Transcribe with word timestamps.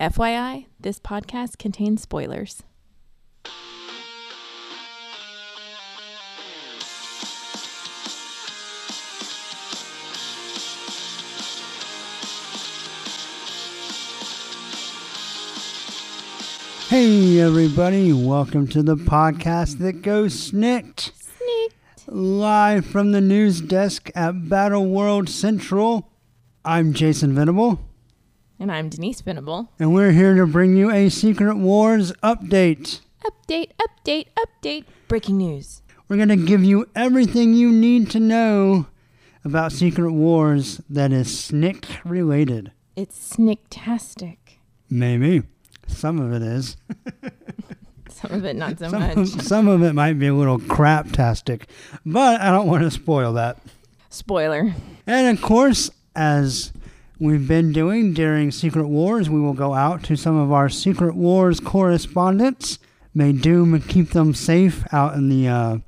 FYI, 0.00 0.64
this 0.80 0.98
podcast 0.98 1.58
contains 1.58 2.00
spoilers. 2.00 2.62
Hey, 16.88 17.38
everybody, 17.40 18.14
welcome 18.14 18.66
to 18.68 18.82
the 18.82 18.96
podcast 18.96 19.80
that 19.80 20.00
goes 20.00 20.50
SNIKT. 20.50 21.12
Sneak. 21.12 21.72
Live 22.06 22.86
from 22.86 23.12
the 23.12 23.20
news 23.20 23.60
desk 23.60 24.10
at 24.14 24.48
Battle 24.48 24.86
World 24.86 25.28
Central. 25.28 26.10
I'm 26.64 26.94
Jason 26.94 27.34
Venable, 27.34 27.80
And 28.60 28.70
I'm 28.70 28.90
Denise 28.90 29.22
Venable. 29.22 29.70
and 29.78 29.94
we're 29.94 30.12
here 30.12 30.34
to 30.34 30.46
bring 30.46 30.76
you 30.76 30.90
a 30.90 31.08
Secret 31.08 31.56
Wars 31.56 32.12
update. 32.22 33.00
Update, 33.24 33.70
update, 33.80 34.26
update. 34.38 34.84
Breaking 35.08 35.38
news. 35.38 35.80
We're 36.08 36.16
going 36.16 36.28
to 36.28 36.36
give 36.36 36.62
you 36.62 36.86
everything 36.94 37.54
you 37.54 37.72
need 37.72 38.10
to 38.10 38.20
know 38.20 38.86
about 39.46 39.72
Secret 39.72 40.12
Wars 40.12 40.78
that 40.90 41.10
is 41.10 41.28
snikt 41.28 41.86
related. 42.04 42.72
It's 42.96 43.34
snicktastic. 43.36 44.36
Maybe. 44.90 45.42
Some 45.86 46.20
of 46.20 46.30
it 46.34 46.42
is. 46.42 46.76
Some 48.10 48.32
of 48.32 48.44
it 48.44 48.56
not 48.56 48.78
so 48.78 48.90
Some 48.90 49.00
much. 49.00 49.16
of, 49.16 49.28
some 49.42 49.66
of 49.68 49.82
it 49.82 49.94
might 49.94 50.18
be 50.18 50.26
a 50.26 50.34
little 50.34 50.58
craptastic, 50.58 51.62
but 52.04 52.38
I 52.42 52.50
don't 52.50 52.66
want 52.66 52.82
to 52.82 52.90
spoil 52.90 53.32
that. 53.32 53.56
Spoiler. 54.10 54.74
And 55.06 55.38
of 55.38 55.42
course, 55.42 55.90
as 56.14 56.70
we've 57.20 57.46
been 57.46 57.72
doing 57.72 58.12
during 58.12 58.50
Secret 58.50 58.88
Wars, 58.88 59.30
we 59.30 59.40
will 59.40 59.52
go 59.52 59.74
out 59.74 60.02
to 60.04 60.16
some 60.16 60.36
of 60.36 60.50
our 60.50 60.68
Secret 60.68 61.14
Wars 61.14 61.60
correspondents. 61.60 62.78
May 63.14 63.32
Doom 63.32 63.80
keep 63.82 64.10
them 64.10 64.34
safe 64.34 64.82
out 64.92 65.14
in 65.14 65.28
the 65.28 65.46
uh, 65.48 65.78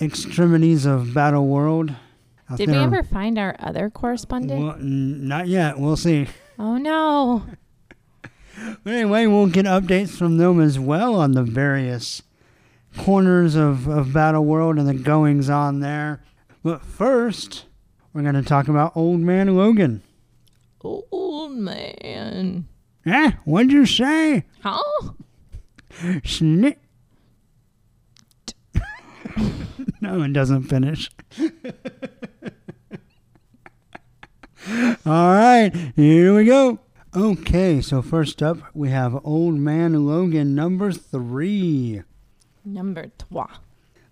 extremities 0.00 0.84
of 0.86 1.14
Battle 1.14 1.46
World. 1.46 1.94
Out 2.50 2.58
Did 2.58 2.68
we 2.68 2.74
there. 2.74 2.82
ever 2.82 3.02
find 3.02 3.38
our 3.38 3.56
other 3.58 3.88
correspondent? 3.90 4.62
Well, 4.62 4.74
n- 4.74 5.26
not 5.26 5.48
yet. 5.48 5.78
We'll 5.78 5.96
see. 5.96 6.28
Oh 6.58 6.76
no. 6.76 7.44
But 8.84 8.92
anyway, 8.92 9.26
we'll 9.26 9.46
get 9.48 9.64
updates 9.64 10.10
from 10.10 10.36
them 10.36 10.60
as 10.60 10.78
well 10.78 11.14
on 11.16 11.32
the 11.32 11.42
various 11.42 12.22
corners 12.98 13.56
of, 13.56 13.88
of 13.88 14.12
Battle 14.12 14.44
World 14.44 14.78
and 14.78 14.86
the 14.86 14.94
goings 14.94 15.48
on 15.48 15.80
there. 15.80 16.22
But 16.62 16.82
first, 16.84 17.64
we're 18.12 18.22
going 18.22 18.34
to 18.34 18.42
talk 18.42 18.68
about 18.68 18.94
Old 18.94 19.20
Man 19.20 19.56
Logan. 19.56 20.02
Old 20.84 21.52
man. 21.52 22.66
Eh? 23.06 23.32
What'd 23.44 23.72
you 23.72 23.86
say? 23.86 24.44
Huh? 24.62 25.10
Snip. 26.24 26.78
no, 30.00 30.22
it 30.22 30.32
doesn't 30.32 30.62
finish. 30.64 31.10
All 35.04 35.34
right, 35.34 35.72
here 35.96 36.34
we 36.34 36.44
go. 36.44 36.78
Okay, 37.14 37.80
so 37.80 38.00
first 38.00 38.42
up, 38.42 38.58
we 38.72 38.90
have 38.90 39.20
Old 39.24 39.56
Man 39.56 40.06
Logan 40.06 40.54
number 40.54 40.92
three. 40.92 42.02
Number 42.64 43.10
trois. 43.18 43.58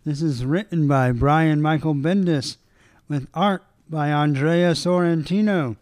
This 0.05 0.21
is 0.21 0.45
written 0.45 0.89
by 0.89 1.13
Brian 1.13 1.63
Michael 1.63 1.95
Bendis, 1.95 2.57
with 3.09 3.29
art 3.33 3.63
by 3.89 4.11
Andrea 4.11 4.73
Sorrentino, 4.73 5.77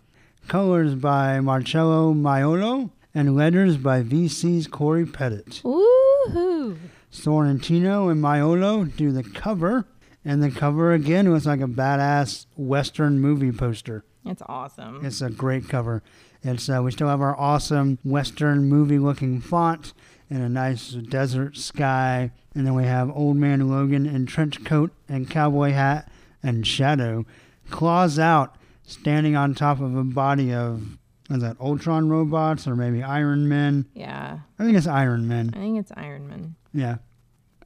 colors 0.49 0.95
by 0.95 1.39
Marcello 1.41 2.15
Maiolo, 2.15 2.91
and 3.15 3.37
letters 3.37 3.77
by 3.77 4.03
VC's 4.03 4.67
Cory 4.67 5.05
Petit. 5.05 5.61
Woohoo. 5.63 6.77
Sorrentino 7.13 8.11
and 8.11 8.23
Maiolo 8.23 8.95
do 8.97 9.13
the 9.13 9.23
cover, 9.23 9.87
and 10.25 10.43
the 10.43 10.51
cover 10.51 10.93
again 10.93 11.31
was 11.31 11.47
like 11.47 11.61
a 11.61 11.67
badass 11.67 12.47
Western 12.57 13.21
movie 13.21 13.53
poster. 13.53 14.05
It's 14.25 14.43
awesome. 14.47 15.05
It's 15.05 15.21
a 15.23 15.31
great 15.31 15.69
cover. 15.69 16.03
It's 16.43 16.69
uh, 16.69 16.81
we 16.83 16.93
still 16.93 17.09
have 17.09 17.21
our 17.21 17.39
awesome 17.39 17.99
Western 18.05 18.65
movie 18.65 18.99
looking 18.99 19.41
font 19.41 19.93
and 20.31 20.43
a 20.43 20.49
nice 20.49 20.91
desert 20.91 21.57
sky, 21.57 22.31
and 22.55 22.67
then 22.67 22.75
we 22.75 22.85
have 22.85 23.11
Old 23.11 23.37
Man 23.37 23.69
Logan 23.69 24.07
in 24.07 24.27
trench 24.27 24.65
coat 24.65 24.93
and 25.09 25.29
cowboy 25.29 25.73
hat 25.73 26.11
and 26.43 26.67
shadow, 26.67 27.25
claws 27.71 28.19
out, 28.19 28.57
standing 28.89 29.37
on 29.37 29.55
top 29.55 29.81
of 29.81 29.95
a 29.97 30.03
body 30.05 30.53
of 30.53 30.83
is 31.31 31.43
that 31.43 31.61
Ultron 31.61 32.09
robots 32.09 32.67
or 32.67 32.75
maybe 32.75 33.03
Iron 33.03 33.49
Men? 33.49 33.85
yeah. 33.95 34.39
I 34.59 34.65
think 34.65 34.77
it's 34.77 34.87
Iron 34.87 35.29
Men. 35.29 35.51
I 35.55 35.59
think 35.59 35.79
it's 35.79 35.93
Iron 35.97 36.27
Man. 36.27 36.55
Yeah, 36.73 36.97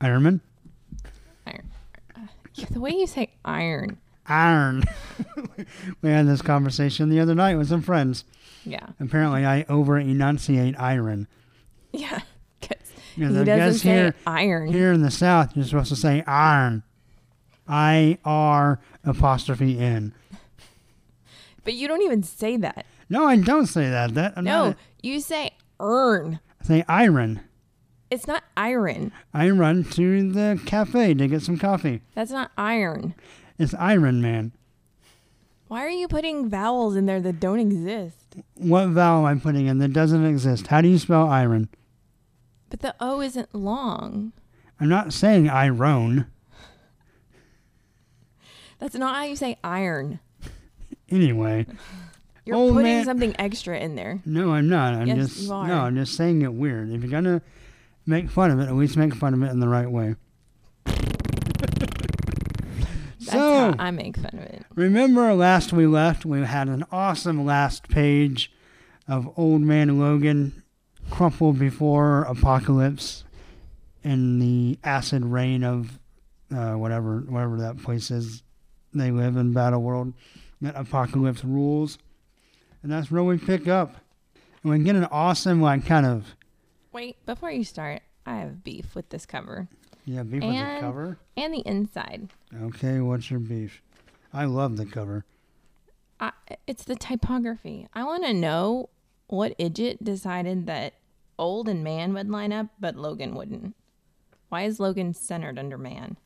Iron 0.01 0.23
Man. 0.25 0.41
Iron. 1.47 1.71
Yeah, 2.55 2.67
the 2.71 2.81
way 2.81 2.91
you 2.91 3.07
say 3.07 3.31
iron. 3.45 3.99
Iron. 4.27 4.85
we 6.03 6.11
had 6.11 6.27
this 6.27 6.43
conversation 6.43 7.09
the 7.09 7.21
other 7.21 7.35
night 7.35 7.57
with 7.57 7.69
some 7.69 7.83
friends. 7.83 8.25
Yeah. 8.65 8.87
Apparently, 9.01 9.45
I 9.47 9.65
over 9.69 9.99
enunciate 9.99 10.75
iron. 10.79 11.27
Yeah. 11.93 12.21
'cause 12.61 12.79
Because 13.17 13.35
he 13.35 13.41
I 13.41 13.45
doesn't 13.45 13.81
say 13.81 13.89
here, 13.91 14.15
iron. 14.27 14.69
here 14.73 14.93
in 14.93 15.03
the 15.03 15.11
South, 15.11 15.57
you're 15.57 15.65
supposed 15.65 15.89
to 15.91 15.97
say 15.97 16.23
iron. 16.27 16.83
I 17.69 18.19
R 18.25 18.81
apostrophe 19.05 19.79
N. 19.79 20.15
But 21.65 21.75
you 21.75 21.89
don't 21.89 22.03
even 22.03 22.23
say 22.23 22.57
that. 22.59 22.87
No, 23.09 23.27
I 23.27 23.37
don't 23.37 23.67
say 23.67 23.89
that. 23.89 24.15
That 24.15 24.35
I'm 24.37 24.45
no, 24.45 24.69
not, 24.69 24.77
you 25.03 25.21
say 25.21 25.53
earn. 25.81 26.41
I 26.61 26.65
say 26.65 26.85
iron. 26.89 27.41
It's 28.11 28.27
not 28.27 28.45
iron. 28.57 29.13
I 29.33 29.49
run 29.51 29.85
to 29.85 30.31
the 30.31 30.61
cafe 30.67 31.15
to 31.15 31.29
get 31.29 31.43
some 31.43 31.59
coffee. 31.59 32.03
That's 32.15 32.31
not 32.31 32.51
iron. 32.59 33.15
It's 33.59 33.75
Iron 33.75 34.21
Man. 34.21 34.53
Why 35.69 35.85
are 35.85 35.91
you 35.91 36.09
putting 36.09 36.51
vowels 36.51 36.97
in 36.97 37.07
there 37.07 37.21
that 37.21 37.41
don't 37.41 37.59
exist? 37.59 38.37
What 38.55 38.89
vowel 38.89 39.27
am 39.27 39.39
I 39.39 39.41
putting 39.41 39.67
in 39.67 39.79
that 39.79 39.93
doesn't 39.93 40.27
exist? 40.27 40.67
How 40.67 40.83
do 40.83 40.89
you 40.89 40.99
spell 40.99 41.29
iron? 41.29 41.69
But 42.69 42.81
the 42.81 42.95
O 43.01 43.21
isn't 43.21 43.55
long. 43.55 44.33
I'm 44.79 44.89
not 44.89 45.13
saying 45.13 45.49
iron. 45.49 46.27
That's 48.79 48.97
not 48.97 49.15
how 49.15 49.25
you 49.25 49.37
say 49.37 49.57
iron. 49.63 50.21
Anyway, 51.13 51.67
You're 52.45 52.57
Oh, 52.57 52.69
putting 52.71 52.83
man. 52.85 53.05
something 53.05 53.37
extra 53.39 53.79
in 53.79 53.95
there. 53.95 54.19
no, 54.27 54.53
I'm 54.53 54.69
not. 54.69 54.95
I'm 54.95 55.07
Yes, 55.07 55.17
just 55.17 55.43
you 55.43 55.53
are. 55.53 55.69
no. 55.69 55.81
I'm 55.83 55.95
just 55.95 56.17
saying 56.17 56.43
it 56.43 56.53
weird. 56.53 56.91
If 56.91 57.01
you're 57.03 57.11
gonna 57.11 57.41
make 58.07 58.29
fun 58.31 58.51
of 58.51 58.59
it, 58.59 58.65
at 58.65 58.75
least 58.75 58.97
make 58.97 59.15
fun 59.15 59.33
of 59.35 59.43
it 59.45 59.51
in 59.53 59.61
the 59.61 59.69
right 59.69 59.89
way. 59.89 60.17
That's 60.87 60.97
so 63.31 63.39
how 63.39 63.75
I 63.79 63.91
make 63.93 64.17
fun 64.17 64.31
of 64.33 64.41
it. 64.41 64.65
remember, 64.75 65.33
last 65.35 65.73
we 65.73 65.87
left, 65.87 66.25
we 66.25 66.41
had 66.41 66.69
an 66.69 66.85
awesome 66.91 67.45
last 67.45 67.89
page 67.89 68.51
of 69.07 69.33
Old 69.37 69.61
Man 69.61 70.01
Logan 70.01 70.63
crumpled 71.11 71.59
before 71.59 72.23
apocalypse 72.23 73.23
in 74.03 74.41
the 74.41 74.79
acid 74.83 75.25
rain 75.25 75.63
of 75.63 75.99
uh, 76.53 76.73
whatever 76.75 77.19
whatever 77.21 77.59
that 77.59 77.81
place 77.83 78.11
is 78.11 78.43
they 78.93 79.13
live 79.13 79.37
in 79.37 79.53
Battle 79.53 79.81
World. 79.83 80.13
That 80.63 80.77
apocalypse 80.77 81.45
rules, 81.45 81.99
and 82.83 82.91
that's 82.91 83.11
where 83.11 83.23
we 83.23 83.37
pick 83.37 83.69
up. 83.69 83.97
And 84.63 84.73
we 84.73 84.79
get 84.79 84.97
an 84.97 85.05
awesome 85.11 85.61
like 85.61 85.85
kind 85.85 86.07
of 86.07 86.35
Wait, 86.93 87.17
before 87.27 87.51
you 87.51 87.65
start, 87.65 88.03
I 88.25 88.37
have 88.37 88.63
beef 88.65 88.95
with 88.95 89.11
this 89.11 89.27
cover 89.27 89.69
yeah 90.05 90.23
beef 90.23 90.43
with 90.43 90.53
the 90.53 90.77
cover. 90.81 91.19
and 91.37 91.53
the 91.55 91.61
inside. 91.67 92.29
Okay, 92.63 93.01
what's 93.01 93.31
your 93.31 93.41
beef? 93.41 93.83
I 94.33 94.45
love 94.47 94.77
the 94.77 94.87
cover. 94.87 95.25
I, 96.21 96.33
it's 96.67 96.85
the 96.85 96.97
typography. 96.97 97.89
I 97.95 98.05
want 98.05 98.25
to 98.25 98.33
know 98.33 98.89
what 99.27 99.55
idiot 99.59 100.05
decided 100.05 100.67
that 100.67 100.95
old 101.39 101.69
and 101.69 101.83
man 101.83 102.15
would 102.15 102.31
line 102.31 102.53
up, 102.53 102.69
but 102.79 102.97
Logan 102.97 103.35
wouldn't. 103.35 103.75
Why 104.49 104.63
is 104.63 104.79
Logan 104.79 105.15
centered 105.15 105.59
under 105.59 105.79
man? 105.79 106.17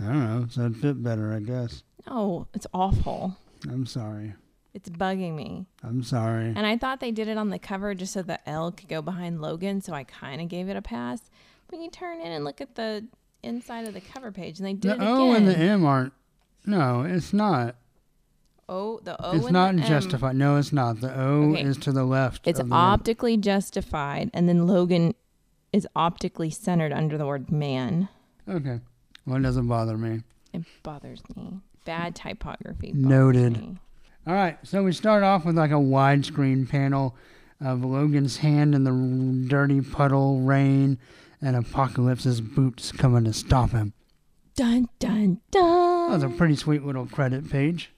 I 0.00 0.06
don't 0.06 0.24
know, 0.24 0.46
so 0.50 0.60
it'd 0.62 0.76
fit 0.76 1.02
better, 1.02 1.32
I 1.32 1.40
guess. 1.40 1.82
No, 2.06 2.46
it's 2.54 2.66
awful. 2.72 3.36
I'm 3.64 3.86
sorry. 3.86 4.34
It's 4.74 4.88
bugging 4.90 5.34
me. 5.34 5.66
I'm 5.82 6.02
sorry. 6.02 6.52
And 6.54 6.66
I 6.66 6.76
thought 6.76 7.00
they 7.00 7.10
did 7.10 7.28
it 7.28 7.38
on 7.38 7.48
the 7.50 7.58
cover 7.58 7.94
just 7.94 8.12
so 8.12 8.22
the 8.22 8.46
L 8.48 8.70
could 8.72 8.88
go 8.88 9.00
behind 9.00 9.40
Logan, 9.40 9.80
so 9.80 9.94
I 9.94 10.04
kind 10.04 10.40
of 10.40 10.48
gave 10.48 10.68
it 10.68 10.76
a 10.76 10.82
pass. 10.82 11.22
But 11.68 11.80
you 11.80 11.90
turn 11.90 12.20
in 12.20 12.30
and 12.30 12.44
look 12.44 12.60
at 12.60 12.74
the 12.74 13.06
inside 13.42 13.86
of 13.88 13.94
the 13.94 14.00
cover 14.02 14.30
page, 14.30 14.58
and 14.58 14.66
they 14.66 14.74
did 14.74 14.98
The 14.98 15.02
it 15.04 15.08
O 15.08 15.30
again. 15.32 15.36
and 15.36 15.48
the 15.48 15.56
M 15.58 15.84
aren't. 15.86 16.12
No, 16.66 17.02
it's 17.02 17.32
not. 17.32 17.76
O, 18.68 18.98
the 19.02 19.16
O, 19.24 19.36
it's 19.36 19.50
not 19.50 19.74
the 19.76 19.82
M. 19.82 19.88
justified. 19.88 20.36
No, 20.36 20.56
it's 20.56 20.72
not. 20.72 21.00
The 21.00 21.16
O 21.18 21.52
Okay. 21.52 21.62
is 21.62 21.76
to 21.78 21.92
the 21.92 22.04
left. 22.04 22.46
It's 22.46 22.58
of 22.60 22.68
the 22.68 22.74
M. 22.74 22.78
optically 22.80 23.36
justified, 23.36 24.30
and 24.34 24.48
then 24.48 24.66
Logan 24.66 25.14
is 25.72 25.86
optically 25.96 26.50
centered 26.50 26.92
under 26.92 27.16
the 27.16 27.26
word 27.26 27.50
man. 27.50 28.08
Okay. 28.48 28.80
Well, 29.24 29.36
it 29.38 29.42
doesn't 29.42 29.68
bother 29.68 29.96
me. 29.96 30.22
It 30.52 30.64
bothers 30.82 31.22
me. 31.36 31.60
Bad 31.86 32.14
typography. 32.14 32.92
Noted. 32.92 33.56
me. 33.58 33.78
All 34.26 34.34
right, 34.34 34.58
so 34.64 34.82
we 34.82 34.92
start 34.92 35.22
off 35.22 35.44
with 35.44 35.56
like 35.56 35.70
a 35.70 35.74
widescreen 35.74 36.68
panel 36.68 37.14
of 37.60 37.84
Logan's 37.84 38.38
hand 38.38 38.74
in 38.74 38.82
the 38.82 39.48
dirty 39.48 39.80
puddle 39.80 40.40
rain 40.40 40.98
and 41.40 41.54
Apocalypse's 41.54 42.40
boots 42.40 42.90
coming 42.90 43.24
to 43.24 43.32
stop 43.32 43.70
him. 43.70 43.92
Dun 44.56 44.88
dun 44.98 45.40
dun. 45.52 46.10
That 46.10 46.14
was 46.14 46.22
a 46.24 46.28
pretty 46.28 46.56
sweet 46.56 46.84
little 46.84 47.06
credit 47.06 47.48
page. 47.48 47.92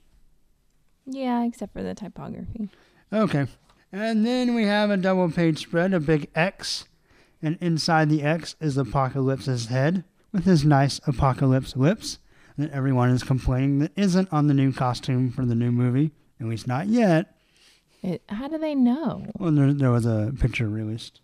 Yeah, 1.06 1.44
except 1.44 1.72
for 1.72 1.82
the 1.82 1.94
typography. 1.94 2.68
Okay. 3.10 3.46
And 3.90 4.26
then 4.26 4.54
we 4.54 4.64
have 4.64 4.90
a 4.90 4.98
double 4.98 5.30
page 5.30 5.60
spread, 5.60 5.94
a 5.94 6.00
big 6.00 6.28
X, 6.34 6.84
and 7.40 7.56
inside 7.62 8.10
the 8.10 8.22
X 8.22 8.54
is 8.60 8.76
Apocalypse's 8.76 9.66
head 9.66 10.04
with 10.30 10.44
his 10.44 10.62
nice 10.62 11.00
apocalypse 11.06 11.74
lips 11.74 12.18
that 12.58 12.70
everyone 12.72 13.10
is 13.10 13.22
complaining 13.22 13.78
that 13.78 13.92
isn't 13.96 14.28
on 14.32 14.48
the 14.48 14.54
new 14.54 14.72
costume 14.72 15.30
for 15.30 15.44
the 15.44 15.54
new 15.54 15.70
movie, 15.70 16.10
at 16.40 16.46
least 16.46 16.66
not 16.66 16.88
yet. 16.88 17.34
It, 18.02 18.22
how 18.28 18.48
do 18.48 18.58
they 18.58 18.74
know? 18.74 19.24
Well, 19.38 19.52
there, 19.52 19.72
there 19.72 19.90
was 19.90 20.06
a 20.06 20.32
picture 20.38 20.68
released. 20.68 21.20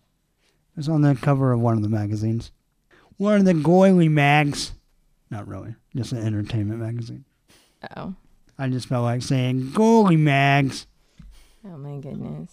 It 0.73 0.77
was 0.77 0.89
on 0.89 1.01
the 1.01 1.15
cover 1.15 1.51
of 1.51 1.59
one 1.59 1.75
of 1.75 1.83
the 1.83 1.89
magazines. 1.89 2.51
One 3.17 3.35
of 3.35 3.45
the 3.45 3.53
Goily 3.53 4.09
mags. 4.09 4.73
Not 5.29 5.47
really, 5.47 5.75
just 5.95 6.11
an 6.11 6.25
entertainment 6.25 6.79
magazine. 6.79 7.25
Oh. 7.95 8.15
I 8.57 8.69
just 8.69 8.87
felt 8.87 9.03
like 9.03 9.21
saying 9.21 9.71
Goily 9.71 10.17
mags. 10.17 10.87
Oh 11.65 11.77
my 11.77 11.99
goodness. 11.99 12.51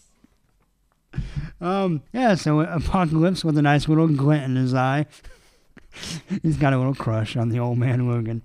Um, 1.60 2.02
yeah, 2.12 2.34
so 2.34 2.60
Apocalypse 2.60 3.44
with 3.44 3.56
a 3.58 3.62
nice 3.62 3.88
little 3.88 4.08
glint 4.08 4.44
in 4.44 4.56
his 4.56 4.74
eye. 4.74 5.06
he's 6.42 6.56
got 6.56 6.72
a 6.72 6.78
little 6.78 6.94
crush 6.94 7.36
on 7.36 7.50
the 7.50 7.58
old 7.58 7.78
man 7.78 8.08
Logan. 8.08 8.42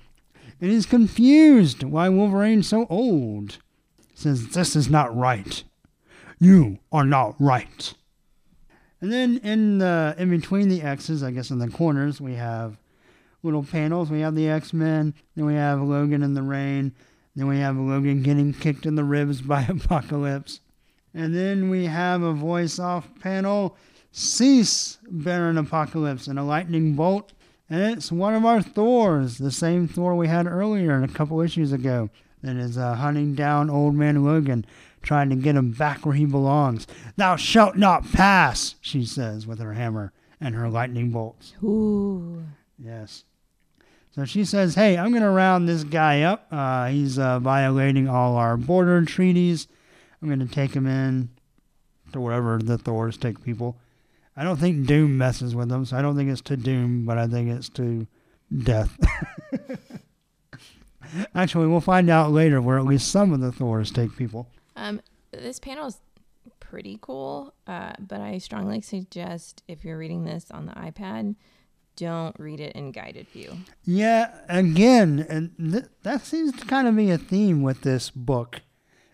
And 0.60 0.72
he's 0.72 0.86
confused 0.86 1.84
why 1.84 2.10
Wolverine's 2.10 2.68
so 2.68 2.88
old. 2.90 3.58
Says, 4.14 4.50
This 4.50 4.76
is 4.76 4.90
not 4.90 5.16
right. 5.16 5.64
You 6.40 6.80
are 6.92 7.06
not 7.06 7.36
right. 7.40 7.94
And 9.00 9.12
then 9.12 9.38
in 9.44 9.78
the 9.78 10.16
in 10.18 10.30
between 10.30 10.70
the 10.70 10.82
X's, 10.82 11.22
I 11.22 11.32
guess 11.32 11.52
in 11.52 11.60
the 11.60 11.68
corners, 11.68 12.20
we 12.20 12.34
have 12.34 12.78
little 13.44 13.64
panels. 13.64 14.10
We 14.10 14.22
have 14.22 14.36
the 14.36 14.50
X 14.50 14.74
Men, 14.74 15.14
then 15.36 15.46
we 15.46 15.54
have 15.54 15.82
Logan 15.82 16.24
in 16.24 16.34
the 16.34 16.42
rain, 16.42 16.94
then 17.36 17.48
we 17.48 17.60
have 17.60 17.78
Logan 17.78 18.24
getting 18.24 18.54
kicked 18.54 18.86
in 18.86 18.96
the 18.96 19.04
ribs 19.04 19.42
by 19.42 19.62
Apocalypse. 19.70 20.62
And 21.14 21.36
then 21.36 21.70
we 21.70 21.86
have 21.86 22.22
a 22.22 22.34
voice 22.34 22.80
off 22.80 23.08
panel 23.20 23.78
Cease, 24.12 24.98
Baron 25.10 25.58
Apocalypse, 25.58 26.28
and 26.28 26.40
a 26.40 26.44
lightning 26.44 26.96
bolt. 26.96 27.34
And 27.70 27.82
it's 27.98 28.12
one 28.12 28.34
of 28.34 28.46
our 28.46 28.62
Thors, 28.62 29.38
the 29.38 29.52
same 29.52 29.88
Thor 29.88 30.16
we 30.16 30.28
had 30.28 30.48
earlier 30.48 31.02
a 31.04 31.08
couple 31.08 31.42
issues 31.42 31.74
ago, 31.74 32.10
that 32.42 32.56
is 32.56 32.78
uh, 32.78 32.96
hunting 32.96 33.36
down 33.36 33.70
Old 33.70 33.96
Man 33.96 34.24
Logan, 34.24 34.66
trying 35.02 35.30
to 35.30 35.36
get 35.36 35.56
him 35.56 35.72
back 35.72 36.06
where 36.06 36.16
he 36.16 36.26
belongs. 36.26 36.88
Thou 37.18 37.36
shalt 37.36 37.76
not 37.76 38.12
pass, 38.12 38.76
she 38.80 39.06
says 39.06 39.46
with 39.46 39.60
her 39.60 39.74
hammer 39.74 40.14
and 40.40 40.56
her 40.56 40.70
lightning 40.70 41.12
bolts. 41.12 41.54
Ooh. 41.64 42.44
Yes. 42.80 43.26
So 44.12 44.26
she 44.26 44.46
says, 44.46 44.76
Hey, 44.76 44.98
I'm 44.98 45.12
going 45.12 45.24
to 45.24 45.30
round 45.30 45.68
this 45.68 45.84
guy 45.84 46.22
up. 46.22 46.48
Uh, 46.52 46.88
he's 46.88 47.20
uh, 47.20 47.40
violating 47.40 48.08
all 48.08 48.36
our 48.36 48.56
border 48.58 49.04
treaties. 49.04 49.68
I'm 50.22 50.28
going 50.28 50.40
to 50.40 50.54
take 50.54 50.74
him 50.74 50.88
in 50.88 51.30
to 52.14 52.22
wherever 52.22 52.58
the 52.58 52.78
Thors 52.78 53.18
take 53.18 53.44
people. 53.44 53.78
I 54.38 54.44
don't 54.44 54.58
think 54.58 54.86
Doom 54.86 55.18
messes 55.18 55.56
with 55.56 55.70
them, 55.70 55.84
so 55.84 55.98
I 55.98 56.04
don't 56.04 56.16
think 56.16 56.30
it's 56.30 56.42
to 56.42 56.56
Doom, 56.56 57.06
but 57.06 57.18
I 57.18 57.26
think 57.28 57.50
it's 57.50 57.70
to 57.70 58.06
death. 58.56 58.96
Actually, 61.36 61.68
we'll 61.68 61.82
find 61.82 62.08
out 62.10 62.32
later 62.32 62.62
where 62.62 62.78
at 62.78 62.86
least 62.86 63.10
some 63.10 63.34
of 63.34 63.40
the 63.40 63.52
Thors 63.52 63.92
take 63.92 64.16
people. 64.16 64.48
Um, 64.76 65.02
this 65.32 65.60
panel 65.60 65.88
is 65.88 66.00
pretty 66.60 67.00
cool, 67.02 67.54
uh, 67.66 67.94
but 68.00 68.22
I 68.22 68.38
strongly 68.38 68.82
suggest 68.82 69.64
if 69.68 69.84
you're 69.84 69.98
reading 69.98 70.24
this 70.24 70.52
on 70.52 70.68
the 70.68 70.74
iPad, 70.74 71.36
don't 71.96 72.36
read 72.38 72.60
it 72.60 72.76
in 72.76 72.92
guided 72.92 73.28
view. 73.30 73.58
Yeah, 73.86 74.32
again, 74.48 75.26
and 75.28 75.52
th- 75.58 75.86
that 76.04 76.26
seems 76.26 76.54
to 76.58 76.66
kind 76.66 76.88
of 76.88 76.96
be 76.96 77.10
a 77.10 77.18
theme 77.18 77.64
with 77.64 77.82
this 77.82 78.12
book. 78.12 78.62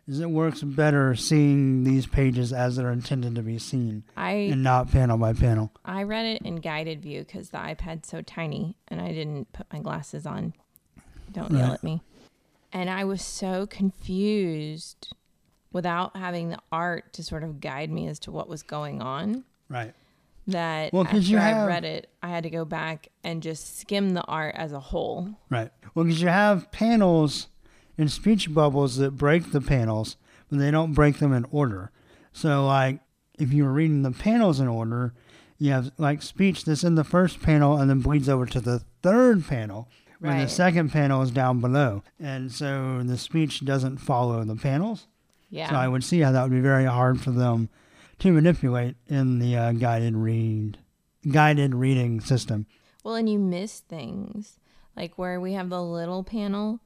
Is 0.07 0.19
it 0.19 0.29
works 0.29 0.61
better 0.61 1.15
seeing 1.15 1.83
these 1.85 2.05
pages 2.07 2.51
as 2.51 2.75
they're 2.75 2.91
intended 2.91 3.35
to 3.35 3.41
be 3.41 3.57
seen 3.57 4.03
I 4.17 4.31
and 4.51 4.61
not 4.61 4.91
panel 4.91 5.17
by 5.17 5.31
panel. 5.33 5.71
I 5.85 6.03
read 6.03 6.25
it 6.25 6.41
in 6.41 6.57
guided 6.57 7.01
view 7.01 7.19
because 7.21 7.51
the 7.51 7.57
iPad's 7.57 8.09
so 8.09 8.21
tiny 8.21 8.75
and 8.89 8.99
I 8.99 9.09
didn't 9.13 9.53
put 9.53 9.67
my 9.71 9.79
glasses 9.79 10.25
on. 10.25 10.53
Don't 11.31 11.51
yell 11.51 11.61
Right. 11.69 11.73
at 11.75 11.83
me. 11.83 12.01
And 12.73 12.89
I 12.89 13.05
was 13.05 13.21
so 13.21 13.65
confused 13.67 15.13
without 15.71 16.17
having 16.17 16.49
the 16.49 16.59
art 16.71 17.13
to 17.13 17.23
sort 17.23 17.43
of 17.43 17.59
guide 17.61 17.89
me 17.89 18.07
as 18.07 18.19
to 18.19 18.31
what 18.31 18.49
was 18.49 18.61
going 18.61 19.01
on 19.01 19.43
Right. 19.69 19.93
that 20.47 20.91
Well, 20.93 21.05
after 21.05 21.17
you 21.19 21.37
I 21.37 21.65
read 21.65 21.85
it, 21.85 22.09
I 22.21 22.27
had 22.29 22.43
to 22.43 22.49
go 22.49 22.65
back 22.65 23.07
and 23.23 23.41
just 23.41 23.79
skim 23.79 24.11
the 24.11 24.23
art 24.25 24.53
as 24.55 24.71
a 24.73 24.79
whole. 24.79 25.29
Right. 25.49 25.71
Well, 25.95 26.03
because 26.05 26.21
you 26.21 26.27
have 26.27 26.71
panels 26.71 27.47
and 27.97 28.11
speech 28.11 28.53
bubbles 28.53 28.97
that 28.97 29.11
break 29.11 29.51
the 29.51 29.61
panels, 29.61 30.17
but 30.49 30.59
they 30.59 30.71
don't 30.71 30.93
break 30.93 31.19
them 31.19 31.33
in 31.33 31.45
order. 31.51 31.91
So, 32.31 32.65
like, 32.65 32.99
if 33.39 33.53
you 33.53 33.63
were 33.63 33.73
reading 33.73 34.01
the 34.03 34.11
panels 34.11 34.59
in 34.59 34.67
order, 34.67 35.13
you 35.57 35.71
have 35.71 35.91
like 35.97 36.21
speech 36.21 36.65
that's 36.65 36.83
in 36.83 36.95
the 36.95 37.03
first 37.03 37.41
panel 37.41 37.77
and 37.77 37.89
then 37.89 37.99
bleeds 37.99 38.29
over 38.29 38.45
to 38.45 38.59
the 38.59 38.83
third 39.01 39.47
panel 39.47 39.87
when 40.19 40.39
the 40.39 40.47
second 40.47 40.89
panel 40.91 41.21
is 41.21 41.31
down 41.31 41.59
below. 41.59 42.03
And 42.19 42.51
so 42.51 43.01
the 43.03 43.17
speech 43.17 43.63
doesn't 43.65 43.97
follow 43.97 44.43
the 44.43 44.55
panels. 44.55 45.07
Yeah. 45.49 45.69
So 45.69 45.75
I 45.75 45.87
would 45.87 46.03
see 46.03 46.19
how 46.21 46.31
that 46.31 46.43
would 46.43 46.51
be 46.51 46.61
very 46.61 46.85
hard 46.85 47.21
for 47.21 47.31
them 47.31 47.69
to 48.19 48.31
manipulate 48.31 48.95
in 49.07 49.39
the 49.39 49.55
uh, 49.55 49.71
guided 49.73 50.15
read, 50.15 50.79
guided 51.29 51.75
reading 51.75 52.21
system. 52.21 52.65
Well, 53.03 53.15
and 53.15 53.29
you 53.29 53.37
miss 53.37 53.79
things 53.81 54.59
like 54.95 55.17
where 55.17 55.39
we 55.39 55.53
have 55.53 55.69
the 55.69 55.83
little 55.83 56.23
panel 56.23 56.79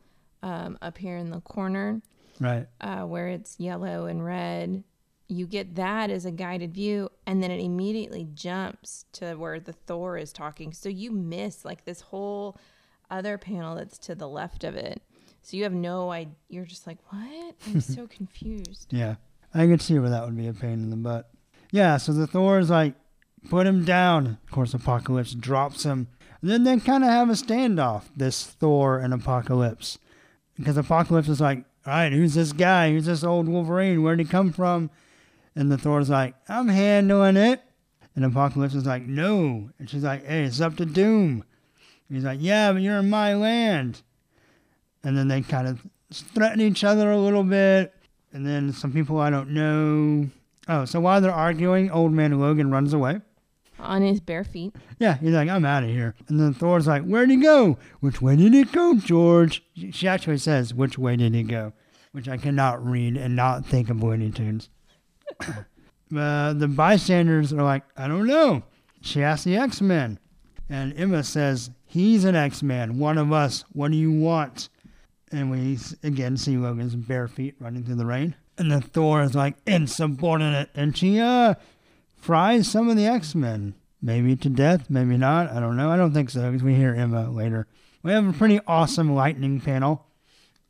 um, 0.47 0.77
up 0.81 0.97
here 0.97 1.17
in 1.17 1.29
the 1.29 1.41
corner 1.41 2.01
Right. 2.39 2.67
uh, 2.79 3.01
where 3.03 3.27
it's 3.27 3.59
yellow 3.59 4.05
and 4.05 4.23
red. 4.23 4.83
You 5.27 5.45
get 5.45 5.75
that 5.75 6.09
as 6.09 6.25
a 6.25 6.31
guided 6.31 6.73
view, 6.73 7.09
and 7.25 7.43
then 7.43 7.51
it 7.51 7.59
immediately 7.59 8.27
jumps 8.33 9.05
to 9.13 9.35
where 9.35 9.59
the 9.59 9.73
Thor 9.73 10.17
is 10.17 10.31
talking. 10.31 10.71
So 10.71 10.87
you 10.87 11.11
miss 11.11 11.65
like 11.65 11.83
this 11.83 11.99
whole 12.01 12.57
other 13.09 13.37
panel 13.37 13.75
that's 13.75 13.97
to 13.99 14.15
the 14.15 14.27
left 14.27 14.63
of 14.63 14.75
it. 14.75 15.01
So 15.41 15.57
you 15.57 15.63
have 15.63 15.73
no 15.73 16.11
idea. 16.11 16.33
You're 16.49 16.65
just 16.65 16.87
like, 16.87 16.99
what? 17.11 17.55
I'm 17.67 17.81
so 17.95 18.07
confused. 18.07 18.87
Yeah, 18.91 19.15
I 19.53 19.65
could 19.67 19.81
see 19.81 19.97
where 19.99 20.09
that 20.09 20.23
would 20.25 20.37
be 20.37 20.47
a 20.47 20.53
pain 20.53 20.73
in 20.83 20.89
the 20.91 20.95
butt. 20.95 21.29
Yeah, 21.71 21.97
so 21.97 22.13
the 22.13 22.27
Thor 22.27 22.59
is 22.59 22.69
like, 22.69 22.93
put 23.49 23.67
him 23.67 23.83
down. 23.83 24.37
Of 24.45 24.51
course, 24.51 24.73
Apocalypse 24.73 25.33
drops 25.33 25.83
him. 25.83 26.07
And 26.41 26.49
then 26.51 26.63
they 26.63 26.77
kind 26.79 27.03
of 27.03 27.09
have 27.09 27.29
a 27.29 27.33
standoff, 27.33 28.03
this 28.15 28.43
Thor 28.45 28.99
and 28.99 29.13
Apocalypse. 29.13 29.97
Because 30.57 30.77
Apocalypse 30.77 31.29
is 31.29 31.41
like, 31.41 31.63
all 31.85 31.93
right, 31.93 32.11
who's 32.11 32.33
this 32.33 32.51
guy? 32.51 32.91
Who's 32.91 33.05
this 33.05 33.23
old 33.23 33.47
Wolverine? 33.47 34.03
Where'd 34.03 34.19
he 34.19 34.25
come 34.25 34.51
from? 34.51 34.89
And 35.55 35.71
the 35.71 35.77
Thor's 35.77 36.09
like, 36.09 36.35
I'm 36.49 36.67
handling 36.67 37.37
it. 37.37 37.61
And 38.15 38.25
Apocalypse 38.25 38.75
is 38.75 38.85
like, 38.85 39.03
no. 39.03 39.69
And 39.79 39.89
she's 39.89 40.03
like, 40.03 40.25
hey, 40.25 40.43
it's 40.43 40.59
up 40.59 40.75
to 40.77 40.85
Doom. 40.85 41.43
And 42.09 42.17
he's 42.17 42.25
like, 42.25 42.39
yeah, 42.41 42.71
but 42.73 42.81
you're 42.81 42.97
in 42.97 43.09
my 43.09 43.35
land. 43.35 44.01
And 45.03 45.17
then 45.17 45.27
they 45.27 45.41
kind 45.41 45.67
of 45.67 45.85
threaten 46.11 46.61
each 46.61 46.83
other 46.83 47.11
a 47.11 47.17
little 47.17 47.43
bit. 47.43 47.93
And 48.33 48.45
then 48.45 48.73
some 48.73 48.91
people 48.91 49.19
I 49.19 49.29
don't 49.29 49.51
know. 49.51 50.29
Oh, 50.67 50.85
so 50.85 50.99
while 50.99 51.21
they're 51.21 51.31
arguing, 51.31 51.91
old 51.91 52.11
man 52.11 52.39
Logan 52.39 52.71
runs 52.71 52.93
away. 52.93 53.21
On 53.79 54.01
his 54.01 54.19
bare 54.19 54.43
feet. 54.43 54.75
Yeah, 54.99 55.17
he's 55.17 55.33
like, 55.33 55.49
I'm 55.49 55.65
out 55.65 55.83
of 55.83 55.89
here. 55.89 56.15
And 56.27 56.39
then 56.39 56.53
Thor's 56.53 56.87
like, 56.87 57.03
Where'd 57.03 57.29
he 57.29 57.37
go? 57.37 57.77
Which 57.99 58.21
way 58.21 58.35
did 58.35 58.53
he 58.53 58.63
go, 58.63 58.95
George? 58.95 59.63
She- 59.91 60.07
actually 60.07 60.39
says, 60.39 60.73
Which 60.73 60.97
way 60.97 61.15
did 61.15 61.33
he 61.33 61.43
go? 61.43 61.73
Which 62.11 62.27
I 62.27 62.37
cannot 62.37 62.83
read 62.83 63.17
and 63.17 63.35
not 63.35 63.65
think 63.65 63.89
of 63.89 64.01
Looney 64.01 64.31
Tunes. 64.31 64.69
uh, 65.47 66.53
the 66.53 66.67
bystanders 66.67 67.53
are 67.53 67.63
like, 67.63 67.83
I 67.95 68.07
don't 68.07 68.25
know. 68.25 68.63
She 69.01 69.21
asks 69.21 69.43
the 69.45 69.57
X 69.57 69.81
Men. 69.81 70.19
And 70.69 70.97
Emma 70.97 71.23
says, 71.23 71.69
He's 71.85 72.25
an 72.25 72.35
X 72.35 72.63
Man, 72.63 72.97
one 72.97 73.17
of 73.17 73.31
us. 73.31 73.63
What 73.71 73.91
do 73.91 73.97
you 73.97 74.11
want? 74.11 74.69
And 75.31 75.51
we 75.51 75.77
again 76.03 76.37
see 76.37 76.57
Logan's 76.57 76.95
bare 76.95 77.27
feet 77.27 77.55
running 77.59 77.83
through 77.83 77.95
the 77.95 78.05
rain. 78.05 78.35
And 78.57 78.71
then 78.71 78.81
Thor 78.81 79.21
is 79.21 79.35
like, 79.35 79.55
Insubordinate. 79.65 80.69
And 80.73 80.97
she, 80.97 81.19
uh, 81.19 81.55
fries 82.17 82.67
some 82.67 82.89
of 82.89 82.97
the 82.97 83.05
X 83.05 83.35
Men. 83.35 83.75
Maybe 84.01 84.35
to 84.35 84.49
death, 84.49 84.89
maybe 84.89 85.17
not. 85.17 85.49
I 85.51 85.59
don't 85.59 85.75
know. 85.75 85.89
I 85.89 85.97
don't 85.97 86.13
think 86.13 86.29
so 86.29 86.51
because 86.51 86.63
we 86.63 86.75
hear 86.75 86.93
Emma 86.93 87.31
later. 87.31 87.67
We 88.03 88.11
have 88.11 88.27
a 88.27 88.33
pretty 88.33 88.59
awesome 88.67 89.15
lightning 89.15 89.59
panel. 89.59 90.05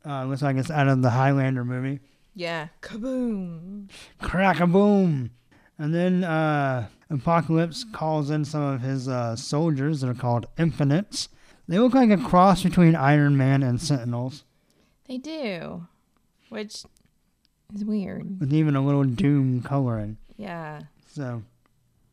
Uh, 0.06 0.24
looks 0.24 0.40
like 0.40 0.56
it's 0.56 0.70
out 0.70 0.88
of 0.88 1.02
the 1.02 1.10
Highlander 1.10 1.62
movie. 1.64 2.00
Yeah. 2.34 2.68
Kaboom. 2.80 3.90
Crack 4.22 4.60
a 4.60 4.66
boom. 4.66 5.30
And 5.76 5.94
then 5.94 6.24
uh, 6.24 6.88
Apocalypse 7.10 7.84
calls 7.92 8.30
in 8.30 8.44
some 8.46 8.62
of 8.62 8.80
his 8.80 9.08
uh, 9.08 9.36
soldiers 9.36 10.00
that 10.00 10.08
are 10.08 10.14
called 10.14 10.46
Infinites. 10.56 11.28
They 11.68 11.78
look 11.78 11.92
like 11.92 12.10
a 12.10 12.16
cross 12.16 12.62
between 12.62 12.96
Iron 12.96 13.36
Man 13.36 13.62
and 13.62 13.78
Sentinels, 13.80 14.44
They 15.06 15.18
do. 15.18 15.86
Which 16.48 16.84
is 17.74 17.84
weird. 17.84 18.40
with 18.40 18.54
even 18.54 18.74
a 18.74 18.80
little 18.84 19.04
Doom 19.04 19.60
coloring. 19.62 20.16
Yeah. 20.38 20.80
So, 21.08 21.42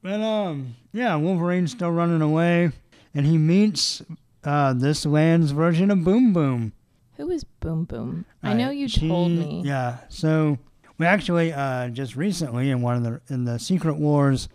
but 0.01 0.21
um, 0.21 0.75
yeah, 0.93 1.15
Wolverine's 1.15 1.71
still 1.71 1.91
running 1.91 2.21
away, 2.21 2.71
and 3.13 3.25
he 3.25 3.37
meets 3.37 4.01
uh, 4.43 4.73
this 4.73 5.05
land's 5.05 5.51
version 5.51 5.91
of 5.91 6.03
Boom 6.03 6.33
Boom. 6.33 6.73
Who 7.17 7.29
is 7.29 7.43
Boom 7.43 7.85
Boom? 7.85 8.25
I 8.43 8.53
know 8.53 8.69
you 8.71 8.87
she- 8.87 9.07
told 9.07 9.31
me. 9.31 9.61
Yeah. 9.65 9.97
So 10.09 10.57
we 10.97 11.05
actually 11.05 11.53
uh, 11.53 11.89
just 11.89 12.15
recently 12.15 12.69
in 12.71 12.81
one 12.81 12.97
of 12.97 13.03
the 13.03 13.33
in 13.33 13.45
the 13.45 13.59
Secret 13.59 13.95
Wars 13.95 14.47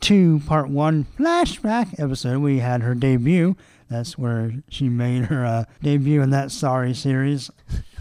two 0.00 0.40
part 0.46 0.68
one 0.68 1.06
flashback 1.18 1.98
episode 1.98 2.38
we 2.40 2.58
had 2.58 2.82
her 2.82 2.94
debut. 2.94 3.56
That's 3.90 4.18
where 4.18 4.52
she 4.68 4.88
made 4.88 5.26
her 5.26 5.44
uh, 5.44 5.64
debut 5.82 6.22
in 6.22 6.30
that 6.30 6.50
sorry 6.50 6.94
series. 6.94 7.50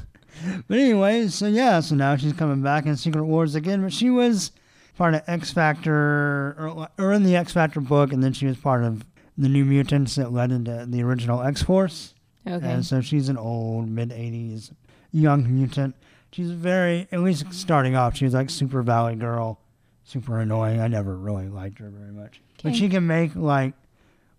but 0.67 0.77
anyway, 0.77 1.27
so 1.27 1.47
yeah, 1.47 1.79
so 1.79 1.95
now 1.95 2.15
she's 2.15 2.33
coming 2.33 2.61
back 2.61 2.85
in 2.85 2.95
Secret 2.95 3.25
Wars 3.25 3.55
again. 3.55 3.81
But 3.81 3.93
she 3.93 4.09
was 4.09 4.51
part 4.97 5.13
of 5.15 5.23
X 5.27 5.51
Factor, 5.51 5.93
or, 5.93 6.87
or 6.97 7.13
in 7.13 7.23
the 7.23 7.35
X 7.35 7.53
Factor 7.53 7.81
book, 7.81 8.13
and 8.13 8.23
then 8.23 8.33
she 8.33 8.45
was 8.45 8.57
part 8.57 8.83
of 8.83 9.05
the 9.37 9.49
New 9.49 9.65
Mutants 9.65 10.15
that 10.15 10.31
led 10.31 10.51
into 10.51 10.85
the 10.87 11.01
original 11.03 11.41
X 11.41 11.63
Force. 11.63 12.13
Okay. 12.45 12.65
And 12.65 12.85
so 12.85 13.01
she's 13.01 13.29
an 13.29 13.37
old, 13.37 13.87
mid 13.87 14.09
80s 14.09 14.71
young 15.11 15.53
mutant. 15.53 15.95
She's 16.31 16.51
very, 16.51 17.07
at 17.11 17.19
least 17.19 17.53
starting 17.53 17.95
off, 17.95 18.15
she 18.15 18.25
was 18.25 18.33
like 18.33 18.49
Super 18.49 18.81
Valley 18.81 19.15
Girl, 19.15 19.59
super 20.03 20.39
annoying. 20.39 20.79
I 20.79 20.87
never 20.87 21.15
really 21.15 21.47
liked 21.47 21.79
her 21.79 21.89
very 21.89 22.11
much. 22.11 22.41
Okay. 22.59 22.69
But 22.69 22.75
she 22.75 22.89
can 22.89 23.05
make 23.07 23.35
like 23.35 23.73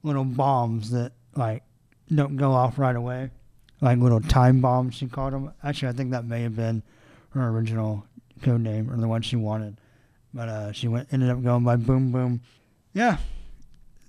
little 0.02 0.24
bombs 0.24 0.90
that 0.90 1.12
like 1.36 1.62
don't 2.12 2.36
go 2.36 2.52
off 2.52 2.78
right 2.78 2.96
away. 2.96 3.30
Like 3.80 3.98
little 3.98 4.20
time 4.20 4.60
bombs, 4.60 4.94
she 4.94 5.06
called 5.06 5.32
them. 5.32 5.52
Actually, 5.62 5.88
I 5.88 5.92
think 5.92 6.10
that 6.10 6.24
may 6.24 6.42
have 6.42 6.56
been 6.56 6.82
her 7.30 7.48
original 7.48 8.06
code 8.42 8.60
name 8.60 8.90
or 8.90 8.96
the 8.96 9.08
one 9.08 9.22
she 9.22 9.36
wanted. 9.36 9.78
But 10.34 10.48
uh, 10.48 10.72
she 10.72 10.88
went 10.88 11.08
ended 11.12 11.30
up 11.30 11.42
going 11.42 11.62
by 11.64 11.76
Boom 11.76 12.10
Boom. 12.12 12.40
Yeah. 12.92 13.18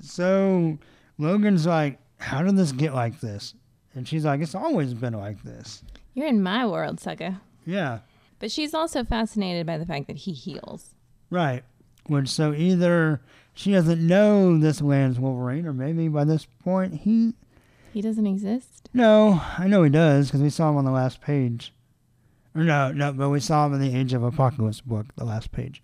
So 0.02 0.78
Logan's 1.18 1.66
like, 1.66 2.00
how 2.18 2.42
did 2.44 2.56
this 2.58 2.72
get 2.72 2.94
like 2.94 3.20
this? 3.20 3.54
And 3.94 4.08
she's 4.08 4.26
like, 4.26 4.42
it's 4.42 4.56
always 4.56 4.94
been 4.94 5.14
like 5.14 5.42
this. 5.44 5.84
You're 6.14 6.28
in 6.28 6.44
my 6.44 6.66
world, 6.66 7.00
sucker. 7.00 7.38
Yeah, 7.66 8.00
But 8.40 8.52
she's 8.52 8.74
also 8.76 9.04
fascinated 9.04 9.66
by 9.66 9.78
the 9.80 9.86
fact 9.86 10.08
that 10.08 10.18
he 10.18 10.34
heals. 10.34 10.96
right. 11.30 11.64
Which 12.08 12.30
so 12.30 12.54
either 12.54 13.20
she 13.56 13.72
doesn't 13.72 14.06
know 14.06 14.60
this 14.60 14.80
land's 14.80 15.20
Wolverine, 15.20 15.66
or 15.66 15.74
maybe 15.74 16.08
by 16.08 16.24
this 16.24 16.46
point 16.64 16.94
he. 17.02 17.34
He 17.94 18.02
doesn't 18.02 18.28
exist. 18.28 18.90
No, 18.94 19.42
I 19.58 19.66
know 19.68 19.82
he 19.82 19.90
does 19.90 20.28
because 20.28 20.42
we 20.44 20.52
saw 20.52 20.70
him 20.70 20.78
on 20.78 20.86
the 20.86 20.92
last 20.92 21.20
page. 21.20 21.74
Or 22.54 22.64
no, 22.64 22.92
no, 22.92 23.12
but 23.12 23.30
we 23.30 23.40
saw 23.40 23.66
him 23.66 23.74
in 23.74 23.82
the 23.82 23.98
Age 23.98 24.14
of 24.14 24.22
Apocalypse 24.22 24.82
book, 24.82 25.08
the 25.16 25.26
last 25.26 25.52
page. 25.52 25.82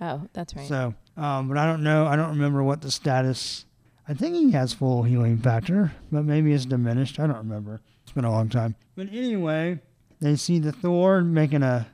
Oh, 0.00 0.22
that's 0.32 0.54
right. 0.54 0.66
So, 0.68 0.94
um, 1.16 1.48
but 1.48 1.56
I 1.56 1.66
don't 1.66 1.82
know. 1.82 2.06
I 2.06 2.16
don't 2.16 2.30
remember 2.30 2.62
what 2.62 2.80
the 2.82 2.90
status. 2.90 3.64
I 4.08 4.14
think 4.14 4.34
he 4.36 4.52
has 4.52 4.72
full 4.72 5.02
healing 5.02 5.38
factor, 5.38 5.92
but 6.12 6.24
maybe 6.24 6.52
it's 6.52 6.66
diminished. 6.66 7.18
I 7.18 7.26
don't 7.26 7.38
remember. 7.38 7.80
It's 8.02 8.12
been 8.12 8.24
a 8.24 8.30
long 8.30 8.48
time. 8.48 8.76
But 8.94 9.08
anyway, 9.08 9.80
they 10.20 10.36
see 10.36 10.58
the 10.58 10.72
Thor 10.72 11.22
making 11.22 11.62
a 11.62 11.86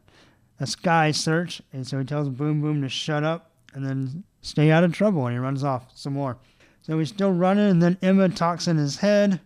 a 0.60 0.66
sky 0.66 1.10
search, 1.10 1.62
and 1.72 1.86
so 1.86 1.98
he 1.98 2.04
tells 2.04 2.28
Boom 2.28 2.60
Boom 2.60 2.82
to 2.82 2.88
shut 2.88 3.24
up 3.24 3.50
and 3.74 3.84
then 3.84 4.24
stay 4.42 4.70
out 4.70 4.84
of 4.84 4.92
trouble, 4.92 5.26
and 5.26 5.34
he 5.34 5.38
runs 5.38 5.64
off 5.64 5.86
some 5.94 6.12
more. 6.12 6.36
So 6.82 6.98
he's 6.98 7.08
still 7.08 7.32
running, 7.32 7.70
and 7.70 7.82
then 7.82 7.98
Emma 8.02 8.28
talks 8.28 8.68
in 8.68 8.76
his 8.76 8.96
head. 8.96 9.40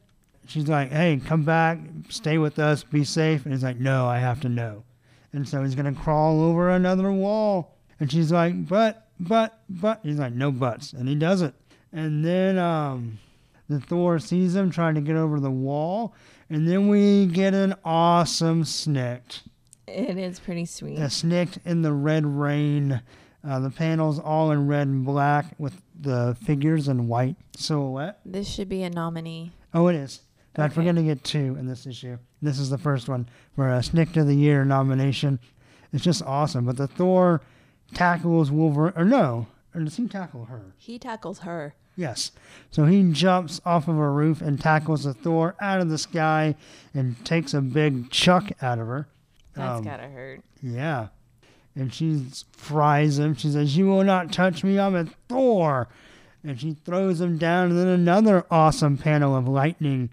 She's 0.47 0.69
like, 0.69 0.91
"Hey, 0.91 1.21
come 1.25 1.45
back, 1.45 1.79
stay 2.09 2.39
with 2.39 2.59
us, 2.59 2.83
be 2.85 3.05
safe." 3.05 3.45
And 3.45 3.53
he's 3.55 3.63
like, 3.63 3.79
"No, 3.79 4.07
I 4.07 4.19
have 4.19 4.41
to 4.41 4.49
know." 4.49 4.85
And 5.33 5.47
so 5.49 5.63
he's 5.63 5.75
gonna 5.75 5.93
crawl 5.95 6.43
over 6.43 6.71
another 6.71 7.13
wall. 7.13 7.76
And 8.01 8.11
she's 8.11 8.31
like, 8.33 8.69
"But, 8.69 9.09
but, 9.19 9.61
but." 9.69 10.01
He's 10.03 10.19
like, 10.19 10.33
"No 10.35 10.51
buts," 10.53 10.93
and 10.93 11.09
he 11.09 11.15
does 11.15 11.43
it. 11.43 11.55
And 11.93 12.25
then 12.25 12.59
um, 12.59 13.19
the 13.69 13.81
Thor 13.81 14.19
sees 14.19 14.55
him 14.55 14.71
trying 14.71 14.95
to 14.97 15.01
get 15.01 15.17
over 15.17 15.41
the 15.41 15.51
wall, 15.51 16.15
and 16.51 16.69
then 16.69 16.89
we 16.89 17.27
get 17.27 17.55
an 17.55 17.75
awesome 17.85 18.65
snikt. 18.65 19.43
it 19.87 20.19
is 20.19 20.39
pretty 20.41 20.65
sweet. 20.67 20.99
A 20.99 21.03
snikt 21.09 21.59
in 21.65 21.83
the 21.83 21.93
red 21.93 22.27
rain. 22.27 23.01
Uh, 23.47 23.61
the 23.61 23.71
panels 23.71 24.19
all 24.19 24.51
in 24.51 24.67
red 24.67 24.89
and 24.89 25.05
black 25.05 25.55
with 25.59 25.81
the 26.01 26.37
figures 26.45 26.89
in 26.89 27.07
white 27.07 27.37
silhouette. 27.57 28.19
This 28.27 28.49
should 28.49 28.69
be 28.69 28.83
a 28.83 28.91
nominee. 28.91 29.53
Oh, 29.73 29.87
it 29.87 29.95
is. 29.95 30.21
In 30.55 30.63
fact, 30.63 30.77
we're 30.77 30.83
Okay. 30.83 30.93
going 30.93 31.07
to 31.07 31.15
get 31.15 31.23
two 31.23 31.55
in 31.59 31.67
this 31.67 31.87
issue. 31.87 32.19
This 32.43 32.59
is 32.59 32.71
the 32.71 32.79
first 32.79 33.09
one 33.09 33.29
for 33.55 33.69
a 33.73 33.79
Snikt 33.79 34.17
of 34.17 34.27
the 34.27 34.35
Year 34.35 34.65
nomination. 34.65 35.39
It's 35.93 36.03
just 36.03 36.23
awesome. 36.25 36.65
But 36.65 36.77
the 36.77 36.89
Thor 36.89 37.41
tackles 37.95 38.51
Wolverine, 38.51 38.93
or 38.97 39.05
no, 39.05 39.47
or 39.75 39.83
does 39.83 39.97
he 39.97 40.07
tackle 40.09 40.47
her? 40.47 40.73
He 40.79 40.99
tackles 40.99 41.41
her. 41.41 41.75
Yes. 41.97 42.33
So 42.71 42.85
he 42.85 43.11
jumps 43.13 43.61
off 43.65 43.89
of 43.89 43.97
a 43.97 44.11
roof 44.11 44.43
and 44.43 44.61
tackles 44.61 45.05
the 45.05 45.15
Thor 45.15 45.55
out 45.61 45.81
of 45.81 45.89
the 45.89 45.97
sky 45.99 46.55
and 46.93 47.23
takes 47.25 47.55
a 47.55 47.63
big 47.63 48.11
chuck 48.11 48.51
out 48.61 48.79
of 48.79 48.87
her. 48.87 49.09
That's 49.55 49.79
Um, 49.79 49.85
gotta 49.85 50.09
hurt. 50.09 50.43
Yeah. 50.63 51.09
And 51.75 51.93
she 51.93 52.23
fries 52.53 53.19
him. 53.19 53.35
She 53.35 53.51
says, 53.51 53.77
You 53.79 53.87
will 53.87 54.05
not 54.05 54.31
touch 54.31 54.63
me. 54.63 54.79
I'm 54.79 54.95
a 54.95 55.07
Thor. 55.29 55.89
And 56.45 56.61
she 56.61 56.75
throws 56.85 57.21
him 57.21 57.39
down. 57.39 57.71
And 57.71 57.79
then 57.79 57.89
another 57.89 58.45
awesome 58.51 58.99
panel 58.99 59.35
of 59.35 59.49
lightning 59.49 60.11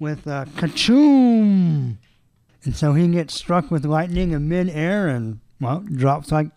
with 0.00 0.26
a 0.26 0.48
kachoom. 0.56 1.96
And 2.64 2.76
so 2.76 2.94
he 2.94 3.06
gets 3.08 3.34
struck 3.34 3.70
with 3.70 3.84
lightning 3.84 4.32
in 4.32 4.48
midair 4.48 5.08
and, 5.08 5.40
well, 5.60 5.80
drops 5.80 6.30
like 6.32 6.50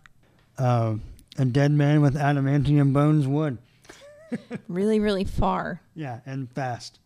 uh, 0.58 0.96
a 1.38 1.44
dead 1.44 1.72
man 1.72 2.00
with 2.00 2.14
adamantium 2.14 2.92
bones 2.92 3.26
would. 3.26 3.58
Really, 4.68 4.98
really 4.98 5.22
far. 5.22 5.80
Yeah, 5.94 6.18
and 6.26 6.50
fast. 6.50 6.98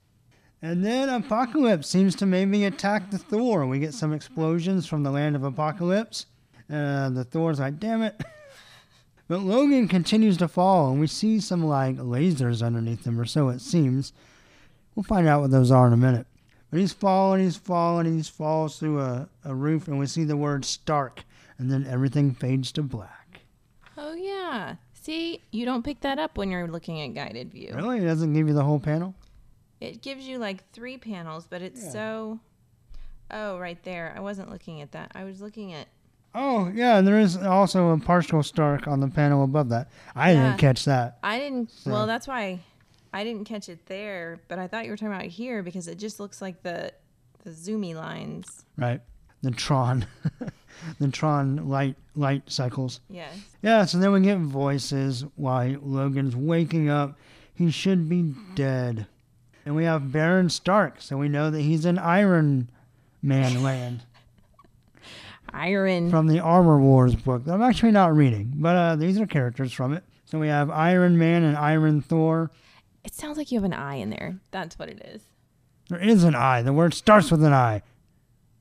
And 0.63 0.83
then 0.83 1.11
Apocalypse 1.11 1.87
seems 1.87 2.15
to 2.17 2.27
maybe 2.27 2.65
attack 2.65 3.11
the 3.11 3.19
Thor. 3.19 3.67
We 3.67 3.79
get 3.79 3.93
some 3.93 4.15
explosions 4.15 4.87
from 4.87 5.03
the 5.03 5.11
land 5.11 5.37
of 5.37 5.45
Apocalypse. 5.45 6.25
Uh, 6.73 7.11
the 7.11 7.25
Thor's 7.25 7.61
like, 7.61 7.79
damn 7.79 8.03
it. 8.03 8.21
But 9.29 9.43
Logan 9.43 9.87
continues 9.87 10.37
to 10.39 10.49
fall, 10.49 10.91
and 10.91 10.99
we 10.99 11.07
see 11.07 11.39
some 11.39 11.65
like 11.65 11.97
lasers 11.99 12.67
underneath 12.67 13.07
him, 13.07 13.21
or 13.21 13.25
so 13.25 13.49
it 13.49 13.61
seems. 13.61 14.13
We'll 14.97 15.05
find 15.05 15.29
out 15.29 15.41
what 15.41 15.53
those 15.53 15.71
are 15.71 15.87
in 15.87 15.93
a 15.93 15.97
minute. 15.97 16.27
But 16.69 16.81
he's 16.81 16.93
falling, 16.93 17.45
he's 17.45 17.57
falling, 17.57 18.13
he 18.13 18.25
falls 18.25 18.81
through 18.81 18.99
a, 18.99 19.29
a 19.45 19.55
roof, 19.55 19.87
and 19.87 20.01
we 20.01 20.07
see 20.07 20.25
the 20.25 20.37
word 20.37 20.65
Stark, 20.65 21.23
and 21.59 21.71
then 21.71 21.87
everything 21.87 22.35
fades 22.35 22.73
to 22.73 22.83
black. 22.83 23.20
Oh 24.03 24.15
yeah. 24.15 24.77
See, 24.95 25.43
you 25.51 25.65
don't 25.67 25.85
pick 25.85 26.01
that 26.01 26.19
up 26.19 26.39
when 26.39 26.51
you're 26.51 26.67
looking 26.67 27.01
at 27.03 27.09
guided 27.15 27.53
view. 27.53 27.73
Really? 27.75 27.99
It 27.99 28.05
doesn't 28.07 28.33
give 28.33 28.49
you 28.49 28.55
the 28.55 28.65
whole 28.65 28.81
panel? 28.81 29.15
It 29.81 30.01
gives 30.03 30.25
you 30.27 30.39
like 30.39 30.71
three 30.73 30.97
panels, 30.99 31.47
but 31.49 31.61
it's 31.63 31.83
Yeah. 31.85 31.91
so. 31.91 32.41
Oh, 33.31 33.59
right 33.59 33.81
there. 33.85 34.13
I 34.17 34.21
wasn't 34.21 34.51
looking 34.51 34.81
at 34.81 34.93
that. 34.93 35.13
I 35.15 35.25
was 35.25 35.41
looking 35.41 35.73
at. 35.73 35.87
Oh, 36.35 36.71
yeah, 36.75 36.99
and 36.99 37.07
there 37.07 37.19
is 37.19 37.37
also 37.37 37.91
a 37.91 37.99
partial 37.99 38.43
Stark 38.43 38.87
on 38.89 39.01
the 39.01 39.09
panel 39.09 39.43
above 39.45 39.69
that. 39.71 39.89
I 40.15 40.33
Yeah. 40.33 40.45
didn't 40.49 40.59
catch 40.59 40.85
that. 40.87 41.19
I 41.23 41.39
didn't. 41.39 41.71
So- 41.71 41.91
Well, 41.91 42.07
that's 42.07 42.27
why 42.29 42.61
I 43.13 43.25
didn't 43.25 43.45
catch 43.45 43.69
it 43.69 43.87
there. 43.87 44.41
But 44.49 44.59
I 44.59 44.67
thought 44.67 44.85
you 44.85 44.91
were 44.91 44.97
talking 44.97 45.13
about 45.15 45.27
here 45.27 45.63
because 45.63 45.89
it 45.89 45.99
just 45.99 46.19
looks 46.21 46.41
like 46.41 46.63
the 46.63 46.93
the 47.45 47.51
zoomy 47.51 47.95
lines. 47.95 48.65
Right. 48.77 49.01
The 49.43 49.51
Tron. 49.51 50.07
the 50.99 51.09
Tron 51.09 51.69
light 51.69 51.97
light 52.15 52.43
cycles. 52.47 53.01
Yes. 53.09 53.33
Yeah, 53.63 53.85
so 53.85 53.99
then 53.99 54.13
we 54.13 54.21
get 54.21 54.39
voices 54.39 55.25
why 55.37 55.77
Logan's 55.81 56.35
waking 56.37 56.89
up. 56.89 57.19
He 57.55 57.71
should 57.71 58.09
be 58.09 58.35
dead. 58.55 59.07
And 59.67 59.77
we 59.77 59.85
have 59.85 60.11
Baron 60.11 60.49
Stark, 60.49 61.01
so 61.03 61.17
we 61.19 61.29
know 61.29 61.51
that 61.51 61.61
he's 61.61 61.85
in 61.85 61.99
Iron 61.99 62.71
Man 63.23 63.63
land 63.63 64.03
Iron. 65.53 66.11
from 66.11 66.27
the 66.29 66.41
Armor 66.41 66.79
Wars 66.81 67.15
book. 67.15 67.45
that 67.45 67.53
I'm 67.53 67.63
actually 67.63 67.91
not 67.93 68.15
reading, 68.15 68.53
but 68.57 68.77
uh, 68.77 68.97
these 68.97 69.21
are 69.21 69.27
characters 69.27 69.73
from 69.73 69.93
it. 69.93 70.05
So 70.25 70.39
we 70.39 70.49
have 70.49 70.71
Iron 70.71 71.19
Man 71.19 71.43
and 71.43 71.57
Iron 71.57 72.01
Thor. 72.01 72.51
It 73.05 73.15
sounds 73.15 73.37
like 73.37 73.51
you 73.51 73.59
have 73.59 73.65
an 73.65 73.73
I 73.73 73.97
in 73.97 74.11
there. 74.11 74.39
That's 74.53 74.79
what 74.79 74.89
it 74.89 75.03
is. 75.05 75.23
There 75.89 75.99
is 75.99 76.23
an 76.25 76.35
I. 76.37 76.63
The 76.63 76.73
word 76.73 76.95
starts 76.95 77.31
with 77.31 77.43
an 77.43 77.53
I. 77.53 77.83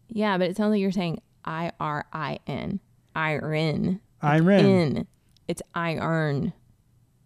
Yeah, 0.08 0.38
but 0.38 0.50
it 0.50 0.58
sounds 0.58 0.72
like 0.72 0.82
you're 0.82 0.92
saying 0.92 1.22
I 1.46 1.72
R 1.80 2.06
I 2.12 2.40
N. 2.48 2.80
Iron. 3.16 4.02
Iron. 4.22 4.66
In. 4.66 5.08
It's 5.48 5.62
iron. 5.74 6.54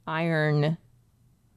Iron. 0.07 0.77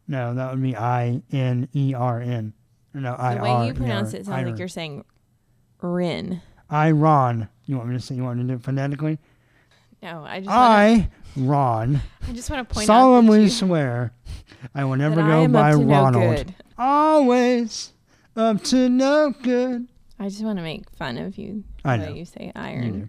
No, 0.08 0.34
that 0.34 0.50
would 0.50 0.62
be 0.62 0.76
I 0.76 1.22
N 1.32 1.68
E 1.75 1.94
R 1.94 2.20
N. 2.20 2.52
No, 2.94 3.14
I 3.18 3.34
The 3.34 3.42
way 3.42 3.66
you 3.68 3.75
pronounce 3.75 4.14
it 4.14 4.26
sounds 4.26 4.46
like 4.46 4.58
you're 4.58 4.68
saying 4.68 5.04
Rin. 5.82 6.40
Iron. 6.70 7.48
You 7.66 7.76
want 7.76 7.88
me 7.88 7.96
to 7.96 8.00
say? 8.00 8.14
You 8.14 8.25
want 8.25 8.38
me 8.38 8.44
to 8.44 8.48
do 8.48 8.54
it 8.54 8.62
phonetically? 8.62 9.18
No, 10.02 10.25
I 10.25 10.40
just 10.40 10.48
wanna, 10.48 10.60
I, 10.60 11.10
Ron, 11.36 12.02
I 12.28 12.32
just 12.32 12.50
want 12.50 12.68
to 12.68 12.75
point 12.75 12.86
solemnly 12.86 13.38
out 13.38 13.42
you, 13.44 13.48
swear 13.48 14.12
I 14.75 14.84
will 14.84 14.96
never 14.96 15.16
go 15.16 15.48
by 15.48 15.72
to 15.72 15.78
no 15.78 15.84
Ronald. 15.84 16.54
Always 16.78 17.92
up 18.36 18.62
to 18.64 18.88
no 18.88 19.34
good. 19.42 19.88
I 20.18 20.28
just 20.28 20.42
want 20.42 20.58
to 20.58 20.62
make 20.62 20.88
fun 20.90 21.18
of 21.18 21.37
you. 21.37 21.64
I 21.85 21.96
know. 21.99 22.14
you 22.14 22.25
say 22.25 22.52
iron. 22.54 23.00
do. 23.00 23.08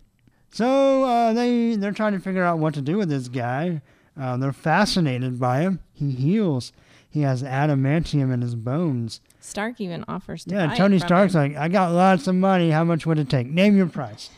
So 0.51 1.03
uh, 1.03 1.33
they 1.33 1.75
they're 1.75 1.91
trying 1.91 2.13
to 2.13 2.19
figure 2.19 2.43
out 2.43 2.59
what 2.59 2.73
to 2.75 2.81
do 2.81 2.97
with 2.97 3.09
this 3.09 3.27
guy. 3.27 3.81
Uh, 4.19 4.35
they're 4.37 4.51
fascinated 4.53 5.39
by 5.39 5.61
him. 5.61 5.79
He 5.93 6.11
heals. 6.11 6.73
He 7.09 7.21
has 7.21 7.43
adamantium 7.43 8.33
in 8.33 8.41
his 8.41 8.55
bones. 8.55 9.21
Stark 9.39 9.79
even 9.79 10.03
offers 10.07 10.43
to 10.45 10.55
Yeah, 10.55 10.73
Tony 10.75 10.99
Stark's 10.99 11.33
him. 11.35 11.41
like, 11.53 11.55
I 11.55 11.67
got 11.67 11.91
lots 11.93 12.27
of 12.27 12.35
money. 12.35 12.71
How 12.71 12.83
much 12.83 13.05
would 13.05 13.17
it 13.19 13.29
take? 13.29 13.47
Name 13.47 13.77
your 13.77 13.87
price. 13.87 14.29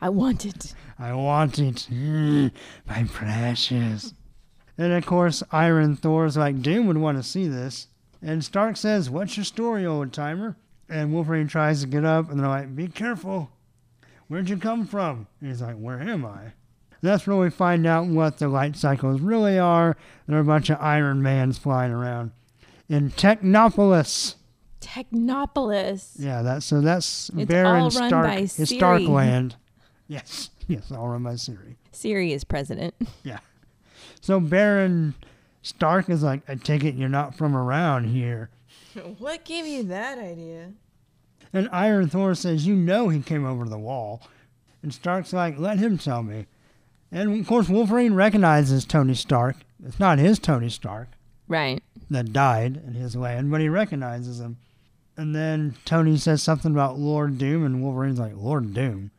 I 0.00 0.08
want 0.10 0.46
it. 0.46 0.74
I 0.98 1.12
want 1.14 1.58
it. 1.58 1.88
Mm, 1.90 2.52
my 2.86 3.04
precious. 3.04 4.14
And 4.78 4.92
of 4.92 5.04
course, 5.06 5.42
Iron 5.50 5.96
Thor's 5.96 6.36
like, 6.36 6.62
Doom 6.62 6.86
would 6.86 6.98
want 6.98 7.18
to 7.18 7.22
see 7.24 7.48
this. 7.48 7.88
And 8.22 8.44
Stark 8.44 8.76
says, 8.76 9.10
What's 9.10 9.36
your 9.36 9.44
story, 9.44 9.84
old 9.84 10.12
timer? 10.12 10.56
And 10.88 11.12
Wolverine 11.12 11.48
tries 11.48 11.80
to 11.80 11.86
get 11.86 12.04
up, 12.04 12.30
and 12.30 12.38
they're 12.38 12.48
like, 12.48 12.74
Be 12.74 12.88
careful. 12.88 13.50
Where'd 14.28 14.48
you 14.48 14.56
come 14.56 14.86
from? 14.86 15.26
And 15.40 15.48
he's 15.50 15.62
like, 15.62 15.76
Where 15.76 16.00
am 16.00 16.24
I? 16.24 16.52
That's 17.02 17.26
where 17.26 17.36
we 17.36 17.50
find 17.50 17.86
out 17.86 18.06
what 18.06 18.38
the 18.38 18.48
light 18.48 18.76
cycles 18.76 19.20
really 19.20 19.58
are. 19.58 19.96
There 20.26 20.38
are 20.38 20.40
a 20.40 20.44
bunch 20.44 20.70
of 20.70 20.78
Iron 20.80 21.22
Mans 21.22 21.58
flying 21.58 21.92
around 21.92 22.32
in 22.88 23.10
Technopolis. 23.10 24.36
Technopolis. 24.80 26.12
Yeah, 26.18 26.42
that's 26.42 26.66
so 26.66 26.80
that's 26.80 27.30
It's 27.36 27.48
Baron 27.48 27.82
all 27.82 27.90
run 27.90 28.08
Stark. 28.08 28.26
by 28.26 28.34
It's 28.36 28.52
Siri. 28.54 28.66
Starkland. 28.78 29.56
Yes, 30.08 30.50
yes, 30.68 30.90
all 30.92 31.08
run 31.08 31.22
by 31.22 31.36
Siri. 31.36 31.76
Siri 31.92 32.32
is 32.32 32.44
president. 32.44 32.94
Yeah. 33.22 33.38
So 34.20 34.40
Baron 34.40 35.14
Stark 35.62 36.08
is 36.08 36.22
like, 36.22 36.40
I 36.48 36.54
take 36.54 36.82
it 36.84 36.94
you're 36.94 37.08
not 37.10 37.34
from 37.34 37.54
around 37.54 38.04
here. 38.04 38.48
what 39.18 39.44
gave 39.44 39.66
you 39.66 39.82
that 39.84 40.18
idea? 40.18 40.72
And 41.52 41.68
Iron 41.72 42.08
Thor 42.08 42.34
says, 42.34 42.66
You 42.66 42.74
know 42.74 43.08
he 43.08 43.20
came 43.20 43.44
over 43.44 43.64
the 43.66 43.78
wall. 43.78 44.22
And 44.82 44.92
Stark's 44.92 45.32
like, 45.32 45.58
Let 45.58 45.78
him 45.78 45.98
tell 45.98 46.22
me. 46.22 46.46
And 47.12 47.40
of 47.40 47.46
course, 47.46 47.68
Wolverine 47.68 48.14
recognizes 48.14 48.84
Tony 48.84 49.14
Stark. 49.14 49.56
It's 49.86 50.00
not 50.00 50.18
his 50.18 50.38
Tony 50.38 50.68
Stark 50.68 51.08
Right. 51.46 51.82
that 52.10 52.32
died 52.32 52.80
in 52.86 52.94
his 52.94 53.14
land, 53.14 53.50
but 53.50 53.60
he 53.60 53.68
recognizes 53.68 54.40
him. 54.40 54.56
And 55.16 55.34
then 55.34 55.76
Tony 55.84 56.16
says 56.16 56.42
something 56.42 56.72
about 56.72 56.98
Lord 56.98 57.38
Doom, 57.38 57.64
and 57.64 57.82
Wolverine's 57.82 58.18
like, 58.18 58.32
Lord 58.34 58.74
Doom. 58.74 59.12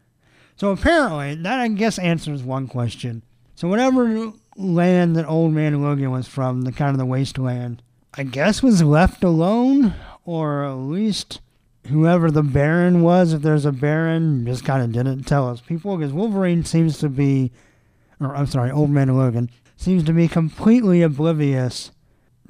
So 0.58 0.72
apparently, 0.72 1.36
that 1.36 1.60
I 1.60 1.68
guess 1.70 1.98
answers 2.00 2.44
one 2.44 2.68
question. 2.68 3.24
So 3.56 3.70
whatever 3.70 4.34
land 4.58 5.16
that 5.16 5.28
Old 5.28 5.54
Man 5.54 5.82
Logan 5.82 6.12
was 6.12 6.28
from, 6.28 6.64
the 6.64 6.74
kind 6.74 6.92
of 6.92 6.98
the 6.98 7.06
wasteland, 7.06 7.82
I 8.18 8.24
guess 8.24 8.64
was 8.64 8.82
left 8.82 9.24
alone, 9.24 9.94
or 10.24 10.64
at 10.64 10.74
least 10.74 11.42
whoever 11.88 12.32
the 12.32 12.44
Baron 12.44 13.02
was, 13.02 13.34
if 13.34 13.42
there's 13.42 13.66
a 13.66 13.72
Baron, 13.72 14.46
just 14.46 14.64
kind 14.64 14.82
of 14.82 14.92
didn't 14.92 15.24
tell 15.24 15.50
us 15.50 15.62
people, 15.62 15.98
because 15.98 16.14
Wolverine 16.14 16.64
seems 16.64 16.98
to 17.00 17.10
be, 17.10 17.52
or 18.20 18.36
I'm 18.36 18.48
sorry, 18.48 18.72
Old 18.72 18.90
Man 18.90 19.16
Logan, 19.16 19.50
seems 19.76 20.04
to 20.06 20.14
be 20.14 20.28
completely 20.28 21.02
oblivious 21.02 21.92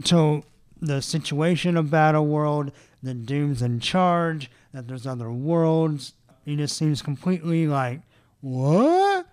to 0.03 0.43
the 0.81 1.01
situation 1.01 1.77
of 1.77 1.89
Battle 1.89 2.27
World, 2.27 2.72
that 3.01 3.25
Doom's 3.25 3.62
in 3.62 3.79
charge, 3.79 4.50
that 4.74 4.88
there's 4.88 5.07
other 5.07 5.31
worlds. 5.31 6.13
He 6.43 6.55
just 6.55 6.77
seems 6.77 7.01
completely 7.01 7.67
like, 7.67 8.01
what? 8.41 9.25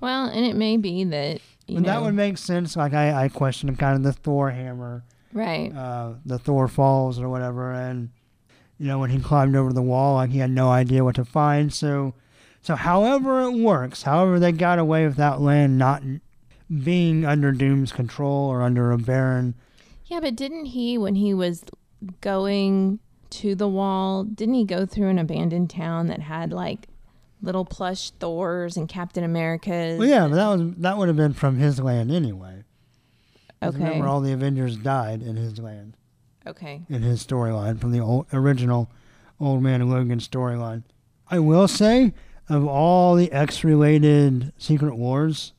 Well, 0.00 0.26
and 0.26 0.44
it 0.46 0.56
may 0.56 0.76
be 0.76 1.04
that 1.04 1.40
you 1.66 1.80
know. 1.80 1.88
that 1.88 2.02
would 2.02 2.14
make 2.14 2.38
sense. 2.38 2.76
Like 2.76 2.94
I, 2.94 3.24
I 3.24 3.28
questioned 3.28 3.78
kind 3.78 3.96
of 3.96 4.02
the 4.02 4.12
Thor 4.12 4.50
hammer, 4.50 5.04
right. 5.32 5.74
uh, 5.74 6.14
the 6.24 6.38
Thor 6.38 6.68
falls 6.68 7.20
or 7.20 7.28
whatever, 7.28 7.72
and 7.72 8.10
you 8.78 8.86
know 8.86 8.98
when 8.98 9.10
he 9.10 9.18
climbed 9.20 9.56
over 9.56 9.72
the 9.72 9.82
wall, 9.82 10.14
like 10.14 10.30
he 10.30 10.38
had 10.38 10.50
no 10.50 10.70
idea 10.70 11.04
what 11.04 11.16
to 11.16 11.24
find. 11.24 11.72
So, 11.72 12.14
so 12.62 12.76
however 12.76 13.42
it 13.42 13.52
works, 13.52 14.02
however 14.02 14.38
they 14.38 14.52
got 14.52 14.78
away 14.78 15.06
with 15.06 15.16
that 15.16 15.40
land 15.40 15.78
not 15.78 16.02
being 16.82 17.24
under 17.24 17.52
Doom's 17.52 17.92
control 17.92 18.48
or 18.48 18.62
under 18.62 18.92
a 18.92 18.98
Baron. 18.98 19.54
Yeah, 20.06 20.20
but 20.20 20.36
didn't 20.36 20.66
he, 20.66 20.98
when 20.98 21.14
he 21.14 21.34
was 21.34 21.64
going 22.20 23.00
to 23.30 23.54
the 23.54 23.68
wall, 23.68 24.24
didn't 24.24 24.54
he 24.54 24.64
go 24.64 24.86
through 24.86 25.08
an 25.08 25.18
abandoned 25.18 25.70
town 25.70 26.06
that 26.08 26.20
had 26.20 26.52
like 26.52 26.88
little 27.42 27.64
plush 27.64 28.10
Thors 28.12 28.76
and 28.76 28.88
Captain 28.88 29.24
Americas? 29.24 29.98
Well, 29.98 30.08
yeah, 30.08 30.28
but 30.28 30.34
that 30.36 30.46
was 30.48 30.74
that 30.78 30.98
would 30.98 31.08
have 31.08 31.16
been 31.16 31.32
from 31.32 31.58
his 31.58 31.80
land 31.80 32.10
anyway. 32.10 32.59
Okay. 33.62 33.78
Remember, 33.78 34.06
all 34.06 34.20
the 34.20 34.32
Avengers 34.32 34.76
died 34.76 35.22
in 35.22 35.36
his 35.36 35.58
land, 35.58 35.96
Okay. 36.46 36.82
in 36.88 37.02
his 37.02 37.24
storyline 37.24 37.78
from 37.78 37.92
the 37.92 38.00
old, 38.00 38.26
original 38.32 38.90
Old 39.38 39.62
Man 39.62 39.88
Logan 39.88 40.18
storyline. 40.18 40.82
I 41.30 41.38
will 41.38 41.68
say, 41.68 42.12
of 42.48 42.66
all 42.66 43.14
the 43.14 43.30
X-related 43.32 44.52
Secret 44.58 44.96
Wars 44.96 45.52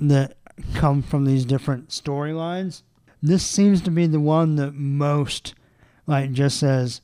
that 0.00 0.36
come 0.74 1.02
from 1.02 1.24
these 1.24 1.44
different 1.44 1.88
storylines, 1.90 2.82
this 3.22 3.44
seems 3.44 3.80
to 3.82 3.90
be 3.90 4.06
the 4.06 4.20
one 4.20 4.56
that 4.56 4.74
most, 4.74 5.54
like, 6.06 6.32
just 6.32 6.58
says, 6.58 7.00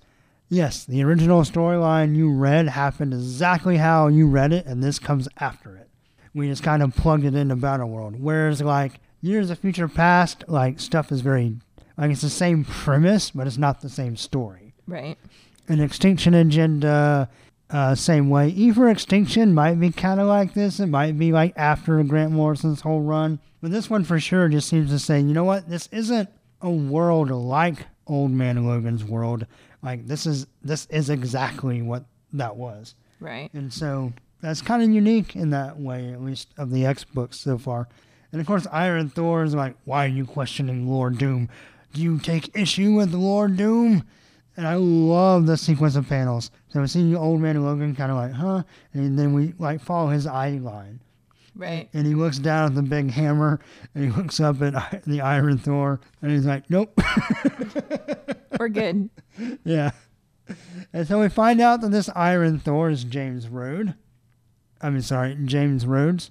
yes, 0.48 0.84
the 0.84 1.02
original 1.02 1.42
storyline 1.42 2.16
you 2.16 2.32
read 2.32 2.68
happened 2.68 3.12
exactly 3.14 3.76
how 3.76 4.08
you 4.08 4.26
read 4.26 4.52
it, 4.52 4.66
and 4.66 4.82
this 4.82 4.98
comes 4.98 5.28
after 5.38 5.76
it. 5.76 5.88
We 6.34 6.48
just 6.48 6.62
kind 6.62 6.82
of 6.82 6.94
plugged 6.96 7.24
it 7.24 7.34
into 7.34 7.56
Battle 7.56 7.88
World. 7.88 8.16
Whereas, 8.20 8.60
like, 8.60 9.00
Years 9.20 9.50
of 9.50 9.58
Future 9.58 9.88
Past, 9.88 10.44
like, 10.48 10.80
stuff 10.80 11.12
is 11.12 11.20
very, 11.20 11.56
like, 11.96 12.10
it's 12.10 12.22
the 12.22 12.30
same 12.30 12.64
premise, 12.64 13.30
but 13.30 13.46
it's 13.46 13.58
not 13.58 13.80
the 13.80 13.88
same 13.88 14.16
story. 14.16 14.74
Right. 14.86 15.16
An 15.68 15.80
Extinction 15.80 16.34
Agenda, 16.34 17.28
uh, 17.70 17.94
same 17.94 18.30
way. 18.30 18.48
E 18.48 18.72
for 18.72 18.88
Extinction 18.88 19.54
might 19.54 19.78
be 19.78 19.90
kind 19.90 20.20
of 20.20 20.26
like 20.26 20.54
this. 20.54 20.80
It 20.80 20.86
might 20.86 21.18
be 21.18 21.32
like 21.32 21.52
after 21.56 22.02
Grant 22.02 22.32
Morrison's 22.32 22.80
whole 22.80 23.02
run. 23.02 23.38
But 23.60 23.70
this 23.70 23.90
one 23.90 24.04
for 24.04 24.18
sure 24.18 24.48
just 24.48 24.68
seems 24.68 24.90
to 24.90 24.98
say, 24.98 25.20
you 25.20 25.34
know 25.34 25.44
what? 25.44 25.68
This 25.68 25.88
isn't 25.92 26.28
a 26.62 26.70
world 26.70 27.30
like 27.30 27.86
Old 28.06 28.30
Man 28.30 28.66
Logan's 28.66 29.04
world. 29.04 29.46
Like 29.82 30.06
this 30.06 30.26
is 30.26 30.46
this 30.62 30.86
is 30.90 31.10
exactly 31.10 31.82
what 31.82 32.04
that 32.32 32.56
was. 32.56 32.94
Right. 33.20 33.50
And 33.52 33.72
so 33.72 34.12
that's 34.40 34.62
kind 34.62 34.82
of 34.82 34.90
unique 34.90 35.36
in 35.36 35.50
that 35.50 35.78
way, 35.78 36.12
at 36.12 36.22
least 36.22 36.48
of 36.58 36.70
the 36.70 36.86
X 36.86 37.04
books 37.04 37.38
so 37.38 37.58
far. 37.58 37.88
And 38.32 38.40
of 38.40 38.46
course, 38.46 38.66
Iron 38.70 39.08
Thor 39.08 39.42
is 39.42 39.54
like, 39.54 39.76
why 39.84 40.04
are 40.04 40.08
you 40.08 40.24
questioning 40.24 40.88
Lord 40.88 41.18
Doom? 41.18 41.48
Do 41.92 42.02
you 42.02 42.18
take 42.18 42.56
issue 42.56 42.94
with 42.94 43.12
Lord 43.12 43.56
Doom? 43.56 44.04
And 44.56 44.66
I 44.66 44.74
love 44.74 45.46
the 45.46 45.56
sequence 45.56 45.96
of 45.96 46.08
panels. 46.08 46.50
So 46.68 46.80
we 46.80 46.86
see 46.86 47.14
Old 47.14 47.40
Man 47.40 47.62
Logan 47.64 47.94
kind 47.96 48.10
of 48.10 48.18
like, 48.18 48.32
huh? 48.32 48.62
And 48.92 49.18
then 49.18 49.32
we 49.32 49.54
like 49.58 49.80
follow 49.80 50.10
his 50.10 50.26
eye 50.26 50.50
line. 50.50 51.00
Right. 51.56 51.88
And 51.92 52.06
he 52.06 52.14
looks 52.14 52.38
down 52.38 52.66
at 52.66 52.74
the 52.74 52.82
big 52.82 53.10
hammer 53.10 53.60
and 53.94 54.04
he 54.04 54.10
looks 54.10 54.38
up 54.38 54.62
at 54.62 55.02
the 55.04 55.20
Iron 55.20 55.58
Thor 55.58 56.00
and 56.22 56.30
he's 56.30 56.46
like, 56.46 56.70
nope. 56.70 56.98
We're 58.58 58.68
good. 58.68 59.10
Yeah. 59.64 59.90
And 60.92 61.06
so 61.06 61.20
we 61.20 61.28
find 61.28 61.60
out 61.60 61.80
that 61.80 61.90
this 61.90 62.08
Iron 62.14 62.58
Thor 62.58 62.90
is 62.90 63.04
James 63.04 63.48
Rhodes. 63.48 63.92
I 64.80 64.90
mean, 64.90 65.02
sorry, 65.02 65.36
James 65.44 65.86
Rhodes. 65.86 66.30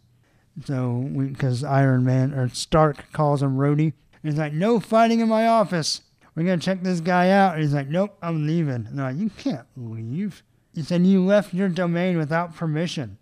So 0.65 1.07
because 1.17 1.63
Iron 1.63 2.03
Man 2.03 2.33
or 2.33 2.49
Stark 2.49 3.11
calls 3.11 3.41
him 3.41 3.57
Rhodey, 3.57 3.93
and 4.21 4.31
he's 4.31 4.37
like, 4.37 4.53
"No 4.53 4.79
fighting 4.79 5.19
in 5.19 5.29
my 5.29 5.47
office. 5.47 6.01
We're 6.35 6.43
gonna 6.43 6.57
check 6.57 6.83
this 6.83 6.99
guy 7.01 7.29
out." 7.29 7.53
And 7.55 7.63
he's 7.63 7.73
like, 7.73 7.87
"Nope, 7.89 8.17
I'm 8.21 8.45
leaving." 8.45 8.85
And 8.87 8.97
they're 8.97 9.05
like, 9.05 9.17
"You 9.17 9.29
can't 9.29 9.67
leave." 9.75 10.43
He 10.73 10.81
said, 10.83 11.05
"You 11.05 11.23
left 11.23 11.53
your 11.53 11.69
domain 11.69 12.17
without 12.17 12.55
permission." 12.55 13.17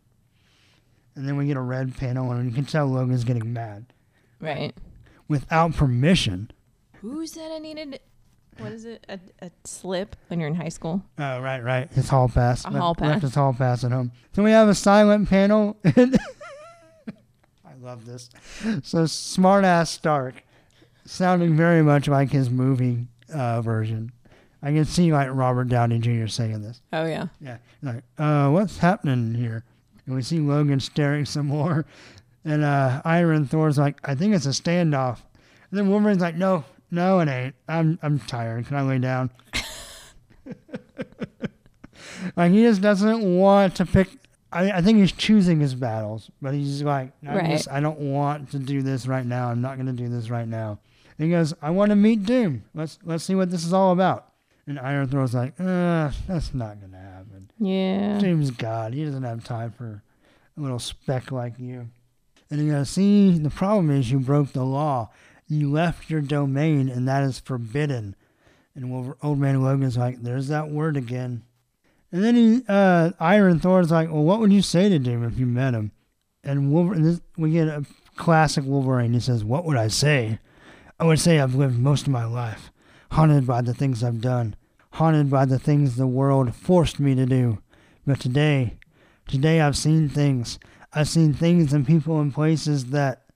And 1.15 1.27
then 1.27 1.35
we 1.37 1.47
get 1.47 1.57
a 1.57 1.61
red 1.61 1.95
panel, 1.97 2.31
and 2.31 2.45
you 2.47 2.51
can 2.55 2.65
tell 2.65 2.85
Logan's 2.87 3.23
getting 3.23 3.51
mad. 3.53 3.87
Right. 4.39 4.75
Without 5.27 5.75
permission. 5.75 6.51
Who 7.01 7.25
said 7.27 7.51
I 7.51 7.59
needed 7.59 7.99
what 8.59 8.71
is 8.71 8.85
it? 8.85 9.05
A, 9.07 9.19
a 9.41 9.51
slip 9.65 10.15
when 10.27 10.39
you're 10.39 10.49
in 10.49 10.55
high 10.55 10.69
school? 10.69 11.03
Oh, 11.19 11.39
right, 11.41 11.63
right. 11.63 11.91
His 11.93 12.09
hall 12.09 12.27
pass. 12.27 12.65
A 12.65 12.69
Left- 12.69 12.81
hall 12.81 12.95
Left 12.99 13.13
pass. 13.13 13.21
his 13.21 13.35
hall 13.35 13.53
pass 13.53 13.83
at 13.83 13.91
home. 13.91 14.11
So 14.33 14.41
we 14.43 14.51
have 14.51 14.67
a 14.67 14.75
silent 14.75 15.29
panel. 15.29 15.77
Love 17.87 18.05
this. 18.05 18.29
So 18.83 19.05
smart 19.05 19.63
ass 19.63 19.89
Stark, 19.89 20.43
sounding 21.05 21.55
very 21.55 21.81
much 21.81 22.09
like 22.09 22.29
his 22.31 22.49
movie 22.49 23.07
uh, 23.33 23.61
version. 23.61 24.11
I 24.61 24.73
can 24.73 24.83
see 24.83 25.13
like 25.13 25.29
Robert 25.31 25.69
Downey 25.69 25.99
Jr. 25.99 26.27
saying 26.27 26.63
this. 26.63 26.81
Oh 26.91 27.05
yeah. 27.05 27.27
Yeah, 27.39 27.59
like, 27.81 28.03
uh, 28.17 28.49
what's 28.49 28.79
happening 28.79 29.35
here? 29.35 29.63
And 30.05 30.13
we 30.13 30.21
see 30.21 30.39
Logan 30.39 30.81
staring 30.81 31.23
some 31.33 31.45
more, 31.45 31.85
and 32.43 32.61
uh, 32.61 33.01
Iron 33.05 33.45
Thor's 33.45 33.77
like, 33.77 34.01
I 34.03 34.15
think 34.15 34.35
it's 34.35 34.45
a 34.45 34.49
standoff. 34.49 35.19
And 35.71 35.79
then 35.79 35.89
Wolverine's 35.89 36.19
like, 36.19 36.35
No, 36.35 36.65
no, 36.91 37.21
it 37.21 37.29
ain't. 37.29 37.55
I'm 37.69 37.99
I'm 38.01 38.19
tired. 38.19 38.65
Can 38.65 38.75
I 38.75 38.81
lay 38.81 38.99
down? 38.99 39.31
like 42.35 42.51
he 42.51 42.63
just 42.63 42.81
doesn't 42.81 43.23
want 43.37 43.75
to 43.77 43.85
pick. 43.85 44.09
I, 44.51 44.71
I 44.71 44.81
think 44.81 44.99
he's 44.99 45.11
choosing 45.11 45.59
his 45.59 45.75
battles, 45.75 46.29
but 46.41 46.53
he's 46.53 46.81
like, 46.83 47.11
I 47.27 47.35
Right. 47.35 47.51
just 47.51 47.69
I 47.69 47.79
don't 47.79 47.99
want 47.99 48.51
to 48.51 48.59
do 48.59 48.81
this 48.81 49.05
right 49.07 49.25
now. 49.25 49.49
I'm 49.49 49.61
not 49.61 49.75
going 49.75 49.87
to 49.87 49.93
do 50.03 50.07
this 50.09 50.29
right 50.29 50.47
now. 50.47 50.79
And 51.17 51.25
he 51.25 51.31
goes, 51.31 51.53
I 51.61 51.71
want 51.71 51.89
to 51.89 51.95
meet 51.95 52.23
Doom. 52.23 52.63
Let's 52.73 52.99
let's 53.03 53.23
see 53.23 53.35
what 53.35 53.49
this 53.51 53.65
is 53.65 53.73
all 53.73 53.91
about. 53.91 54.31
And 54.65 54.79
Iron 54.79 55.07
Thor's 55.07 55.33
like, 55.33 55.53
uh, 55.59 56.11
that's 56.27 56.53
not 56.53 56.79
going 56.79 56.91
to 56.91 56.97
happen. 56.97 57.49
Yeah. 57.59 58.19
Doom's 58.19 58.51
God. 58.51 58.93
He 58.93 59.03
doesn't 59.05 59.23
have 59.23 59.43
time 59.43 59.71
for 59.71 60.03
a 60.57 60.61
little 60.61 60.79
speck 60.79 61.31
like 61.31 61.57
you. 61.57 61.87
And 62.49 62.59
he 62.61 62.69
goes, 62.69 62.89
See, 62.89 63.37
the 63.37 63.49
problem 63.49 63.89
is 63.89 64.11
you 64.11 64.19
broke 64.19 64.53
the 64.53 64.63
law. 64.65 65.09
You 65.47 65.71
left 65.71 66.09
your 66.09 66.19
domain, 66.21 66.89
and 66.89 67.07
that 67.07 67.23
is 67.23 67.39
forbidden. 67.39 68.15
And 68.75 69.15
Old 69.23 69.39
Man 69.39 69.61
Logan's 69.63 69.97
like, 69.97 70.21
There's 70.21 70.49
that 70.49 70.69
word 70.69 70.95
again. 70.97 71.43
And 72.17 72.25
then 72.25 72.35
he, 72.35 72.63
uh, 72.67 73.11
Iron 73.19 73.59
Thor's 73.59 73.91
like, 73.91 74.09
Well, 74.09 74.23
what 74.23 74.39
would 74.39 74.51
you 74.51 74.63
say 74.63 74.89
to 74.89 74.97
him 74.97 75.23
if 75.23 75.37
you 75.37 75.45
met 75.45 75.75
him? 75.75 75.91
And 76.43 76.73
Wolverine, 76.73 77.03
this, 77.03 77.21
we 77.37 77.51
get 77.51 77.67
a 77.67 77.85
classic 78.15 78.65
Wolverine. 78.65 79.13
He 79.13 79.19
says, 79.19 79.43
What 79.43 79.65
would 79.65 79.77
I 79.77 79.87
say? 79.87 80.39
I 80.99 81.05
would 81.05 81.19
say 81.19 81.39
I've 81.39 81.53
lived 81.53 81.77
most 81.77 82.07
of 82.07 82.11
my 82.11 82.25
life 82.25 82.71
haunted 83.11 83.45
by 83.45 83.61
the 83.61 83.75
things 83.75 84.03
I've 84.03 84.19
done, 84.19 84.55
haunted 84.93 85.29
by 85.29 85.45
the 85.45 85.59
things 85.59 85.95
the 85.95 86.07
world 86.07 86.55
forced 86.55 86.99
me 86.99 87.13
to 87.13 87.27
do. 87.27 87.59
But 88.07 88.19
today, 88.19 88.79
today 89.27 89.61
I've 89.61 89.77
seen 89.77 90.09
things. 90.09 90.57
I've 90.93 91.09
seen 91.09 91.35
things 91.35 91.71
and 91.71 91.85
people 91.85 92.19
and 92.19 92.33
places 92.33 92.87
that 92.87 93.27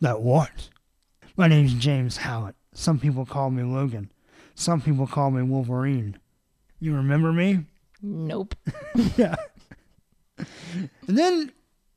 that 0.00 0.22
what? 0.22 0.70
My 1.36 1.48
name's 1.48 1.74
James 1.74 2.16
Howlett. 2.16 2.54
Some 2.72 2.98
people 2.98 3.26
call 3.26 3.50
me 3.50 3.62
Logan. 3.62 4.10
Some 4.54 4.80
people 4.80 5.06
call 5.06 5.30
me 5.30 5.42
Wolverine. 5.42 6.16
You 6.80 6.94
remember 6.94 7.32
me? 7.32 7.64
Nope. 8.02 8.54
yeah. 9.16 9.36
And 10.38 11.18
then 11.18 11.52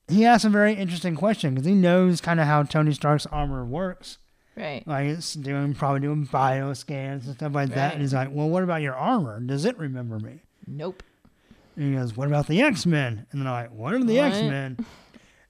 he 0.07 0.25
asks 0.25 0.45
a 0.45 0.49
very 0.49 0.73
interesting 0.73 1.15
question 1.15 1.53
because 1.53 1.67
he 1.67 1.73
knows 1.73 2.21
kind 2.21 2.39
of 2.39 2.47
how 2.47 2.63
Tony 2.63 2.93
Stark's 2.93 3.25
armor 3.27 3.65
works. 3.65 4.17
Right. 4.55 4.85
Like 4.85 5.07
it's 5.07 5.33
doing 5.33 5.73
probably 5.73 6.01
doing 6.01 6.25
bio 6.25 6.73
scans 6.73 7.25
and 7.25 7.35
stuff 7.35 7.53
like 7.53 7.69
that. 7.75 7.93
And 7.93 8.01
he's 8.01 8.13
like, 8.13 8.29
"Well, 8.31 8.49
what 8.49 8.63
about 8.63 8.81
your 8.81 8.95
armor? 8.95 9.39
Does 9.39 9.65
it 9.65 9.77
remember 9.77 10.19
me?" 10.19 10.41
Nope. 10.67 11.03
And 11.75 11.93
he 11.93 11.99
goes, 11.99 12.17
"What 12.17 12.27
about 12.27 12.47
the 12.47 12.61
X 12.61 12.85
Men?" 12.85 13.25
And 13.31 13.41
they're 13.41 13.51
like, 13.51 13.71
"What 13.71 13.93
are 13.93 14.03
the 14.03 14.19
X 14.19 14.37
Men?" 14.41 14.85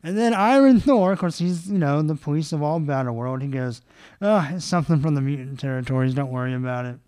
And 0.04 0.18
then 0.18 0.34
Iron 0.34 0.80
Thor, 0.80 1.12
of 1.12 1.20
course, 1.20 1.40
he's 1.40 1.70
you 1.70 1.78
know 1.78 2.02
the 2.02 2.16
police 2.16 2.54
of 2.54 2.62
all 2.62 2.80
Battle 2.80 3.16
World. 3.16 3.42
He 3.42 3.48
goes, 3.48 3.82
"Oh, 4.22 4.48
it's 4.52 4.66
something 4.66 5.02
from 5.02 5.16
the 5.16 5.22
mutant 5.22 5.60
territories. 5.60 6.14
Don't 6.14 6.32
worry 6.32 6.54
about 6.54 6.86
it." 6.86 7.00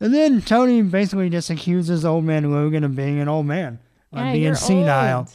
And 0.00 0.14
then 0.14 0.40
Tony 0.40 0.80
basically 0.82 1.28
just 1.28 1.50
accuses 1.50 2.04
Old 2.04 2.24
Man 2.24 2.50
Logan 2.50 2.84
of 2.84 2.96
being 2.96 3.20
an 3.20 3.28
old 3.28 3.46
man, 3.46 3.78
of 4.12 4.18
Yeah, 4.24 4.32
being 4.32 4.54
senile. 4.54 5.28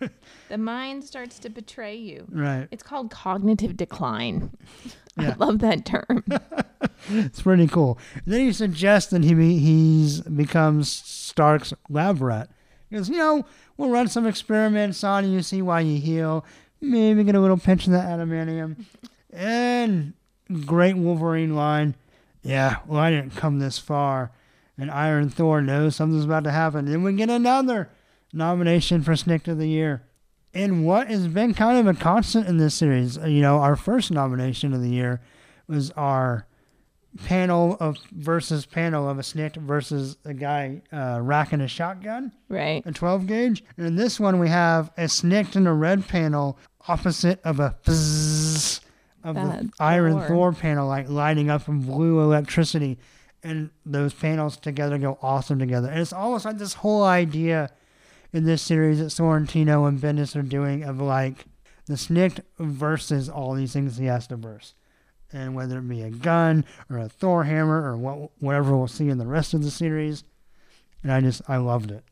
the 0.48 0.58
mind 0.58 1.04
starts 1.04 1.38
to 1.40 1.48
betray 1.48 1.96
you. 1.96 2.26
Right. 2.30 2.68
It's 2.70 2.82
called 2.82 3.10
cognitive 3.10 3.76
decline. 3.76 4.50
Yeah. 5.20 5.34
I 5.38 5.44
love 5.44 5.58
that 5.58 5.84
term. 5.84 6.24
It's 7.10 7.42
pretty 7.42 7.66
cool. 7.66 7.98
And 8.14 8.32
then 8.32 8.40
he 8.46 8.52
suggests 8.52 9.10
that 9.10 9.22
he 9.24 9.34
be, 9.34 9.58
he's 9.58 10.22
becomes 10.22 10.90
Stark's 10.90 11.74
lab 11.90 12.22
rat. 12.22 12.48
He 12.88 12.96
goes, 12.96 13.10
you 13.10 13.18
know, 13.18 13.44
we'll 13.76 13.90
run 13.90 14.08
some 14.08 14.26
experiments 14.26 15.04
on 15.04 15.30
you, 15.30 15.42
see 15.42 15.60
why 15.60 15.80
you 15.80 16.00
heal. 16.00 16.46
Maybe 16.80 17.24
get 17.24 17.34
a 17.34 17.40
little 17.40 17.58
pinch 17.58 17.86
of 17.86 17.92
that 17.92 18.08
adamantium. 18.08 18.84
And 19.32 20.14
great 20.64 20.96
Wolverine 20.96 21.54
line. 21.54 21.94
Yeah, 22.42 22.78
well, 22.86 23.00
I 23.00 23.10
didn't 23.10 23.36
come 23.36 23.58
this 23.58 23.78
far. 23.78 24.32
And 24.78 24.90
Iron 24.90 25.28
Thor 25.28 25.60
knows 25.60 25.96
something's 25.96 26.24
about 26.24 26.44
to 26.44 26.50
happen. 26.50 26.86
Then 26.86 27.02
we 27.02 27.12
get 27.12 27.30
another 27.30 27.90
nomination 28.32 29.02
for 29.02 29.14
Snick 29.14 29.46
of 29.46 29.58
the 29.58 29.68
Year. 29.68 30.02
And 30.54 30.84
what 30.84 31.08
has 31.08 31.28
been 31.28 31.54
kind 31.54 31.78
of 31.78 31.86
a 31.86 31.98
constant 31.98 32.46
in 32.46 32.58
this 32.58 32.74
series, 32.74 33.16
uh, 33.16 33.26
you 33.26 33.40
know, 33.40 33.58
our 33.58 33.76
first 33.76 34.10
nomination 34.10 34.74
of 34.74 34.82
the 34.82 34.90
year 34.90 35.20
was 35.66 35.90
our 35.92 36.46
panel 37.24 37.76
of 37.80 37.98
versus 38.10 38.66
panel 38.66 39.08
of 39.08 39.18
a 39.18 39.22
snick 39.22 39.54
versus 39.56 40.16
a 40.24 40.32
guy 40.34 40.82
uh, 40.92 41.20
racking 41.22 41.60
a 41.60 41.68
shotgun, 41.68 42.32
right. 42.48 42.82
a 42.86 42.92
12 42.92 43.26
gauge. 43.26 43.64
And 43.76 43.86
in 43.86 43.96
this 43.96 44.18
one, 44.18 44.38
we 44.38 44.48
have 44.48 44.90
a 44.96 45.04
snikt 45.04 45.56
in 45.56 45.66
a 45.66 45.74
red 45.74 46.06
panel 46.08 46.58
opposite 46.88 47.40
of 47.44 47.60
a 47.60 47.76
of 49.24 49.34
the 49.34 49.70
Iron 49.78 50.14
Thor. 50.14 50.28
Thor 50.28 50.52
panel, 50.52 50.88
like 50.88 51.08
lighting 51.08 51.50
up 51.50 51.62
from 51.62 51.80
blue 51.80 52.20
electricity. 52.20 52.98
And 53.44 53.70
those 53.84 54.14
panels 54.14 54.56
together 54.56 54.98
go 54.98 55.18
awesome 55.20 55.58
together. 55.58 55.88
And 55.88 56.00
it's 56.00 56.12
almost 56.12 56.44
like 56.44 56.58
this 56.58 56.74
whole 56.74 57.02
idea 57.02 57.70
in 58.32 58.44
this 58.44 58.62
series 58.62 58.98
that 58.98 59.06
Sorrentino 59.06 59.88
and 59.88 59.98
Bendis 59.98 60.36
are 60.36 60.42
doing 60.42 60.84
of 60.84 61.00
like 61.00 61.46
the 61.86 61.94
snikt 61.94 62.40
versus 62.58 63.28
all 63.28 63.54
these 63.54 63.72
things 63.72 63.96
he 63.96 64.06
has 64.06 64.26
to 64.28 64.36
verse 64.36 64.74
and 65.32 65.54
whether 65.54 65.78
it 65.78 65.88
be 65.88 66.02
a 66.02 66.10
gun 66.10 66.64
or 66.90 66.98
a 66.98 67.08
Thor 67.08 67.44
hammer 67.44 67.82
or 67.82 67.96
what, 67.96 68.30
whatever 68.40 68.76
we'll 68.76 68.86
see 68.86 69.08
in 69.08 69.18
the 69.18 69.26
rest 69.26 69.54
of 69.54 69.62
the 69.62 69.70
series. 69.70 70.24
And 71.02 71.10
I 71.10 71.20
just, 71.20 71.42
I 71.48 71.56
loved 71.56 71.90
it. 71.90 72.04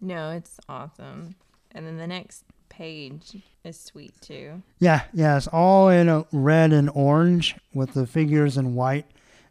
No, 0.00 0.30
it's 0.30 0.58
awesome. 0.68 1.36
And 1.72 1.86
then 1.86 1.98
the 1.98 2.06
next 2.06 2.44
page 2.76 3.42
is 3.62 3.78
sweet 3.78 4.20
too. 4.20 4.62
Yeah, 4.78 5.02
yeah, 5.12 5.36
it's 5.36 5.46
all 5.46 5.88
in 5.88 6.08
a 6.08 6.26
red 6.32 6.72
and 6.72 6.90
orange 6.92 7.54
with 7.72 7.94
the 7.94 8.06
figures 8.06 8.56
in 8.56 8.74
white. 8.74 9.06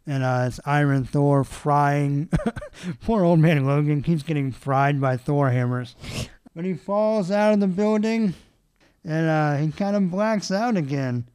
And 0.06 0.22
uh, 0.22 0.44
it's 0.46 0.60
Iron 0.66 1.04
Thor 1.04 1.44
frying. 1.44 2.28
Poor 3.00 3.24
old 3.24 3.38
man 3.38 3.64
Logan 3.64 4.02
keeps 4.02 4.22
getting 4.22 4.52
fried 4.52 5.00
by 5.00 5.16
Thor 5.16 5.50
hammers. 5.50 5.96
But 6.54 6.66
he 6.66 6.74
falls 6.74 7.30
out 7.30 7.54
of 7.54 7.60
the 7.60 7.66
building 7.66 8.34
and 9.02 9.28
uh, 9.28 9.56
he 9.56 9.70
kind 9.72 9.96
of 9.96 10.10
blacks 10.10 10.50
out 10.50 10.76
again. 10.76 11.26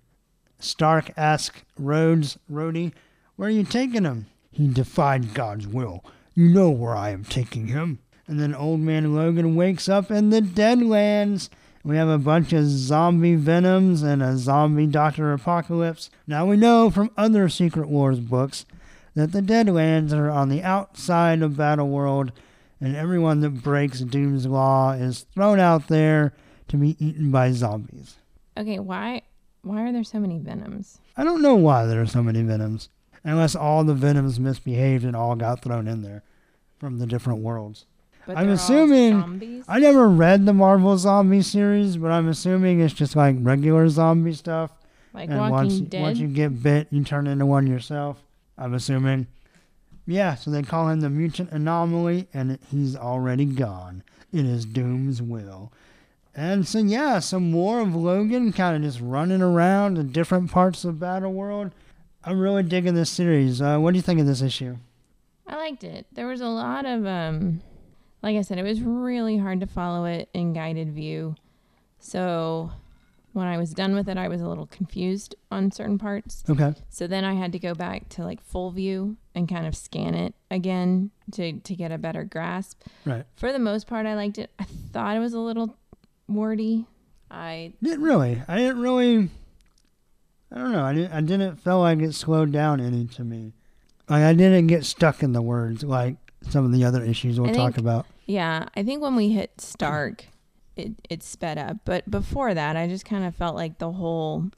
Stark 0.60 1.12
asks 1.18 1.62
Rhodes, 1.78 2.38
Rhodey, 2.52 2.94
where 3.36 3.48
are 3.48 3.52
you 3.52 3.64
taking 3.64 4.04
him? 4.04 4.28
He 4.52 4.68
defied 4.68 5.34
God's 5.34 5.68
will. 5.68 6.04
You 6.36 6.50
know 6.50 6.70
where 6.70 6.96
I 6.96 7.10
am 7.10 7.24
taking 7.24 7.68
him. 7.68 8.00
And 8.28 8.40
then 8.40 8.54
old 8.54 8.80
man 8.80 9.16
Logan 9.16 9.56
wakes 9.56 9.90
up 9.90 10.12
in 10.12 10.30
the 10.30 10.42
Deadlands. 10.42 11.50
We 11.84 11.96
have 11.96 12.10
a 12.10 12.18
bunch 12.18 12.52
of 12.52 12.66
zombie 12.66 13.36
venoms 13.36 14.04
and 14.04 14.22
a 14.22 14.38
zombie 14.38 14.88
Doctor 14.88 15.32
Apocalypse. 15.32 16.10
Now 16.28 16.46
we 16.46 16.58
know 16.58 16.90
from 16.90 17.12
other 17.16 17.48
Secret 17.48 17.88
Wars 17.88 18.20
books 18.20 18.66
that 19.16 19.32
the 19.32 19.42
Deadlands 19.42 20.12
are 20.12 20.30
on 20.30 20.50
the 20.50 20.62
outside 20.62 21.42
of 21.42 21.54
Battleworld, 21.54 22.32
and 22.82 22.96
everyone 22.96 23.40
that 23.42 23.62
breaks 23.64 24.02
Doom's 24.02 24.46
law 24.46 24.92
is 24.92 25.22
thrown 25.34 25.60
out 25.60 25.88
there 25.88 26.34
to 26.68 26.78
be 26.78 26.96
eaten 27.04 27.32
by 27.32 27.52
zombies. 27.52 28.18
Okay, 28.58 28.80
why 28.80 29.22
why 29.62 29.84
are 29.84 29.92
there 29.92 30.04
so 30.04 30.20
many 30.20 30.38
venoms? 30.38 31.00
I 31.18 31.24
don't 31.24 31.42
know 31.42 31.56
why 31.56 31.86
there 31.86 32.02
are 32.02 32.06
so 32.06 32.24
many 32.24 32.42
venoms, 32.42 32.90
unless 33.24 33.56
all 33.56 33.84
the 33.84 33.94
venoms 33.94 34.40
misbehaved 34.40 35.04
and 35.06 35.16
all 35.16 35.36
got 35.36 35.62
thrown 35.62 35.88
in 35.88 36.02
there 36.02 36.24
from 36.78 37.00
the 37.00 37.06
different 37.06 37.40
worlds. 37.40 37.86
But 38.30 38.38
I'm 38.38 38.50
assuming- 38.50 39.22
zombies? 39.22 39.66
I 39.68 39.80
never 39.80 40.08
read 40.08 40.46
the 40.46 40.54
Marvel 40.54 40.96
zombie 41.00 41.42
series, 41.42 41.98
but 41.98 42.12
I'm 42.12 42.28
assuming 42.28 42.80
it's 42.80 42.94
just 42.94 43.16
like 43.16 43.36
regular 43.40 43.90
zombie 43.90 44.34
stuff. 44.34 44.70
like 45.16 45.30
and 45.32 45.40
Walking 45.40 45.52
once, 45.56 45.80
Dead. 45.80 46.02
once 46.04 46.20
you 46.20 46.28
get 46.28 46.62
bit, 46.62 46.88
you 46.92 47.04
turn 47.04 47.26
into 47.26 47.48
one 47.48 47.66
yourself. 47.66 48.22
I'm 48.56 48.76
assuming. 48.76 49.26
Yeah, 50.06 50.36
so 50.36 50.52
they 50.52 50.62
call 50.62 50.90
him 50.90 51.00
the 51.00 51.10
mutant 51.10 51.50
anomaly, 51.52 52.28
and 52.32 52.60
he's 52.70 52.96
already 52.96 53.46
gone. 53.46 54.04
It 54.32 54.46
is 54.46 54.64
Doom's 54.64 55.24
will. 55.24 55.74
And 56.36 56.68
so, 56.68 56.78
yeah, 56.78 57.18
some 57.18 57.50
more 57.50 57.80
of 57.80 57.96
Logan 57.96 58.54
kind 58.54 58.76
of 58.76 58.84
just 58.84 59.02
running 59.02 59.42
around 59.42 59.98
in 59.98 60.12
different 60.12 60.52
parts 60.52 60.86
of 60.86 61.00
Battle 61.00 61.34
World. 61.34 61.72
I'm 62.24 62.40
really 62.40 62.62
digging 62.62 62.94
this 62.94 63.10
series. 63.10 63.60
Uh, 63.60 63.80
what 63.80 63.90
do 63.92 63.98
you 63.98 64.04
think 64.04 64.20
of 64.20 64.28
this 64.28 64.44
issue? 64.44 64.78
I 65.48 65.56
liked 65.56 65.84
it. 65.84 66.06
There 66.14 66.28
was 66.28 66.42
a 66.42 66.48
lot 66.48 66.86
of 66.86 67.08
um 67.08 67.62
like 68.22 68.36
I 68.36 68.42
said, 68.42 68.58
it 68.58 68.64
was 68.64 68.82
really 68.82 69.38
hard 69.38 69.60
to 69.62 69.68
follow 69.68 70.06
it 70.06 70.30
in 70.34 70.54
guided 70.54 70.94
view. 70.94 71.36
So 72.00 72.72
when 73.34 73.48
I 73.48 73.58
was 73.58 73.74
done 73.74 73.96
with 73.96 74.10
it, 74.10 74.18
I 74.18 74.28
was 74.28 74.42
a 74.42 74.48
little 74.48 74.68
confused 74.68 75.36
on 75.52 75.72
certain 75.72 75.98
parts. 75.98 76.44
Okay. 76.50 76.74
So 76.90 77.08
then 77.08 77.24
I 77.24 77.34
had 77.34 77.52
to 77.54 77.60
go 77.60 77.74
back 77.74 78.10
to 78.10 78.24
like 78.24 78.42
full 78.44 78.72
view 78.72 79.18
and 79.36 79.48
kind 79.48 79.66
of 79.66 79.76
scan 79.76 80.16
it 80.16 80.34
again 80.52 81.12
to 81.34 81.54
to 81.60 81.76
get 81.76 81.92
a 81.92 81.98
better 81.98 82.24
grasp. 82.24 82.82
Right. 83.06 83.26
For 83.36 83.52
the 83.52 83.60
most 83.60 83.88
part, 83.88 84.06
I 84.06 84.16
liked 84.16 84.38
it. 84.38 84.52
I 84.60 84.64
thought 84.64 85.16
it 85.16 85.20
was 85.20 85.34
a 85.34 85.40
little 85.40 85.76
wordy. 86.28 86.86
I 87.32 87.74
Didn't 87.82 88.02
really. 88.02 88.42
I 88.48 88.58
didn't 88.58 88.82
really. 88.82 89.30
I 90.52 90.58
don't 90.58 90.72
know. 90.72 90.84
I 90.84 90.94
didn't. 90.94 91.12
I 91.14 91.22
didn't 91.22 91.58
feel 91.58 91.80
like 91.80 92.00
it 92.00 92.16
slowed 92.16 92.52
down 92.52 92.82
any 92.82 93.06
to 93.06 93.24
me. 93.24 93.54
Like 94.10 94.24
I 94.24 94.34
didn't 94.34 94.68
get 94.68 94.84
stuck 94.84 95.22
in 95.22 95.34
the 95.34 95.42
words 95.42 95.84
like 95.84 96.16
some 96.52 96.66
of 96.66 96.72
the 96.72 96.84
other 96.84 97.04
issues 97.04 97.40
we'll 97.40 97.50
I 97.50 97.54
talk 97.54 97.78
about. 97.78 98.06
Yeah, 98.26 98.68
I 98.76 98.84
think 98.84 99.02
when 99.02 99.16
we 99.16 99.30
hit 99.30 99.60
Stark, 99.60 100.26
it 100.76 100.92
it 101.10 101.24
sped 101.24 101.58
up. 101.58 101.78
But 101.86 102.10
before 102.10 102.54
that, 102.54 102.76
I 102.78 102.88
just 102.88 103.06
kind 103.06 103.24
of 103.26 103.36
felt 103.36 103.56
like 103.56 103.78
the 103.80 103.92
whole. 103.92 104.50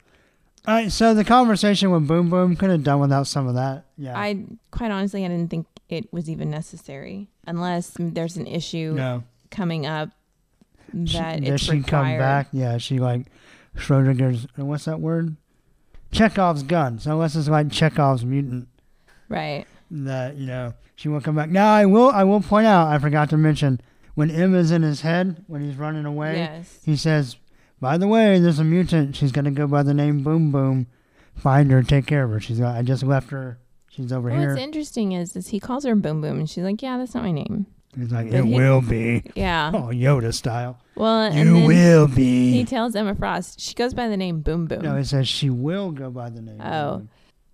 All 0.66 0.74
right. 0.74 0.92
So 0.92 1.14
the 1.14 1.24
conversation 1.24 1.90
with 1.90 2.06
Boom 2.06 2.30
Boom 2.30 2.54
could 2.56 2.70
have 2.70 2.84
done 2.84 3.00
without 3.00 3.26
some 3.26 3.48
of 3.48 3.54
that. 3.54 3.84
Yeah. 3.96 4.16
I 4.18 4.44
quite 4.70 4.90
honestly, 4.90 5.24
I 5.24 5.28
didn't 5.28 5.50
think 5.50 5.66
it 5.88 6.12
was 6.12 6.30
even 6.30 6.50
necessary 6.50 7.28
unless 7.46 7.92
there's 7.98 8.36
an 8.36 8.46
issue 8.46 8.94
no. 8.96 9.24
coming 9.50 9.86
up 9.86 10.10
She- 11.04 11.18
that 11.18 11.40
does 11.40 11.48
it's 11.54 11.62
she 11.64 11.70
come 11.70 11.78
required. 12.06 12.18
back? 12.18 12.48
Yeah. 12.52 12.78
She 12.78 12.98
like 12.98 13.26
Schrodinger's. 13.76 14.46
What's 14.56 14.84
that 14.84 15.00
word? 15.00 15.36
Chekhov's 16.12 16.62
gun. 16.62 16.98
So 16.98 17.12
unless 17.12 17.34
it's 17.34 17.48
like 17.48 17.70
Chekhov's 17.70 18.24
mutant. 18.24 18.68
Right. 19.28 19.64
That 19.92 20.36
you 20.36 20.46
know 20.46 20.72
she 20.96 21.08
won't 21.08 21.22
come 21.24 21.36
back. 21.36 21.50
Now 21.50 21.72
I 21.72 21.86
will 21.86 22.08
I 22.10 22.24
will 22.24 22.40
point 22.40 22.66
out 22.66 22.88
I 22.88 22.98
forgot 22.98 23.30
to 23.30 23.36
mention 23.36 23.80
when 24.14 24.30
Emma's 24.30 24.70
in 24.70 24.82
his 24.82 25.02
head 25.02 25.44
when 25.46 25.62
he's 25.62 25.76
running 25.76 26.04
away. 26.06 26.36
Yes. 26.36 26.80
He 26.84 26.96
says, 26.96 27.36
"By 27.80 27.98
the 27.98 28.08
way, 28.08 28.38
there's 28.38 28.58
a 28.58 28.64
mutant. 28.64 29.16
She's 29.16 29.32
gonna 29.32 29.50
go 29.50 29.66
by 29.66 29.82
the 29.82 29.94
name 29.94 30.22
Boom 30.22 30.50
Boom. 30.50 30.86
Find 31.34 31.70
her, 31.70 31.82
take 31.82 32.06
care 32.06 32.24
of 32.24 32.30
her. 32.30 32.40
She's 32.40 32.60
I 32.60 32.82
just 32.82 33.02
left 33.02 33.30
her. 33.30 33.58
She's 33.90 34.12
over 34.12 34.28
Well, 34.30 34.38
here." 34.38 34.50
What's 34.50 34.60
interesting 34.62 35.12
is, 35.12 35.36
is 35.36 35.48
he 35.48 35.60
calls 35.60 35.84
her 35.84 35.94
Boom 35.94 36.20
Boom, 36.20 36.38
and 36.38 36.48
she's 36.48 36.64
like, 36.64 36.82
"Yeah, 36.82 36.98
that's 36.98 37.14
not 37.14 37.24
my 37.24 37.32
name." 37.32 37.66
He's 37.96 38.10
like, 38.10 38.30
but 38.30 38.40
"It 38.40 38.44
he- 38.46 38.54
will 38.54 38.80
be." 38.80 39.22
Yeah. 39.34 39.70
Oh, 39.74 39.88
Yoda 39.92 40.32
style. 40.32 40.78
Well, 40.94 41.34
you 41.34 41.66
will 41.66 42.06
he 42.06 42.64
tells 42.66 42.94
Emma 42.94 43.14
Frost 43.14 43.60
she 43.60 43.74
goes 43.74 43.92
by 43.94 44.08
the 44.08 44.16
name 44.16 44.40
Boom 44.40 44.66
Boom. 44.66 44.82
no, 44.82 44.96
it 44.96 45.04
says 45.04 45.26
she 45.28 45.48
will 45.50 45.90
go 45.90 46.10
by 46.10 46.28
the 46.30 46.40
name. 46.42 46.58
Oh. 46.60 46.64
Boom 46.64 46.72
Oh. 46.72 46.96
Boom. 46.98 47.08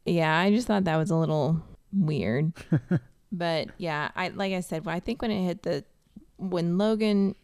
Yeah, 0.07 0.37
I 0.39 0.51
just 0.51 0.67
thought 0.67 0.85
that 0.85 0.97
was 0.97 1.11
a 1.11 1.17
little 1.17 1.61
weird. 1.93 2.53
but 3.33 3.69
yeah, 3.79 4.11
I 4.17 4.29
like 4.29 4.53
I 4.53 4.61
said, 4.61 4.87
I 4.87 5.01
think 5.01 5.23
when 5.23 5.31
it 5.31 5.45
hit 5.45 5.63
the 5.63 5.85
when 6.37 6.79
Logan 6.79 7.35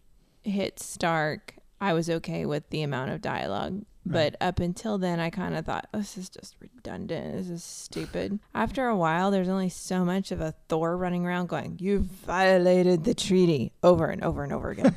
hit 0.42 0.78
Stark, 0.78 1.54
I 1.80 1.92
was 1.92 2.08
okay 2.08 2.46
with 2.46 2.68
the 2.70 2.82
amount 2.82 3.10
of 3.10 3.20
dialogue. 3.20 3.84
But 4.06 4.36
up 4.40 4.60
until 4.60 4.98
then, 4.98 5.18
I 5.18 5.30
kind 5.30 5.56
of 5.56 5.64
thought 5.64 5.88
this 5.92 6.18
is 6.18 6.28
just 6.28 6.56
redundant. 6.60 7.36
This 7.36 7.48
is 7.48 7.64
stupid. 7.64 8.38
After 8.54 8.86
a 8.86 8.96
while, 8.96 9.30
there's 9.30 9.48
only 9.48 9.70
so 9.70 10.04
much 10.04 10.30
of 10.30 10.42
a 10.42 10.54
Thor 10.68 10.94
running 10.96 11.24
around 11.24 11.48
going, 11.48 11.78
"You 11.80 12.00
violated 12.00 13.04
the 13.04 13.14
treaty," 13.14 13.72
over 13.82 14.06
and 14.06 14.22
over 14.22 14.44
and 14.44 14.52
over 14.52 14.70
again. 14.70 14.94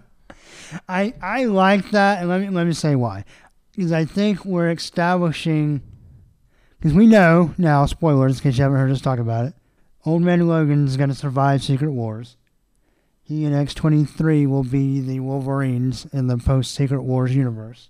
I 0.88 1.12
I 1.20 1.44
like 1.44 1.90
that, 1.90 2.20
and 2.20 2.30
let 2.30 2.40
me 2.40 2.48
let 2.48 2.66
me 2.66 2.72
say 2.72 2.94
why. 2.94 3.24
Because 3.76 3.92
I 3.92 4.06
think 4.06 4.44
we're 4.44 4.70
establishing, 4.70 5.82
because 6.84 6.94
we 6.94 7.06
know 7.06 7.54
now, 7.56 7.86
spoilers 7.86 8.36
in 8.36 8.42
case 8.42 8.58
you 8.58 8.62
haven't 8.62 8.78
heard 8.78 8.90
us 8.90 9.00
talk 9.00 9.18
about 9.18 9.46
it. 9.46 9.54
Old 10.04 10.20
Man 10.20 10.46
Logan 10.46 10.86
is 10.86 10.98
going 10.98 11.08
to 11.08 11.14
survive 11.14 11.62
Secret 11.62 11.92
Wars. 11.92 12.36
He 13.22 13.46
and 13.46 13.54
X 13.54 13.72
twenty 13.72 14.04
three 14.04 14.44
will 14.44 14.64
be 14.64 15.00
the 15.00 15.20
Wolverines 15.20 16.06
in 16.12 16.26
the 16.26 16.36
post 16.36 16.74
Secret 16.74 17.00
Wars 17.00 17.34
universe. 17.34 17.88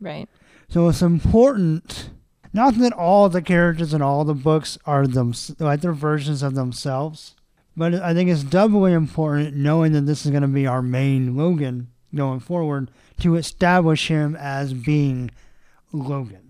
right. 0.00 0.28
So 0.68 0.86
it's 0.88 1.02
important. 1.02 2.10
Not 2.52 2.78
that 2.78 2.92
all 2.92 3.28
the 3.28 3.42
characters 3.42 3.92
in 3.92 4.00
all 4.00 4.24
the 4.24 4.32
books 4.32 4.78
are 4.86 5.08
them 5.08 5.34
like 5.58 5.80
they're 5.80 5.92
versions 5.92 6.44
of 6.44 6.54
themselves, 6.54 7.34
but 7.76 7.94
I 7.94 8.14
think 8.14 8.30
it's 8.30 8.44
doubly 8.44 8.92
important 8.92 9.56
knowing 9.56 9.90
that 9.90 10.02
this 10.02 10.24
is 10.24 10.30
going 10.30 10.42
to 10.42 10.48
be 10.48 10.68
our 10.68 10.82
main 10.82 11.36
Logan 11.36 11.88
going 12.14 12.38
forward 12.38 12.92
to 13.22 13.34
establish 13.34 14.06
him 14.06 14.36
as 14.36 14.72
being 14.72 15.32
Logan. 15.92 16.43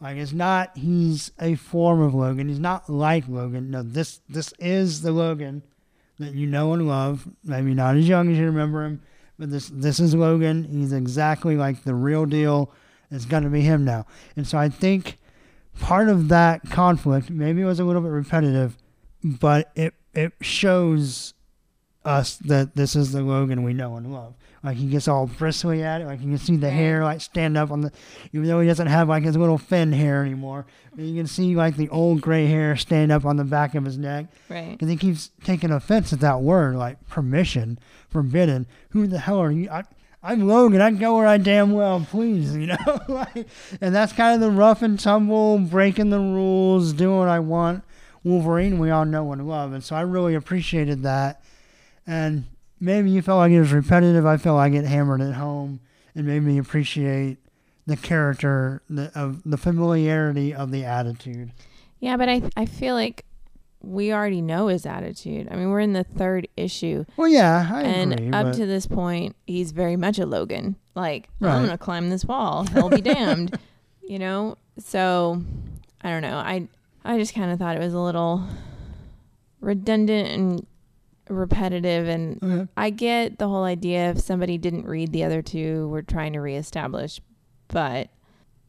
Like 0.00 0.16
it's 0.16 0.32
not 0.32 0.76
he's 0.76 1.32
a 1.40 1.56
form 1.56 2.00
of 2.00 2.14
Logan. 2.14 2.48
He's 2.48 2.60
not 2.60 2.88
like 2.88 3.28
Logan. 3.28 3.70
No, 3.70 3.82
this 3.82 4.20
this 4.28 4.52
is 4.58 5.02
the 5.02 5.12
Logan 5.12 5.62
that 6.18 6.34
you 6.34 6.46
know 6.46 6.72
and 6.72 6.86
love. 6.86 7.28
Maybe 7.44 7.74
not 7.74 7.96
as 7.96 8.08
young 8.08 8.30
as 8.30 8.38
you 8.38 8.46
remember 8.46 8.84
him, 8.84 9.02
but 9.38 9.50
this 9.50 9.68
this 9.68 9.98
is 9.98 10.14
Logan. 10.14 10.64
He's 10.64 10.92
exactly 10.92 11.56
like 11.56 11.82
the 11.82 11.94
real 11.94 12.26
deal. 12.26 12.72
It's 13.10 13.24
to 13.24 13.40
be 13.48 13.62
him 13.62 13.84
now. 13.84 14.06
And 14.36 14.46
so 14.46 14.58
I 14.58 14.68
think 14.68 15.16
part 15.80 16.08
of 16.08 16.28
that 16.28 16.68
conflict, 16.70 17.30
maybe 17.30 17.62
it 17.62 17.64
was 17.64 17.80
a 17.80 17.84
little 17.84 18.02
bit 18.02 18.08
repetitive, 18.08 18.76
but 19.24 19.72
it 19.74 19.94
it 20.14 20.32
shows 20.40 21.34
us 22.04 22.36
that 22.36 22.76
this 22.76 22.94
is 22.94 23.12
the 23.12 23.22
Logan 23.22 23.62
we 23.62 23.72
know 23.72 23.96
and 23.96 24.12
love. 24.12 24.34
Like 24.62 24.76
he 24.76 24.86
gets 24.86 25.06
all 25.06 25.26
bristly 25.26 25.84
at 25.84 26.00
it, 26.00 26.06
like 26.06 26.20
you 26.20 26.28
can 26.28 26.38
see 26.38 26.56
the 26.56 26.70
hair 26.70 27.04
like 27.04 27.20
stand 27.20 27.56
up 27.56 27.70
on 27.70 27.80
the, 27.82 27.92
even 28.32 28.48
though 28.48 28.60
he 28.60 28.66
doesn't 28.66 28.88
have 28.88 29.08
like 29.08 29.22
his 29.22 29.36
little 29.36 29.58
fin 29.58 29.92
hair 29.92 30.22
anymore, 30.22 30.66
but 30.94 31.04
you 31.04 31.14
can 31.14 31.28
see 31.28 31.54
like 31.54 31.76
the 31.76 31.88
old 31.90 32.20
gray 32.20 32.46
hair 32.46 32.76
stand 32.76 33.12
up 33.12 33.24
on 33.24 33.36
the 33.36 33.44
back 33.44 33.76
of 33.76 33.84
his 33.84 33.96
neck. 33.96 34.26
Right. 34.48 34.72
Because 34.72 34.88
he 34.88 34.96
keeps 34.96 35.30
taking 35.44 35.70
offense 35.70 36.12
at 36.12 36.20
that 36.20 36.40
word, 36.40 36.74
like 36.74 37.06
permission, 37.08 37.78
forbidden. 38.08 38.66
Who 38.90 39.06
the 39.06 39.20
hell 39.20 39.40
are 39.40 39.52
you? 39.52 39.70
I, 39.70 39.84
I'm 40.24 40.48
Logan. 40.48 40.80
I 40.80 40.90
go 40.90 41.14
where 41.14 41.26
I 41.26 41.38
damn 41.38 41.72
well 41.72 42.04
please, 42.10 42.56
you 42.56 42.66
know. 42.66 43.00
like, 43.08 43.46
and 43.80 43.94
that's 43.94 44.12
kind 44.12 44.34
of 44.34 44.40
the 44.40 44.50
rough 44.50 44.82
and 44.82 44.98
tumble, 44.98 45.58
breaking 45.58 46.10
the 46.10 46.18
rules, 46.18 46.92
doing 46.92 47.18
what 47.18 47.28
I 47.28 47.38
want. 47.38 47.84
Wolverine, 48.24 48.80
we 48.80 48.90
all 48.90 49.04
know 49.04 49.30
and 49.32 49.46
love, 49.48 49.72
and 49.72 49.84
so 49.84 49.94
I 49.94 50.00
really 50.00 50.34
appreciated 50.34 51.04
that. 51.04 51.40
And 52.06 52.46
maybe 52.80 53.10
you 53.10 53.22
felt 53.22 53.38
like 53.38 53.52
it 53.52 53.60
was 53.60 53.72
repetitive. 53.72 54.24
I 54.26 54.36
felt 54.36 54.56
like 54.56 54.72
it 54.72 54.84
hammered 54.84 55.20
it 55.20 55.34
home 55.34 55.80
and 56.14 56.26
made 56.26 56.42
me 56.42 56.58
appreciate 56.58 57.38
the 57.86 57.96
character, 57.96 58.82
the, 58.90 59.10
of 59.18 59.42
the 59.44 59.56
familiarity 59.56 60.52
of 60.54 60.70
the 60.70 60.84
attitude. 60.84 61.52
Yeah, 62.00 62.16
but 62.16 62.28
I 62.28 62.42
I 62.56 62.66
feel 62.66 62.94
like 62.94 63.24
we 63.80 64.12
already 64.12 64.40
know 64.42 64.66
his 64.68 64.84
attitude. 64.86 65.48
I 65.50 65.56
mean, 65.56 65.70
we're 65.70 65.80
in 65.80 65.92
the 65.92 66.04
third 66.04 66.48
issue. 66.56 67.04
Well, 67.16 67.28
yeah, 67.28 67.68
I 67.72 67.82
and 67.82 68.12
agree. 68.12 68.30
up 68.32 68.52
to 68.56 68.66
this 68.66 68.86
point, 68.86 69.36
he's 69.46 69.70
very 69.72 69.96
much 69.96 70.18
a 70.18 70.26
Logan. 70.26 70.76
Like, 70.94 71.28
Right. 71.40 71.54
I'm 71.54 71.64
gonna 71.64 71.78
climb 71.78 72.10
this 72.10 72.24
wall. 72.24 72.64
Hell 72.66 72.88
be 72.90 73.00
damned. 73.00 73.58
You 74.08 74.18
know. 74.18 74.56
So, 74.78 75.42
I 76.00 76.08
don't 76.08 76.22
know. 76.22 76.38
I 76.38 76.66
I 77.04 77.18
just 77.18 77.34
kind 77.34 77.50
of 77.52 77.58
thought 77.58 77.76
it 77.76 77.80
was 77.80 77.92
a 77.92 77.98
little 78.00 78.42
redundant 79.60 80.28
and 80.28 80.66
repetitive. 81.30 82.08
And 82.08 82.42
Okay. 82.42 82.68
I 82.76 82.90
get 82.90 83.38
the 83.38 83.48
whole 83.48 83.64
idea 83.64 84.10
if 84.10 84.20
somebody 84.20 84.58
didn't 84.58 84.86
read 84.86 85.12
the 85.12 85.24
other 85.24 85.42
two, 85.42 85.88
we're 85.88 86.02
trying 86.02 86.32
to 86.34 86.40
reestablish. 86.40 87.20
But 87.68 88.08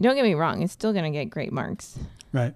don't 0.02 0.16
get 0.16 0.24
me 0.24 0.34
wrong, 0.34 0.62
it's 0.62 0.74
still 0.74 0.94
gonna 0.94 1.12
get 1.12 1.26
great 1.26 1.52
marks. 1.54 1.98
Right. 2.34 2.54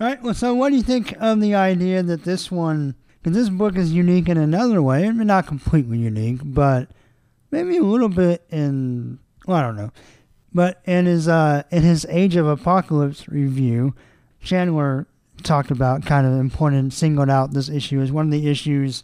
All 0.00 0.06
right. 0.06 0.22
Well, 0.22 0.34
so 0.34 0.54
what 0.54 0.70
do 0.70 0.76
you 0.76 0.82
think 0.82 1.14
of 1.20 1.40
the 1.40 1.54
idea 1.54 2.02
that 2.02 2.24
this 2.24 2.50
one, 2.50 2.94
because 3.22 3.36
this 3.36 3.48
book 3.48 3.76
is 3.76 3.92
unique 3.92 4.28
in 4.28 4.36
another 4.36 4.82
way, 4.82 5.06
I 5.06 5.10
mean, 5.12 5.26
not 5.26 5.46
completely 5.46 5.98
unique, 5.98 6.40
but 6.44 6.90
maybe 7.50 7.76
a 7.78 7.82
little 7.82 8.08
bit 8.10 8.44
in, 8.50 9.18
well, 9.46 9.56
I 9.56 9.62
don't 9.62 9.76
know. 9.76 9.90
But 10.52 10.80
in 10.86 11.06
his 11.06 11.28
uh, 11.28 11.64
in 11.70 11.82
his 11.82 12.06
Age 12.08 12.36
of 12.36 12.46
Apocalypse 12.46 13.28
review, 13.28 13.94
Chandler 14.40 15.06
talked 15.42 15.70
about 15.70 16.06
kind 16.06 16.26
of 16.26 16.32
important, 16.34 16.94
singled 16.94 17.28
out 17.28 17.52
this 17.52 17.68
issue 17.68 18.00
as 18.00 18.10
one 18.10 18.24
of 18.26 18.32
the 18.32 18.48
issues, 18.48 19.02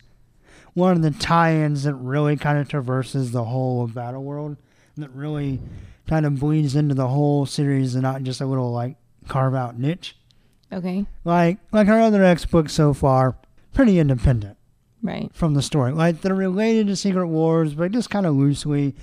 one 0.75 0.93
of 0.97 1.03
the 1.03 1.11
tie-ins 1.11 1.83
that 1.85 1.95
really 1.95 2.37
kind 2.37 2.59
of 2.59 2.69
traverses 2.69 3.31
the 3.33 3.45
whole 3.45 3.85
of 3.85 3.95
Battle 3.95 4.23
World, 4.23 4.57
that 4.97 5.11
really 5.11 5.61
kind 6.07 6.27
of 6.27 6.39
bleeds 6.41 6.75
into 6.77 6.95
the 6.95 7.09
whole 7.09 7.47
series 7.47 7.95
and 7.95 8.03
not 8.03 8.23
just 8.23 8.41
a 8.41 8.47
little 8.47 8.73
like 8.73 8.97
carve 9.29 9.55
out 9.55 9.79
niche 9.79 10.17
Okay. 10.73 11.07
like 11.25 11.59
like 11.71 11.87
our 11.89 12.01
other 12.01 12.25
X 12.25 12.45
books 12.45 12.73
so 12.73 12.93
far, 12.93 13.37
pretty 13.75 13.99
independent 13.99 14.57
Right. 15.03 15.31
from 15.35 15.55
the 15.55 15.63
story. 15.63 15.93
Like 15.93 16.21
they're 16.21 16.35
related 16.35 16.87
to 16.89 16.97
Secret 16.97 17.27
Wars, 17.29 17.75
but 17.75 17.93
just 17.93 18.11
kind 18.11 18.25
of 18.27 18.35
loosely, 18.35 18.95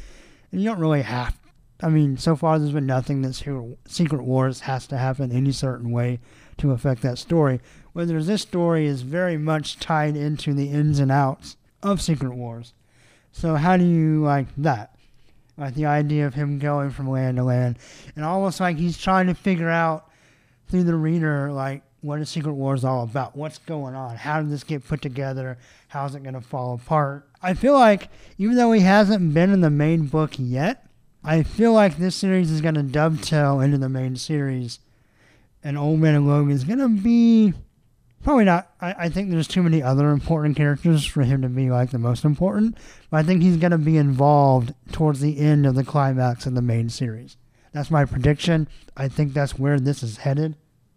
and 0.52 0.62
you 0.62 0.68
don't 0.70 0.80
really 0.80 1.04
have. 1.04 1.38
I 1.82 1.90
mean, 1.90 2.18
so 2.18 2.36
far 2.36 2.60
there's 2.60 2.72
been 2.74 2.86
nothing 2.86 3.22
that 3.22 3.34
Secret, 3.34 3.78
Secret 3.88 4.24
Wars 4.24 4.62
has 4.62 4.86
to 4.88 4.98
happen 4.98 5.32
any 5.32 5.52
certain 5.54 5.92
way 5.92 6.20
to 6.58 6.72
affect 6.72 7.02
that 7.04 7.18
story. 7.18 7.62
Whereas 7.94 8.28
this 8.28 8.42
story 8.42 8.86
is 8.86 9.02
very 9.02 9.38
much 9.38 9.80
tied 9.80 10.16
into 10.18 10.54
the 10.54 10.70
ins 10.70 11.00
and 11.00 11.12
outs 11.12 11.56
of 11.84 12.02
Secret 12.02 12.34
Wars. 12.34 12.74
So 13.32 13.56
how 13.56 13.78
do 13.78 13.86
you 13.86 14.24
like 14.24 14.48
that? 14.58 14.96
Like 15.58 15.76
the 15.76 15.86
idea 15.86 16.26
of 16.26 16.34
him 16.34 16.58
going 16.60 16.90
from 16.92 17.10
land 17.10 17.38
to 17.38 17.44
land, 17.44 17.80
and 18.16 18.24
almost 18.24 18.60
like 18.60 18.78
he's 18.78 18.98
trying 18.98 19.28
to 19.28 19.34
figure 19.34 19.70
out 19.70 20.10
through 20.68 20.84
the 20.84 20.96
reader, 20.96 21.52
like 21.52 21.84
what 22.02 22.22
is 22.22 22.30
Secret 22.30 22.54
Wars 22.54 22.86
all 22.86 23.04
about? 23.04 23.36
What's 23.36 23.58
going 23.58 23.94
on? 23.94 24.16
How 24.16 24.42
did 24.42 24.52
this 24.52 24.64
get 24.64 24.88
put 24.88 25.02
together? 25.02 25.58
How's 25.90 26.16
it 26.16 26.24
going 26.24 26.36
to 26.36 26.42
fall 26.42 26.76
apart? 26.76 27.28
I 27.42 27.54
feel 27.54 27.74
like 27.74 28.10
even 28.38 28.56
though 28.56 28.72
he 28.72 28.82
hasn't 28.82 29.34
been 29.34 29.52
in 29.52 29.62
the 29.62 29.70
main 29.70 30.08
book 30.08 30.36
yet, 30.38 30.86
I 31.24 31.44
feel 31.44 31.74
like 31.74 31.98
this 31.98 32.16
series 32.16 32.52
is 32.52 32.62
going 32.62 32.76
to 32.76 32.84
dovetail 32.84 33.60
into 33.60 33.78
the 33.78 33.90
main 33.90 34.16
series, 34.16 34.80
and 35.62 35.78
Old 35.78 36.00
Man 36.00 36.16
and 36.16 36.28
Logan 36.28 36.52
is 36.52 36.64
going 36.64 36.80
to 36.80 36.88
be 36.88 37.54
probably 38.24 38.46
not. 38.46 38.72
I, 38.82 38.96
I 38.98 39.10
think 39.10 39.30
there's 39.30 39.48
too 39.48 39.64
many 39.64 39.82
other 39.82 40.10
important 40.10 40.58
characters 40.58 41.06
for 41.06 41.24
him 41.24 41.42
to 41.42 41.50
be 41.50 41.70
like 41.70 41.92
the 41.92 42.00
most 42.00 42.26
important, 42.26 42.78
but 43.10 43.18
I 43.18 43.24
think 43.24 43.42
he's 43.42 43.58
going 43.58 43.72
to 43.72 43.78
be 43.78 43.98
involved 43.98 44.74
towards 44.92 45.20
the 45.22 45.40
end 45.40 45.66
of 45.66 45.76
the 45.76 45.84
climax 45.84 46.46
of 46.46 46.56
the 46.56 46.62
main 46.62 46.90
series. 46.90 47.38
That's 47.72 47.92
my 47.92 48.06
prediction. 48.06 48.68
I 48.98 49.08
think 49.08 49.34
that's 49.34 49.60
where 49.60 49.80
this 49.80 50.04
is 50.04 50.18
headed. 50.18 50.56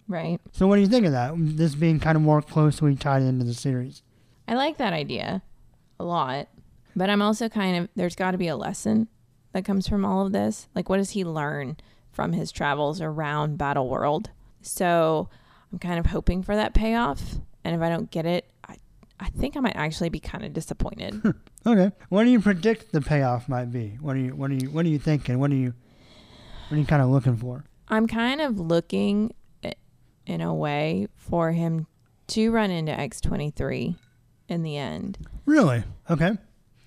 Right. 0.09 0.41
So 0.53 0.67
what 0.67 0.77
do 0.77 0.83
you 0.83 0.89
think 0.89 1.07
of 1.07 1.13
that? 1.13 1.35
This 1.37 1.75
being 1.75 2.01
kind 2.01 2.17
of 2.17 2.23
more 2.23 2.43
closely 2.43 2.97
tied 2.97 3.23
into 3.23 3.45
the 3.45 3.55
series. 3.55 4.03
I 4.49 4.55
like 4.55 4.79
that 4.79 4.93
idea 4.93 5.43
a 6.01 6.05
lot, 6.05 6.49
but 6.97 7.09
I'm 7.09 7.23
also 7.23 7.49
kind 7.49 7.77
of 7.77 7.89
there's 7.95 8.17
got 8.17 8.33
to 8.33 8.39
be 8.39 8.49
a 8.49 8.57
lesson 8.57 9.09
that 9.53 9.65
comes 9.65 9.87
from 9.89 10.05
all 10.05 10.27
of 10.27 10.33
this. 10.33 10.69
Like, 10.75 10.89
what 10.89 10.97
does 10.97 11.11
he 11.11 11.25
learn 11.25 11.77
from 12.11 12.33
his 12.33 12.51
travels 12.53 13.01
around 13.01 13.59
Battle 13.59 13.89
World? 13.89 14.31
So 14.61 15.29
I'm 15.73 15.79
kind 15.79 15.99
of 15.99 16.07
hoping 16.07 16.43
for 16.43 16.55
that 16.55 16.75
payoff, 16.75 17.21
and 17.65 17.75
if 17.75 17.81
I 17.81 17.89
don't 17.89 18.11
get 18.11 18.27
it, 18.27 18.51
I 18.69 18.77
I 19.19 19.29
think 19.29 19.57
I 19.57 19.61
might 19.61 19.77
actually 19.77 20.11
be 20.11 20.21
kind 20.21 20.45
of 20.45 20.53
disappointed. 20.53 21.23
Okay. 21.65 21.93
What 22.09 22.25
do 22.25 22.31
you 22.31 22.41
predict 22.41 22.91
the 22.91 23.01
payoff 23.01 23.49
might 23.49 23.71
be? 23.71 23.97
What 24.01 24.17
are 24.17 24.19
you 24.19 24.35
what 24.35 24.51
are 24.51 24.55
you 24.55 24.69
what 24.71 24.85
are 24.85 24.89
you 24.89 24.99
thinking? 24.99 25.39
What 25.39 25.53
are 25.53 25.55
you 25.55 25.73
what 26.69 26.77
are 26.77 26.81
you 26.81 26.85
kind 26.87 27.01
of 27.01 27.09
looking 27.09 27.37
for? 27.37 27.65
I'm 27.87 28.09
kind 28.09 28.41
of 28.41 28.59
looking 28.59 29.33
in 30.27 30.41
a 30.41 30.53
way 30.53 31.07
for 31.15 31.53
him 31.53 31.87
to 32.29 32.51
run 32.51 32.73
into 32.73 32.91
X23 32.93 33.95
in 34.49 34.63
the 34.65 34.77
end. 34.77 35.19
Really? 35.47 35.85
Okay. 36.11 36.33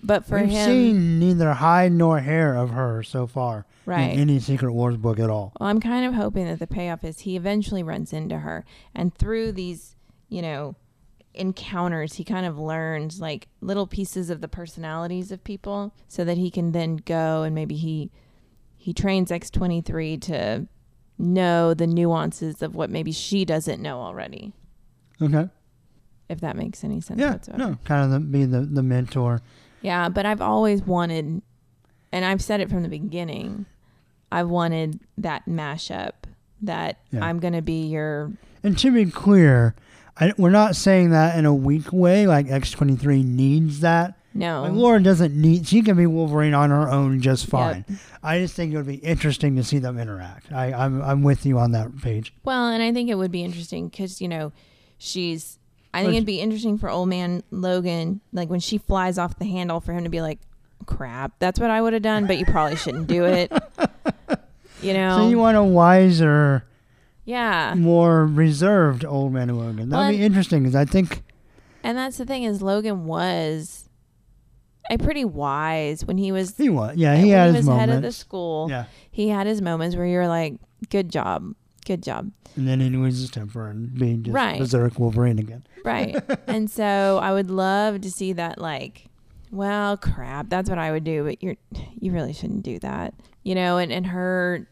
But 0.02 0.26
for 0.26 0.38
We've 0.40 0.50
him, 0.50 0.66
seen 0.66 1.18
neither 1.18 1.54
hide 1.54 1.92
nor 1.92 2.20
hair 2.20 2.54
of 2.54 2.70
her 2.70 3.02
so 3.02 3.26
far 3.26 3.64
right. 3.86 4.12
in 4.12 4.20
any 4.20 4.38
Secret 4.38 4.72
Wars 4.72 4.96
book 4.98 5.18
at 5.18 5.30
all. 5.30 5.52
Well, 5.58 5.68
I'm 5.70 5.80
kind 5.80 6.04
of 6.04 6.12
hoping 6.14 6.44
that 6.46 6.58
the 6.58 6.66
payoff 6.66 7.02
is 7.04 7.20
he 7.20 7.36
eventually 7.36 7.82
runs 7.82 8.12
into 8.12 8.40
her, 8.40 8.64
and 8.94 9.14
through 9.14 9.52
these, 9.52 9.96
you 10.28 10.42
know, 10.42 10.74
encounters, 11.34 12.14
he 12.14 12.24
kind 12.24 12.46
of 12.46 12.58
learns 12.58 13.20
like 13.20 13.48
little 13.60 13.86
pieces 13.86 14.30
of 14.30 14.40
the 14.40 14.48
personalities 14.48 15.30
of 15.32 15.42
people, 15.44 15.94
so 16.08 16.24
that 16.24 16.36
he 16.36 16.50
can 16.50 16.72
then 16.72 16.96
go 16.96 17.42
and 17.42 17.54
maybe 17.54 17.76
he 17.76 18.10
he 18.76 18.92
trains 18.92 19.30
X23 19.30 20.20
to 20.22 20.68
know 21.18 21.74
the 21.74 21.86
nuances 21.86 22.62
of 22.62 22.74
what 22.76 22.88
maybe 22.90 23.10
she 23.10 23.44
doesn't 23.44 23.82
know 23.82 23.98
already. 23.98 24.52
Okay. 25.20 25.48
If 26.28 26.40
that 26.40 26.56
makes 26.56 26.84
any 26.84 27.00
sense 27.00 27.18
Yeah. 27.18 27.32
whatsoever. 27.32 27.58
No. 27.58 27.78
Kind 27.84 28.04
of 28.04 28.10
the, 28.12 28.20
be 28.20 28.44
the, 28.44 28.60
the 28.60 28.82
mentor. 28.82 29.40
Yeah, 29.82 30.08
but 30.08 30.24
I've 30.26 30.40
always 30.40 30.82
wanted, 30.82 31.42
and 32.12 32.24
I've 32.24 32.42
said 32.42 32.60
it 32.60 32.68
from 32.70 32.82
the 32.82 32.88
beginning, 32.88 33.66
I've 34.30 34.48
wanted 34.48 35.00
that 35.18 35.46
mashup 35.46 36.12
that 36.62 36.98
Yeah. 37.10 37.24
I'm 37.24 37.38
going 37.38 37.52
to 37.54 37.62
be 37.62 37.86
your. 37.86 38.32
And 38.62 38.76
to 38.78 38.90
be 38.90 39.06
clear, 39.06 39.74
I, 40.18 40.32
we're 40.36 40.50
not 40.50 40.76
saying 40.76 41.10
that 41.10 41.38
in 41.38 41.44
a 41.46 41.54
weak 41.54 41.92
way. 41.92 42.26
Like 42.26 42.46
X23 42.46 43.24
needs 43.24 43.80
that. 43.80 44.14
No. 44.34 44.62
Like 44.62 44.72
Laura 44.72 45.02
doesn't 45.02 45.34
need. 45.34 45.66
She 45.66 45.80
can 45.82 45.96
be 45.96 46.06
Wolverine 46.06 46.52
on 46.52 46.70
her 46.70 46.90
own 46.90 47.20
just 47.20 47.46
fine. 47.46 47.84
Yep. 47.88 47.98
I 48.22 48.38
just 48.40 48.54
think 48.54 48.72
it 48.72 48.76
would 48.76 48.86
be 48.86 48.96
interesting 48.96 49.56
to 49.56 49.64
see 49.64 49.78
them 49.78 49.98
interact. 49.98 50.52
I, 50.52 50.72
I'm 50.72 51.00
I'm 51.02 51.22
with 51.22 51.46
you 51.46 51.58
on 51.58 51.72
that 51.72 51.96
page. 52.02 52.34
Well, 52.44 52.68
and 52.68 52.82
I 52.82 52.92
think 52.92 53.08
it 53.08 53.14
would 53.14 53.30
be 53.30 53.42
interesting 53.42 53.88
because, 53.88 54.20
you 54.20 54.28
know, 54.28 54.52
she's. 54.98 55.58
I 55.94 56.02
think 56.02 56.16
it'd 56.16 56.26
be 56.26 56.40
interesting 56.40 56.76
for 56.76 56.90
old 56.90 57.08
man 57.08 57.42
Logan, 57.50 58.20
like 58.30 58.50
when 58.50 58.60
she 58.60 58.76
flies 58.76 59.16
off 59.16 59.38
the 59.38 59.46
handle, 59.46 59.80
for 59.80 59.94
him 59.94 60.04
to 60.04 60.10
be 60.10 60.20
like, 60.20 60.38
crap, 60.84 61.32
that's 61.38 61.58
what 61.58 61.70
I 61.70 61.80
would 61.80 61.94
have 61.94 62.02
done, 62.02 62.26
but 62.26 62.36
you 62.36 62.44
probably 62.44 62.76
shouldn't 62.76 63.06
do 63.06 63.24
it. 63.24 63.50
You 64.86 64.94
know? 64.94 65.16
So 65.18 65.28
you 65.28 65.38
want 65.38 65.56
a 65.56 65.64
wiser, 65.64 66.64
yeah. 67.24 67.74
more 67.76 68.26
reserved 68.26 69.04
old 69.04 69.32
man 69.32 69.48
Logan. 69.48 69.88
That'd 69.88 69.90
Well, 69.92 70.10
be 70.10 70.22
interesting 70.22 70.62
because 70.62 70.76
I 70.76 70.84
think 70.84 71.22
And 71.82 71.96
that's 71.98 72.18
the 72.18 72.24
thing 72.26 72.44
is 72.44 72.62
Logan 72.62 73.04
was 73.06 73.88
a 74.90 74.98
pretty 74.98 75.24
wise 75.24 76.04
when 76.04 76.16
he 76.18 76.30
was 76.32 76.56
he 76.56 76.68
was. 76.68 76.96
Yeah, 76.96 77.16
he 77.16 77.30
had 77.30 77.50
he 77.50 77.56
his 77.56 77.66
was 77.66 77.76
head 77.78 77.88
of 77.90 78.02
the 78.02 78.12
school. 78.12 78.68
Yeah, 78.70 78.84
He 79.10 79.28
had 79.28 79.46
his 79.46 79.60
moments 79.60 79.96
where 79.96 80.06
you're 80.06 80.28
like, 80.28 80.54
good 80.90 81.10
job, 81.10 81.54
good 81.84 82.02
job. 82.02 82.30
and 82.54 82.68
then 82.68 82.80
he 82.80 82.90
loses 82.90 83.22
his 83.22 83.30
temper 83.30 83.68
and 83.68 83.92
being 83.94 84.22
just 84.22 84.34
Right. 84.34 84.58
berserk 84.60 84.98
Wolverine 84.98 85.38
again. 85.40 85.66
Right. 85.84 86.16
and 86.46 86.70
so 86.70 87.18
I 87.22 87.32
would 87.32 87.50
love 87.50 88.00
to 88.02 88.10
see 88.10 88.32
that 88.34 88.58
like, 88.60 89.06
well, 89.50 89.96
crap, 89.96 90.48
that's 90.48 90.68
what 90.70 90.78
I 90.78 90.92
would 90.92 91.04
do, 91.04 91.24
but 91.24 91.42
you're 91.42 91.56
you 91.98 92.12
really 92.12 92.32
shouldn't 92.32 92.62
do 92.62 92.78
that. 92.80 93.14
You 93.42 93.54
know, 93.54 93.78
and, 93.78 93.92
and 93.92 94.06
her 94.08 94.68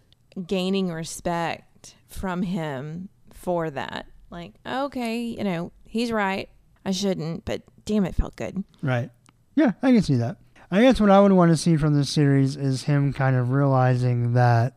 gaining 0.47 0.90
respect 0.92 1.94
from 2.09 2.42
him 2.42 3.09
for 3.33 3.70
that. 3.70 4.07
Like, 4.31 4.55
okay, 4.66 5.18
you 5.20 5.44
know, 5.44 5.73
he's 5.87 6.11
right. 6.12 6.49
I 6.85 6.90
shouldn't, 6.90 7.44
but 7.44 7.62
damn 7.85 8.05
it 8.05 8.14
felt 8.14 8.37
good. 8.37 8.62
Right. 8.83 9.11
Yeah, 9.55 9.73
I 9.83 9.92
can 9.92 10.03
see 10.03 10.16
that. 10.16 10.37
I 10.70 10.81
guess 10.83 11.01
what 11.01 11.11
I 11.11 11.20
would 11.20 11.33
want 11.33 11.51
to 11.53 11.57
see 11.57 11.77
from 11.77 11.94
this 11.94 12.11
series 12.11 12.57
is 12.57 12.83
him 12.85 13.12
kind 13.12 13.37
of 13.37 13.51
realizing 13.51 14.33
that, 14.33 14.75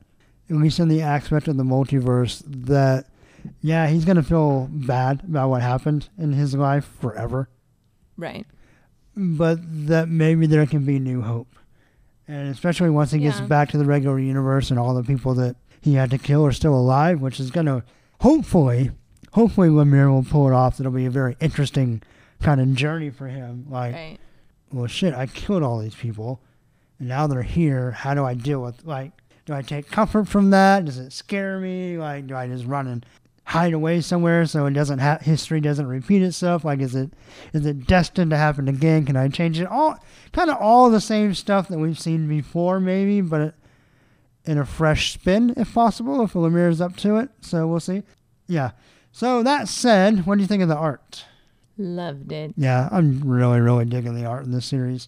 at 0.49 0.55
least 0.55 0.79
in 0.79 0.87
the 0.89 1.01
aspect 1.01 1.47
of 1.47 1.57
the 1.57 1.63
multiverse, 1.63 2.43
that, 2.45 3.05
yeah, 3.61 3.87
he's 3.87 4.05
going 4.05 4.17
to 4.17 4.23
feel 4.23 4.67
bad 4.71 5.23
about 5.23 5.49
what 5.49 5.61
happened 5.63 6.09
in 6.17 6.33
his 6.33 6.53
life 6.53 6.87
forever, 7.01 7.49
Right. 8.15 8.45
but 9.15 9.59
that 9.87 10.07
maybe 10.09 10.45
there 10.45 10.65
can 10.67 10.85
be 10.85 10.99
new 10.99 11.21
hope. 11.21 11.55
And 12.27 12.49
especially 12.49 12.89
once 12.89 13.11
he 13.11 13.19
gets 13.19 13.39
Yeah. 13.39 13.45
back 13.47 13.69
to 13.69 13.77
the 13.77 13.85
regular 13.85 14.19
universe 14.19 14.69
and 14.69 14.79
all 14.79 14.93
the 14.93 15.03
people 15.03 15.33
that 15.35 15.55
he 15.81 15.93
had 15.93 16.09
to 16.11 16.17
kill 16.17 16.45
are 16.45 16.51
still 16.51 16.75
alive, 16.75 17.21
which 17.21 17.39
is 17.39 17.51
going 17.51 17.67
to, 17.67 17.83
hopefully, 18.21 18.91
hopefully 19.31 19.69
Lemire 19.69 20.09
will 20.11 20.23
pull 20.23 20.47
it 20.47 20.53
off. 20.53 20.79
It'll 20.79 20.91
be 20.91 21.05
a 21.05 21.09
very 21.11 21.37
interesting 21.39 22.01
kind 22.41 22.59
of 22.59 22.73
journey 22.75 23.09
for 23.09 23.27
him. 23.27 23.65
Like, 23.69 23.93
Right. 23.93 24.17
well, 24.73 24.87
shit, 24.87 25.13
I 25.13 25.27
killed 25.27 25.63
all 25.63 25.79
these 25.79 25.95
people, 25.95 26.41
and 26.99 27.07
now 27.07 27.27
they're 27.27 27.43
here. 27.43 27.91
How 27.91 28.13
do 28.13 28.25
I 28.25 28.33
deal 28.33 28.61
with 28.61 28.83
like? 28.85 29.11
Do 29.45 29.53
I 29.53 29.61
take 29.61 29.89
comfort 29.89 30.27
from 30.27 30.49
that? 30.49 30.83
Does 30.83 30.97
it 30.97 31.13
scare 31.13 31.57
me? 31.59 31.97
Like, 31.97 32.27
do 32.27 32.35
I 32.35 32.47
just 32.47 32.65
run 32.65 32.85
and 32.87 33.05
hide 33.47 33.71
away 33.71 34.01
somewhere 34.01 34.45
so 34.45 34.65
it 34.65 34.73
doesn't 34.73 34.99
ha- 34.99 35.19
history 35.21 35.61
doesn't 35.61 35.87
repeat 35.87 36.21
itself? 36.21 36.65
Like, 36.65 36.79
is 36.79 36.95
it 36.95 37.11
is 37.53 37.65
it 37.65 37.87
destined 37.87 38.31
to 38.31 38.37
happen 38.37 38.67
again? 38.67 39.05
Can 39.05 39.15
I 39.15 39.29
change 39.29 39.59
it? 39.59 39.67
All 39.67 39.97
kind 40.33 40.49
of 40.49 40.57
all 40.57 40.89
the 40.89 40.99
same 40.99 41.33
stuff 41.33 41.69
that 41.69 41.79
we've 41.79 41.99
seen 41.99 42.27
before, 42.27 42.81
maybe, 42.81 43.21
but 43.21 43.55
in 44.43 44.57
a 44.57 44.65
fresh 44.65 45.13
spin, 45.13 45.53
if 45.55 45.73
possible, 45.73 46.21
if 46.23 46.33
Lemire's 46.33 46.81
up 46.81 46.97
to 46.97 47.17
it. 47.17 47.29
So 47.39 47.67
we'll 47.67 47.79
see. 47.79 48.03
Yeah. 48.47 48.71
So 49.13 49.43
that 49.43 49.69
said, 49.69 50.25
what 50.25 50.35
do 50.35 50.41
you 50.41 50.47
think 50.47 50.63
of 50.63 50.69
the 50.69 50.75
art? 50.75 51.25
Loved 51.77 52.31
it. 52.31 52.53
Yeah, 52.57 52.89
I'm 52.91 53.21
really, 53.21 53.61
really 53.61 53.85
digging 53.85 54.15
the 54.15 54.25
art 54.25 54.45
in 54.45 54.51
this 54.51 54.65
series. 54.65 55.07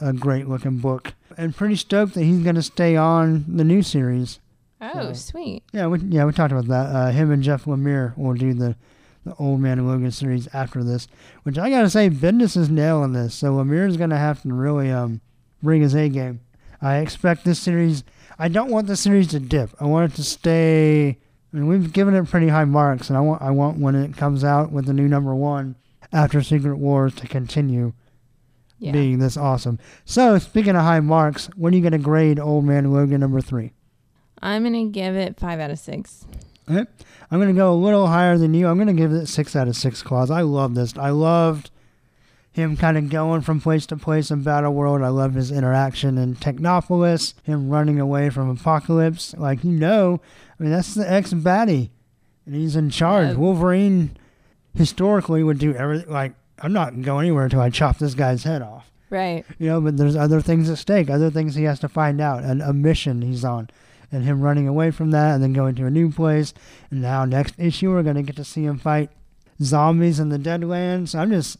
A 0.00 0.12
great 0.12 0.48
looking 0.48 0.78
book. 0.78 1.14
And 1.36 1.54
pretty 1.54 1.76
stoked 1.76 2.14
that 2.14 2.24
he's 2.24 2.42
going 2.42 2.54
to 2.54 2.62
stay 2.62 2.96
on 2.96 3.44
the 3.48 3.64
new 3.64 3.82
series. 3.82 4.40
Oh, 4.80 4.92
So- 5.08 5.12
sweet. 5.14 5.62
Yeah, 5.72 5.86
we, 5.86 5.98
yeah, 6.00 6.24
we 6.24 6.32
talked 6.32 6.52
about 6.52 6.66
that. 6.68 6.94
Uh, 6.94 7.10
him 7.10 7.30
and 7.30 7.42
Jeff 7.42 7.64
Lemire 7.64 8.16
will 8.16 8.34
do 8.34 8.52
the, 8.54 8.76
the 9.24 9.34
Old 9.36 9.60
Man 9.60 9.86
Logan 9.86 10.10
series 10.10 10.48
after 10.52 10.84
this, 10.84 11.08
which 11.44 11.58
I 11.58 11.70
got 11.70 11.82
to 11.82 11.90
say, 11.90 12.10
Bendis 12.10 12.56
is 12.56 12.68
nailing 12.68 13.12
this. 13.12 13.34
So 13.34 13.52
Lemire's 13.54 13.96
going 13.96 14.10
to 14.10 14.18
have 14.18 14.42
to 14.42 14.52
really 14.52 14.90
um, 14.90 15.20
bring 15.62 15.82
his 15.82 15.94
A 15.94 16.08
game. 16.08 16.40
I 16.82 16.96
expect 16.98 17.44
this 17.44 17.58
series, 17.58 18.04
I 18.38 18.48
don't 18.48 18.70
want 18.70 18.86
the 18.86 18.96
series 18.96 19.28
to 19.28 19.40
dip. 19.40 19.70
I 19.80 19.84
want 19.86 20.12
it 20.12 20.16
to 20.16 20.22
stay. 20.24 21.08
I 21.52 21.56
mean, 21.56 21.68
we've 21.68 21.90
given 21.92 22.14
it 22.14 22.28
pretty 22.28 22.48
high 22.48 22.66
marks, 22.66 23.08
and 23.08 23.16
I 23.16 23.20
want, 23.22 23.40
I 23.40 23.50
want 23.50 23.78
when 23.78 23.94
it 23.94 24.14
comes 24.16 24.44
out 24.44 24.72
with 24.72 24.84
the 24.84 24.92
new 24.92 25.08
number 25.08 25.34
one 25.34 25.76
after 26.12 26.42
Secret 26.42 26.76
Wars 26.76 27.14
to 27.14 27.26
continue 27.26 27.94
Yeah. 28.78 28.92
being 28.92 29.20
this 29.20 29.38
awesome. 29.38 29.78
So, 30.04 30.38
speaking 30.38 30.76
of 30.76 30.82
high 30.82 31.00
marks, 31.00 31.46
when 31.56 31.72
are 31.72 31.76
you 31.76 31.82
going 31.82 31.92
to 31.92 31.98
grade 31.98 32.38
Old 32.38 32.66
Man 32.66 32.92
Logan 32.92 33.20
number 33.20 33.40
three? 33.40 33.72
I'm 34.42 34.62
gonna 34.62 34.86
give 34.86 35.16
it 35.16 35.38
five 35.38 35.60
out 35.60 35.70
of 35.70 35.78
six. 35.78 36.24
Okay. 36.68 36.84
I'm 37.30 37.38
going 37.38 37.52
to 37.52 37.58
go 37.58 37.72
a 37.72 37.74
little 37.74 38.06
higher 38.06 38.38
than 38.38 38.54
you. 38.54 38.66
I'm 38.68 38.76
going 38.76 38.88
to 38.88 38.92
give 38.92 39.12
it 39.12 39.26
six 39.26 39.56
out 39.56 39.68
of 39.68 39.76
six 39.76 40.02
claws. 40.02 40.30
I 40.30 40.42
love 40.42 40.74
this. 40.74 40.96
I 40.96 41.10
loved 41.10 41.70
him 42.52 42.76
kind 42.76 42.96
of 42.96 43.10
going 43.10 43.42
from 43.42 43.60
place 43.60 43.86
to 43.86 43.96
place 43.96 44.30
in 44.30 44.42
Battle 44.42 44.72
World. 44.72 45.02
I 45.02 45.08
love 45.08 45.34
his 45.34 45.50
interaction 45.50 46.18
in 46.18 46.36
Technopolis, 46.36 47.34
him 47.42 47.68
running 47.68 48.00
away 48.00 48.30
from 48.30 48.48
Apocalypse. 48.48 49.34
Like, 49.36 49.62
you 49.62 49.72
know, 49.72 50.20
I 50.58 50.62
mean, 50.62 50.72
that's 50.72 50.94
the 50.94 51.10
ex 51.10 51.32
baddie, 51.32 51.90
and 52.46 52.54
he's 52.54 52.76
in 52.76 52.90
charge. 52.90 53.36
Wolverine 53.36 54.16
historically 54.74 55.42
would 55.42 55.58
do 55.58 55.74
everything. 55.74 56.10
Like, 56.10 56.32
I'm 56.60 56.72
not 56.72 57.02
going 57.02 57.26
anywhere 57.26 57.44
until 57.44 57.60
I 57.60 57.70
chop 57.70 57.98
this 57.98 58.14
guy's 58.14 58.44
head 58.44 58.62
off. 58.62 58.90
Right. 59.10 59.44
You 59.58 59.68
know, 59.68 59.80
but 59.80 59.96
there's 59.98 60.16
other 60.16 60.40
things 60.40 60.70
at 60.70 60.78
stake, 60.78 61.10
other 61.10 61.30
things 61.30 61.54
he 61.54 61.64
has 61.64 61.78
to 61.80 61.88
find 61.88 62.20
out, 62.20 62.42
and 62.42 62.62
a 62.62 62.72
mission 62.72 63.22
he's 63.22 63.44
on. 63.44 63.68
And 64.12 64.24
him 64.24 64.40
running 64.40 64.68
away 64.68 64.90
from 64.92 65.10
that 65.10 65.34
and 65.34 65.42
then 65.42 65.52
going 65.52 65.74
to 65.76 65.86
a 65.86 65.90
new 65.90 66.10
place. 66.12 66.54
And 66.90 67.02
now, 67.02 67.24
next 67.24 67.54
issue, 67.58 67.90
we're 67.90 68.02
going 68.04 68.16
to 68.16 68.22
get 68.22 68.36
to 68.36 68.44
see 68.44 68.64
him 68.64 68.78
fight 68.78 69.10
zombies 69.62 70.20
in 70.20 70.28
the 70.28 70.38
Deadlands. 70.38 71.14
I'm 71.18 71.30
just. 71.30 71.58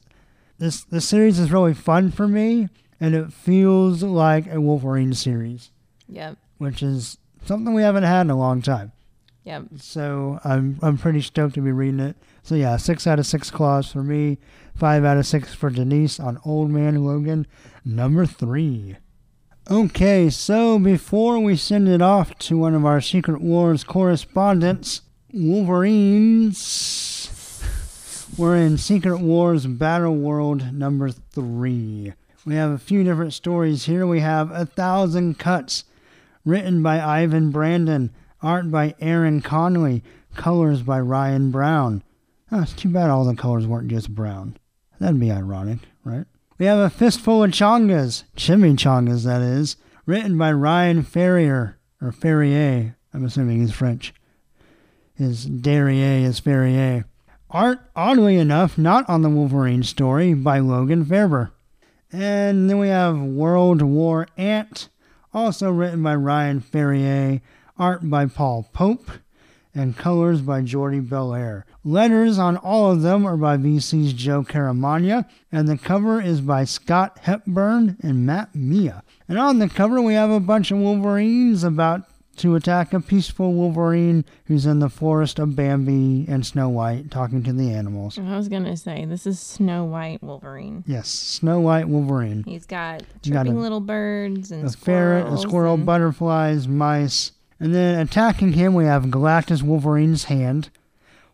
This, 0.58 0.84
this 0.84 1.06
series 1.06 1.38
is 1.38 1.52
really 1.52 1.74
fun 1.74 2.10
for 2.10 2.26
me, 2.26 2.68
and 2.98 3.14
it 3.14 3.30
feels 3.30 4.02
like 4.02 4.46
a 4.50 4.58
Wolverine 4.58 5.12
series, 5.12 5.70
Yep. 6.08 6.38
which 6.56 6.82
is 6.82 7.18
something 7.44 7.74
we 7.74 7.82
haven't 7.82 8.04
had 8.04 8.22
in 8.22 8.30
a 8.30 8.38
long 8.38 8.62
time. 8.62 8.92
Yep. 9.44 9.64
So 9.76 10.40
I'm 10.44 10.78
I'm 10.80 10.96
pretty 10.96 11.20
stoked 11.20 11.56
to 11.56 11.60
be 11.60 11.72
reading 11.72 12.00
it. 12.00 12.16
So 12.42 12.54
yeah, 12.54 12.78
six 12.78 13.06
out 13.06 13.18
of 13.18 13.26
six 13.26 13.50
claws 13.50 13.92
for 13.92 14.02
me, 14.02 14.38
five 14.74 15.04
out 15.04 15.18
of 15.18 15.26
six 15.26 15.52
for 15.54 15.68
Denise 15.68 16.18
on 16.18 16.40
Old 16.44 16.70
Man 16.70 17.04
Logan, 17.04 17.46
number 17.84 18.24
three. 18.24 18.96
Okay, 19.68 20.30
so 20.30 20.78
before 20.78 21.40
we 21.40 21.56
send 21.56 21.88
it 21.88 22.00
off 22.00 22.38
to 22.38 22.56
one 22.56 22.76
of 22.76 22.84
our 22.84 23.00
Secret 23.00 23.40
Wars 23.40 23.82
correspondents, 23.82 25.02
Wolverines. 25.32 26.78
We're 28.38 28.58
in 28.58 28.78
Secret 28.78 29.18
Wars 29.18 29.66
Battle 29.66 30.14
World 30.14 30.72
number 30.72 31.10
three. 31.10 32.12
We 32.44 32.54
have 32.54 32.70
a 32.70 32.78
few 32.78 33.02
different 33.02 33.32
stories 33.32 33.86
here. 33.86 34.06
We 34.06 34.20
have 34.20 34.52
A 34.52 34.66
Thousand 34.66 35.40
Cuts, 35.40 35.82
written 36.44 36.80
by 36.80 37.00
Ivan 37.00 37.50
Brandon, 37.50 38.14
art 38.40 38.70
by 38.70 38.94
Aaron 39.00 39.40
Conley, 39.40 40.04
colors 40.36 40.82
by 40.82 41.00
Ryan 41.00 41.50
Brown. 41.50 42.04
Oh, 42.52 42.62
it's 42.62 42.72
too 42.72 42.90
bad 42.90 43.10
all 43.10 43.24
the 43.24 43.34
colors 43.34 43.66
weren't 43.66 43.88
just 43.88 44.14
brown. 44.14 44.58
That'd 45.00 45.18
be 45.18 45.32
ironic, 45.32 45.80
right? 46.04 46.26
We 46.58 46.64
have 46.64 46.78
A 46.78 46.88
Fistful 46.88 47.44
of 47.44 47.50
Chongas, 47.50 48.24
chimichangas 48.34 49.24
that 49.24 49.42
is, 49.42 49.76
written 50.06 50.38
by 50.38 50.52
Ryan 50.52 51.02
Ferrier, 51.02 51.78
or 52.00 52.12
Ferrier, 52.12 52.96
I'm 53.12 53.26
assuming 53.26 53.60
he's 53.60 53.74
French. 53.74 54.14
His 55.12 55.44
Derrier 55.44 56.26
is 56.26 56.38
Ferrier. 56.38 57.04
Art, 57.50 57.80
oddly 57.94 58.38
enough, 58.38 58.78
not 58.78 59.06
on 59.06 59.20
the 59.20 59.28
Wolverine 59.28 59.82
story 59.82 60.32
by 60.32 60.60
Logan 60.60 61.04
Faerber. 61.04 61.50
And 62.10 62.70
then 62.70 62.78
we 62.78 62.88
have 62.88 63.20
World 63.20 63.82
War 63.82 64.26
Ant, 64.38 64.88
also 65.34 65.70
written 65.70 66.02
by 66.02 66.14
Ryan 66.14 66.60
Ferrier, 66.60 67.42
art 67.76 68.08
by 68.08 68.24
Paul 68.24 68.66
Pope, 68.72 69.10
and 69.76 69.96
colors 69.96 70.40
by 70.40 70.62
Jordie 70.62 71.00
Bellaire. 71.00 71.64
Letters 71.84 72.38
on 72.38 72.56
all 72.56 72.90
of 72.90 73.02
them 73.02 73.26
are 73.26 73.36
by 73.36 73.56
VC's 73.58 74.12
Joe 74.12 74.42
Caramagna, 74.42 75.28
and 75.52 75.68
the 75.68 75.76
cover 75.78 76.20
is 76.20 76.40
by 76.40 76.64
Scott 76.64 77.18
Hepburn 77.22 77.96
and 78.02 78.24
Matt 78.26 78.54
Milla. 78.54 79.02
And 79.28 79.38
on 79.38 79.58
the 79.58 79.68
cover, 79.68 80.00
we 80.00 80.14
have 80.14 80.30
a 80.30 80.40
bunch 80.40 80.70
of 80.70 80.78
Wolverines 80.78 81.62
about 81.62 82.02
to 82.38 82.54
attack 82.54 82.92
a 82.92 83.00
peaceful 83.00 83.54
Wolverine 83.54 84.22
who's 84.44 84.66
in 84.66 84.78
the 84.78 84.90
forest 84.90 85.38
of 85.38 85.56
Bambi 85.56 86.26
and 86.28 86.44
Snow 86.44 86.68
White 86.68 87.10
talking 87.10 87.42
to 87.44 87.52
the 87.52 87.70
animals. 87.72 88.18
I 88.18 88.36
was 88.36 88.48
gonna 88.50 88.76
say 88.76 89.06
this 89.06 89.26
is 89.26 89.40
Snow 89.40 89.84
White 89.86 90.22
Wolverine. 90.22 90.84
Yes, 90.86 91.08
Snow 91.08 91.60
White 91.60 91.88
Wolverine. 91.88 92.44
He's 92.44 92.66
got 92.66 93.04
You 93.22 93.32
got 93.32 93.46
a- 93.46 93.52
little 93.52 93.80
birds 93.80 94.50
and 94.52 94.66
A 94.66 94.70
ferret, 94.70 95.26
a 95.32 95.38
squirrel, 95.38 95.74
and- 95.76 95.86
butterflies, 95.86 96.68
mice. 96.68 97.32
And 97.58 97.74
then 97.74 97.98
attacking 97.98 98.52
him, 98.52 98.74
we 98.74 98.84
have 98.84 99.04
Galactus 99.04 99.62
Wolverine's 99.62 100.24
hand, 100.24 100.70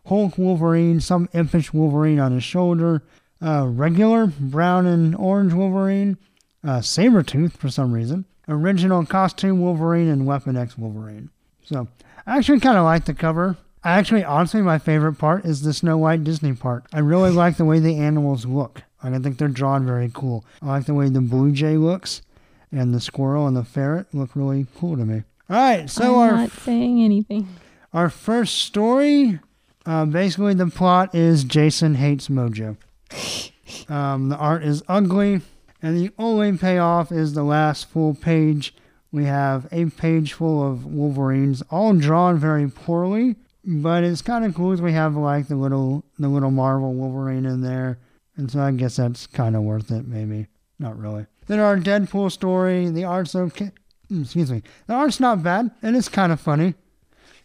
Hulk 0.07 0.37
Wolverine, 0.37 0.99
some 0.99 1.29
impish 1.33 1.73
Wolverine 1.73 2.19
on 2.19 2.31
his 2.31 2.43
shoulder, 2.43 3.03
uh, 3.41 3.67
regular 3.67 4.27
brown 4.27 4.85
and 4.85 5.15
orange 5.15 5.53
Wolverine, 5.53 6.17
uh, 6.63 6.79
Sabretooth 6.79 7.53
for 7.53 7.69
some 7.69 7.91
reason, 7.91 8.25
original 8.47 9.05
costume 9.05 9.59
Wolverine, 9.61 10.07
and 10.07 10.25
Weapon 10.25 10.55
X 10.55 10.77
Wolverine. 10.77 11.29
So 11.63 11.87
I 12.25 12.37
actually 12.37 12.61
kind 12.61 12.77
of 12.77 12.85
like 12.85 13.05
the 13.05 13.13
cover. 13.13 13.57
I 13.83 13.93
actually, 13.99 14.23
honestly, 14.23 14.61
my 14.61 14.77
favorite 14.79 15.15
part 15.15 15.43
is 15.43 15.61
the 15.61 15.73
Snow 15.73 15.97
White 15.97 16.23
Disney 16.23 16.53
part. 16.53 16.85
I 16.93 16.99
really 16.99 17.31
like 17.31 17.57
the 17.57 17.65
way 17.65 17.79
the 17.79 17.97
animals 17.97 18.45
look. 18.45 18.83
Like, 19.03 19.13
I 19.13 19.19
think 19.19 19.37
they're 19.37 19.49
drawn 19.49 19.85
very 19.85 20.09
cool. 20.13 20.45
I 20.61 20.67
like 20.67 20.85
the 20.85 20.93
way 20.93 21.09
the 21.09 21.19
blue 21.19 21.51
jay 21.51 21.75
looks, 21.75 22.21
and 22.71 22.93
the 22.93 23.01
squirrel 23.01 23.45
and 23.45 23.57
the 23.57 23.65
ferret 23.65 24.07
look 24.13 24.35
really 24.35 24.67
cool 24.77 24.95
to 24.95 25.05
me. 25.05 25.23
All 25.49 25.57
right, 25.57 25.89
so 25.89 26.19
I'm 26.21 26.29
our 26.31 26.31
not 26.37 26.51
saying 26.51 27.01
anything. 27.03 27.47
our 27.91 28.09
first 28.09 28.55
story, 28.59 29.39
uh, 29.85 30.05
basically 30.05 30.53
the 30.53 30.67
plot 30.67 31.13
is 31.13 31.43
Jason 31.43 31.95
hates 31.95 32.27
Mojo. 32.29 32.77
Um, 33.89 34.29
the 34.29 34.37
art 34.37 34.63
is 34.63 34.83
ugly, 34.87 35.41
and 35.81 35.97
the 35.97 36.11
only 36.17 36.57
payoff 36.57 37.11
is 37.11 37.33
the 37.33 37.43
last 37.43 37.89
full 37.89 38.13
page. 38.15 38.73
We 39.11 39.25
have 39.25 39.67
a 39.71 39.85
page 39.85 40.33
full 40.33 40.65
of 40.65 40.85
Wolverines, 40.85 41.61
all 41.69 41.93
drawn 41.93 42.37
very 42.37 42.69
poorly, 42.69 43.35
but 43.65 44.03
it's 44.03 44.21
kind 44.21 44.45
of 44.45 44.55
cool. 44.55 44.75
We 44.77 44.93
have 44.93 45.15
like 45.15 45.47
the 45.49 45.55
little 45.55 46.05
the 46.17 46.29
little 46.29 46.51
Marvel 46.51 46.93
Wolverine 46.93 47.45
in 47.45 47.61
there, 47.61 47.99
and 48.37 48.49
so 48.49 48.61
I 48.61 48.71
guess 48.71 48.95
that's 48.95 49.27
kind 49.27 49.55
of 49.55 49.63
worth 49.63 49.91
it. 49.91 50.07
Maybe 50.07 50.47
not 50.79 50.97
really. 50.97 51.25
Then 51.47 51.59
our 51.59 51.77
Deadpool 51.77 52.31
story, 52.31 52.89
the 52.89 53.03
art's 53.03 53.35
okay. 53.35 53.71
Excuse 54.11 54.51
me, 54.51 54.61
the 54.87 54.93
art's 54.93 55.19
not 55.19 55.43
bad, 55.43 55.71
and 55.81 55.95
it's 55.95 56.09
kind 56.09 56.31
of 56.31 56.39
funny. 56.39 56.75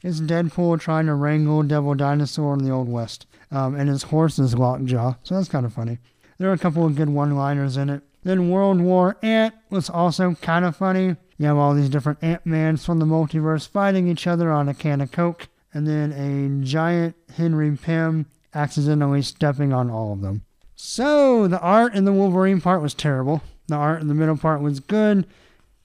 It's 0.03 0.21
Deadpool 0.21 0.81
trying 0.81 1.07
to 1.07 1.15
wrangle 1.15 1.63
Devil 1.63 1.95
Dinosaur 1.95 2.55
in 2.55 2.65
the 2.65 2.71
Old 2.71 2.89
West. 2.89 3.27
Um, 3.51 3.75
and 3.75 3.89
his 3.89 4.05
horse 4.05 4.39
is 4.39 4.55
Lockjaw, 4.55 5.15
so 5.23 5.35
that's 5.35 5.49
kind 5.49 5.67
of 5.67 5.73
funny. 5.73 5.99
There 6.39 6.51
are 6.51 6.55
a 6.55 6.59
couple 6.59 6.85
of 6.85 6.95
good 6.95 7.09
one 7.09 7.35
liners 7.35 7.77
in 7.77 7.91
it. 7.91 8.03
Then 8.23 8.51
World 8.51 8.81
War 8.81 9.17
Ant 9.23 9.55
was 9.71 9.89
also 9.89 10.35
kind 10.43 10.65
of 10.65 10.77
funny. 10.77 11.17
You 11.39 11.47
have 11.47 11.57
all 11.57 11.75
these 11.75 11.89
different 11.89 12.23
Ant 12.23 12.45
Mans 12.45 12.85
from 12.85 12.99
the 12.99 13.07
multiverse 13.07 13.67
fighting 13.67 14.09
each 14.09 14.27
other 14.27 14.51
on 14.53 14.69
a 14.69 14.75
can 14.75 15.01
of 15.01 15.11
Coke, 15.13 15.49
and 15.73 15.87
then 15.87 16.13
a 16.13 16.65
giant 16.65 17.17
Henry 17.37 17.77
Pym 17.77 18.27
accidentally 18.55 19.23
stepping 19.23 19.73
on 19.73 19.91
all 19.91 20.13
of 20.13 20.21
them. 20.21 20.43
So 20.75 21.49
the 21.49 21.61
art 21.61 21.95
in 21.95 22.05
the 22.05 22.13
Wolverine 22.13 22.61
part 22.61 22.83
was 22.83 22.95
terrible. 22.95 23.43
The 23.67 23.77
art 23.77 24.01
in 24.01 24.09
the 24.09 24.15
middle 24.15 24.37
part 24.37 24.61
was 24.61 24.81
good. 24.81 25.27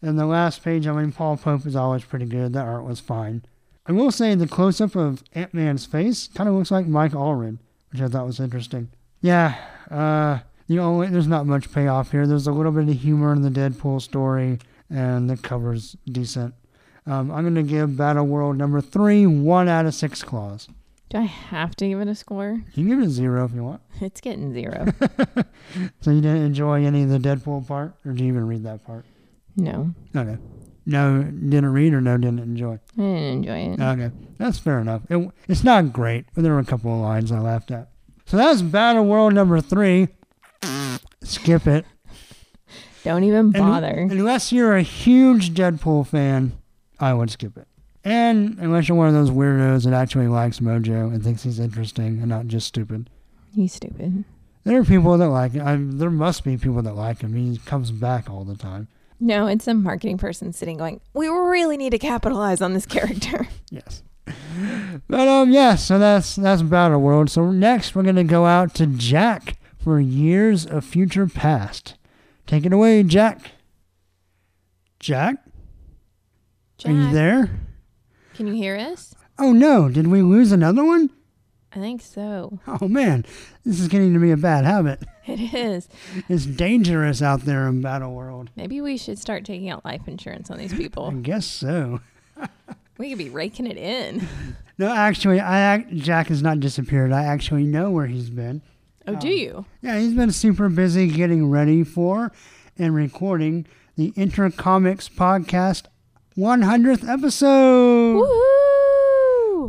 And 0.03 0.19
the 0.19 0.25
last 0.25 0.61
page, 0.63 0.85
I 0.85 0.91
mean, 0.91 1.13
Paul 1.13 1.37
Pope 1.37 1.65
is 1.65 1.77
always 1.77 2.03
pretty 2.03 2.25
good. 2.25 2.51
The 2.51 2.59
art 2.59 2.83
was 2.83 2.99
fine. 2.99 3.43
I 3.85 3.93
will 3.93 4.11
say 4.11 4.35
the 4.35 4.47
close 4.47 4.81
up 4.81 4.95
of 4.95 5.23
Ant 5.33 5.53
Man's 5.53 5.85
face 5.85 6.27
kind 6.35 6.49
of 6.49 6.55
looks 6.55 6.71
like 6.71 6.87
Mike 6.87 7.13
Allred, 7.13 7.57
which 7.91 8.01
I 8.01 8.07
thought 8.09 8.25
was 8.25 8.39
interesting. 8.41 8.89
Yeah, 9.21 9.55
uh, 9.89 10.39
the 10.67 10.79
only 10.79 11.07
there's 11.07 11.27
not 11.27 11.45
much 11.45 11.71
payoff 11.71 12.11
here. 12.11 12.27
There's 12.27 12.47
a 12.47 12.51
little 12.51 12.73
bit 12.73 12.89
of 12.89 13.01
humor 13.01 13.31
in 13.31 13.41
the 13.43 13.49
Deadpool 13.49 14.01
story, 14.01 14.59
and 14.89 15.29
the 15.29 15.37
cover's 15.37 15.95
decent. 16.05 16.53
Um, 17.05 17.31
I'm 17.31 17.43
gonna 17.45 17.63
give 17.63 17.95
Battle 17.97 18.25
World 18.25 18.57
number 18.57 18.81
three 18.81 19.25
one 19.25 19.69
out 19.69 19.85
of 19.85 19.93
six 19.93 20.21
claws. 20.21 20.67
Do 21.09 21.19
I 21.19 21.23
have 21.23 21.75
to 21.77 21.87
give 21.87 22.01
it 22.01 22.07
a 22.07 22.15
score? 22.15 22.63
You 22.73 22.83
can 22.83 22.87
give 22.87 22.99
it 22.99 23.05
a 23.05 23.09
zero 23.09 23.45
if 23.45 23.53
you 23.53 23.63
want. 23.63 23.81
It's 24.01 24.19
getting 24.21 24.53
zero. 24.53 24.87
So 26.01 26.11
you 26.11 26.21
didn't 26.21 26.43
enjoy 26.43 26.85
any 26.85 27.03
of 27.03 27.09
the 27.09 27.17
Deadpool 27.17 27.65
part, 27.67 27.93
or 28.05 28.11
did 28.11 28.21
you 28.21 28.27
even 28.27 28.47
read 28.47 28.63
that 28.63 28.85
part? 28.85 29.05
No, 29.55 29.93
Okay. 30.15 30.37
No, 30.85 31.23
didn't 31.23 31.71
read 31.71 31.93
or 31.93 32.01
no, 32.01 32.17
didn't 32.17 32.39
enjoy. 32.39 32.73
I 32.97 33.01
didn't 33.01 33.45
enjoy 33.47 33.57
it. 33.73 33.79
Okay, 33.79 34.11
that's 34.37 34.59
fair 34.59 34.79
enough. 34.79 35.03
It, 35.09 35.31
it's 35.47 35.63
not 35.63 35.93
great, 35.93 36.25
but 36.35 36.43
there 36.43 36.51
were 36.51 36.59
a 36.59 36.65
couple 36.65 36.93
of 36.93 36.99
lines 36.99 37.31
I 37.31 37.39
laughed 37.39 37.71
at. 37.71 37.89
So 38.25 38.35
that's 38.35 38.61
Battle 38.61 39.05
World 39.05 39.33
number 39.33 39.61
three. 39.61 40.09
Skip 41.23 41.67
it. 41.67 41.85
Don't 43.05 43.23
even 43.23 43.45
And- 43.45 43.53
bother. 43.53 44.07
Unless 44.11 44.51
you're 44.51 44.75
a 44.75 44.81
huge 44.81 45.51
Deadpool 45.53 46.07
fan, 46.07 46.53
I 46.99 47.13
would 47.13 47.29
skip 47.31 47.57
it. 47.57 47.67
And 48.03 48.57
unless 48.59 48.89
you're 48.89 48.97
one 48.97 49.07
of 49.07 49.13
those 49.13 49.31
weirdos 49.31 49.85
that 49.85 49.93
actually 49.93 50.27
likes 50.27 50.59
Mojo 50.59 51.13
and 51.13 51.23
thinks 51.23 51.43
he's 51.43 51.59
interesting 51.59 52.19
and 52.19 52.27
not 52.27 52.47
just 52.47 52.67
stupid. 52.67 53.09
He's 53.55 53.73
stupid. 53.73 54.25
There 54.65 54.79
are 54.79 54.83
people 54.83 55.17
that 55.17 55.29
like 55.29 55.53
him. 55.53 55.65
I, 55.65 55.77
there 55.79 56.09
must 56.09 56.43
be 56.43 56.57
people 56.57 56.81
that 56.81 56.95
like 56.95 57.21
him. 57.21 57.33
He 57.35 57.57
comes 57.65 57.91
back 57.91 58.29
all 58.29 58.43
the 58.43 58.55
time. 58.57 58.89
No, 59.23 59.47
it's 59.47 59.69
a 59.69 59.73
marketing 59.73 60.17
person 60.17 60.51
sitting 60.51 60.75
going, 60.77 60.99
we 61.13 61.29
really 61.29 61.77
need 61.77 61.91
to 61.91 61.97
capitalize 61.97 62.61
on 62.61 62.73
this 62.73 62.85
character. 62.85 63.47
Yes. 63.71 64.03
But 65.07 65.27
um 65.27 65.51
yeah, 65.51 65.75
so 65.75 65.97
that's 65.97 66.35
that's 66.35 66.61
Battle 66.61 66.99
World. 67.01 67.31
So 67.31 67.49
next 67.49 67.95
we're 67.95 68.03
gonna 68.03 68.23
go 68.23 68.45
out 68.45 68.75
to 68.75 68.85
Jack 68.85 69.57
for 69.79 69.99
Years 69.99 70.63
of 70.67 70.85
Future 70.85 71.25
Past. 71.25 71.95
Take 72.45 72.63
it 72.67 72.71
away, 72.71 73.01
Jack. 73.01 73.49
Jack, 74.99 75.37
are 76.85 76.91
you 76.91 77.11
there? 77.11 77.49
Can 78.35 78.45
you 78.45 78.53
hear 78.53 78.77
us? 78.77 79.15
Oh 79.39 79.53
no, 79.53 79.89
did 79.89 80.05
we 80.05 80.21
lose 80.21 80.51
another 80.51 80.85
one? 80.85 81.09
I 81.75 81.79
think 81.79 82.01
so. 82.01 82.59
Oh 82.67 82.87
man, 82.87 83.25
this 83.65 83.79
is 83.79 83.87
getting 83.87 84.13
to 84.13 84.19
be 84.19 84.31
a 84.31 84.37
bad 84.37 84.65
habit. 84.65 85.03
It 85.25 85.53
is. 85.53 85.87
It's 86.27 86.45
dangerous 86.45 87.21
out 87.21 87.41
there 87.45 87.65
in 87.69 87.81
Battle 87.81 88.13
World. 88.13 88.49
Maybe 88.57 88.81
we 88.81 88.97
should 88.97 89.17
start 89.17 89.45
taking 89.45 89.69
out 89.69 89.85
life 89.85 90.01
insurance 90.05 90.51
on 90.51 90.57
these 90.57 90.73
people. 90.73 91.11
I 91.11 91.13
guess 91.13 91.45
so. 91.45 92.01
we 92.97 93.07
could 93.07 93.17
be 93.17 93.29
raking 93.29 93.65
it 93.67 93.77
in. 93.77 94.27
No, 94.77 94.91
actually, 94.93 95.39
I 95.39 95.83
Jack 95.93 96.27
has 96.27 96.41
not 96.43 96.59
disappeared. 96.59 97.13
I 97.13 97.23
actually 97.23 97.63
know 97.63 97.89
where 97.89 98.07
he's 98.07 98.29
been. 98.29 98.61
Oh, 99.07 99.15
do 99.15 99.27
Um, 99.27 99.33
you? 99.33 99.65
Yeah, 99.81 99.97
he's 99.97 100.13
been 100.13 100.31
super 100.33 100.67
busy 100.67 101.07
getting 101.07 101.49
ready 101.49 101.85
for 101.85 102.33
and 102.77 102.93
recording 102.93 103.65
the 103.95 104.11
Intercomics 104.17 105.09
podcast 105.09 105.83
100th 106.37 107.07
episode, 107.07 108.15
Woohoo! 108.25 108.42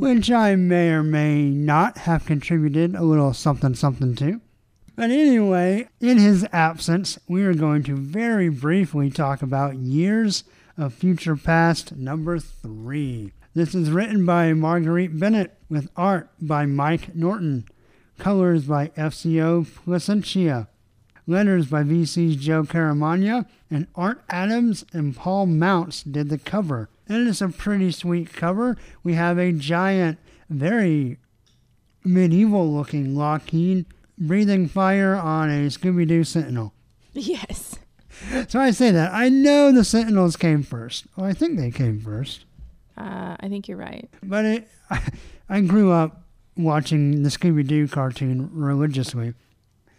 Which 0.05 0.31
I 0.31 0.55
may 0.55 0.91
or 0.91 1.03
may 1.03 1.49
not 1.49 1.97
have 1.97 2.27
contributed 2.27 2.95
a 2.95 3.03
little 3.03 3.33
something 3.33 3.75
something 3.75 4.15
to. 4.17 4.43
But 4.97 5.11
anyway, 5.11 5.89
in 5.99 6.19
his 6.19 6.47
absence, 6.53 7.19
we 7.27 7.43
are 7.45 7.55
going 7.55 7.85
to 7.85 7.97
very 7.97 8.51
briefly 8.51 9.09
talk 9.09 9.41
about 9.41 9.77
Years 9.77 10.45
of 10.77 10.93
Future 10.93 11.37
Past 11.37 11.97
number 11.97 12.39
three. 12.39 13.33
This 13.55 13.75
is 13.75 13.91
written 13.91 14.27
by 14.27 14.53
Marguerite 14.53 15.19
Bennett 15.19 15.57
with 15.71 15.89
art 15.97 16.29
by 16.39 16.67
Mike 16.67 17.17
Norton, 17.17 17.65
colors 18.19 18.65
by 18.65 18.89
FCO 18.89 19.65
Plascencia, 19.65 20.69
letters 21.27 21.69
by 21.69 21.83
VC's 21.83 22.37
Joe 22.37 22.65
Caramagna, 22.65 23.47
and 23.71 23.87
Art 23.95 24.23
Adams 24.29 24.85
and 24.93 25.17
Paul 25.17 25.47
Mounts 25.47 26.03
did 26.03 26.29
the 26.29 26.37
cover. 26.37 26.91
And 27.09 27.29
it's 27.29 27.41
a 27.41 27.49
pretty 27.49 27.91
sweet 27.93 28.33
cover. 28.33 28.77
We 29.03 29.15
have 29.15 29.39
a 29.39 29.53
giant, 29.53 30.19
very 30.49 31.19
medieval 32.05 32.73
looking 32.73 33.15
Lockheed 33.15 33.87
breathing 34.19 34.69
fire 34.69 35.15
on 35.17 35.51
a 35.51 35.67
Scooby 35.67 36.07
Doo 36.07 36.25
Sentinel. 36.25 36.73
Yes. 37.13 37.79
So 38.49 38.61
I 38.61 38.71
say 38.71 38.91
that. 38.91 39.13
I 39.13 39.29
know 39.29 39.73
the 39.73 39.85
Sentinels 39.85 40.37
came 40.37 40.63
first. 40.63 41.07
Well, 41.17 41.27
I 41.27 41.33
think 41.33 41.59
they 41.59 41.71
came 41.71 42.01
first. 42.01 42.45
Uh, 42.97 43.37
I 43.41 43.49
think 43.49 43.69
you're 43.69 43.77
right. 43.77 44.09
But 44.23 44.45
it, 44.45 44.69
I 45.49 45.61
grew 45.61 45.91
up 45.91 46.23
watching 46.57 47.23
the 47.23 47.29
Scooby 47.29 47.67
Doo 47.67 47.89
cartoon 47.89 48.51
religiously. 48.53 49.35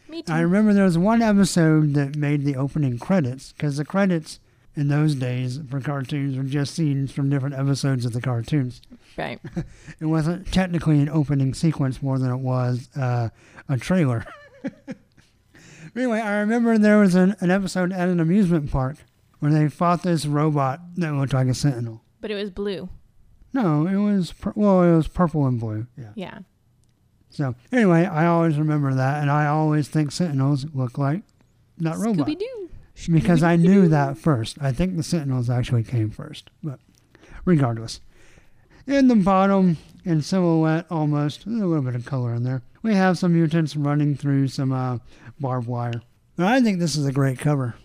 Me 0.09 0.21
too. 0.21 0.31
I 0.31 0.39
remember 0.39 0.73
there 0.73 0.85
was 0.85 0.97
one 0.97 1.21
episode 1.21 1.93
that 1.95 2.15
made 2.15 2.45
the 2.45 2.55
opening 2.55 2.97
credits 2.97 3.51
because 3.51 3.77
the 3.77 3.85
credits 3.85 4.39
in 4.75 4.87
those 4.87 5.15
days 5.15 5.59
for 5.69 5.79
cartoons 5.79 6.37
were 6.37 6.43
just 6.43 6.73
scenes 6.75 7.11
from 7.11 7.29
different 7.29 7.55
episodes 7.55 8.05
of 8.05 8.13
the 8.13 8.21
cartoons. 8.21 8.81
Right. 9.17 9.39
It 9.99 10.05
wasn't 10.07 10.51
technically 10.51 10.99
an 10.99 11.09
opening 11.09 11.53
sequence 11.53 12.01
more 12.01 12.19
than 12.19 12.29
it 12.29 12.37
was 12.37 12.89
uh, 12.97 13.29
a 13.69 13.77
trailer. 13.77 14.25
anyway, 15.95 16.19
I 16.19 16.39
remember 16.39 16.77
there 16.77 16.99
was 16.99 17.15
an, 17.15 17.35
an 17.39 17.49
episode 17.49 17.93
at 17.93 18.09
an 18.09 18.19
amusement 18.19 18.71
park 18.71 18.97
where 19.39 19.51
they 19.51 19.69
fought 19.69 20.03
this 20.03 20.25
robot 20.25 20.81
that 20.97 21.13
looked 21.13 21.33
like 21.33 21.47
a 21.47 21.53
sentinel. 21.53 22.01
But 22.19 22.31
it 22.31 22.35
was 22.35 22.49
blue. 22.49 22.89
No, 23.53 23.87
it 23.87 23.95
was 23.95 24.33
pur- 24.33 24.53
well, 24.55 24.83
it 24.83 24.95
was 24.95 25.07
purple 25.07 25.47
and 25.47 25.59
blue. 25.59 25.87
Yeah. 25.97 26.11
Yeah. 26.15 26.39
So 27.29 27.55
anyway, 27.71 28.05
I 28.05 28.25
always 28.27 28.57
remember 28.57 28.93
that, 28.93 29.21
and 29.21 29.31
I 29.31 29.47
always 29.47 29.87
think 29.87 30.11
sentinels 30.11 30.65
look 30.73 30.97
like 30.97 31.21
that 31.77 31.97
robot 31.97 32.27
Scooby 32.27 32.39
Doo. 32.39 32.64
Because 33.11 33.43
I 33.43 33.55
knew 33.55 33.87
that 33.89 34.17
first. 34.17 34.57
I 34.61 34.71
think 34.71 34.95
the 34.95 35.03
sentinels 35.03 35.49
actually 35.49 35.83
came 35.83 36.09
first, 36.09 36.49
but 36.63 36.79
regardless, 37.45 37.99
in 38.87 39.07
the 39.07 39.15
bottom 39.15 39.77
in 40.03 40.21
silhouette, 40.21 40.85
almost 40.89 41.45
there's 41.45 41.61
a 41.61 41.65
little 41.65 41.83
bit 41.83 41.95
of 41.95 42.05
color 42.05 42.33
in 42.33 42.43
there. 42.43 42.61
We 42.83 42.93
have 42.95 43.17
some 43.17 43.33
mutants 43.33 43.75
running 43.75 44.15
through 44.15 44.49
some 44.49 44.71
uh, 44.71 44.99
barbed 45.39 45.67
wire. 45.67 46.01
I 46.37 46.61
think 46.61 46.79
this 46.79 46.95
is 46.95 47.05
a 47.05 47.11
great 47.11 47.39
cover. 47.39 47.75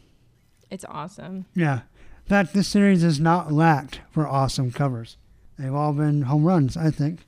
It's 0.70 0.84
awesome. 0.88 1.46
Yeah. 1.54 1.80
In 2.24 2.28
fact, 2.28 2.52
this 2.52 2.68
series 2.68 3.02
has 3.02 3.18
not 3.18 3.52
lacked 3.52 4.00
for 4.10 4.26
awesome 4.26 4.70
covers. 4.70 5.16
They've 5.58 5.74
all 5.74 5.92
been 5.92 6.22
home 6.22 6.44
runs, 6.44 6.76
I 6.76 6.90
think, 6.90 7.20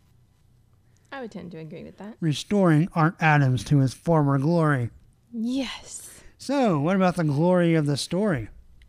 I 1.11 1.21
would 1.21 1.31
tend 1.31 1.51
to 1.53 1.59
agree 1.59 1.85
with 1.85 1.99
that. 1.99 2.17
restoring 2.21 2.89
Art 2.95 3.15
Adams 3.21 3.63
to 3.65 3.79
his 3.79 3.93
former 3.93 4.39
glory. 4.39 4.91
Yes. 5.31 6.09
So, 6.43 6.81
what 6.81 6.97
about 6.97 7.15
the 7.15 7.23
glory 7.23 7.77
of 7.77 7.87
the 7.87 7.97
story? 7.97 8.49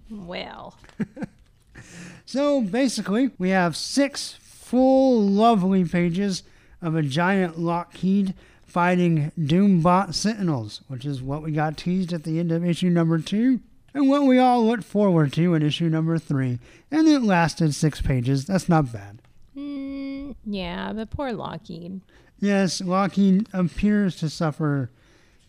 Well, 0.10 0.74
So, 2.26 2.62
basically, 2.62 3.30
we 3.38 3.50
have 3.50 3.78
six 3.78 4.34
full, 4.42 5.22
lovely 5.22 5.86
pages 5.86 6.42
of 6.82 6.96
a 6.96 7.04
giant 7.04 7.60
Lockheed 7.60 8.34
fighting 8.66 9.32
Doombot 9.40 10.16
Sentinels, 10.16 10.82
which 10.88 11.06
is 11.06 11.22
what 11.22 11.44
we 11.44 11.52
got 11.52 11.78
teased 11.78 12.12
at 12.12 12.24
the 12.24 12.40
end 12.40 12.52
of 12.52 12.66
issue 12.66 12.90
number 12.90 13.20
two, 13.20 13.60
and 13.94 14.10
what 14.10 14.24
we 14.24 14.40
all 14.40 14.66
looked 14.66 14.84
forward 14.84 15.32
to 15.34 15.54
in 15.54 15.62
issue 15.62 15.90
number 15.90 16.18
three. 16.18 16.58
And 16.90 17.08
it 17.08 17.22
lasted 17.22 17.76
six 17.76 18.02
pages. 18.02 18.46
That's 18.46 18.68
not 18.68 18.92
bad. 18.92 19.20
mm, 19.56 20.34
yeah, 20.44 20.92
but 20.92 21.12
poor 21.12 21.32
Lockheed. 21.32 22.02
Yes, 22.40 22.82
Lockheed 22.82 23.48
appears 23.54 24.16
to 24.16 24.28
suffer 24.28 24.90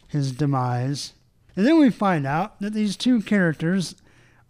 his 0.08 0.32
demise. 0.32 1.14
And 1.56 1.66
then 1.66 1.78
we 1.78 1.90
find 1.90 2.26
out 2.26 2.60
that 2.60 2.72
these 2.72 2.96
two 2.96 3.20
characters 3.22 3.94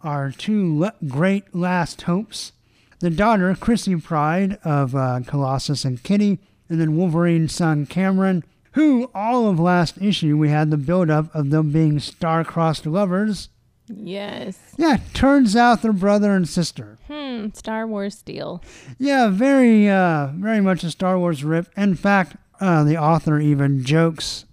are 0.01 0.31
two 0.31 0.79
le- 0.79 0.93
great 1.07 1.53
last 1.53 2.03
hopes. 2.03 2.51
The 2.99 3.09
daughter, 3.09 3.55
Chrissy 3.55 3.95
Pryde 3.97 4.57
of 4.63 4.95
uh, 4.95 5.19
Colossus 5.27 5.85
and 5.85 6.01
Kitty, 6.01 6.39
and 6.69 6.79
then 6.81 6.95
Wolverine's 6.97 7.53
son, 7.53 7.85
Cameron, 7.85 8.43
who 8.71 9.09
all 9.13 9.47
of 9.49 9.59
last 9.59 10.01
issue 10.01 10.37
we 10.37 10.49
had 10.49 10.71
the 10.71 10.77
build-up 10.77 11.33
of 11.35 11.49
them 11.49 11.71
being 11.71 11.99
star-crossed 11.99 12.85
lovers. 12.85 13.49
Yes. 13.87 14.57
Yeah, 14.77 14.97
turns 15.13 15.55
out 15.55 15.81
they're 15.81 15.93
brother 15.93 16.31
and 16.31 16.47
sister. 16.49 16.97
Hmm. 17.07 17.49
Star 17.53 17.85
Wars 17.85 18.21
deal. 18.21 18.63
Yeah, 18.97 19.29
very, 19.29 19.87
uh, 19.87 20.29
very 20.35 20.61
much 20.61 20.83
a 20.83 20.89
Star 20.89 21.19
Wars 21.19 21.43
rip. 21.43 21.67
In 21.77 21.95
fact, 21.95 22.35
uh, 22.59 22.83
the 22.83 22.97
author 22.97 23.39
even 23.39 23.83
jokes 23.83 24.45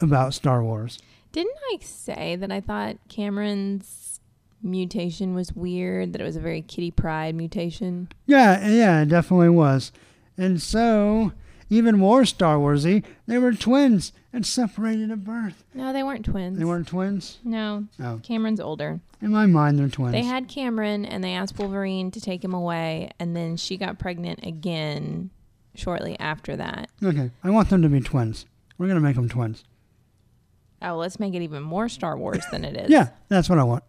about 0.00 0.34
Star 0.34 0.62
Wars. 0.62 0.98
Didn't 1.34 1.56
I 1.72 1.78
say 1.80 2.36
that 2.36 2.52
I 2.52 2.60
thought 2.60 2.96
Cameron's 3.08 4.20
mutation 4.62 5.34
was 5.34 5.52
weird? 5.52 6.12
That 6.12 6.20
it 6.20 6.24
was 6.24 6.36
a 6.36 6.40
very 6.40 6.62
Kitty 6.62 6.92
Pryde 6.92 7.34
mutation? 7.34 8.08
Yeah, 8.24 8.68
yeah, 8.68 9.02
it 9.02 9.08
definitely 9.08 9.48
was. 9.48 9.90
And 10.38 10.62
so, 10.62 11.32
even 11.68 11.98
more 11.98 12.24
Star 12.24 12.56
Warsy, 12.56 13.02
they 13.26 13.38
were 13.38 13.52
twins 13.52 14.12
and 14.32 14.46
separated 14.46 15.10
at 15.10 15.24
birth. 15.24 15.64
No, 15.74 15.92
they 15.92 16.04
weren't 16.04 16.24
twins. 16.24 16.56
They 16.58 16.64
weren't 16.64 16.86
twins. 16.88 17.38
No, 17.44 17.86
Oh, 18.00 18.20
Cameron's 18.22 18.60
older. 18.60 19.00
in 19.20 19.32
my 19.32 19.46
mind, 19.46 19.76
they're 19.78 19.88
twins. 19.88 20.12
They 20.12 20.22
had 20.22 20.46
Cameron 20.48 21.04
and 21.04 21.22
they 21.24 21.32
asked 21.34 21.58
Wolverine 21.58 22.10
to 22.12 22.20
take 22.20 22.44
him 22.44 22.54
away, 22.54 23.10
and 23.18 23.34
then 23.36 23.56
she 23.56 23.76
got 23.76 23.98
pregnant 23.98 24.46
again 24.46 25.30
shortly 25.74 26.16
after 26.20 26.54
that. 26.56 26.90
okay, 27.02 27.32
I 27.42 27.50
want 27.50 27.70
them 27.70 27.82
to 27.82 27.88
be 27.88 28.00
twins. 28.00 28.46
We're 28.78 28.86
gonna 28.88 29.00
make 29.00 29.16
them 29.16 29.28
twins. 29.28 29.64
Oh, 30.84 30.96
let's 30.96 31.18
make 31.18 31.34
it 31.34 31.42
even 31.42 31.62
more 31.62 31.88
Star 31.88 32.16
Wars 32.16 32.44
than 32.50 32.64
it 32.64 32.76
is. 32.76 32.90
Yeah, 32.90 33.08
that's 33.28 33.48
what 33.48 33.58
I 33.58 33.64
want. 33.64 33.84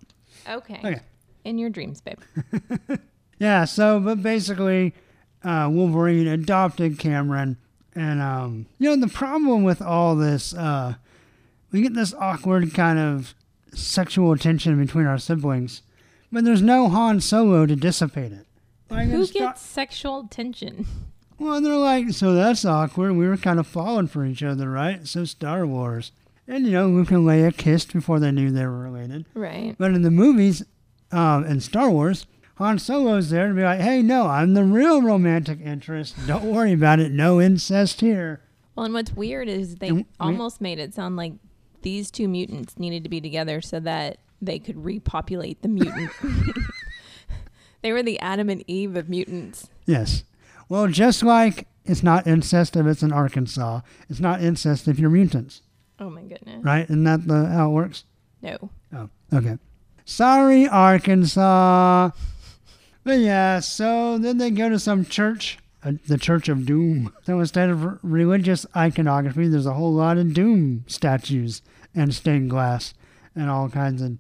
Okay. 0.50 0.80
Okay. 0.80 1.00
In 1.44 1.58
your 1.58 1.70
dreams, 1.70 2.02
babe. 2.02 2.20
Yeah, 3.40 3.66
so 3.66 4.00
but 4.00 4.24
basically, 4.24 4.94
uh, 5.44 5.70
Wolverine 5.72 6.28
adopted 6.28 6.98
Cameron, 6.98 7.58
and 7.94 8.22
um, 8.22 8.66
you 8.80 8.90
know 8.90 8.96
the 8.96 9.12
problem 9.12 9.64
with 9.64 9.82
all 9.82 10.16
this, 10.16 10.54
uh, 10.54 10.96
we 11.72 11.82
get 11.82 11.94
this 11.94 12.14
awkward 12.14 12.74
kind 12.74 12.98
of 12.98 13.36
sexual 13.74 14.38
tension 14.38 14.80
between 14.84 15.06
our 15.06 15.18
siblings, 15.18 15.82
but 16.32 16.46
there's 16.46 16.62
no 16.62 16.88
Han 16.88 17.20
Solo 17.20 17.66
to 17.66 17.76
dissipate 17.76 18.32
it. 18.32 18.46
Like 18.90 19.10
Who 19.10 19.28
gets 19.28 19.62
sexual 19.62 20.28
tension? 20.30 20.86
well, 21.38 21.60
they're 21.60 21.76
like, 21.76 22.12
so 22.12 22.34
that's 22.34 22.64
awkward. 22.64 23.14
We 23.14 23.28
were 23.28 23.36
kind 23.38 23.60
of 23.60 23.68
falling 23.68 24.08
for 24.08 24.26
each 24.26 24.44
other, 24.44 24.70
right? 24.70 25.06
So 25.06 25.26
Star 25.26 25.68
Wars, 25.68 26.14
and 26.48 26.66
you 26.66 26.72
know, 26.72 26.88
Luke 26.88 27.12
and 27.12 27.26
Leia 27.26 27.56
kissed 27.56 27.94
before 27.94 28.20
they 28.20 28.32
knew 28.32 28.52
they 28.52 28.66
were 28.66 28.80
related. 28.80 29.26
Right. 29.34 29.76
But 29.78 29.92
in 29.94 30.02
the 30.02 30.12
movies, 30.12 30.64
um, 31.12 31.46
in 31.46 31.60
Star 31.60 31.90
Wars, 31.90 32.26
Han 32.58 32.80
Solo's 32.80 33.30
there 33.30 33.48
to 33.50 33.54
be 33.54 33.64
like, 33.64 33.80
hey, 33.82 34.02
no, 34.02 34.28
I'm 34.28 34.54
the 34.54 34.64
real 34.64 35.02
romantic 35.02 35.60
interest. 35.62 36.16
Don't 36.28 36.46
worry 36.46 36.74
about 36.74 37.00
it. 37.00 37.12
No 37.12 37.42
incest 37.42 38.02
here. 38.02 38.42
Well, 38.76 38.86
and 38.86 38.94
what's 38.94 39.14
weird 39.14 39.48
is 39.50 39.76
they 39.76 39.90
And 39.90 39.98
we- 39.98 40.06
almost 40.20 40.62
made 40.62 40.80
it 40.80 40.94
sound 40.94 41.16
like 41.18 41.34
these 41.82 42.10
two 42.12 42.28
mutants 42.28 42.78
needed 42.80 43.04
to 43.04 43.10
be 43.10 43.22
together 43.22 43.62
so 43.62 43.80
that 43.82 44.18
they 44.42 44.60
could 44.60 44.84
repopulate 44.84 45.62
the 45.62 45.68
mutant. 45.68 46.12
they 47.82 47.92
were 47.92 48.04
the 48.04 48.20
Adam 48.20 48.50
and 48.50 48.64
Eve 48.68 48.96
of 48.96 49.10
mutants. 49.10 49.70
Yes. 49.86 50.24
Well, 50.68 50.88
just 50.88 51.24
like 51.24 51.68
it's 51.86 52.04
not 52.04 52.26
incest 52.26 52.76
if 52.76 52.86
it's 52.88 53.04
in 53.04 53.12
Arkansas, 53.14 53.82
it's 54.10 54.20
not 54.20 54.42
incest 54.42 54.88
if 54.88 54.98
you're 54.98 55.10
mutants, 55.12 55.62
Oh 56.00 56.10
my 56.10 56.24
goodness. 56.24 56.64
right? 56.64 56.84
Isn't 56.86 57.04
that 57.06 57.28
the, 57.28 57.48
how 57.48 57.70
it 57.70 57.74
works? 57.74 58.04
No. 58.42 58.70
Oh, 58.94 59.10
okay. 59.34 59.58
Sorry, 60.06 60.68
Arkansas. 60.68 62.12
But 63.04 63.20
yeah, 63.20 63.60
so 63.60 64.18
then 64.18 64.38
they 64.38 64.52
go 64.52 64.68
to 64.70 64.80
some 64.80 65.06
church, 65.06 65.58
uh, 65.84 65.94
the 66.08 66.18
Church 66.18 66.50
of 66.50 66.66
Doom. 66.66 67.14
So 67.26 67.40
instead 67.40 67.70
of 67.70 68.04
religious 68.04 68.66
iconography, 68.76 69.48
there's 69.48 69.66
a 69.66 69.74
whole 69.74 69.94
lot 69.94 70.18
of 70.18 70.34
Doom 70.34 70.84
statues 70.88 71.62
and 71.94 72.14
stained 72.14 72.50
glass 72.50 72.94
and 73.36 73.50
all 73.50 73.70
kinds 73.70 74.02
of 74.02 74.18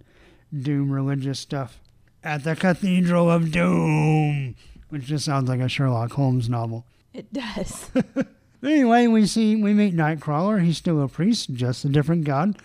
Doom 0.58 0.92
religious 0.92 1.40
stuff 1.40 1.80
at 2.24 2.44
the 2.44 2.56
Cathedral 2.56 3.30
of 3.30 3.52
Doom, 3.52 4.56
which 4.90 5.04
just 5.04 5.26
sounds 5.26 5.50
like 5.50 5.60
a 5.60 5.68
Sherlock 5.70 6.14
Holmes 6.14 6.48
novel. 6.50 6.86
It 7.14 7.32
does. 7.34 7.92
Anyway, 8.66 9.07
we 9.07 9.28
see 9.28 9.55
we 9.55 9.74
meet 9.74 9.95
Nightcrawler. 9.95 10.63
He's 10.63 10.78
still 10.78 11.01
a 11.01 11.07
priest, 11.07 11.53
just 11.53 11.86
a 11.86 11.89
different 11.89 12.24
god. 12.24 12.57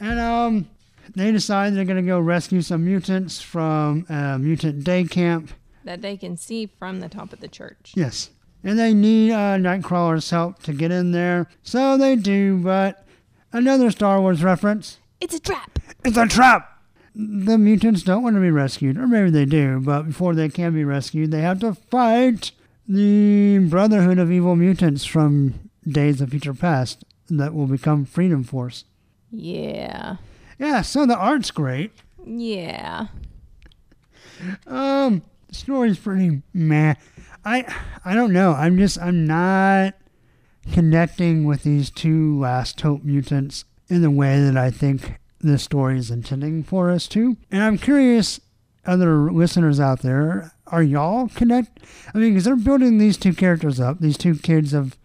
And 0.00 0.18
um, 0.18 0.68
they 1.14 1.30
decide 1.30 1.74
they're 1.74 1.84
gonna 1.84 2.02
go 2.02 2.18
rescue 2.18 2.60
some 2.60 2.84
mutants 2.84 3.40
from 3.40 4.04
a 4.08 4.38
mutant 4.38 4.82
day 4.84 5.04
camp. 5.04 5.50
that 5.84 6.02
they 6.02 6.16
can 6.16 6.36
see 6.36 6.66
from 6.66 7.00
the 7.00 7.08
top 7.08 7.32
of 7.32 7.40
the 7.40 7.48
church. 7.48 7.92
Yes, 7.94 8.30
and 8.64 8.78
they 8.78 8.92
need 8.92 9.32
uh, 9.32 9.56
Nightcrawler's 9.56 10.28
help 10.30 10.62
to 10.64 10.72
get 10.72 10.90
in 10.90 11.12
there. 11.12 11.46
So 11.62 11.96
they 11.96 12.16
do, 12.16 12.58
but 12.58 13.06
another 13.52 13.90
Star 13.90 14.20
Wars 14.20 14.42
reference. 14.42 14.98
It's 15.20 15.34
a 15.34 15.40
trap. 15.40 15.78
It's 16.04 16.16
a 16.16 16.26
trap. 16.26 16.70
The 17.14 17.58
mutants 17.58 18.02
don't 18.02 18.24
want 18.24 18.34
to 18.34 18.40
be 18.40 18.50
rescued, 18.50 18.98
or 18.98 19.06
maybe 19.06 19.30
they 19.30 19.44
do, 19.44 19.80
but 19.80 20.02
before 20.02 20.34
they 20.34 20.48
can 20.48 20.74
be 20.74 20.84
rescued, 20.84 21.30
they 21.30 21.42
have 21.42 21.60
to 21.60 21.74
fight 21.74 22.50
the 22.88 23.58
Brotherhood 23.58 24.18
of 24.18 24.30
Evil 24.30 24.56
Mutants 24.56 25.04
from 25.04 25.70
Days 25.86 26.20
of 26.20 26.30
Future 26.30 26.54
Past 26.54 27.04
that 27.28 27.54
will 27.54 27.66
become 27.66 28.04
Freedom 28.04 28.44
Force. 28.44 28.84
Yeah. 29.30 30.16
Yeah, 30.58 30.82
so 30.82 31.06
the 31.06 31.16
art's 31.16 31.50
great. 31.50 31.92
Yeah. 32.24 33.08
Um, 34.66 35.22
the 35.48 35.54
story's 35.54 35.98
pretty 35.98 36.42
meh. 36.52 36.94
I 37.44 37.74
I 38.04 38.14
don't 38.14 38.32
know. 38.32 38.52
I'm 38.52 38.78
just 38.78 38.98
I'm 39.00 39.26
not 39.26 39.94
connecting 40.72 41.44
with 41.44 41.62
these 41.62 41.90
two 41.90 42.38
last 42.38 42.80
hope 42.80 43.04
mutants 43.04 43.64
in 43.88 44.02
the 44.02 44.10
way 44.10 44.40
that 44.40 44.56
I 44.56 44.70
think 44.70 45.18
the 45.40 45.58
story 45.58 45.98
is 45.98 46.10
intending 46.10 46.62
for 46.62 46.90
us 46.90 47.06
to. 47.08 47.36
And 47.50 47.62
I'm 47.62 47.76
curious, 47.76 48.40
other 48.86 49.30
listeners 49.32 49.80
out 49.80 50.00
there, 50.02 50.52
are 50.68 50.82
y'all 50.82 51.28
connect? 51.28 51.80
I 52.14 52.18
mean, 52.18 52.30
because 52.32 52.44
they're 52.44 52.56
building 52.56 52.98
these 52.98 53.16
two 53.16 53.32
characters 53.34 53.80
up, 53.80 54.00
these 54.00 54.18
two 54.18 54.34
kids 54.36 54.72
of 54.74 54.96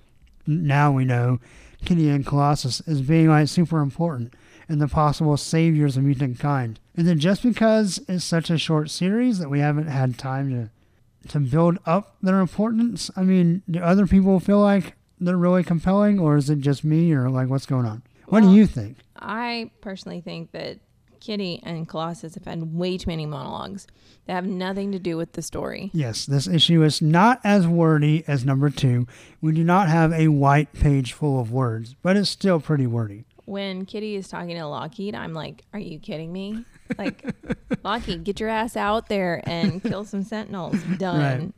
now 0.47 0.91
we 0.91 1.05
know 1.05 1.39
Kitty 1.85 2.09
and 2.09 2.25
Colossus 2.25 2.81
as 2.87 3.01
being 3.01 3.27
like 3.29 3.47
super 3.47 3.79
important. 3.79 4.33
and 4.67 4.79
the 4.79 4.87
possible 4.87 5.35
saviors 5.35 5.97
of 5.97 6.03
mutant 6.03 6.37
kind. 6.37 6.79
Is 6.95 7.07
it 7.07 7.15
just 7.17 7.41
because 7.41 7.99
it's 8.07 8.23
such 8.23 8.51
a 8.51 8.57
short 8.59 8.91
series 8.91 9.39
that 9.39 9.49
we 9.49 9.59
haven't 9.61 9.87
had 9.87 10.17
time 10.19 10.51
to 10.51 11.29
to 11.29 11.39
build 11.39 11.79
up 11.87 12.15
their 12.21 12.39
importance? 12.39 13.09
I 13.15 13.23
mean, 13.23 13.63
do 13.69 13.79
other 13.79 14.05
people 14.05 14.39
feel 14.39 14.59
like 14.59 14.93
they're 15.19 15.35
really 15.37 15.63
compelling, 15.63 16.19
or 16.19 16.37
is 16.37 16.49
it 16.51 16.59
just 16.59 16.83
me, 16.83 17.11
or 17.13 17.29
like 17.31 17.49
what's 17.49 17.65
going 17.65 17.85
on? 17.87 18.03
What 18.27 18.43
Well- 18.43 18.51
do 18.51 18.57
you 18.57 18.67
think? 18.67 18.97
I 19.17 19.71
personally 19.81 20.21
think 20.21 20.51
that 20.51 20.77
Kitty 21.19 21.59
and 21.63 21.87
Colossus 21.87 22.35
have 22.35 22.45
had 22.45 22.73
way 22.73 22.97
too 22.97 23.09
many 23.09 23.25
monologues 23.25 23.87
that 24.25 24.33
have 24.33 24.45
nothing 24.45 24.91
to 24.91 24.99
do 24.99 25.17
with 25.17 25.33
the 25.33 25.41
story. 25.41 25.89
Yes, 25.93 26.25
this 26.25 26.47
issue 26.47 26.83
is 26.83 27.01
not 27.01 27.39
as 27.43 27.67
wordy 27.67 28.23
as 28.27 28.45
number 28.45 28.69
two. 28.69 29.07
We 29.41 29.53
do 29.53 29.63
not 29.63 29.89
have 29.89 30.13
a 30.13 30.27
white 30.29 30.71
page 30.73 31.13
full 31.13 31.39
of 31.39 31.51
words, 31.51 31.95
but 32.01 32.17
it's 32.17 32.29
still 32.29 32.59
pretty 32.59 32.87
wordy. 32.87 33.25
When 33.45 33.85
Kitty 33.85 34.15
is 34.15 34.27
talking 34.27 34.55
to 34.57 34.65
Lockheed, 34.67 35.15
I'm 35.15 35.33
like, 35.33 35.65
"Are 35.73 35.79
you 35.79 35.97
kidding 35.99 36.31
me? 36.31 36.65
Like, 36.97 37.25
Lockheed, 37.83 38.23
get 38.23 38.39
your 38.39 38.49
ass 38.49 38.77
out 38.77 39.09
there 39.09 39.41
and 39.45 39.81
kill 39.81 40.05
some 40.05 40.23
Sentinels." 40.23 40.81
Done. 40.97 41.53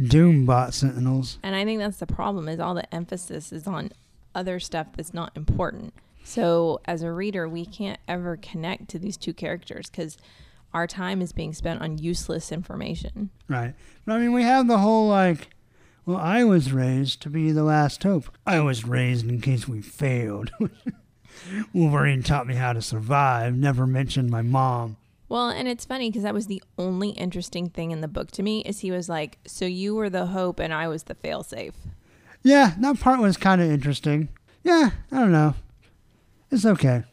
Doombot 0.00 0.72
Sentinels. 0.72 1.38
And 1.42 1.54
I 1.54 1.64
think 1.66 1.80
that's 1.80 1.98
the 1.98 2.06
problem 2.06 2.48
is 2.48 2.58
all 2.58 2.74
the 2.74 2.94
emphasis 2.94 3.52
is 3.52 3.66
on 3.66 3.90
other 4.34 4.58
stuff 4.58 4.88
that's 4.94 5.12
not 5.12 5.36
important. 5.36 5.92
So 6.26 6.80
as 6.86 7.02
a 7.02 7.12
reader, 7.12 7.48
we 7.48 7.64
can't 7.64 8.00
ever 8.08 8.36
connect 8.36 8.88
to 8.88 8.98
these 8.98 9.16
two 9.16 9.32
characters 9.32 9.88
because 9.88 10.18
our 10.74 10.88
time 10.88 11.22
is 11.22 11.30
being 11.30 11.54
spent 11.54 11.80
on 11.80 11.98
useless 11.98 12.50
information. 12.50 13.30
Right. 13.46 13.74
But 14.04 14.14
I 14.14 14.18
mean, 14.18 14.32
we 14.32 14.42
have 14.42 14.66
the 14.66 14.78
whole 14.78 15.08
like, 15.08 15.50
well, 16.04 16.16
I 16.16 16.42
was 16.42 16.72
raised 16.72 17.22
to 17.22 17.30
be 17.30 17.52
the 17.52 17.62
last 17.62 18.02
hope. 18.02 18.24
I 18.44 18.58
was 18.58 18.84
raised 18.84 19.28
in 19.28 19.40
case 19.40 19.68
we 19.68 19.80
failed. 19.80 20.50
Wolverine 21.72 22.24
taught 22.24 22.48
me 22.48 22.56
how 22.56 22.72
to 22.72 22.82
survive, 22.82 23.54
never 23.54 23.86
mentioned 23.86 24.28
my 24.28 24.42
mom. 24.42 24.96
Well, 25.28 25.50
and 25.50 25.68
it's 25.68 25.84
funny 25.84 26.10
because 26.10 26.24
that 26.24 26.34
was 26.34 26.48
the 26.48 26.62
only 26.76 27.10
interesting 27.10 27.70
thing 27.70 27.92
in 27.92 28.00
the 28.00 28.08
book 28.08 28.32
to 28.32 28.42
me 28.42 28.62
is 28.62 28.80
he 28.80 28.90
was 28.90 29.08
like, 29.08 29.38
"So 29.46 29.64
you 29.64 29.94
were 29.94 30.10
the 30.10 30.26
hope 30.26 30.58
and 30.58 30.74
I 30.74 30.88
was 30.88 31.04
the 31.04 31.14
failsafe." 31.14 31.74
Yeah, 32.42 32.74
that 32.80 32.98
part 32.98 33.20
was 33.20 33.36
kind 33.36 33.60
of 33.60 33.70
interesting. 33.70 34.28
Yeah, 34.64 34.90
I 35.12 35.18
don't 35.20 35.32
know. 35.32 35.54
It's 36.50 36.64
okay. 36.64 37.04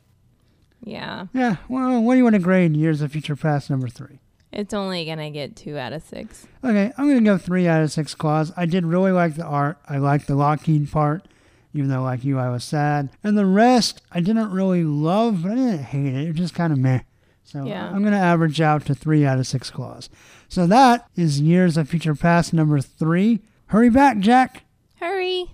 Yeah, 0.85 1.27
Yeah, 1.33 1.55
well, 1.69 2.01
what 2.01 2.13
do 2.13 2.17
you 2.17 2.23
want 2.25 2.35
to 2.35 2.41
grade 2.41 2.75
Years 2.75 3.01
of 3.01 3.11
Future 3.13 3.35
Past 3.37 3.69
number 3.69 3.87
three? 3.87 4.19
it's 4.51 4.73
only 4.73 5.03
gonna 5.05 5.31
get 5.31 5.55
two 5.55 5.77
out 5.77 5.93
of 5.93 6.03
six. 6.03 6.45
Okay, 6.63 6.91
I'm 6.97 7.05
going 7.07 7.17
to 7.17 7.23
go 7.23 7.37
three 7.39 7.67
out 7.67 7.81
of 7.81 7.91
six 7.91 8.13
claws. 8.13 8.51
I 8.55 8.65
did 8.67 8.85
really 8.85 9.11
like 9.11 9.35
the 9.35 9.45
art. 9.45 9.77
I 9.89 9.97
liked 9.97 10.27
the 10.27 10.35
Lockheed 10.35 10.91
part, 10.91 11.27
even 11.73 11.89
though, 11.89 12.03
like 12.03 12.23
you, 12.23 12.37
I 12.37 12.49
was 12.49 12.63
sad. 12.63 13.09
And 13.23 13.35
the 13.37 13.45
rest, 13.47 14.01
I 14.11 14.19
didn't 14.19 14.51
really 14.51 14.83
love, 14.83 15.41
but 15.43 15.53
I 15.53 15.55
didn't 15.55 15.83
hate 15.85 16.13
it. 16.13 16.23
It 16.25 16.27
was 16.27 16.37
just 16.37 16.53
kind 16.53 16.71
of 16.71 16.77
meh. 16.79 16.99
So 17.43 17.65
Yeah. 17.65 17.87
I'm 17.89 18.01
going 18.01 18.13
to 18.13 18.19
average 18.19 18.61
out 18.61 18.85
to 18.85 18.93
three 18.95 19.25
out 19.25 19.39
of 19.39 19.47
six 19.47 19.71
claws. 19.71 20.09
So 20.47 20.67
that 20.67 21.07
is 21.15 21.41
Years 21.41 21.75
of 21.77 21.89
Future 21.89 22.13
Past 22.15 22.53
number 22.53 22.79
three. 22.79 23.41
Hurry 23.67 23.89
back, 23.89 24.19
Jack. 24.19 24.63
Hurry! 24.99 25.47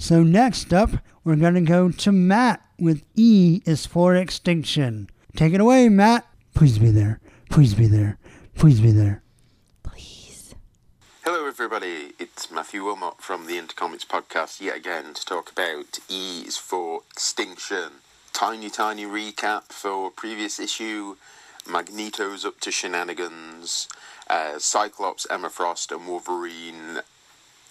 So 0.00 0.22
next 0.22 0.72
up, 0.72 0.92
we're 1.24 1.36
going 1.36 1.52
to 1.54 1.60
go 1.60 1.90
to 1.90 2.10
Matt 2.10 2.64
with 2.78 3.04
E 3.16 3.60
is 3.66 3.84
for 3.84 4.16
Extinction. 4.16 5.10
Take 5.36 5.52
it 5.52 5.60
away, 5.60 5.90
Matt. 5.90 6.26
Please 6.54 6.78
be 6.78 6.90
there. 6.90 7.20
Please 7.50 7.74
be 7.74 7.86
there. 7.86 8.16
Please 8.54 8.80
be 8.80 8.92
there. 8.92 9.22
Please. 9.82 10.54
Hello, 11.22 11.46
everybody. 11.46 12.12
It's 12.18 12.50
Matthew 12.50 12.82
Wilmot 12.82 13.20
from 13.20 13.46
the 13.46 13.58
Intercomics 13.58 14.06
podcast 14.06 14.62
yet 14.62 14.78
again 14.78 15.12
to 15.12 15.22
talk 15.22 15.52
about 15.52 15.98
E 16.08 16.44
is 16.46 16.56
for 16.56 17.02
Extinction. 17.10 18.00
Tiny, 18.32 18.70
tiny 18.70 19.04
recap 19.04 19.64
for 19.64 20.10
previous 20.10 20.58
issue. 20.58 21.16
Magneto's 21.70 22.46
up 22.46 22.58
to 22.60 22.70
shenanigans. 22.70 23.86
Uh, 24.30 24.58
Cyclops, 24.58 25.26
Emma 25.28 25.50
Frost, 25.50 25.92
and 25.92 26.08
Wolverine 26.08 27.00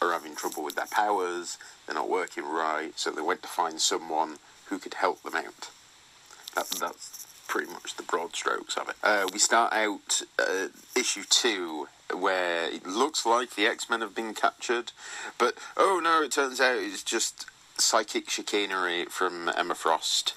are 0.02 0.14
having 0.14 0.36
trouble 0.36 0.64
with 0.64 0.76
their 0.76 0.86
powers. 0.86 1.58
They're 1.90 1.96
not 1.96 2.08
working 2.08 2.46
right, 2.46 2.92
so 3.00 3.10
they 3.10 3.24
went 3.24 3.42
to 3.42 3.48
find 3.48 3.82
someone 3.82 4.38
who 4.66 4.78
could 4.78 4.94
help 4.94 5.24
them 5.24 5.34
out. 5.34 5.72
That, 6.54 6.70
that's 6.80 7.26
pretty 7.48 7.72
much 7.74 7.96
the 7.96 8.04
broad 8.04 8.36
strokes 8.36 8.78
of 8.78 8.90
it. 8.90 8.96
Uh, 9.02 9.26
we 9.34 9.40
start 9.40 9.74
out 9.74 10.22
uh, 10.38 10.68
issue 10.96 11.24
two, 11.28 11.88
where 12.16 12.66
it 12.70 12.86
looks 12.86 13.26
like 13.26 13.56
the 13.56 13.66
X 13.66 13.90
Men 13.90 14.02
have 14.02 14.14
been 14.14 14.36
captured, 14.36 14.92
but 15.40 15.56
oh 15.78 16.00
no, 16.04 16.22
it 16.22 16.32
turns 16.32 16.62
out 16.62 16.78
it's 16.78 17.02
just 17.02 17.48
psychic 17.80 18.30
chicanery 18.30 19.06
from 19.06 19.50
Emma 19.58 19.74
Frost. 19.74 20.36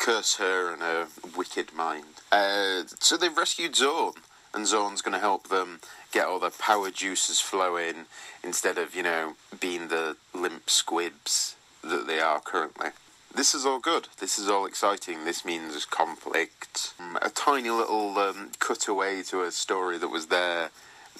Curse 0.00 0.38
her 0.38 0.72
and 0.72 0.82
her 0.82 1.06
wicked 1.36 1.72
mind. 1.72 2.14
Uh, 2.32 2.82
so 2.98 3.16
they've 3.16 3.36
rescued 3.36 3.74
Xorn, 3.74 4.16
and 4.54 4.66
Xorn's 4.66 5.02
going 5.02 5.14
to 5.14 5.20
help 5.20 5.48
them 5.48 5.80
get 6.12 6.26
all 6.26 6.40
the 6.40 6.50
power 6.50 6.90
juices 6.90 7.40
flowing 7.40 8.06
instead 8.42 8.78
of, 8.78 8.94
you 8.94 9.02
know, 9.02 9.34
being 9.60 9.88
the 9.88 10.16
limp 10.34 10.68
squibs 10.68 11.56
that 11.82 12.06
they 12.06 12.20
are 12.20 12.40
currently. 12.40 12.88
This 13.32 13.54
is 13.54 13.64
all 13.64 13.78
good. 13.78 14.08
This 14.18 14.38
is 14.38 14.48
all 14.48 14.66
exciting. 14.66 15.24
This 15.24 15.44
means 15.44 15.84
conflict. 15.84 16.94
Um, 16.98 17.16
a 17.22 17.30
tiny 17.30 17.70
little 17.70 18.18
um, 18.18 18.50
cutaway 18.58 19.22
to 19.24 19.42
a 19.42 19.52
story 19.52 19.98
that 19.98 20.08
was 20.08 20.26
there 20.26 20.70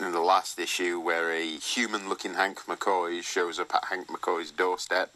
in 0.01 0.11
the 0.11 0.21
last 0.21 0.59
issue 0.59 0.99
where 0.99 1.33
a 1.33 1.45
human 1.45 2.09
looking 2.09 2.35
Hank 2.35 2.65
McCoy 2.67 3.23
shows 3.23 3.61
up 3.61 3.75
at 3.75 3.85
Hank 3.85 4.09
McCoy's 4.09 4.51
doorstep. 4.51 5.15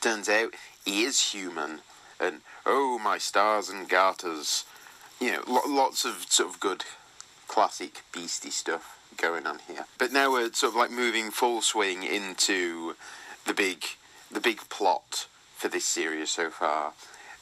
Turns 0.00 0.28
out 0.28 0.54
he 0.84 1.02
is 1.02 1.32
human. 1.32 1.80
And 2.20 2.42
oh, 2.64 2.98
my 3.02 3.18
stars 3.18 3.68
and 3.68 3.88
garters. 3.88 4.64
You 5.20 5.32
know, 5.32 5.42
lo- 5.48 5.62
lots 5.66 6.04
of 6.04 6.26
sort 6.28 6.50
of 6.50 6.60
good 6.60 6.84
classic 7.48 8.02
beastie 8.12 8.50
stuff 8.50 8.98
going 9.16 9.46
on 9.46 9.60
here. 9.66 9.86
But 9.98 10.12
now 10.12 10.32
we're 10.32 10.52
sort 10.52 10.72
of 10.72 10.76
like 10.76 10.90
moving 10.90 11.30
full 11.30 11.62
swing 11.62 12.02
into 12.02 12.94
the 13.46 13.54
big, 13.54 13.84
the 14.30 14.40
big 14.40 14.68
plot 14.68 15.26
for 15.56 15.68
this 15.68 15.84
series 15.84 16.30
so 16.30 16.50
far. 16.50 16.92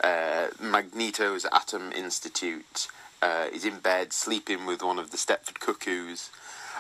Uh, 0.03 0.49
Magneto's 0.61 1.47
Atom 1.53 1.93
Institute 1.93 2.89
uh, 3.23 3.47
is 3.53 3.65
in 3.65 3.79
bed 3.79 4.13
sleeping 4.13 4.67
with 4.67 4.83
one 4.83 4.99
of 4.99 5.11
the 5.11 5.17
Stepford 5.17 5.61
Cuckoos. 5.61 6.31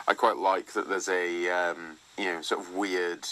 I 0.07 0.15
quite 0.15 0.37
like 0.37 0.73
that 0.73 0.89
there's 0.89 1.09
a 1.09 1.49
um, 1.49 1.97
you 2.19 2.27
know 2.27 2.43
sort 2.43 2.61
of 2.61 2.75
weird, 2.75 3.27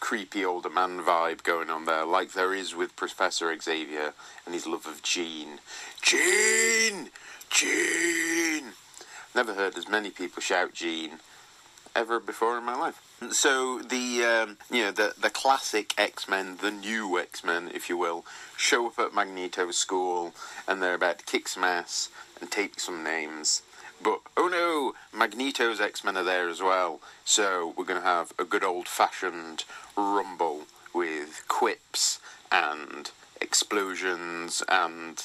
creepy 0.00 0.44
older 0.44 0.68
man 0.68 1.00
vibe 1.00 1.42
going 1.42 1.70
on 1.70 1.86
there, 1.86 2.04
like 2.04 2.32
there 2.32 2.52
is 2.52 2.74
with 2.74 2.96
Professor 2.96 3.56
Xavier 3.58 4.12
and 4.44 4.54
his 4.54 4.66
love 4.66 4.86
of 4.86 5.02
Jean. 5.02 5.60
Jean, 6.02 7.10
Jean. 7.48 8.47
Never 9.34 9.54
heard 9.54 9.76
as 9.76 9.88
many 9.88 10.10
people 10.10 10.42
shout 10.42 10.74
Jean 10.74 11.18
ever 11.94 12.20
before 12.20 12.56
in 12.56 12.64
my 12.64 12.76
life. 12.76 13.02
So 13.32 13.80
the 13.80 14.22
um, 14.24 14.58
you 14.70 14.84
know 14.84 14.92
the 14.92 15.14
the 15.20 15.30
classic 15.30 15.92
X 15.98 16.28
Men, 16.28 16.58
the 16.60 16.70
new 16.70 17.18
X 17.18 17.42
Men, 17.42 17.70
if 17.74 17.88
you 17.88 17.96
will, 17.96 18.24
show 18.56 18.86
up 18.86 18.98
at 18.98 19.14
Magneto's 19.14 19.76
school, 19.76 20.34
and 20.66 20.80
they're 20.80 20.94
about 20.94 21.18
to 21.18 21.24
kick 21.24 21.48
some 21.48 21.64
ass 21.64 22.08
and 22.40 22.50
take 22.50 22.78
some 22.78 23.02
names. 23.02 23.62
But 24.00 24.20
oh 24.36 24.48
no, 24.48 24.94
Magneto's 25.18 25.80
X 25.80 26.04
Men 26.04 26.16
are 26.16 26.22
there 26.22 26.48
as 26.48 26.62
well. 26.62 27.00
So 27.24 27.74
we're 27.76 27.84
gonna 27.84 28.00
have 28.02 28.32
a 28.38 28.44
good 28.44 28.62
old 28.62 28.86
fashioned 28.86 29.64
rumble 29.96 30.66
with 30.94 31.44
quips 31.48 32.20
and 32.52 33.10
explosions 33.40 34.62
and 34.68 35.24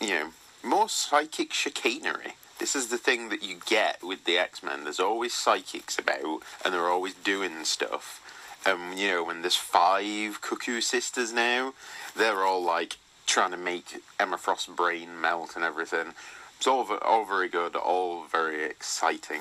you 0.00 0.10
know 0.10 0.30
more 0.62 0.88
psychic 0.88 1.52
chicanery. 1.52 2.34
This 2.62 2.76
is 2.76 2.86
the 2.86 2.96
thing 2.96 3.28
that 3.30 3.42
you 3.42 3.56
get 3.66 4.04
with 4.04 4.24
the 4.24 4.38
X 4.38 4.62
Men. 4.62 4.84
There's 4.84 5.00
always 5.00 5.34
psychics 5.34 5.98
about, 5.98 6.44
and 6.64 6.72
they're 6.72 6.88
always 6.88 7.12
doing 7.12 7.64
stuff. 7.64 8.22
Um, 8.64 8.92
you 8.96 9.08
know, 9.08 9.24
when 9.24 9.40
there's 9.40 9.56
five 9.56 10.40
Cuckoo 10.40 10.80
sisters 10.80 11.32
now, 11.32 11.74
they're 12.14 12.44
all 12.44 12.62
like 12.62 12.98
trying 13.26 13.50
to 13.50 13.56
make 13.56 14.04
Emma 14.20 14.38
Frost's 14.38 14.68
brain 14.68 15.20
melt 15.20 15.56
and 15.56 15.64
everything. 15.64 16.14
It's 16.56 16.68
all 16.68 16.86
all 17.02 17.24
very 17.24 17.48
good, 17.48 17.74
all 17.74 18.26
very 18.30 18.62
exciting. 18.62 19.40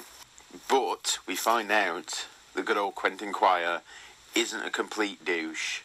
But 0.67 1.19
we 1.27 1.35
find 1.35 1.71
out 1.71 2.25
the 2.55 2.63
good 2.63 2.75
old 2.75 2.95
Quentin 2.95 3.33
Quire 3.33 3.81
isn't 4.33 4.65
a 4.65 4.71
complete 4.71 5.23
douche. 5.23 5.81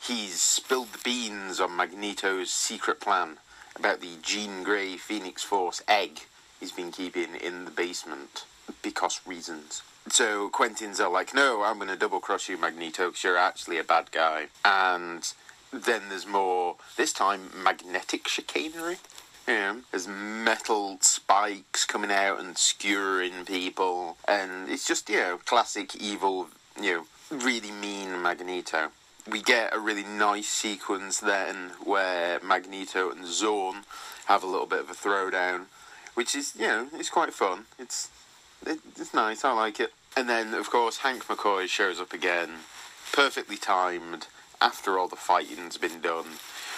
He's 0.00 0.40
spilled 0.40 0.94
the 0.94 1.00
beans 1.04 1.60
on 1.60 1.76
Magneto's 1.76 2.50
secret 2.50 3.00
plan 3.00 3.36
about 3.76 4.00
the 4.00 4.16
Jean 4.22 4.62
Grey 4.62 4.96
Phoenix 4.96 5.42
Force 5.42 5.82
egg 5.86 6.20
he's 6.60 6.72
been 6.72 6.92
keeping 6.92 7.34
in 7.34 7.64
the 7.64 7.70
basement 7.72 8.44
because 8.82 9.20
reasons. 9.26 9.82
So 10.08 10.48
Quentin's 10.48 11.00
are 11.00 11.10
like, 11.10 11.34
no, 11.34 11.64
I'm 11.64 11.76
going 11.76 11.88
to 11.88 11.96
double 11.96 12.20
cross 12.20 12.48
you, 12.48 12.56
Magneto, 12.56 13.08
because 13.08 13.24
you're 13.24 13.36
actually 13.36 13.78
a 13.78 13.84
bad 13.84 14.12
guy. 14.12 14.46
And 14.64 15.32
then 15.72 16.02
there's 16.08 16.26
more, 16.26 16.76
this 16.96 17.12
time, 17.12 17.50
magnetic 17.62 18.28
chicanery. 18.28 18.98
There's 19.46 20.06
metal 20.06 20.98
spikes 21.00 21.84
coming 21.84 22.12
out 22.12 22.38
and 22.38 22.56
skewering 22.56 23.44
people. 23.44 24.16
And 24.28 24.68
it's 24.68 24.86
just, 24.86 25.08
you 25.10 25.16
know, 25.16 25.40
classic 25.44 25.96
evil, 25.96 26.48
you 26.80 26.92
know, 27.30 27.36
really 27.36 27.72
mean 27.72 28.22
Magneto. 28.22 28.90
we 29.28 29.42
get 29.42 29.74
a 29.74 29.78
really 29.78 30.02
nice 30.04 30.48
sequence 30.48 31.20
then 31.20 31.72
where 31.82 32.40
Magneto 32.40 33.10
and 33.10 33.24
Xorn 33.24 33.84
have 34.26 34.42
a 34.42 34.46
little 34.46 34.66
bit 34.66 34.80
of 34.80 34.90
a 34.90 34.94
throwdown, 34.94 35.66
which 36.20 36.34
is 36.34 36.52
you 36.54 36.66
know 36.66 36.86
it's 36.92 37.08
quite 37.08 37.32
fun. 37.32 37.64
It's 37.78 38.10
it, 38.66 38.78
it's 38.98 39.14
nice. 39.14 39.42
I 39.42 39.52
like 39.54 39.80
it. 39.80 39.94
And 40.14 40.28
then 40.28 40.52
of 40.52 40.68
course 40.68 40.98
Hank 40.98 41.24
McCoy 41.24 41.66
shows 41.66 41.98
up 41.98 42.12
again, 42.12 42.50
perfectly 43.10 43.56
timed 43.56 44.26
after 44.60 44.98
all 44.98 45.08
the 45.08 45.16
fighting's 45.16 45.78
been 45.78 46.02
done, 46.02 46.26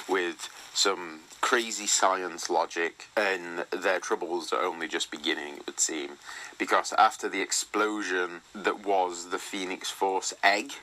with 0.09 0.49
some 0.73 1.23
crazy 1.41 1.89
science 1.89 2.49
logic, 2.49 3.09
and 3.17 3.65
their 3.73 3.99
troubles 3.99 4.53
are 4.53 4.63
only 4.63 4.87
just 4.87 5.11
beginning, 5.11 5.57
it 5.57 5.67
would 5.67 5.81
seem, 5.81 6.11
because 6.57 6.93
after 6.97 7.29
the 7.29 7.41
explosion 7.41 8.43
that 8.55 8.87
was 8.87 9.31
the 9.31 9.41
Phoenix 9.41 9.91
Force 9.91 10.33
egg, 10.45 10.75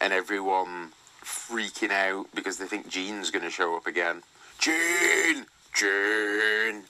and 0.00 0.12
everyone 0.12 0.92
freaking 1.24 1.90
out 1.90 2.26
because 2.32 2.58
they 2.58 2.66
think 2.66 2.88
Jean's 2.88 3.32
going 3.32 3.44
to 3.44 3.50
show 3.50 3.76
up 3.76 3.88
again. 3.88 4.22
Jean! 4.60 5.46
Jean! 5.74 6.84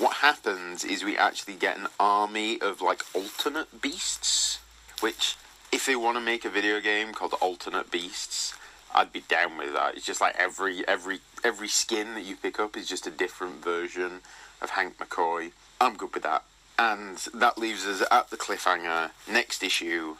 What 0.00 0.14
happens 0.14 0.82
is 0.82 1.04
we 1.04 1.18
actually 1.18 1.56
get 1.56 1.76
an 1.76 1.88
army 2.00 2.58
of 2.58 2.80
like 2.80 3.02
alternate 3.14 3.82
beasts, 3.82 4.58
which, 5.00 5.36
if 5.70 5.84
they 5.84 5.94
want 5.94 6.16
to 6.16 6.22
make 6.22 6.46
a 6.46 6.48
video 6.48 6.80
game 6.80 7.12
called 7.12 7.34
Alternate 7.34 7.90
Beasts, 7.90 8.54
I'd 8.94 9.12
be 9.12 9.20
down 9.20 9.58
with 9.58 9.74
that. 9.74 9.96
It's 9.96 10.06
just 10.06 10.22
like 10.22 10.34
every 10.38 10.88
every 10.88 11.20
every 11.44 11.68
skin 11.68 12.14
that 12.14 12.24
you 12.24 12.34
pick 12.34 12.58
up 12.58 12.78
is 12.78 12.88
just 12.88 13.06
a 13.06 13.10
different 13.10 13.62
version 13.62 14.20
of 14.62 14.70
Hank 14.70 14.96
McCoy. 14.96 15.52
I'm 15.78 15.98
good 15.98 16.14
with 16.14 16.22
that. 16.22 16.44
And 16.78 17.18
that 17.34 17.58
leaves 17.58 17.84
us 17.84 18.02
at 18.10 18.30
the 18.30 18.38
cliffhanger. 18.38 19.10
Next 19.30 19.62
issue, 19.62 20.16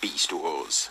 Beast 0.00 0.32
Wars. 0.32 0.90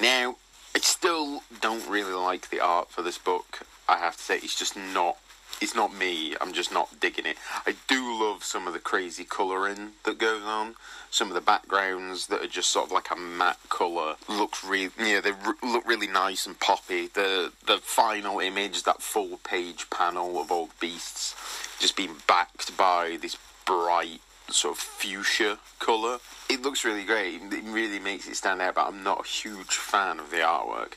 Now, 0.00 0.36
I 0.74 0.78
still 0.78 1.42
don't 1.60 1.86
really 1.86 2.14
like 2.14 2.48
the 2.48 2.60
art 2.60 2.90
for 2.90 3.02
this 3.02 3.18
book. 3.18 3.66
I 3.86 3.98
have 3.98 4.16
to 4.16 4.22
say, 4.22 4.36
it's 4.36 4.58
just 4.58 4.78
not. 4.78 5.18
It's 5.60 5.74
not 5.74 5.94
me. 5.94 6.34
I'm 6.40 6.52
just 6.52 6.72
not 6.72 7.00
digging 7.00 7.26
it. 7.26 7.36
I 7.66 7.74
do 7.88 8.22
love 8.22 8.44
some 8.44 8.66
of 8.66 8.74
the 8.74 8.78
crazy 8.78 9.24
colouring 9.24 9.92
that 10.04 10.18
goes 10.18 10.42
on. 10.42 10.74
Some 11.10 11.28
of 11.28 11.34
the 11.34 11.40
backgrounds 11.40 12.26
that 12.26 12.42
are 12.42 12.48
just 12.48 12.70
sort 12.70 12.86
of 12.86 12.92
like 12.92 13.10
a 13.10 13.16
matte 13.16 13.58
colour 13.70 14.16
looks 14.28 14.62
really. 14.62 14.90
Yeah, 14.98 15.20
they 15.20 15.30
r- 15.30 15.56
look 15.62 15.86
really 15.86 16.08
nice 16.08 16.46
and 16.46 16.58
poppy. 16.60 17.06
The 17.06 17.52
the 17.66 17.78
final 17.78 18.40
image, 18.40 18.82
that 18.82 19.00
full 19.00 19.38
page 19.38 19.88
panel 19.88 20.38
of 20.40 20.48
the 20.48 20.66
beasts, 20.78 21.34
just 21.78 21.96
being 21.96 22.16
backed 22.26 22.76
by 22.76 23.18
this 23.20 23.36
bright 23.64 24.20
sort 24.50 24.76
of 24.76 24.82
fuchsia 24.82 25.58
colour. 25.78 26.18
It 26.48 26.62
looks 26.62 26.84
really 26.84 27.04
great. 27.04 27.40
It 27.42 27.64
really 27.64 27.98
makes 27.98 28.28
it 28.28 28.36
stand 28.36 28.60
out, 28.60 28.74
but 28.74 28.86
I'm 28.86 29.02
not 29.02 29.24
a 29.24 29.28
huge 29.28 29.74
fan 29.74 30.20
of 30.20 30.30
the 30.30 30.38
artwork. 30.38 30.92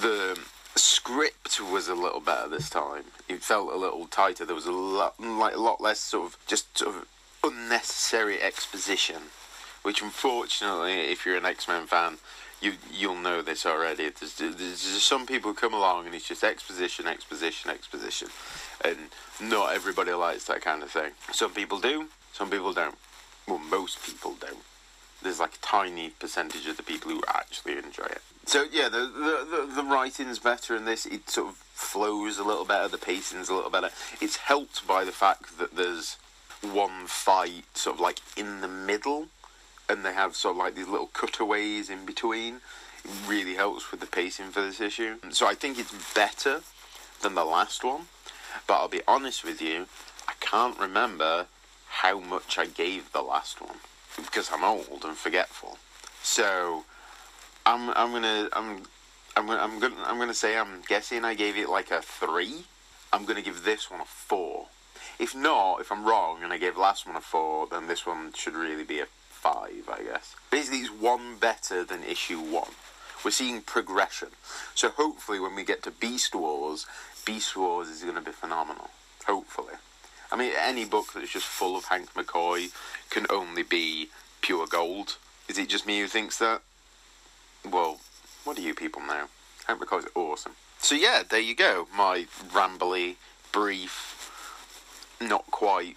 The 0.00 0.38
script 0.78 1.60
was 1.60 1.88
a 1.88 1.94
little 1.94 2.20
better 2.20 2.48
this 2.48 2.70
time. 2.70 3.04
It 3.28 3.42
felt 3.42 3.72
a 3.72 3.76
little 3.76 4.06
tighter. 4.06 4.44
There 4.44 4.54
was 4.54 4.66
a 4.66 4.72
lot, 4.72 5.18
like 5.20 5.54
a 5.54 5.60
lot 5.60 5.80
less 5.80 6.00
sort 6.00 6.32
of 6.32 6.46
just 6.46 6.78
sort 6.78 6.96
of 6.96 7.06
unnecessary 7.44 8.40
exposition, 8.40 9.22
which 9.82 10.02
unfortunately, 10.02 11.00
if 11.12 11.24
you're 11.24 11.36
an 11.36 11.46
X-Men 11.46 11.86
fan, 11.86 12.18
you 12.60 12.74
you'll 12.92 13.14
know 13.14 13.42
this 13.42 13.64
already. 13.64 14.10
There's, 14.10 14.34
there's 14.34 15.02
some 15.02 15.26
people 15.26 15.54
come 15.54 15.74
along 15.74 16.06
and 16.06 16.14
it's 16.14 16.26
just 16.26 16.42
exposition, 16.42 17.06
exposition, 17.06 17.70
exposition, 17.70 18.28
and 18.84 18.96
not 19.40 19.74
everybody 19.74 20.12
likes 20.12 20.44
that 20.44 20.62
kind 20.62 20.82
of 20.82 20.90
thing. 20.90 21.12
Some 21.32 21.52
people 21.52 21.78
do, 21.78 22.08
some 22.32 22.50
people 22.50 22.72
don't. 22.72 22.96
Well, 23.46 23.58
most 23.58 24.04
people 24.04 24.36
don't. 24.40 24.64
There's 25.22 25.40
like 25.40 25.54
a 25.54 25.58
tiny 25.58 26.10
percentage 26.10 26.66
of 26.66 26.76
the 26.76 26.82
people 26.82 27.10
who 27.10 27.22
actually 27.28 27.78
enjoy 27.78 28.04
it. 28.04 28.22
So 28.48 28.64
yeah, 28.72 28.88
the 28.88 29.00
the, 29.00 29.66
the, 29.66 29.82
the 29.82 29.82
writing's 29.82 30.38
better 30.38 30.74
in 30.74 30.86
this. 30.86 31.04
It 31.04 31.28
sort 31.28 31.48
of 31.48 31.56
flows 31.56 32.38
a 32.38 32.44
little 32.44 32.64
better. 32.64 32.88
The 32.88 32.96
pacing's 32.96 33.50
a 33.50 33.54
little 33.54 33.68
better. 33.68 33.90
It's 34.22 34.36
helped 34.36 34.86
by 34.86 35.04
the 35.04 35.12
fact 35.12 35.58
that 35.58 35.76
there's 35.76 36.16
one 36.62 37.06
fight 37.06 37.64
sort 37.74 37.96
of 37.96 38.00
like 38.00 38.20
in 38.38 38.62
the 38.62 38.68
middle, 38.68 39.26
and 39.86 40.02
they 40.02 40.14
have 40.14 40.34
sort 40.34 40.52
of 40.52 40.56
like 40.56 40.74
these 40.74 40.88
little 40.88 41.08
cutaways 41.08 41.90
in 41.90 42.06
between. 42.06 42.62
It 43.04 43.10
really 43.26 43.54
helps 43.54 43.90
with 43.90 44.00
the 44.00 44.06
pacing 44.06 44.46
for 44.46 44.62
this 44.62 44.80
issue. 44.80 45.16
So 45.28 45.46
I 45.46 45.52
think 45.52 45.78
it's 45.78 46.14
better 46.14 46.62
than 47.20 47.34
the 47.34 47.44
last 47.44 47.84
one. 47.84 48.06
But 48.66 48.76
I'll 48.76 48.88
be 48.88 49.02
honest 49.06 49.44
with 49.44 49.60
you, 49.60 49.88
I 50.26 50.32
can't 50.40 50.78
remember 50.78 51.48
how 51.88 52.18
much 52.18 52.56
I 52.56 52.64
gave 52.64 53.12
the 53.12 53.20
last 53.20 53.60
one 53.60 53.76
because 54.16 54.50
I'm 54.50 54.64
old 54.64 55.04
and 55.04 55.18
forgetful. 55.18 55.76
So 56.22 56.86
I'm 57.68 57.90
I'm 57.90 58.12
gonna 58.12 58.48
I'm 58.54 58.82
I'm 59.36 59.46
gonna 59.46 59.60
I'm 59.60 59.78
gonna 59.78 60.02
I'm 60.06 60.18
gonna 60.18 60.32
say 60.32 60.56
I'm 60.56 60.80
guessing 60.88 61.22
I 61.22 61.34
gave 61.34 61.58
it 61.58 61.68
like 61.68 61.90
a 61.90 62.00
three. 62.00 62.64
I'm 63.12 63.26
gonna 63.26 63.42
give 63.42 63.62
this 63.62 63.90
one 63.90 64.00
a 64.00 64.06
four. 64.06 64.68
If 65.18 65.34
not, 65.36 65.82
if 65.82 65.92
I'm 65.92 66.06
wrong 66.06 66.42
and 66.42 66.50
I 66.50 66.56
gave 66.56 66.78
last 66.78 67.06
one 67.06 67.14
a 67.14 67.20
four, 67.20 67.66
then 67.66 67.86
this 67.86 68.06
one 68.06 68.32
should 68.32 68.54
really 68.54 68.84
be 68.84 69.00
a 69.00 69.06
five, 69.28 69.86
I 69.86 70.02
guess. 70.02 70.34
Basically, 70.50 70.78
it's 70.78 70.90
one 70.90 71.36
better 71.36 71.84
than 71.84 72.02
issue 72.04 72.40
one. 72.40 72.70
We're 73.22 73.32
seeing 73.32 73.60
progression. 73.60 74.28
So 74.74 74.88
hopefully, 74.88 75.38
when 75.38 75.54
we 75.54 75.62
get 75.62 75.82
to 75.82 75.90
Beast 75.90 76.34
Wars, 76.34 76.86
Beast 77.26 77.54
Wars 77.54 77.90
is 77.90 78.02
going 78.02 78.14
to 78.14 78.22
be 78.22 78.30
phenomenal. 78.30 78.90
Hopefully. 79.26 79.74
I 80.32 80.36
mean, 80.36 80.52
any 80.58 80.86
book 80.86 81.12
that's 81.14 81.32
just 81.32 81.46
full 81.46 81.76
of 81.76 81.86
Hank 81.86 82.14
McCoy 82.14 82.70
can 83.10 83.26
only 83.28 83.62
be 83.62 84.08
pure 84.40 84.66
gold. 84.66 85.16
Is 85.48 85.58
it 85.58 85.68
just 85.68 85.86
me 85.86 86.00
who 86.00 86.06
thinks 86.06 86.38
that? 86.38 86.62
Well, 87.64 88.00
what 88.44 88.56
do 88.56 88.62
you 88.62 88.74
people 88.74 89.02
know? 89.02 89.26
Hank 89.66 89.80
McCoy's 89.80 90.08
awesome. 90.14 90.52
So 90.78 90.94
yeah, 90.94 91.22
there 91.28 91.40
you 91.40 91.54
go. 91.54 91.88
My 91.94 92.26
rambly, 92.52 93.16
brief, 93.52 95.16
not 95.20 95.50
quite 95.50 95.96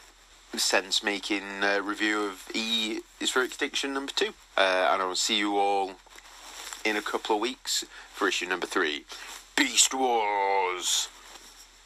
sense-making 0.55 1.63
uh, 1.63 1.81
review 1.81 2.23
of 2.23 2.49
E 2.53 2.99
is 3.19 3.29
for 3.29 3.41
Extinction 3.43 3.93
number 3.93 4.11
two. 4.11 4.33
Uh, 4.57 4.89
and 4.91 5.01
I 5.01 5.05
will 5.05 5.15
see 5.15 5.37
you 5.37 5.57
all 5.57 5.93
in 6.83 6.97
a 6.97 7.01
couple 7.01 7.35
of 7.35 7.41
weeks 7.41 7.85
for 8.11 8.27
issue 8.27 8.47
number 8.47 8.67
three, 8.67 9.05
Beast 9.55 9.93
Wars. 9.93 11.07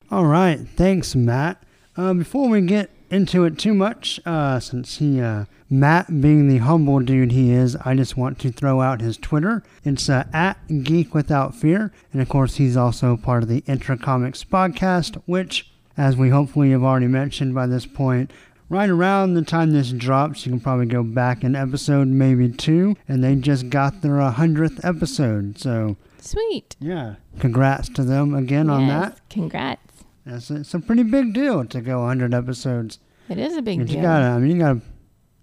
All 0.09 0.25
right, 0.25 0.59
thanks, 0.75 1.15
Matt. 1.15 1.61
Uh, 1.97 2.13
before 2.13 2.49
we 2.49 2.61
get 2.61 2.89
into 3.09 3.43
it 3.43 3.57
too 3.57 3.73
much, 3.73 4.19
uh, 4.25 4.59
since 4.59 4.97
he, 4.97 5.21
uh, 5.21 5.45
Matt 5.69 6.21
being 6.21 6.47
the 6.47 6.59
humble 6.59 6.99
dude 6.99 7.31
he 7.31 7.51
is, 7.51 7.75
I 7.77 7.95
just 7.95 8.17
want 8.17 8.39
to 8.39 8.51
throw 8.51 8.81
out 8.81 9.01
his 9.01 9.17
Twitter. 9.17 9.63
It's 9.83 10.09
uh, 10.09 10.25
at 10.33 10.57
Geek 10.83 11.13
Without 11.13 11.55
Fear, 11.55 11.91
and 12.13 12.21
of 12.21 12.29
course, 12.29 12.55
he's 12.55 12.77
also 12.77 13.17
part 13.17 13.43
of 13.43 13.49
the 13.49 13.63
Intra 13.67 13.97
Comics 13.97 14.43
podcast, 14.43 15.21
which, 15.25 15.71
as 15.97 16.15
we 16.15 16.29
hopefully 16.29 16.71
have 16.71 16.83
already 16.83 17.07
mentioned 17.07 17.53
by 17.55 17.67
this 17.67 17.85
point, 17.85 18.31
right 18.69 18.89
around 18.89 19.33
the 19.33 19.41
time 19.41 19.71
this 19.71 19.91
drops, 19.91 20.45
you 20.45 20.51
can 20.51 20.59
probably 20.59 20.85
go 20.85 21.03
back 21.03 21.43
an 21.43 21.55
episode, 21.55 22.07
maybe 22.07 22.49
two, 22.49 22.95
and 23.07 23.23
they 23.23 23.35
just 23.35 23.69
got 23.69 24.01
their 24.01 24.21
uh, 24.21 24.33
100th 24.33 24.83
episode. 24.83 25.57
So, 25.59 25.97
Sweet. 26.19 26.75
yeah, 26.79 27.15
congrats 27.39 27.89
to 27.89 28.03
them 28.03 28.33
again 28.33 28.69
on 28.69 28.87
that. 28.87 29.19
Congrats. 29.29 29.81
That's 30.25 30.49
it's 30.49 30.73
a 30.73 30.79
pretty 30.79 31.03
big 31.03 31.33
deal 31.33 31.65
to 31.65 31.81
go 31.81 31.99
100 31.99 32.33
episodes. 32.33 32.99
It 33.29 33.37
is 33.37 33.55
a 33.57 33.61
big 33.61 33.85
deal. 33.85 33.95
you 33.97 34.01
gotta, 34.01 34.25
I 34.25 34.37
mean, 34.39 34.55
you 34.55 34.61
gotta, 34.61 34.81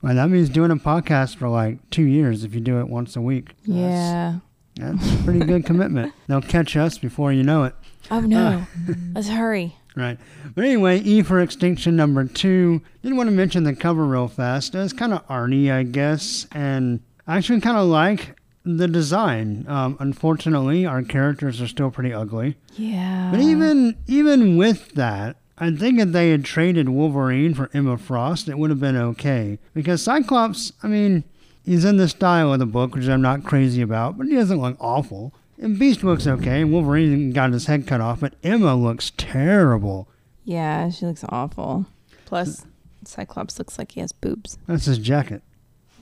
well, 0.03 0.15
that 0.15 0.29
means 0.29 0.49
doing 0.49 0.71
a 0.71 0.77
podcast 0.77 1.37
for 1.37 1.49
like 1.49 1.89
two 1.91 2.03
years 2.05 2.45
if 2.45 2.55
you 2.55 2.61
do 2.61 2.81
it 2.81 2.89
once 2.89 3.17
a 3.17 3.21
week. 3.21 3.51
yeah. 3.65 4.39
That's, 4.77 5.23
pretty 5.23 5.41
good 5.41 5.67
commitment. 5.67 6.15
They'll 6.29 6.41
catch 6.41 6.77
us 6.79 6.97
before 6.97 7.31
you 7.31 7.43
know 7.43 7.65
it. 7.65 7.75
Oh 8.11 8.21
no. 8.21 8.65
Uh, 8.89 8.95
Let's 9.15 9.29
hurry. 9.29 9.77
Right. 9.95 10.19
But 10.55 10.65
anyway, 10.65 11.01
E 11.01 11.21
for 11.23 11.41
Extinction 11.41 11.95
number 11.95 12.25
two. 12.25 12.81
Didn't 13.03 13.19
want 13.19 13.29
to 13.29 13.37
mention 13.37 13.65
the 13.65 13.77
cover 13.77 14.07
real 14.07 14.29
fast. 14.29 14.75
It's 14.75 14.95
kind 14.95 15.13
of 15.13 15.23
arty, 15.29 15.71
I 15.71 15.83
guess, 15.83 16.47
and 16.53 17.01
I 17.27 17.37
actually 17.37 17.61
kind 17.61 17.77
of 17.77 17.87
like 17.89 18.35
the 18.65 18.89
design. 18.89 19.65
Um, 19.69 19.97
unfortunately, 20.01 20.87
our 20.87 21.03
characters 21.03 21.61
are 21.61 21.69
still 21.69 21.91
pretty 21.91 22.13
ugly. 22.13 22.57
Yeah. 22.75 23.31
But 23.31 23.41
even 23.41 23.97
even 24.07 24.57
with 24.57 24.93
that, 24.93 25.37
I 25.59 25.71
think 25.75 26.01
if 26.01 26.09
they 26.11 26.31
had 26.31 26.45
traded 26.45 26.89
Wolverine 26.89 27.55
for 27.55 27.71
Emma 27.73 27.99
Frost, 27.99 28.49
it 28.49 28.59
would 28.59 28.71
have 28.71 28.81
been 28.81 28.97
okay. 28.97 29.59
Because 29.75 30.03
Cyclops, 30.03 30.73
I 30.83 30.89
mean, 30.89 31.25
he's 31.65 31.85
in 31.85 31.97
the 31.97 32.09
style 32.09 32.53
of 32.53 32.59
the 32.59 32.67
book, 32.67 32.95
which 32.95 33.09
I'm 33.09 33.23
not 33.23 33.45
crazy 33.45 33.83
about, 33.83 34.19
but 34.19 34.27
he 34.27 34.35
doesn't 34.35 34.61
look 34.61 34.77
awful. 34.81 35.33
And 35.59 35.79
Beast 35.79 36.03
looks 36.03 36.27
okay. 36.27 36.63
And 36.63 36.73
Wolverine 36.73 37.33
got 37.33 37.53
his 37.53 37.67
head 37.67 37.87
cut 37.87 38.01
off, 38.01 38.21
but 38.21 38.35
Emma 38.43 38.75
looks 38.75 39.13
terrible. 39.17 40.09
Yeah, 40.45 40.91
she 40.91 41.07
looks 41.07 41.25
awful. 41.29 41.87
Plus, 42.25 42.67
Cyclops 43.05 43.59
looks 43.59 43.79
like 43.79 43.93
he 43.93 44.01
has 44.01 44.11
boobs. 44.11 44.59
That's 44.67 44.87
his 44.87 44.99
jacket. 44.99 45.43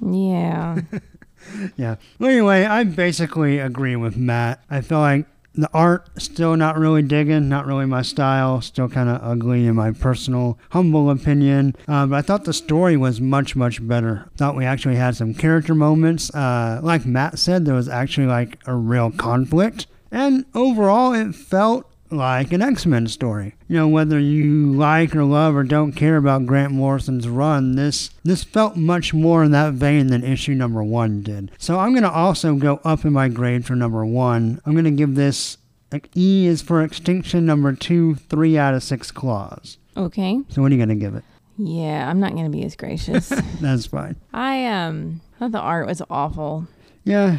Yeah. 0.01 0.81
Yeah. 1.77 1.97
Well, 2.19 2.31
anyway, 2.31 2.65
I 2.65 2.85
basically 2.85 3.59
agree 3.59 3.97
with 3.97 4.17
Matt. 4.17 4.63
I 4.71 4.81
feel 4.81 5.01
like 5.01 5.27
the 5.55 5.69
art 5.75 6.09
still 6.19 6.57
not 6.57 6.79
really 6.79 7.03
digging, 7.03 7.49
not 7.49 7.67
really 7.67 7.87
my 7.87 8.03
style, 8.03 8.61
still 8.61 8.89
kind 8.89 9.09
of 9.09 9.21
ugly 9.23 9.67
in 9.67 9.75
my 9.75 9.91
personal 9.91 10.59
humble 10.71 11.11
opinion. 11.11 11.75
Uh, 11.89 12.07
but 12.07 12.17
I 12.17 12.23
thought 12.23 12.45
the 12.45 12.53
story 12.53 12.97
was 12.97 13.21
much 13.21 13.57
much 13.57 13.87
better. 13.87 14.29
Thought 14.37 14.57
we 14.57 14.65
actually 14.65 14.97
had 14.97 15.17
some 15.17 15.35
character 15.35 15.75
moments. 15.75 16.33
Uh, 16.35 16.81
like 16.83 17.05
Matt 17.05 17.39
said, 17.39 17.65
there 17.65 17.75
was 17.75 17.89
actually 17.89 18.27
like 18.27 18.59
a 18.67 18.75
real 18.75 19.11
conflict. 19.11 19.87
And 20.13 20.45
overall, 20.55 21.13
it 21.13 21.35
felt 21.35 21.90
like 22.13 22.53
an 22.53 22.63
X 22.63 22.87
Men 22.87 23.07
story. 23.07 23.55
You 23.69 23.77
know, 23.77 23.89
whether 23.89 24.19
you 24.19 24.73
like 24.73 25.15
or 25.15 25.25
love 25.25 25.55
or 25.55 25.63
don't 25.65 25.93
care 25.93 26.17
about 26.17 26.47
Grant 26.47 26.73
Morrison's 26.73 27.29
run, 27.29 27.77
this 27.77 28.11
this 28.25 28.45
felt 28.45 28.77
much 28.77 29.13
more 29.15 29.45
in 29.45 29.51
that 29.53 29.75
vein 29.75 30.09
than 30.09 30.25
issue 30.25 30.55
number 30.55 30.83
one 30.83 31.23
did. 31.23 31.51
So 31.59 31.79
I'm 31.79 31.95
gonna 31.95 32.11
also 32.11 32.55
go 32.55 32.81
up 32.85 33.05
in 33.05 33.13
my 33.13 33.29
grade 33.29 33.65
for 33.67 33.75
number 33.77 34.05
one. 34.05 34.61
I'm 34.65 34.75
gonna 34.75 34.91
give 34.91 35.15
this 35.15 35.59
like, 35.93 36.09
E 36.17 36.47
is 36.47 36.63
for 36.63 36.83
Extinction 36.83 37.45
number 37.47 37.73
two, 37.73 38.15
three 38.15 38.57
out 38.57 38.75
of 38.75 38.83
six 38.83 39.11
claws. 39.11 39.79
Okay. 39.97 40.41
So 40.49 40.63
what 40.63 40.71
are 40.71 40.75
you 40.75 40.81
gonna 40.81 40.95
give 40.95 41.15
it? 41.15 41.25
Yeah, 41.59 42.09
I'm 42.09 42.21
not 42.21 42.35
gonna 42.35 42.51
be 42.51 42.65
as 42.65 42.77
gracious. 42.77 43.29
That's 43.61 43.87
fine. 43.87 44.17
I 44.33 44.67
um 44.67 45.21
thought 45.39 45.53
the 45.53 45.61
art 45.61 45.87
was 45.87 46.01
awful. 46.09 46.67
Yeah, 47.05 47.39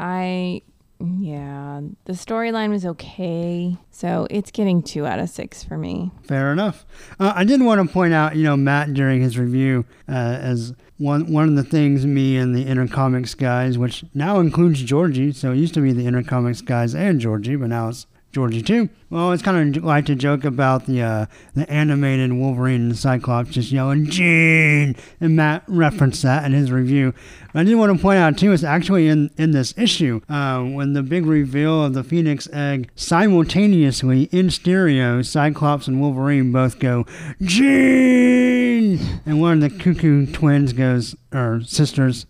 I 0.00 0.62
yeah, 1.00 1.80
the 2.06 2.12
storyline 2.12 2.70
was 2.70 2.84
okay. 2.84 3.76
So 3.90 4.26
it's 4.30 4.50
getting 4.50 4.82
two 4.82 5.06
out 5.06 5.20
of 5.20 5.28
six 5.30 5.62
for 5.62 5.78
me. 5.78 6.10
Fair 6.24 6.52
enough. 6.52 6.84
Uh, 7.20 7.32
I 7.34 7.44
did 7.44 7.62
want 7.62 7.86
to 7.86 7.92
point 7.92 8.12
out, 8.12 8.34
you 8.34 8.42
know, 8.42 8.56
Matt 8.56 8.94
during 8.94 9.20
his 9.20 9.38
review, 9.38 9.84
uh, 10.08 10.12
as 10.12 10.74
one 10.96 11.32
one 11.32 11.48
of 11.48 11.54
the 11.54 11.62
things 11.62 12.04
me 12.04 12.36
and 12.36 12.54
the 12.54 12.62
Inner 12.62 12.88
Comics 12.88 13.34
guys, 13.34 13.78
which 13.78 14.04
now 14.12 14.40
includes 14.40 14.82
Georgie, 14.82 15.32
so 15.32 15.52
it 15.52 15.56
used 15.56 15.74
to 15.74 15.80
be 15.80 15.92
the 15.92 16.06
Inner 16.06 16.24
Comics 16.24 16.60
guys 16.60 16.94
and 16.94 17.20
Georgie, 17.20 17.54
but 17.54 17.68
now 17.68 17.88
it's 17.88 18.06
Georgie 18.30 18.62
too. 18.62 18.90
Well, 19.08 19.32
it's 19.32 19.42
kind 19.42 19.74
of 19.74 19.82
like 19.82 20.04
to 20.06 20.14
joke 20.14 20.44
about 20.44 20.84
the 20.84 21.00
uh, 21.00 21.26
the 21.54 21.68
animated 21.70 22.30
Wolverine 22.32 22.82
and 22.82 22.98
Cyclops 22.98 23.50
just 23.50 23.72
yelling 23.72 24.04
Jean, 24.10 24.96
and 25.18 25.34
Matt 25.34 25.64
referenced 25.66 26.22
that 26.22 26.44
in 26.44 26.52
his 26.52 26.70
review. 26.70 27.14
I 27.54 27.64
did 27.64 27.74
want 27.76 27.96
to 27.96 28.02
point 28.02 28.18
out 28.18 28.36
too, 28.36 28.52
it's 28.52 28.62
actually 28.62 29.08
in 29.08 29.30
in 29.38 29.52
this 29.52 29.72
issue 29.78 30.20
uh, 30.28 30.62
when 30.62 30.92
the 30.92 31.02
big 31.02 31.24
reveal 31.24 31.82
of 31.84 31.94
the 31.94 32.04
Phoenix 32.04 32.46
Egg 32.52 32.90
simultaneously 32.94 34.24
in 34.24 34.50
stereo, 34.50 35.22
Cyclops 35.22 35.88
and 35.88 35.98
Wolverine 35.98 36.52
both 36.52 36.78
go 36.78 37.06
Jean, 37.40 38.98
and 39.24 39.40
one 39.40 39.62
of 39.62 39.72
the 39.72 39.78
Cuckoo 39.78 40.26
twins 40.26 40.74
goes 40.74 41.16
or 41.32 41.62
sisters 41.62 42.26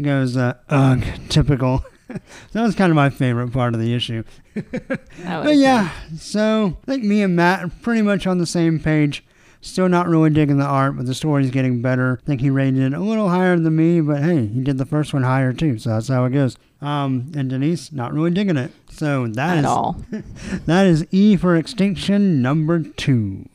goes 0.00 0.36
uh, 0.36 0.54
ugh, 0.68 1.02
typical. 1.28 1.84
that 2.52 2.62
was 2.62 2.74
kind 2.74 2.90
of 2.90 2.96
my 2.96 3.10
favorite 3.10 3.52
part 3.52 3.74
of 3.74 3.80
the 3.80 3.94
issue. 3.94 4.24
But 5.24 5.44
was 5.44 5.58
yeah, 5.58 5.90
so 6.16 6.76
I 6.82 6.92
think 6.92 7.04
me 7.04 7.22
and 7.22 7.34
Matt 7.36 7.64
are 7.64 7.72
pretty 7.82 8.02
much 8.02 8.26
on 8.26 8.38
the 8.38 8.46
same 8.46 8.78
page. 8.80 9.24
Still 9.60 9.88
not 9.88 10.08
really 10.08 10.30
digging 10.30 10.58
the 10.58 10.64
art, 10.64 10.96
but 10.96 11.06
the 11.06 11.14
story's 11.14 11.50
getting 11.50 11.80
better. 11.80 12.18
I 12.22 12.26
think 12.26 12.40
he 12.40 12.50
rated 12.50 12.80
it 12.80 12.92
a 12.92 13.00
little 13.00 13.28
higher 13.28 13.56
than 13.56 13.76
me, 13.76 14.00
but 14.00 14.22
hey, 14.22 14.46
he 14.46 14.60
did 14.60 14.76
the 14.76 14.84
first 14.84 15.14
one 15.14 15.22
higher 15.22 15.52
too, 15.52 15.78
so 15.78 15.90
that's 15.90 16.08
how 16.08 16.24
it 16.24 16.30
goes. 16.30 16.56
Um, 16.80 17.30
and 17.36 17.48
Denise, 17.48 17.92
not 17.92 18.12
really 18.12 18.32
digging 18.32 18.56
it. 18.56 18.72
So 18.90 19.28
that 19.28 19.58
at 19.58 19.60
is 19.60 19.64
all. 19.66 20.04
that 20.66 20.86
is 20.86 21.06
E 21.12 21.36
for 21.36 21.56
Extinction 21.56 22.42
number 22.42 22.80
two. 22.80 23.48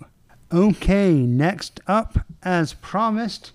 Okay, 0.54 1.14
next 1.14 1.82
up, 1.88 2.20
as 2.42 2.74
promised, 2.74 3.52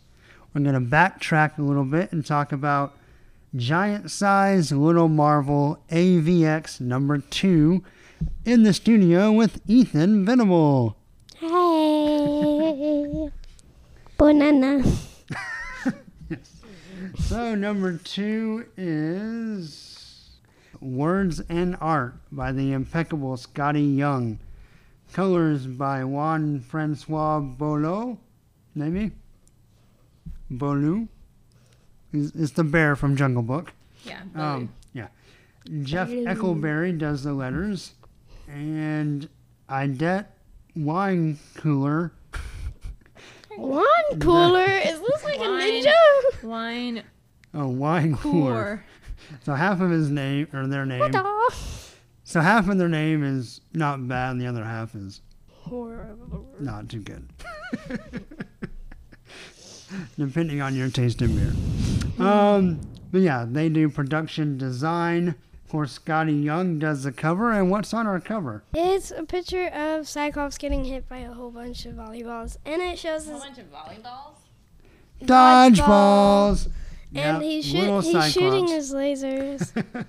we're 0.53 0.61
going 0.61 0.75
to 0.75 0.81
backtrack 0.81 1.57
a 1.57 1.63
little 1.63 1.87
bit 1.87 2.13
and 2.13 2.25
talk 2.25 2.53
about 2.53 2.95
Giant 3.55 4.11
Size 4.11 4.73
Little 4.73 5.09
Marvel 5.09 5.83
AVX 5.91 6.81
number 6.81 7.19
two 7.19 7.85
in 8.45 8.63
the 8.63 8.73
studio 8.73 9.31
with 9.31 9.61
Ethan 9.67 10.25
Venable. 10.25 10.97
Hey, 11.37 13.31
banana. 14.17 14.83
So, 17.19 17.55
number 17.55 17.99
two 17.99 18.67
is 18.77 20.31
Words 20.81 21.41
and 21.49 21.77
Art 21.81 22.15
by 22.31 22.53
the 22.53 22.73
impeccable 22.73 23.37
Skottie 23.37 23.97
Young. 23.97 24.39
Colors 25.13 25.67
by 25.67 26.05
Juan 26.05 26.61
Francois 26.61 27.41
Bolo. 27.41 28.19
Maybe? 28.75 29.13
Bolu? 30.51 31.09
Is 32.13 32.33
is 32.33 32.53
the 32.53 32.65
bear 32.65 32.95
from 32.97 33.17
Jungle 33.17 33.43
Book. 33.43 33.73
Yeah. 34.05 34.21
Um, 34.35 34.73
yeah. 34.93 35.09
Jeff 35.83 36.09
Eckleberry 36.09 36.97
does 36.97 37.23
the 37.25 37.33
letters. 37.33 37.93
And 38.49 39.29
Idette 39.69 40.27
Wine 40.77 41.39
Cooler. 41.57 42.13
Wine 43.57 43.85
cooler. 44.21 44.65
It 44.65 45.01
looks 45.01 45.25
like 45.25 45.37
a 45.37 45.41
Wine. 45.41 45.85
ninja. 45.85 46.43
Wine 46.43 47.03
Oh, 47.55 47.69
Wine 47.69 48.17
Cooler. 48.17 48.53
core. 48.53 48.85
So 49.45 49.55
half 49.55 49.81
of 49.81 49.91
his 49.91 50.11
name, 50.11 50.49
or 50.53 50.67
their 50.67 50.85
name. 50.87 51.01
What? 51.01 51.55
So 52.25 52.41
half 52.41 52.69
of 52.69 52.79
their 52.79 52.89
name 52.89 53.23
is 53.23 53.61
not 53.75 54.07
bad, 54.09 54.33
and 54.33 54.41
the 54.41 54.47
other 54.47 54.65
half 54.65 54.95
is 54.95 55.21
Horrible. 55.49 56.49
not 56.61 56.89
too 56.89 57.01
good. 57.01 57.29
Depending 60.19 60.61
on 60.61 60.75
your 60.75 60.91
taste 60.91 61.23
in 61.23 61.37
beer. 61.37 62.27
Um, 62.27 62.81
but 63.11 63.21
yeah, 63.21 63.47
they 63.49 63.69
do 63.69 63.89
production 63.89 64.59
design. 64.59 65.29
Of 65.65 65.71
course, 65.71 65.99
Skottie 65.99 66.43
Young 66.43 66.79
does 66.79 67.05
the 67.05 67.13
cover. 67.13 67.53
And 67.53 67.71
what's 67.71 67.95
on 67.95 68.07
our 68.07 68.21
cover? 68.21 68.63
It's 68.75 69.11
a 69.11 69.25
picture 69.25 69.69
of 69.69 70.07
Cyclops 70.09 70.59
getting 70.59 70.85
hit 70.85 71.09
by 71.09 71.19
a 71.19 71.33
whole 71.33 71.51
bunch 71.51 71.87
of 71.87 71.95
volleyballs, 71.95 72.57
and 72.65 72.83
it 72.83 72.99
shows 72.99 73.27
his 73.27 73.41
bunch 73.41 73.59
of 73.59 73.73
volleyballs. 73.73 74.37
Dodgeballs. 75.23 76.67
and 76.67 76.75
Yep, 77.15 77.43
he's, 77.43 77.65
shoot, 77.65 78.01
he's 78.05 78.33
shooting 78.33 78.69
his 78.69 78.93
lasers, 78.93 79.73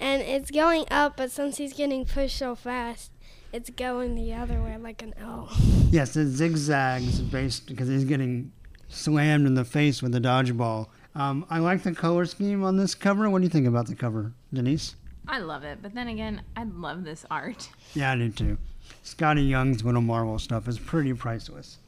and 0.00 0.22
it's 0.22 0.50
going 0.50 0.84
up. 0.90 1.16
But 1.16 1.30
since 1.30 1.58
he's 1.58 1.72
getting 1.72 2.04
pushed 2.04 2.38
so 2.38 2.54
fast, 2.54 3.10
it's 3.52 3.70
going 3.70 4.14
the 4.14 4.34
other 4.34 4.62
way 4.62 4.76
like 4.78 5.02
an 5.02 5.14
L. 5.20 5.50
Yes, 5.90 6.16
it 6.16 6.28
zigzags 6.28 7.20
based 7.20 7.66
because 7.66 7.88
he's 7.88 8.04
getting 8.04 8.52
slammed 8.96 9.46
in 9.46 9.54
the 9.54 9.64
face 9.64 10.02
with 10.02 10.14
a 10.14 10.20
dodgeball. 10.20 10.88
Um, 11.14 11.46
I 11.48 11.58
like 11.58 11.82
the 11.82 11.94
color 11.94 12.26
scheme 12.26 12.64
on 12.64 12.76
this 12.76 12.94
cover. 12.94 13.28
What 13.30 13.38
do 13.38 13.44
you 13.44 13.50
think 13.50 13.66
about 13.66 13.86
the 13.86 13.94
cover, 13.94 14.32
Denise? 14.52 14.96
I 15.28 15.38
love 15.38 15.64
it, 15.64 15.78
but 15.82 15.94
then 15.94 16.08
again, 16.08 16.42
I 16.56 16.64
love 16.64 17.04
this 17.04 17.24
art. 17.30 17.68
Yeah, 17.94 18.12
I 18.12 18.16
do 18.16 18.30
too. 18.30 18.58
Skottie 19.04 19.48
Young's 19.48 19.84
Little 19.84 20.02
Marvel 20.02 20.38
stuff 20.38 20.68
is 20.68 20.78
pretty 20.78 21.12
priceless. 21.14 21.78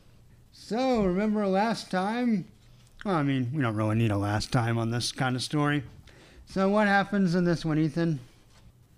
So, 0.52 1.04
remember 1.04 1.46
last 1.46 1.90
time? 1.90 2.46
Well, 3.04 3.14
I 3.14 3.22
mean, 3.22 3.50
we 3.54 3.62
don't 3.62 3.76
really 3.76 3.96
need 3.96 4.11
a 4.11 4.18
last 4.18 4.50
time 4.50 4.76
on 4.76 4.90
this 4.90 5.12
kind 5.12 5.36
of 5.36 5.42
story. 5.42 5.84
So, 6.46 6.68
what 6.68 6.88
happens 6.88 7.34
in 7.34 7.44
this 7.44 7.64
one, 7.64 7.78
Ethan? 7.78 8.18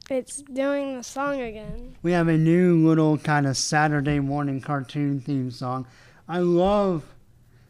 It's 0.08 0.42
doing 0.42 0.96
the 0.96 1.04
song 1.04 1.40
again. 1.40 1.94
We 2.02 2.12
have 2.12 2.28
a 2.28 2.36
new 2.36 2.86
little 2.86 3.18
kind 3.18 3.46
of 3.46 3.56
Saturday 3.56 4.18
morning 4.18 4.60
cartoon 4.60 5.20
theme 5.20 5.50
song. 5.50 5.86
I 6.28 6.38
love, 6.38 7.04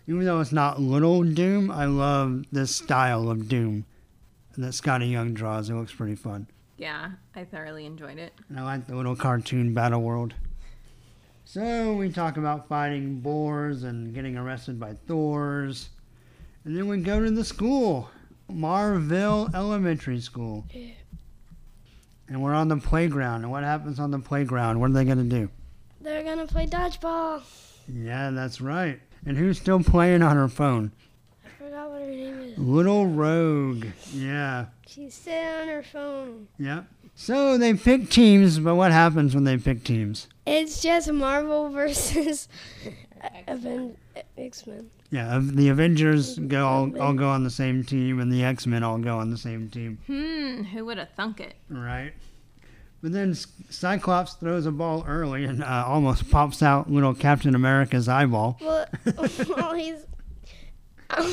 even 0.07 0.25
though 0.25 0.41
it's 0.41 0.53
not 0.53 0.81
little 0.81 1.23
Doom, 1.23 1.71
I 1.71 1.85
love 1.85 2.45
this 2.53 2.75
style 2.75 3.31
of 3.31 3.49
Doom 3.49 3.85
that 4.57 4.73
Skottie 4.73 5.11
Young 5.11 5.35
draws. 5.35 5.71
It 5.71 5.75
looks 5.75 5.93
pretty 5.93 6.17
fun. 6.17 6.47
Yeah, 6.77 7.11
I 7.35 7.45
thoroughly 7.45 7.87
enjoyed 7.87 8.19
it. 8.19 8.33
And 8.49 8.59
I 8.59 8.63
like 8.65 8.87
the 8.87 8.97
little 8.97 9.17
cartoon 9.17 9.75
battle 9.75 10.03
world. 10.03 10.35
So 11.45 11.95
we 11.95 12.11
talk 12.11 12.37
about 12.37 12.69
fighting 12.69 13.21
boars 13.21 13.83
and 13.83 14.15
getting 14.15 14.37
arrested 14.37 14.79
by 14.79 14.95
Thors. 15.07 15.91
And 16.65 16.77
then 16.77 16.89
we 16.89 16.99
go 16.99 17.23
to 17.23 17.31
the 17.31 17.45
school, 17.45 18.11
Marville 18.49 19.51
Elementary 19.55 20.21
School. 20.21 20.67
And 22.29 22.43
we're 22.43 22.55
on 22.55 22.69
the 22.69 22.77
playground. 22.77 23.43
And 23.43 23.51
what 23.51 23.65
happens 23.65 23.99
on 23.99 24.11
the 24.11 24.19
playground? 24.19 24.81
What 24.81 24.91
are 24.91 24.95
they 24.95 25.05
going 25.05 25.19
to 25.19 25.25
do? 25.25 25.51
They're 26.03 26.23
gonna 26.23 26.47
play 26.47 26.67
dodgeball. 26.67 27.43
Yeah, 27.87 28.31
that's 28.31 28.61
right. 28.61 29.01
And 29.27 29.37
who's 29.37 29.59
still 29.61 29.83
playing 29.83 30.23
on 30.23 30.37
her 30.37 30.49
phone? 30.49 30.93
I 31.45 31.49
forgot 31.63 31.91
what 31.91 32.01
her 32.01 32.07
name 32.07 32.41
is. 32.41 32.59
Little 32.59 33.07
Rogue. 33.07 33.87
Yeah. 34.13 34.67
She's 34.87 35.15
sitting 35.15 35.47
on 35.63 35.69
her 35.69 35.83
phone. 35.83 36.49
Yep. 36.59 36.87
So 37.15 37.59
they 37.59 37.75
pick 37.75 38.09
teams, 38.09 38.59
but 38.59 38.77
what 38.77 38.93
happens 38.93 39.35
when 39.35 39.45
they 39.45 39.59
pick 39.59 39.85
teams? 39.85 40.27
It's 40.47 40.81
just 40.83 41.13
Marvel 41.13 41.69
versus 41.73 42.49
Aven- 43.47 43.97
X 44.39 44.67
Men. 44.67 44.91
Yeah, 45.11 45.41
the 45.43 45.69
Avengers 45.69 46.39
go 46.39 46.67
all, 46.67 47.01
all 47.01 47.13
go 47.13 47.29
on 47.29 47.43
the 47.45 47.51
same 47.51 47.83
team, 47.85 48.21
and 48.21 48.33
the 48.33 48.45
X 48.45 48.67
Men 48.67 48.83
all 48.83 48.99
go 48.99 49.19
on 49.19 49.31
the 49.31 49.37
same 49.37 49.69
team, 49.69 49.99
Hmm, 50.07 50.63
who 50.63 50.85
would 50.87 50.99
have 50.99 51.11
thunk 51.17 51.41
it? 51.41 51.55
right? 51.69 52.13
But 53.03 53.13
then 53.13 53.35
Cyclops 53.35 54.35
throws 54.35 54.67
a 54.67 54.71
ball 54.73 55.05
early 55.09 55.45
and 55.47 55.63
uh, 55.65 55.85
almost 55.87 56.31
pops 56.31 56.63
out 56.63 56.91
little 56.91 57.15
Captain 57.15 57.55
America's 57.55 58.09
eyeball. 58.09 58.59
Well, 58.61 58.87
well 59.57 59.75
he's 59.75 60.05
um, 61.09 61.33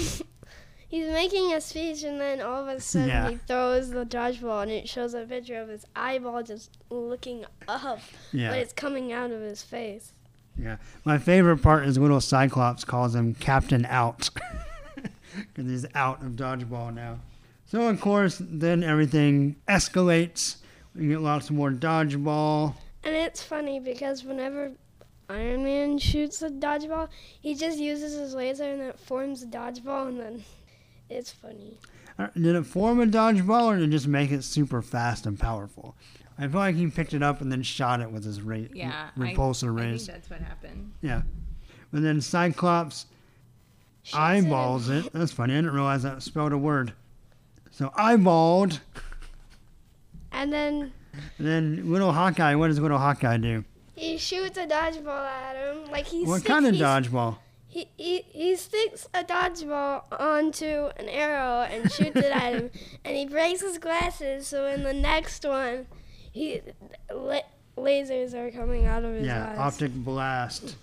he's 0.87 1.07
making 1.09 1.53
a 1.53 1.59
speech, 1.61 2.03
and 2.03 2.19
then 2.21 2.39
all 2.41 2.61
of 2.63 2.67
a 2.69 2.79
sudden 2.79 3.09
Yeah. 3.09 3.29
he 3.31 3.35
throws 3.35 3.89
the 3.89 4.05
dodgeball, 4.05 4.63
and 4.63 4.71
it 4.71 4.87
shows 4.87 5.13
a 5.13 5.25
picture 5.25 5.59
of 5.59 5.67
his 5.67 5.85
eyeball 5.95 6.41
just 6.43 6.77
looking 6.89 7.45
up, 7.67 7.99
Yeah, 8.31 8.49
but 8.51 8.59
it's 8.59 8.73
coming 8.73 9.11
out 9.11 9.31
of 9.31 9.41
his 9.41 9.61
face. 9.61 10.13
yeah. 10.57 10.77
My 11.03 11.17
favorite 11.17 11.57
part 11.57 11.85
is 11.85 11.97
little 11.97 12.21
Cyclops 12.21 12.85
calls 12.85 13.13
him 13.13 13.33
Captain 13.35 13.85
Out 13.85 14.29
because 15.35 15.69
he's 15.69 15.85
out 15.93 16.21
of 16.23 16.31
dodgeball 16.31 16.93
now. 16.93 17.19
So 17.65 17.87
of 17.89 17.99
course, 17.99 18.37
then 18.41 18.83
everything 18.83 19.57
escalates. 19.67 20.57
We 20.97 21.07
get 21.09 21.21
lots 21.21 21.51
more 21.51 21.69
dodgeball. 21.71 22.73
And 23.03 23.15
it's 23.15 23.43
funny 23.43 23.79
because 23.79 24.23
whenever 24.23 24.71
Iron 25.29 25.63
Man 25.63 25.97
shoots 25.99 26.41
a 26.41 26.49
dodgeball, 26.49 27.09
he 27.39 27.53
just 27.53 27.77
uses 27.77 28.17
his 28.17 28.33
laser 28.33 28.63
and 28.63 28.81
it 28.81 28.99
forms 28.99 29.43
a 29.43 29.45
dodgeball, 29.45 30.07
and 30.07 30.19
then 30.19 30.43
it's 31.09 31.31
funny. 31.31 31.77
Uh, 32.17 32.27
Did 32.33 32.55
it 32.55 32.65
form 32.65 32.99
a 32.99 33.05
dodgeball 33.05 33.65
or 33.65 33.75
did 33.77 33.89
it 33.89 33.91
just 33.91 34.07
make 34.07 34.31
it 34.31 34.43
super 34.43 34.81
fast 34.81 35.27
and 35.27 35.39
powerful? 35.39 35.95
I 36.39 36.47
feel 36.47 36.59
like 36.59 36.75
he 36.75 36.87
picked 36.87 37.13
it 37.13 37.21
up 37.21 37.41
and 37.41 37.51
then 37.51 37.61
shot 37.61 38.01
it 38.01 38.11
with 38.11 38.23
his 38.23 38.41
ra- 38.41 38.57
Yeah, 38.73 39.09
repulsor 39.17 39.79
I, 39.79 39.85
I 39.85 39.97
think 39.97 40.07
that's 40.07 40.29
what 40.29 40.39
happened. 40.39 40.93
Yeah. 41.01 41.21
And 41.91 42.03
then 42.03 42.21
Cyclops 42.21 43.05
Shoots 44.03 44.15
it 44.15 44.19
eyeballs 44.19 44.89
it. 44.89 45.11
That's 45.13 45.31
funny. 45.31 45.53
I 45.53 45.57
didn't 45.57 45.73
realize 45.73 46.03
that 46.03 46.23
spelled 46.23 46.53
a 46.53 46.57
word. 46.57 46.93
So 47.71 47.89
eyeballed. 47.89 48.79
And 50.37 50.53
then 50.53 50.93
And 51.39 51.47
then 51.47 51.91
little 51.91 52.13
Hawkeye. 52.13 52.55
What 52.55 52.67
does 52.67 52.79
little 52.79 52.99
Hawkeye 52.99 53.37
do? 53.37 53.63
he 53.95 54.17
shoots 54.19 54.57
a 54.59 54.67
dodgeball 54.67 55.25
at 55.27 55.55
him. 55.55 55.89
Like 55.91 56.05
he 56.05 56.23
what 56.23 56.41
sticks, 56.41 56.47
kind 56.47 56.67
of 56.67 56.75
dodgeball? 56.75 57.37
He, 57.67 57.89
he, 57.97 58.21
he 58.31 58.55
sticks 58.55 59.07
a 59.13 59.23
dodgeball 59.23 60.03
onto 60.19 60.89
an 60.97 61.09
arrow 61.09 61.61
and 61.63 61.91
shoots 61.91 62.15
it 62.15 62.25
at 62.31 62.53
him, 62.53 62.69
and 63.05 63.15
he 63.17 63.25
breaks 63.25 63.61
his 63.61 63.77
glasses. 63.79 64.47
So 64.47 64.67
in 64.67 64.83
the 64.83 64.93
next 64.93 65.43
one, 65.45 65.87
he 66.31 66.61
la- 67.11 67.41
lasers 67.75 68.33
are 68.35 68.51
coming 68.51 68.85
out 68.85 69.03
of 69.03 69.15
his 69.15 69.25
Yeah, 69.25 69.49
eyes. 69.51 69.57
optic 69.57 69.91
blast. 69.93 70.75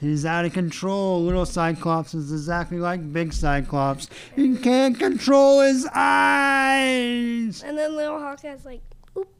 He's 0.00 0.24
out 0.26 0.44
of 0.44 0.52
control. 0.52 1.22
Little 1.22 1.46
Cyclops 1.46 2.14
is 2.14 2.30
exactly 2.32 2.78
like 2.78 3.12
Big 3.12 3.32
Cyclops. 3.32 4.08
He 4.36 4.56
can't 4.56 4.98
control 4.98 5.60
his 5.60 5.86
eyes. 5.94 7.62
And 7.62 7.78
then 7.78 7.96
little 7.96 8.18
Hawkeye's 8.18 8.64
like, 8.64 8.82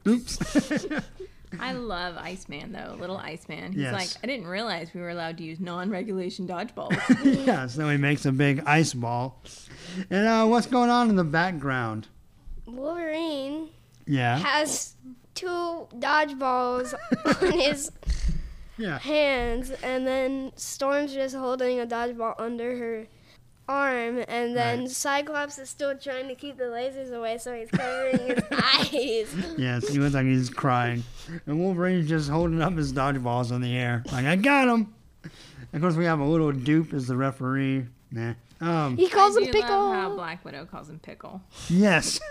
Oops. 0.07 0.87
I 1.61 1.73
love 1.73 2.17
Iceman 2.17 2.73
though, 2.73 2.97
little 2.99 3.17
Iceman. 3.17 3.73
He's 3.73 3.83
Yes. 3.83 3.93
like, 3.93 4.09
I 4.25 4.27
didn't 4.27 4.47
realize 4.49 4.93
we 4.95 5.01
were 5.01 5.11
allowed 5.11 5.37
to 5.39 5.45
use 5.45 5.61
non-regulation 5.61 6.49
dodgeballs. 6.49 6.97
yeah, 7.47 7.67
so 7.69 7.89
he 7.89 7.97
makes 7.97 8.25
a 8.27 8.33
big 8.33 8.63
ice 8.67 8.93
ball. 8.95 9.41
And 10.11 10.27
uh, 10.27 10.47
what's 10.47 10.67
going 10.67 10.91
on 10.91 11.11
in 11.11 11.17
the 11.17 11.25
background? 11.25 12.09
Wolverine 12.67 13.69
Yeah. 14.07 14.39
has 14.39 14.95
two 15.35 15.87
dodgeballs 15.99 16.95
on 17.43 17.53
his 17.53 17.91
Yeah. 18.77 18.99
hands, 18.99 19.71
and 19.83 20.07
then 20.07 20.53
Storm's 20.57 21.13
just 21.15 21.35
holding 21.37 21.81
a 21.81 21.87
dodgeball 21.87 22.35
under 22.39 22.77
her 22.77 23.07
arm, 23.69 24.23
and 24.29 24.57
then 24.57 24.81
Right. 24.81 24.91
Cyclops 24.91 25.59
is 25.59 25.71
still 25.71 25.97
trying 25.97 26.29
to 26.29 26.35
keep 26.35 26.57
the 26.59 26.65
lasers 26.65 27.13
away, 27.13 27.39
so 27.39 27.55
he's 27.55 27.71
covering 27.71 28.19
his 28.19 28.43
eyes. 28.51 29.55
Yes, 29.59 29.89
he 29.89 29.99
looks 29.99 30.15
like 30.15 30.27
he's 30.27 30.51
crying. 30.51 31.03
And 31.47 31.59
Wolverine's 31.61 32.09
just 32.09 32.29
holding 32.29 32.61
up 32.61 32.75
his 32.75 32.93
dodgeballs 32.93 33.53
in 33.53 33.61
the 33.63 33.77
air. 33.77 34.03
Like, 34.13 34.27
I 34.27 34.37
got 34.37 34.69
him. 34.69 34.95
Of 35.73 35.81
course, 35.81 35.95
we 35.97 36.05
have 36.05 36.21
a 36.21 36.25
little 36.25 36.53
dupe 36.53 36.93
as 36.93 37.07
the 37.07 37.17
referee. 37.17 37.87
Nah. 38.11 38.35
Um, 38.61 38.97
He 38.97 39.09
calls 39.09 39.37
I 39.37 39.41
him 39.43 39.51
do 39.53 39.59
love 39.61 39.69
how 39.69 40.03
Pickle. 40.03 40.17
Black 40.17 40.45
Widow 40.45 40.67
calls 40.67 40.89
him 40.91 40.99
Pickle. 40.99 41.41
yes. 41.69 42.21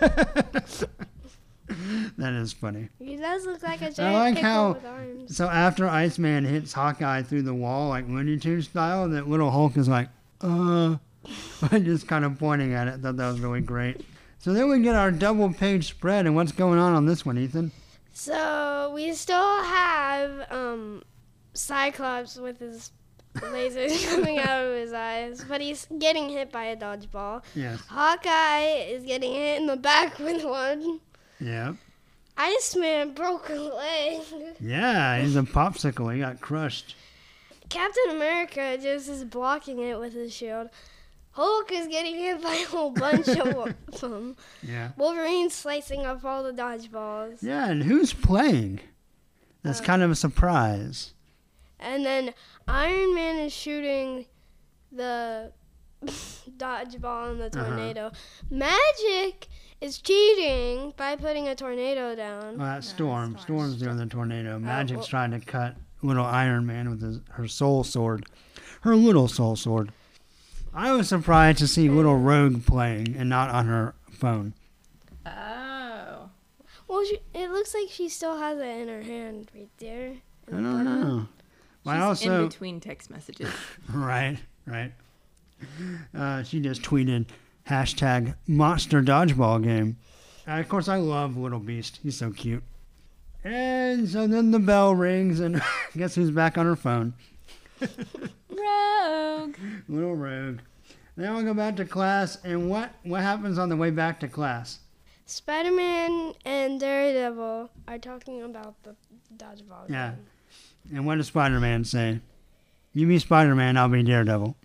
that 2.18 2.32
is 2.34 2.52
funny. 2.52 2.88
He 2.98 3.16
does 3.16 3.46
look 3.46 3.62
like 3.62 3.80
a 3.82 3.90
giant 3.90 4.00
I 4.00 4.12
like 4.30 4.38
how- 4.38 4.72
with 4.74 4.84
arms. 4.84 5.36
So 5.36 5.48
after 5.48 5.88
Iceman 5.88 6.44
hits 6.44 6.72
Hawkeye 6.72 7.22
through 7.22 7.42
the 7.42 7.54
wall, 7.54 7.88
like 7.88 8.08
Looney 8.08 8.38
Tunes 8.38 8.68
style, 8.68 9.08
that 9.08 9.28
little 9.28 9.50
Hulk 9.50 9.76
is 9.76 9.88
like, 9.88 10.08
uh, 10.40 10.96
just 11.70 12.06
kind 12.06 12.24
of 12.24 12.38
pointing 12.38 12.74
at 12.74 12.88
it. 12.88 13.00
Thought 13.00 13.16
that 13.16 13.28
was 13.28 13.40
really 13.40 13.62
great. 13.62 14.04
So 14.38 14.52
then 14.52 14.68
we 14.68 14.80
get 14.80 14.94
our 14.94 15.10
double 15.10 15.52
page 15.52 15.88
spread, 15.88 16.26
and 16.26 16.36
what's 16.36 16.52
going 16.52 16.78
on 16.78 16.92
on 16.92 17.06
this 17.06 17.24
one, 17.24 17.38
Ethan? 17.38 17.72
So 18.12 18.92
we 18.94 19.12
still 19.14 19.62
have 19.64 20.46
um, 20.52 21.02
Cyclops 21.54 22.36
with 22.36 22.58
his 22.58 22.90
lasers 23.36 24.06
coming 24.14 24.38
out 24.38 24.66
of 24.66 24.74
his 24.76 24.92
eyes, 24.92 25.44
but 25.48 25.60
he's 25.60 25.86
getting 25.98 26.28
hit 26.28 26.52
by 26.52 26.64
a 26.64 26.76
dodgeball. 26.76 27.42
Yes. 27.54 27.80
Hawkeye 27.88 28.84
is 28.88 29.04
getting 29.04 29.32
hit 29.32 29.60
in 29.60 29.66
the 29.66 29.76
back 29.76 30.18
with 30.18 30.44
one. 30.44 31.00
Yeah. 31.40 31.74
Iceman 32.36 33.12
broke 33.14 33.48
a 33.50 33.54
leg. 33.54 34.22
Yeah, 34.60 35.20
he's 35.20 35.36
a 35.36 35.42
popsicle. 35.42 36.12
He 36.12 36.20
got 36.20 36.40
crushed. 36.40 36.96
Captain 37.68 38.10
America 38.10 38.76
just 38.80 39.08
is 39.08 39.24
blocking 39.24 39.78
it 39.78 39.98
with 39.98 40.12
his 40.14 40.32
shield. 40.32 40.68
Hulk 41.32 41.72
is 41.72 41.86
getting 41.88 42.14
hit 42.16 42.42
by 42.42 42.54
a 42.54 42.64
whole 42.66 42.90
bunch 42.90 43.28
of 43.28 43.74
them. 44.00 44.36
Yeah. 44.62 44.90
Wolverine's 44.96 45.54
slicing 45.54 46.04
up 46.04 46.24
all 46.24 46.42
the 46.44 46.52
dodgeballs. 46.52 47.42
Yeah, 47.42 47.68
and 47.68 47.82
who's 47.82 48.12
playing? 48.12 48.80
That's 49.62 49.80
Uh, 49.80 49.84
kind 49.84 50.02
of 50.02 50.10
a 50.10 50.14
surprise. 50.14 51.12
And 51.80 52.04
then 52.04 52.34
Iron 52.68 53.14
Man 53.14 53.36
is 53.38 53.52
shooting 53.52 54.26
the 54.92 55.52
dodgeball 56.04 57.32
in 57.32 57.38
the 57.38 57.46
Uh-huh. 57.46 57.66
tornado. 57.66 58.12
Magik 58.52 59.46
is 59.84 59.98
cheating 59.98 60.94
by 60.96 61.14
putting 61.14 61.46
a 61.48 61.54
tornado 61.54 62.14
down. 62.14 62.56
Well, 62.58 62.66
that's 62.66 62.88
Storm. 62.88 63.36
Storm's 63.38 63.76
doing 63.76 63.96
the 63.98 64.06
tornado. 64.06 64.58
Magik's 64.58 64.96
well- 64.98 65.06
trying 65.06 65.30
to 65.32 65.40
cut 65.40 65.76
little 66.02 66.24
Iron 66.24 66.66
Man 66.66 66.88
with 66.90 67.02
his, 67.02 67.20
her 67.32 67.46
soul 67.46 67.84
sword. 67.84 68.26
Her 68.82 68.96
little 68.96 69.28
soul 69.28 69.56
sword. 69.56 69.92
I 70.72 70.92
was 70.92 71.08
surprised 71.08 71.58
to 71.58 71.68
see 71.68 71.88
little 71.88 72.16
Rogue 72.18 72.66
playing 72.66 73.14
and 73.16 73.28
not 73.28 73.50
on 73.50 73.66
her 73.66 73.94
phone. 74.10 74.54
Oh. 75.24 76.30
Well, 76.88 77.04
she, 77.04 77.18
it 77.32 77.50
looks 77.50 77.74
like 77.74 77.88
she 77.90 78.08
still 78.08 78.36
has 78.38 78.58
it 78.58 78.64
in 78.66 78.88
her 78.88 79.02
hand 79.02 79.50
right 79.54 79.68
there. 79.78 80.08
in 80.08 80.18
I 80.48 80.50
don't 80.50 80.84
button. 80.84 80.84
know. 81.00 81.28
Well, 81.84 82.10
I 82.10 82.14
She's 82.14 82.26
in 82.26 82.48
between 82.48 82.80
text 82.80 83.10
messages. 83.10 83.50
right, 83.92 84.38
right. 84.66 84.92
Uh, 86.14 86.42
she 86.42 86.60
just 86.60 86.82
tweeted 86.82 87.26
hashtag 87.68 88.34
Monster 88.46 89.02
Dodgeball 89.02 89.62
Game. 89.62 89.96
And 90.46 90.60
of 90.60 90.68
course, 90.68 90.88
I 90.88 90.96
love 90.96 91.36
Little 91.36 91.58
Beast. 91.58 92.00
He's 92.02 92.16
so 92.16 92.30
cute. 92.30 92.62
And 93.42 94.08
so 94.08 94.26
then 94.26 94.50
the 94.50 94.58
bell 94.58 94.94
rings, 94.94 95.40
and 95.40 95.62
guess 95.96 96.14
who's 96.14 96.30
back 96.30 96.56
on 96.58 96.66
her 96.66 96.76
phone? 96.76 97.14
Rogue. 98.50 99.56
Little 99.88 100.14
Rogue. 100.16 100.60
Then 101.16 101.36
we 101.36 101.42
go 101.44 101.54
back 101.54 101.76
to 101.76 101.84
class, 101.84 102.38
and 102.44 102.68
what 102.68 102.92
what 103.04 103.20
happens 103.20 103.58
on 103.58 103.68
the 103.68 103.76
way 103.76 103.90
back 103.90 104.20
to 104.20 104.28
class? 104.28 104.80
Spider 105.26 105.72
Man 105.72 106.34
and 106.44 106.80
Daredevil 106.80 107.70
are 107.88 107.98
talking 107.98 108.42
about 108.42 108.74
the 108.82 108.94
dodgeball. 109.36 109.88
Yeah. 109.88 110.10
game. 110.10 110.96
And 110.96 111.06
what 111.06 111.16
does 111.16 111.28
Spider 111.28 111.60
Man 111.60 111.84
say? 111.84 112.20
You 112.92 113.06
be 113.06 113.18
Spider 113.18 113.54
Man, 113.54 113.76
I'll 113.76 113.88
be 113.88 114.02
Daredevil. 114.02 114.56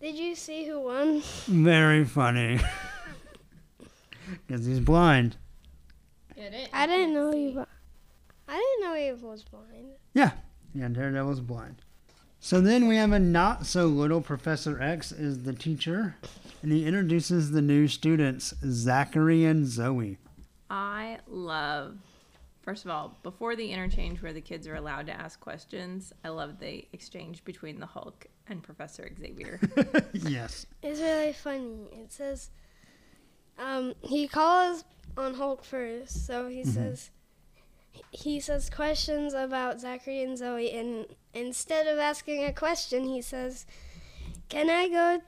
Did 0.00 0.16
you 0.16 0.34
see 0.34 0.66
who 0.66 0.80
won? 0.80 1.20
Very 1.46 2.04
funny. 2.04 2.60
Because 4.46 4.66
he's 4.66 4.80
blind. 4.80 5.36
I 6.72 6.86
didn't 6.86 7.14
know 7.14 7.32
he. 7.32 7.48
wa- 7.56 7.64
I 8.46 8.52
didn't 8.56 8.80
know 8.82 8.94
he 8.94 9.10
was 9.26 9.42
blind. 9.42 9.92
Yeah, 10.12 10.32
Yeah, 10.74 10.88
Daredevil's 10.88 11.40
blind. 11.40 11.76
So 12.38 12.60
then 12.60 12.86
we 12.88 12.96
have 12.96 13.12
a 13.12 13.18
not 13.18 13.64
so 13.66 13.86
little 13.86 14.20
Professor 14.20 14.80
X 14.82 15.12
is 15.12 15.44
the 15.44 15.54
teacher, 15.54 16.16
and 16.62 16.70
he 16.70 16.84
introduces 16.86 17.50
the 17.52 17.62
new 17.62 17.88
students, 17.88 18.52
Zachary 18.64 19.46
and 19.46 19.66
Zoe. 19.66 20.18
I 20.70 21.18
love, 21.26 21.96
first 22.68 22.84
of 22.84 22.90
all, 22.90 23.16
before 23.22 23.56
the 23.56 23.72
interchange 23.72 24.20
where 24.20 24.34
the 24.34 24.42
kids 24.42 24.68
are 24.68 24.74
allowed 24.74 25.06
to 25.06 25.12
ask 25.18 25.40
questions, 25.40 26.12
I 26.22 26.28
love 26.28 26.58
the 26.60 26.86
exchange 26.92 27.42
between 27.42 27.80
the 27.80 27.86
Hulk 27.86 28.26
and 28.46 28.62
Professor 28.62 29.10
Xavier. 29.18 29.58
yes. 30.12 30.66
It's 30.82 31.00
really 31.00 31.32
funny. 31.32 31.88
It 31.92 32.12
says, 32.12 32.50
um, 33.58 33.94
he 34.02 34.28
calls 34.28 34.84
on 35.16 35.32
Hulk 35.32 35.64
first, 35.64 36.26
so 36.26 36.46
he 36.48 36.62
says, 36.62 37.10
he 38.10 38.38
says 38.38 38.68
questions 38.68 39.32
about 39.32 39.80
Zachary 39.80 40.22
and 40.22 40.36
Zoe, 40.36 40.70
and 40.70 41.06
instead 41.32 41.86
of 41.86 41.98
asking 41.98 42.44
a 42.44 42.52
question, 42.52 43.04
he 43.04 43.22
says, 43.22 43.64
"Can 44.50 44.68
I 44.68 44.90
go 44.90 45.22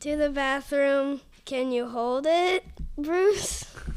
to 0.00 0.16
the 0.16 0.30
bathroom? 0.30 1.20
Can 1.44 1.70
you 1.70 1.86
hold 1.86 2.26
it, 2.26 2.64
Bruce?" 2.98 3.64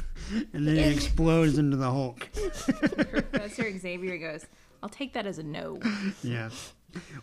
And 0.52 0.66
then 0.66 0.76
he 0.76 0.82
explodes 0.94 1.58
into 1.58 1.76
the 1.76 1.90
Hulk. 1.90 2.28
Professor 2.32 3.78
Xavier 3.78 4.18
goes, 4.18 4.46
I'll 4.82 4.88
take 4.88 5.12
that 5.14 5.26
as 5.26 5.38
a 5.38 5.42
no. 5.42 5.78
Yeah. 6.22 6.50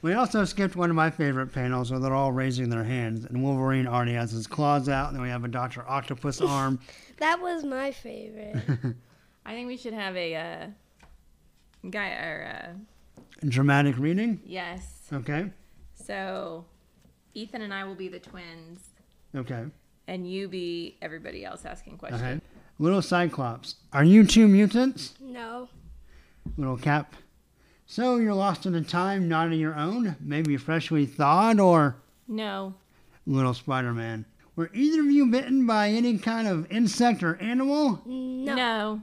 We 0.02 0.14
also 0.14 0.46
skipped 0.46 0.76
one 0.76 0.90
of 0.90 0.96
my 0.96 1.10
favorite 1.10 1.48
panels 1.48 1.92
where 1.92 2.00
they're 2.00 2.14
all 2.14 2.32
raising 2.32 2.70
their 2.70 2.84
hands, 2.86 3.26
and 3.26 3.44
Wolverine 3.44 3.86
already 3.88 4.14
has 4.14 4.32
his 4.32 4.48
claws 4.48 4.88
out, 4.88 5.08
and 5.08 5.16
then 5.16 5.22
we 5.24 5.30
have 5.30 5.44
a 5.44 5.48
Doctor 5.50 5.84
Octopus 5.88 6.42
arm. 6.42 6.80
That 7.20 7.42
was 7.42 7.64
my 7.64 7.90
favorite. 7.92 8.58
I 9.46 9.54
think 9.56 9.66
we 9.68 9.76
should 9.76 9.96
have 9.96 10.16
a 10.16 10.36
uh, 10.36 10.68
guy 11.90 12.10
or 12.12 12.64
uh, 12.64 13.22
Dramatic 13.48 13.98
reading. 13.98 14.40
yes. 14.46 15.08
Okay. 15.12 15.50
So 15.96 16.64
Ethan 17.34 17.64
and 17.64 17.74
I 17.74 17.86
will 17.86 17.96
be 17.96 18.08
the 18.08 18.20
twins, 18.20 18.82
Okay. 19.36 19.66
and 20.08 20.30
you 20.30 20.48
be 20.48 20.98
everybody 21.02 21.44
else 21.44 21.66
asking 21.66 21.98
questions. 21.98 22.22
Okay. 22.22 22.40
Little 22.80 23.02
Cyclops, 23.02 23.76
are 23.92 24.04
you 24.04 24.24
two 24.26 24.48
mutants? 24.48 25.14
No. 25.20 25.70
Little 26.58 26.78
Cap. 26.78 27.16
So 27.86 28.18
you're 28.18 28.34
lost 28.34 28.66
in 28.66 28.76
a 28.76 28.82
time 28.82 29.28
not 29.28 29.48
of 29.48 29.54
your 29.54 29.76
own, 29.76 30.16
maybe 30.20 30.58
freshly 30.58 31.06
thawed, 31.06 31.60
or 31.60 31.96
No. 32.28 32.76
Little 33.26 33.54
Spider 33.54 33.94
Man. 33.94 34.26
Were 34.56 34.70
either 34.74 35.02
of 35.02 35.08
you 35.12 35.28
bitten 35.28 35.66
by 35.68 35.90
any 35.90 36.18
kind 36.18 36.48
of 36.48 36.72
insect 36.72 37.24
or 37.24 37.36
animal? 37.38 38.02
No. 38.06 38.56
No. 38.56 39.02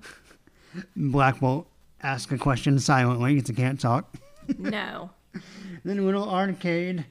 Black 0.97 1.41
Bolt 1.41 1.67
asks 2.03 2.31
a 2.33 2.39
question 2.39 2.79
silently 2.79 3.35
because 3.35 3.49
he 3.49 3.55
can't 3.55 3.81
talk. 3.81 4.15
No. 4.59 5.11
Then 5.85 6.05
Little 6.07 6.29
Arcade. 6.31 7.05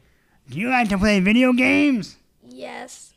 Do 0.49 0.59
you 0.59 0.70
like 0.70 0.89
to 0.89 0.97
play 0.97 1.20
video 1.20 1.53
games? 1.53 2.16
Yes. 2.47 3.12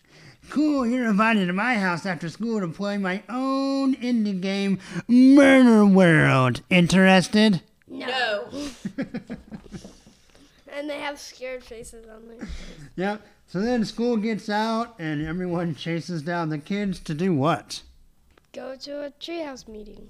Cool, 0.57 0.87
you're 0.87 1.11
invited 1.11 1.49
to 1.49 1.53
my 1.53 1.75
house 1.75 2.07
after 2.07 2.31
school 2.31 2.61
to 2.61 2.69
play 2.69 2.97
my 2.97 3.23
own 3.29 3.95
indie 3.97 4.41
game, 4.41 4.79
Murder 5.07 5.85
World. 5.85 6.63
Interested? 6.71 7.61
No. 7.87 8.49
and 10.73 10.89
they 10.89 10.99
have 10.99 11.21
scared 11.21 11.63
faces 11.63 12.07
on 12.09 12.27
there. 12.27 12.49
Yep. 12.97 13.27
So 13.47 13.61
then 13.61 13.85
school 13.85 14.17
gets 14.17 14.49
out 14.49 14.95
and 14.99 15.27
everyone 15.27 15.75
chases 15.75 16.23
down 16.23 16.49
the 16.49 16.57
kids 16.57 17.01
to 17.01 17.13
do 17.13 17.35
what? 17.35 17.83
Go 18.55 18.77
to 18.77 19.05
a 19.05 19.11
treehouse 19.11 19.69
meeting. 19.69 20.09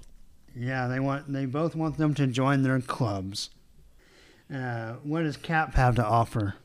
Yeah, 0.55 0.87
they 0.87 1.01
want 1.01 1.33
they 1.33 1.45
both 1.45 1.75
want 1.75 1.97
them 1.97 2.13
to 2.13 2.25
join 2.25 2.63
their 2.63 2.79
clubs. 2.79 3.49
Uh, 4.49 4.93
what 5.03 5.23
does 5.23 5.35
Cap 5.35 5.73
have 5.73 5.95
to 5.95 6.05
offer? 6.05 6.55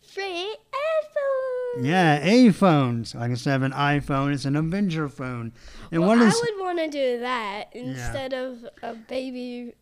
Free 0.00 0.56
iPhone. 0.72 1.37
Yeah, 1.80 2.18
A 2.24 2.50
phones. 2.52 3.14
Like 3.14 3.30
instead 3.30 3.56
of 3.56 3.62
an 3.62 3.72
iPhone, 3.72 4.32
it's 4.32 4.44
an 4.44 4.56
Avenger 4.56 5.08
phone. 5.08 5.52
And 5.92 6.00
Well, 6.00 6.10
what 6.16 6.18
is 6.26 6.34
I 6.34 6.40
would 6.56 6.64
want 6.64 6.78
to 6.78 6.88
do 6.88 7.20
that 7.20 7.68
instead 7.72 8.32
of 8.32 8.66
a 8.82 8.94
baby 8.94 9.74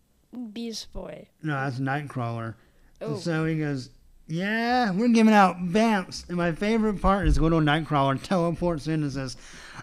Beast 0.53 0.93
Boy. 0.93 1.29
no? 1.43 1.55
That's 1.55 1.79
Nightcrawler. 1.79 2.55
Oh. 3.01 3.13
And 3.15 3.19
so 3.21 3.45
he 3.47 3.59
goes, 3.59 3.91
"Yeah, 4.27 4.91
we're 4.91 5.09
giving 5.09 5.33
out 5.33 5.57
Vamps." 5.63 6.25
And 6.29 6.37
my 6.37 6.53
favorite 6.53 7.01
part 7.01 7.27
is 7.27 7.39
little 7.41 7.61
Nightcrawler 7.61 8.23
teleports 8.23 8.87
in 8.87 9.03
and 9.03 9.13
says, 9.13 9.37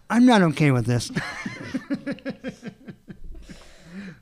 "I'm 0.10 0.26
not 0.26 0.42
okay 0.42 0.72
with 0.72 0.86
this." 0.86 1.10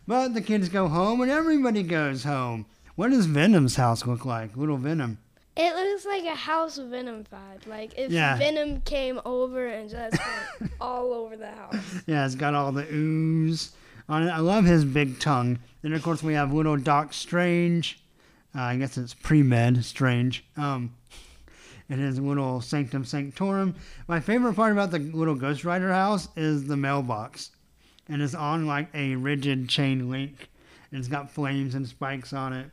but 0.07 0.33
the 0.33 0.41
kids 0.41 0.69
go 0.69 0.87
home, 0.87 1.21
and 1.21 1.31
everybody 1.31 1.83
goes 1.83 2.23
home. 2.23 2.65
What 2.95 3.11
does 3.11 3.25
Venom's 3.25 3.75
house 3.75 4.05
look 4.05 4.25
like? 4.25 4.55
Little 4.55 4.77
Venom. 4.77 5.17
It 5.57 5.75
looks 5.75 6.05
like 6.05 6.23
a 6.23 6.35
House 6.35 6.77
of 6.77 6.87
Venom 6.89 7.25
vibe. 7.25 7.67
Like 7.67 7.93
if 7.97 8.11
Yeah. 8.11 8.37
Venom 8.37 8.81
came 8.81 9.19
over 9.25 9.67
and 9.67 9.89
just 9.89 10.17
went 10.59 10.71
all 10.81 11.13
over 11.13 11.35
the 11.35 11.51
house. 11.51 11.75
Yeah, 12.07 12.25
it's 12.25 12.35
got 12.35 12.53
all 12.55 12.71
the 12.71 12.87
ooze 12.91 13.71
on 14.07 14.23
it. 14.27 14.31
I 14.31 14.39
love 14.39 14.63
his 14.65 14.85
big 14.85 15.19
tongue. 15.19 15.59
Then 15.81 15.93
of 15.93 16.01
course 16.03 16.23
we 16.23 16.33
have 16.35 16.53
little 16.53 16.77
Doc 16.77 17.13
Strange. 17.13 17.99
Uh, 18.55 18.61
I 18.61 18.77
guess 18.77 18.97
it's 18.97 19.13
pre-med 19.13 19.83
Strange. 19.83 20.45
Um, 20.57 20.93
and 21.89 21.99
his 21.99 22.19
little 22.19 22.61
Sanctum 22.61 23.03
Sanctorum. 23.03 23.75
My 24.07 24.19
favorite 24.21 24.53
part 24.55 24.71
about 24.71 24.91
the 24.91 24.99
little 24.99 25.35
Ghost 25.35 25.65
Rider 25.65 25.91
house 25.91 26.29
is 26.37 26.65
the 26.65 26.77
mailbox, 26.77 27.51
and 28.07 28.21
it's 28.21 28.33
on 28.35 28.65
like 28.65 28.87
a 28.93 29.15
rigid 29.15 29.67
chain 29.67 30.09
link, 30.09 30.49
and 30.91 30.99
it's 30.99 31.09
got 31.09 31.29
flames 31.29 31.75
and 31.75 31.85
spikes 31.85 32.31
on 32.31 32.53
it. 32.53 32.69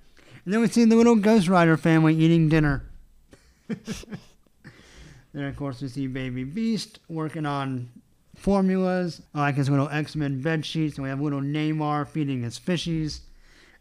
And 0.49 0.55
then 0.55 0.63
we 0.63 0.69
see 0.69 0.87
the 0.87 0.97
little 0.97 1.17
Ghost 1.17 1.47
Rider 1.47 1.77
family 1.77 2.15
eating 2.15 2.49
dinner. 2.49 2.83
then 3.69 5.45
of 5.45 5.55
course 5.57 5.83
we 5.83 5.89
see 5.89 6.07
Baby 6.07 6.45
Beast 6.45 7.01
working 7.07 7.45
on 7.45 7.91
formulas, 8.35 9.21
like 9.35 9.57
his 9.57 9.69
little 9.69 9.91
X 9.91 10.17
Men 10.17 10.41
bed 10.41 10.65
sheets, 10.65 10.97
and 10.97 11.03
we 11.03 11.11
have 11.11 11.21
little 11.21 11.43
Namor 11.43 12.09
feeding 12.09 12.45
his 12.45 12.59
fishies. 12.59 13.21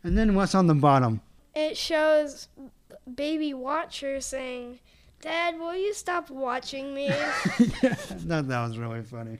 And 0.03 0.17
then 0.17 0.35
what's 0.35 0.53
on 0.53 0.67
the 0.67 0.75
bottom? 0.75 1.21
It 1.55 1.77
shows 1.77 2.49
baby 3.15 3.53
Watcher 3.53 4.19
saying, 4.19 4.79
"Dad, 5.21 5.57
will 5.57 5.77
you 5.77 5.93
stop 5.93 6.29
watching 6.29 6.93
me?" 6.93 7.07
I 7.11 7.13
thought 7.93 8.49
that 8.49 8.67
was 8.67 8.77
really 8.77 9.03
funny. 9.03 9.37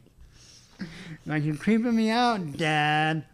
Like 1.26 1.44
you're 1.44 1.58
creeping 1.58 1.94
me 1.94 2.10
out, 2.10 2.56
Dad. 2.56 3.26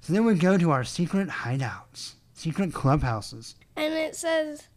So 0.00 0.14
then 0.14 0.24
we 0.24 0.34
go 0.34 0.56
to 0.56 0.70
our 0.70 0.82
secret 0.82 1.28
hideouts, 1.28 2.14
secret 2.42 2.72
clubhouses. 2.74 3.54
and 3.76 3.94
it 3.94 4.14
says, 4.16 4.68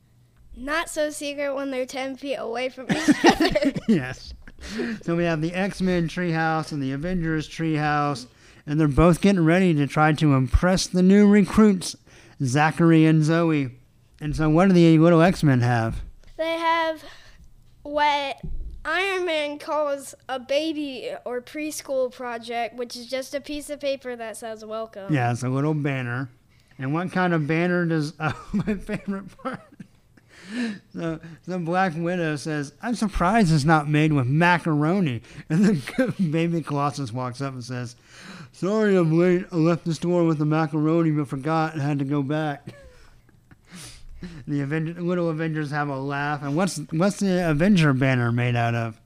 "Not 0.55 0.89
so 0.89 1.09
secret 1.09 1.53
when 1.55 1.71
they're 1.71 1.85
ten 1.85 2.15
feet 2.15 2.35
away 2.37 2.69
from 2.69 2.85
each 2.91 3.09
other." 3.25 3.73
yes. 3.87 4.33
So 5.03 5.15
we 5.15 5.25
have 5.25 5.41
the 5.41 5.53
X 5.53 5.81
Men 5.81 6.07
treehouse 6.07 6.71
and 6.71 6.81
the 6.81 6.91
Avengers 6.93 7.47
treehouse, 7.49 8.25
and 8.65 8.79
they're 8.79 8.87
both 8.87 9.21
getting 9.21 9.43
ready 9.45 9.73
to 9.73 9.85
try 9.87 10.13
to 10.13 10.33
impress 10.33 10.87
the 10.87 11.03
new 11.03 11.27
recruits, 11.27 11.95
Zachary 12.43 13.05
and 13.05 13.23
Zoe. 13.23 13.71
And 14.21 14.35
so, 14.35 14.49
what 14.49 14.67
do 14.69 14.73
the 14.73 14.97
little 14.97 15.21
X 15.21 15.43
Men 15.43 15.61
have? 15.61 16.01
they 16.37 16.57
have 16.57 17.03
what 17.83 18.37
Iron 18.83 19.25
Man 19.25 19.57
calls 19.59 20.15
a 20.29 20.39
baby 20.39 21.11
or 21.25 21.41
preschool 21.41 22.11
project, 22.11 22.75
which 22.75 22.95
is 22.95 23.07
just 23.07 23.33
a 23.35 23.41
piece 23.41 23.69
of 23.69 23.79
paper 23.79 24.15
that 24.15 24.37
says 24.37 24.63
"Welcome." 24.65 25.13
Yeah, 25.13 25.31
it's 25.31 25.43
a 25.43 25.49
little 25.49 25.73
banner. 25.73 26.29
And 26.77 26.93
what 26.93 27.11
kind 27.11 27.33
of 27.33 27.47
banner 27.47 27.85
does 27.85 28.13
uh, 28.19 28.33
my 28.53 28.75
favorite 28.75 29.25
part? 29.41 29.59
So 30.93 31.19
the 31.45 31.57
Black 31.57 31.93
Widow 31.95 32.35
says, 32.35 32.71
"I'm 32.79 32.93
surprised 32.93 33.51
it's 33.51 33.65
not 33.65 33.89
made 33.89 34.13
with 34.13 34.27
macaroni." 34.27 35.23
And 35.49 35.65
then 35.65 36.13
Baby 36.31 36.61
Colossus 36.61 37.11
walks 37.11 37.41
up 37.41 37.53
and 37.53 37.63
says, 37.63 37.95
"Sorry, 38.51 38.95
I'm 38.95 39.17
late. 39.17 39.45
I 39.51 39.55
left 39.55 39.85
the 39.85 39.95
store 39.95 40.23
with 40.23 40.37
the 40.37 40.45
macaroni, 40.45 41.09
but 41.09 41.27
forgot 41.27 41.73
and 41.73 41.81
had 41.81 41.97
to 41.97 42.05
go 42.05 42.21
back." 42.21 42.75
The 44.47 44.61
Avenger, 44.61 45.01
little 45.01 45.29
Avengers 45.29 45.71
have 45.71 45.89
a 45.89 45.97
laugh. 45.97 46.43
And 46.43 46.55
what's 46.55 46.77
what's 46.91 47.17
the 47.17 47.49
Avenger 47.49 47.93
banner 47.93 48.31
made 48.31 48.55
out 48.55 48.75
of? 48.75 48.99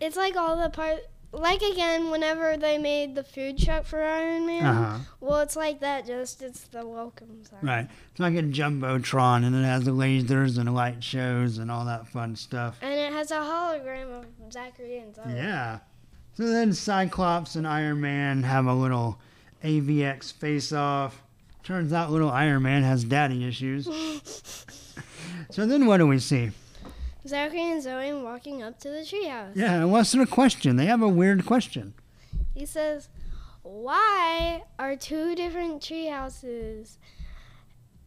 It's 0.00 0.16
like 0.16 0.36
all 0.36 0.56
the 0.56 0.70
part. 0.70 1.00
Like 1.32 1.62
again, 1.62 2.10
whenever 2.10 2.56
they 2.56 2.76
made 2.76 3.14
the 3.14 3.22
food 3.22 3.56
truck 3.56 3.84
for 3.84 4.02
Iron 4.02 4.46
Man, 4.46 4.64
Uh 4.64 4.74
huh. 4.74 4.98
well, 5.20 5.40
it's 5.40 5.54
like 5.54 5.78
that. 5.80 6.04
Just 6.06 6.42
it's 6.42 6.62
the 6.64 6.84
welcome 6.86 7.44
sign. 7.44 7.60
Right. 7.62 7.88
It's 8.10 8.18
like 8.20 8.34
a 8.34 8.42
jumbotron, 8.42 9.44
and 9.44 9.54
it 9.54 9.62
has 9.64 9.84
the 9.84 9.92
lasers 9.92 10.58
and 10.58 10.74
light 10.74 11.04
shows 11.04 11.58
and 11.58 11.70
all 11.70 11.84
that 11.84 12.08
fun 12.08 12.34
stuff. 12.34 12.78
And 12.82 12.92
it 12.92 13.12
has 13.12 13.30
a 13.30 13.36
hologram 13.36 14.10
of 14.20 14.26
Zachary 14.52 14.98
and 14.98 15.14
Zoe. 15.14 15.24
Yeah. 15.28 15.78
So 16.34 16.48
then 16.48 16.72
Cyclops 16.72 17.54
and 17.54 17.66
Iron 17.66 18.00
Man 18.00 18.42
have 18.42 18.66
a 18.66 18.74
little 18.74 19.20
AVX 19.62 20.32
face 20.32 20.72
off. 20.72 21.22
Turns 21.62 21.92
out 21.92 22.10
little 22.10 22.30
Iron 22.30 22.62
Man 22.64 22.82
has 22.82 23.04
daddy 23.04 23.46
issues. 23.46 23.84
so 25.50 25.64
then 25.66 25.86
what 25.86 25.98
do 25.98 26.06
we 26.06 26.18
see? 26.18 26.50
Zachary 27.26 27.70
and 27.70 27.82
Zoe 27.82 28.12
walking 28.14 28.62
up 28.62 28.78
to 28.80 28.88
the 28.88 29.00
treehouse. 29.00 29.54
Yeah, 29.54 29.74
and 29.74 29.92
what's 29.92 30.12
their 30.12 30.26
question? 30.26 30.76
They 30.76 30.86
have 30.86 31.02
a 31.02 31.08
weird 31.08 31.46
question. 31.46 31.94
He 32.54 32.66
says, 32.66 33.08
"Why 33.62 34.62
are 34.78 34.96
two 34.96 35.34
different 35.34 35.82
treehouses 35.82 36.96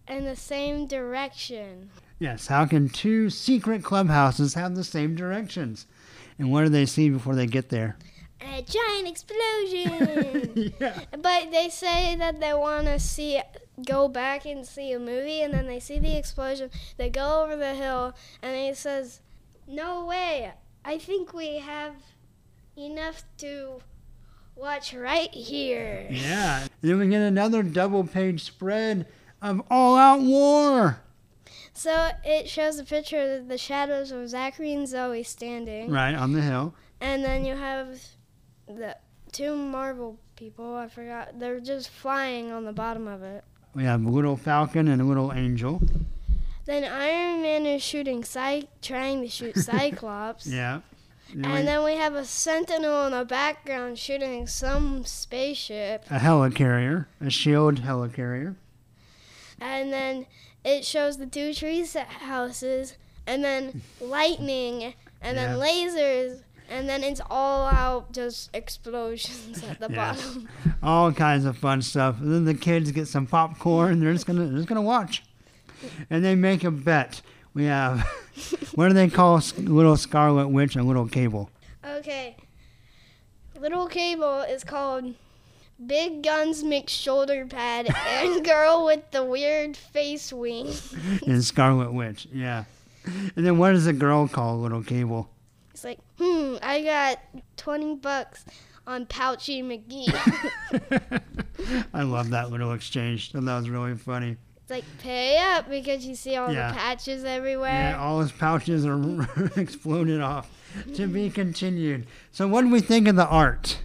in 0.07 0.25
the 0.25 0.35
same 0.35 0.87
direction?" 0.87 1.89
Yes, 2.19 2.47
how 2.47 2.65
can 2.65 2.89
two 2.89 3.29
secret 3.29 3.83
clubhouses 3.83 4.53
have 4.53 4.75
the 4.75 4.83
same 4.83 5.15
directions? 5.15 5.85
And 6.39 6.51
what 6.51 6.63
do 6.63 6.69
they 6.69 6.85
see 6.85 7.09
before 7.09 7.35
they 7.35 7.47
get 7.47 7.69
there? 7.69 7.97
A 8.41 8.61
giant 8.61 9.07
explosion. 9.07 10.73
yeah. 10.79 10.99
But 11.11 11.51
they 11.51 11.69
say 11.69 12.15
that 12.15 12.39
they 12.39 12.53
want 12.53 12.87
to 12.87 12.99
see, 12.99 13.41
go 13.85 14.07
back 14.07 14.45
and 14.45 14.65
see 14.65 14.91
a 14.91 14.99
movie, 14.99 15.41
and 15.41 15.53
then 15.53 15.67
they 15.67 15.79
see 15.79 15.99
the 15.99 16.15
explosion. 16.17 16.69
They 16.97 17.09
go 17.09 17.43
over 17.43 17.55
the 17.55 17.73
hill, 17.75 18.13
and 18.41 18.55
he 18.55 18.73
says, 18.73 19.21
"No 19.67 20.05
way! 20.05 20.53
I 20.85 20.97
think 20.97 21.33
we 21.33 21.57
have 21.59 21.95
enough 22.77 23.23
to 23.37 23.81
watch 24.55 24.93
right 24.93 25.33
here." 25.33 26.07
Yeah. 26.09 26.61
And 26.61 26.69
then 26.81 26.99
we 26.99 27.07
get 27.07 27.21
another 27.21 27.63
double 27.63 28.03
page 28.05 28.43
spread 28.43 29.07
of 29.41 29.61
all 29.69 29.95
out 29.97 30.21
war. 30.21 30.99
So 31.73 32.09
it 32.23 32.47
shows 32.49 32.77
a 32.77 32.83
picture 32.83 33.37
of 33.37 33.47
the 33.47 33.57
shadows 33.57 34.11
of 34.11 34.29
Zachary 34.29 34.73
and 34.73 34.87
Zoe 34.87 35.23
standing, 35.23 35.89
Right, 35.89 36.13
on 36.13 36.33
the 36.33 36.41
hill. 36.41 36.75
and 37.01 37.23
then 37.23 37.45
you 37.45 37.55
have 37.55 37.99
the 38.67 38.95
two 39.31 39.55
Marvel 39.55 40.19
people. 40.35 40.75
I 40.75 40.87
forgot. 40.87 41.39
They're 41.39 41.59
just 41.59 41.89
flying 41.89 42.51
on 42.51 42.65
the 42.65 42.73
bottom 42.73 43.07
of 43.07 43.23
it. 43.23 43.43
We 43.75 43.83
have 43.85 44.05
a 44.05 44.09
little 44.09 44.37
falcon 44.37 44.87
and 44.87 45.01
a 45.01 45.05
little 45.05 45.33
angel. 45.33 45.81
Then 46.65 46.83
Iron 46.85 47.41
Man 47.41 47.65
is 47.65 47.81
shooting 47.83 48.23
Cy- 48.23 48.67
trying 48.81 49.21
to 49.21 49.27
shoot 49.27 49.57
Cyclops. 49.57 50.45
Yeah. 50.47 50.81
We- 51.35 51.43
And 51.43 51.67
then 51.67 51.83
we 51.83 51.95
have 51.95 52.13
a 52.13 52.23
Sentinel 52.25 53.07
in 53.07 53.11
the 53.13 53.25
background 53.25 53.97
shooting 53.97 54.45
some 54.47 55.03
spaceship. 55.05 56.05
a 56.09 56.19
helicarrier, 56.19 57.07
a 57.19 57.29
shield 57.29 57.81
helicarrier. 57.81 58.55
And 59.59 59.91
then 59.91 60.27
it 60.63 60.85
shows 60.85 61.17
the 61.17 61.25
two 61.25 61.53
tree 61.53 61.85
houses, 62.19 62.95
and 63.25 63.43
then 63.43 63.81
lightning, 64.01 64.93
and 65.21 65.37
then 65.37 65.57
lasers, 65.57 66.41
and 66.69 66.87
then 66.89 67.03
it's 67.03 67.21
all 67.29 67.67
out 67.67 68.11
just 68.11 68.49
explosions 68.55 69.63
at 69.63 69.79
the 69.79 69.89
bottom. 69.95 70.47
all 70.81 71.11
kinds 71.11 71.45
of 71.45 71.57
fun 71.57 71.81
stuff. 71.81 72.19
And 72.19 72.31
then 72.33 72.45
the 72.45 72.53
kids 72.53 72.91
get 72.91 73.07
some 73.07 73.25
popcorn. 73.27 73.99
They're 73.99 74.13
just 74.13 74.25
gonna 74.25 74.45
they're 74.45 74.57
just 74.57 74.67
gonna 74.67 74.81
watch, 74.81 75.23
and 76.09 76.23
they 76.23 76.35
make 76.35 76.63
a 76.63 76.71
bet. 76.71 77.21
We 77.53 77.65
have 77.65 78.01
what 78.75 78.87
do 78.87 78.93
they 78.93 79.09
call 79.09 79.41
little 79.57 79.97
Scarlet 79.97 80.47
Witch 80.47 80.75
and 80.75 80.87
little 80.87 81.07
Cable? 81.07 81.49
Okay. 81.85 82.35
Little 83.59 83.87
Cable 83.87 84.41
is 84.41 84.63
called 84.63 85.13
Big 85.85 86.23
Guns 86.23 86.63
Mix 86.63 86.91
Shoulder 86.91 87.45
Pad 87.45 87.93
and 88.07 88.43
Girl 88.45 88.85
with 88.85 89.11
the 89.11 89.23
Weird 89.23 89.77
Face 89.77 90.33
Wing. 90.33 90.73
And 91.27 91.43
Scarlet 91.43 91.93
Witch, 91.93 92.27
yeah. 92.33 92.63
And 93.35 93.45
then 93.45 93.57
what 93.57 93.71
does 93.71 93.85
the 93.85 93.93
girl 93.93 94.27
call 94.27 94.59
little 94.59 94.81
Cable? 94.83 95.29
It's 95.83 95.85
like, 95.85 95.99
hmm, 96.17 96.55
I 96.63 96.81
got 96.81 97.19
20 97.57 97.95
bucks 97.95 98.45
on 98.87 99.05
Pouchy 99.05 99.61
McGee. 99.61 100.07
I 101.93 102.03
love 102.03 102.29
that 102.29 102.51
little 102.51 102.71
exchange. 102.71 103.33
And 103.33 103.45
that 103.49 103.57
was 103.57 103.69
really 103.69 103.95
funny. 103.95 104.37
it's 104.61 104.71
like, 104.71 104.85
pay 104.99 105.37
up 105.39 105.69
because 105.69 106.05
you 106.05 106.15
see 106.15 106.37
all 106.37 106.51
Yeah. 106.53 106.69
the 106.71 106.77
patches 106.77 107.25
everywhere. 107.25 107.91
Yeah, 107.91 107.99
all 108.01 108.21
his 108.21 108.31
pouches 108.31 108.85
are 108.85 108.97
exploded 109.57 110.21
off. 110.21 110.49
To 110.95 111.05
be 111.05 111.29
continued. 111.29 112.07
So 112.31 112.47
what 112.47 112.61
do 112.61 112.69
we 112.69 112.79
think 112.79 113.07
of 113.09 113.15
the 113.17 113.27
art? 113.27 113.77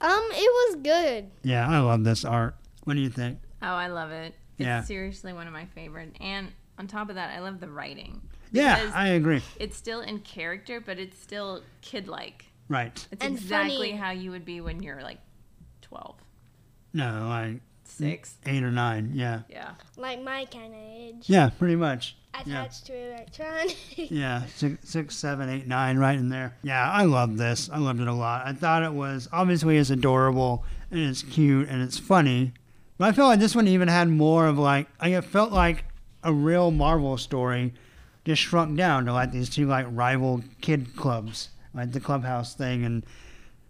Um, 0.00 0.24
it 0.32 0.72
was 0.74 0.76
good. 0.82 1.30
Yeah, 1.42 1.68
I 1.68 1.78
love 1.80 2.02
this 2.02 2.24
art. 2.24 2.56
What 2.84 2.94
do 2.94 3.00
you 3.00 3.10
think? 3.10 3.38
Oh, 3.62 3.66
I 3.66 3.88
love 3.88 4.10
it. 4.10 4.34
It's 4.58 4.66
Yeah. 4.66 4.82
seriously 4.82 5.32
one 5.34 5.46
of 5.46 5.52
my 5.52 5.66
favorite. 5.66 6.16
And 6.20 6.48
on 6.78 6.86
top 6.88 7.10
of 7.10 7.14
that, 7.16 7.30
I 7.36 7.40
love 7.40 7.60
the 7.60 7.68
writing. 7.68 8.22
Yeah, 8.52 8.90
I 8.94 9.08
agree. 9.08 9.42
It's 9.58 9.76
still 9.76 10.00
in 10.00 10.20
character, 10.20 10.80
but 10.80 10.98
it's 10.98 11.18
still 11.20 11.62
kid-like. 11.82 12.46
Right. 12.68 13.06
It's 13.10 13.24
And 13.24 13.36
exactly 13.36 13.76
funny. 13.76 13.92
how 13.92 14.10
you 14.10 14.30
would 14.30 14.44
be 14.44 14.60
when 14.60 14.82
you're 14.82 15.00
like 15.02 15.18
12, 15.82 16.16
No, 16.92 17.26
like 17.28 17.60
6. 17.84 18.34
eight 18.46 18.62
or 18.62 18.70
nine. 18.72 19.12
Yeah. 19.14 19.42
Yeah. 19.48 19.70
Like 19.96 20.22
my 20.22 20.44
kind 20.46 20.72
of 20.74 20.80
age. 20.80 21.24
Yeah, 21.28 21.50
pretty 21.58 21.76
much. 21.76 22.16
Yeah. 22.44 22.62
Attached 22.64 22.86
to 22.86 22.94
electronic. 22.94 23.76
Yeah, 24.10 24.44
six, 24.46 24.88
six, 24.90 25.16
seven, 25.16 25.48
eight, 25.48 25.66
nine, 25.66 25.96
right 25.98 26.18
in 26.18 26.28
there. 26.28 26.54
Yeah, 26.62 26.90
I 26.90 27.04
love 27.04 27.38
this. 27.38 27.70
I 27.72 27.78
loved 27.78 28.00
it 28.00 28.08
a 28.08 28.12
lot. 28.12 28.46
I 28.46 28.52
thought 28.52 28.82
it 28.82 28.92
was 28.92 29.28
obviously 29.32 29.76
it's 29.78 29.90
adorable 29.90 30.64
and 30.90 31.00
it's 31.00 31.22
cute 31.22 31.68
and 31.68 31.80
it's 31.82 31.98
funny, 31.98 32.52
but 32.98 33.08
I 33.08 33.12
felt 33.12 33.28
like 33.28 33.40
this 33.40 33.54
one 33.56 33.66
even 33.68 33.88
had 33.88 34.08
more 34.08 34.46
of 34.48 34.58
like 34.58 34.88
I 35.00 35.10
it 35.14 35.24
felt 35.24 35.50
like 35.52 35.84
a 36.22 36.32
real 36.32 36.70
Marvel 36.70 37.16
story, 37.16 37.72
just 38.26 38.42
shrunk 38.42 38.76
down 38.76 39.06
to 39.06 39.12
like 39.14 39.32
these 39.32 39.48
two 39.48 39.66
like 39.66 39.86
rival 39.88 40.42
kid 40.60 40.94
clubs, 40.96 41.48
like 41.72 41.92
the 41.92 42.00
clubhouse 42.00 42.54
thing, 42.54 42.84
and 42.84 43.06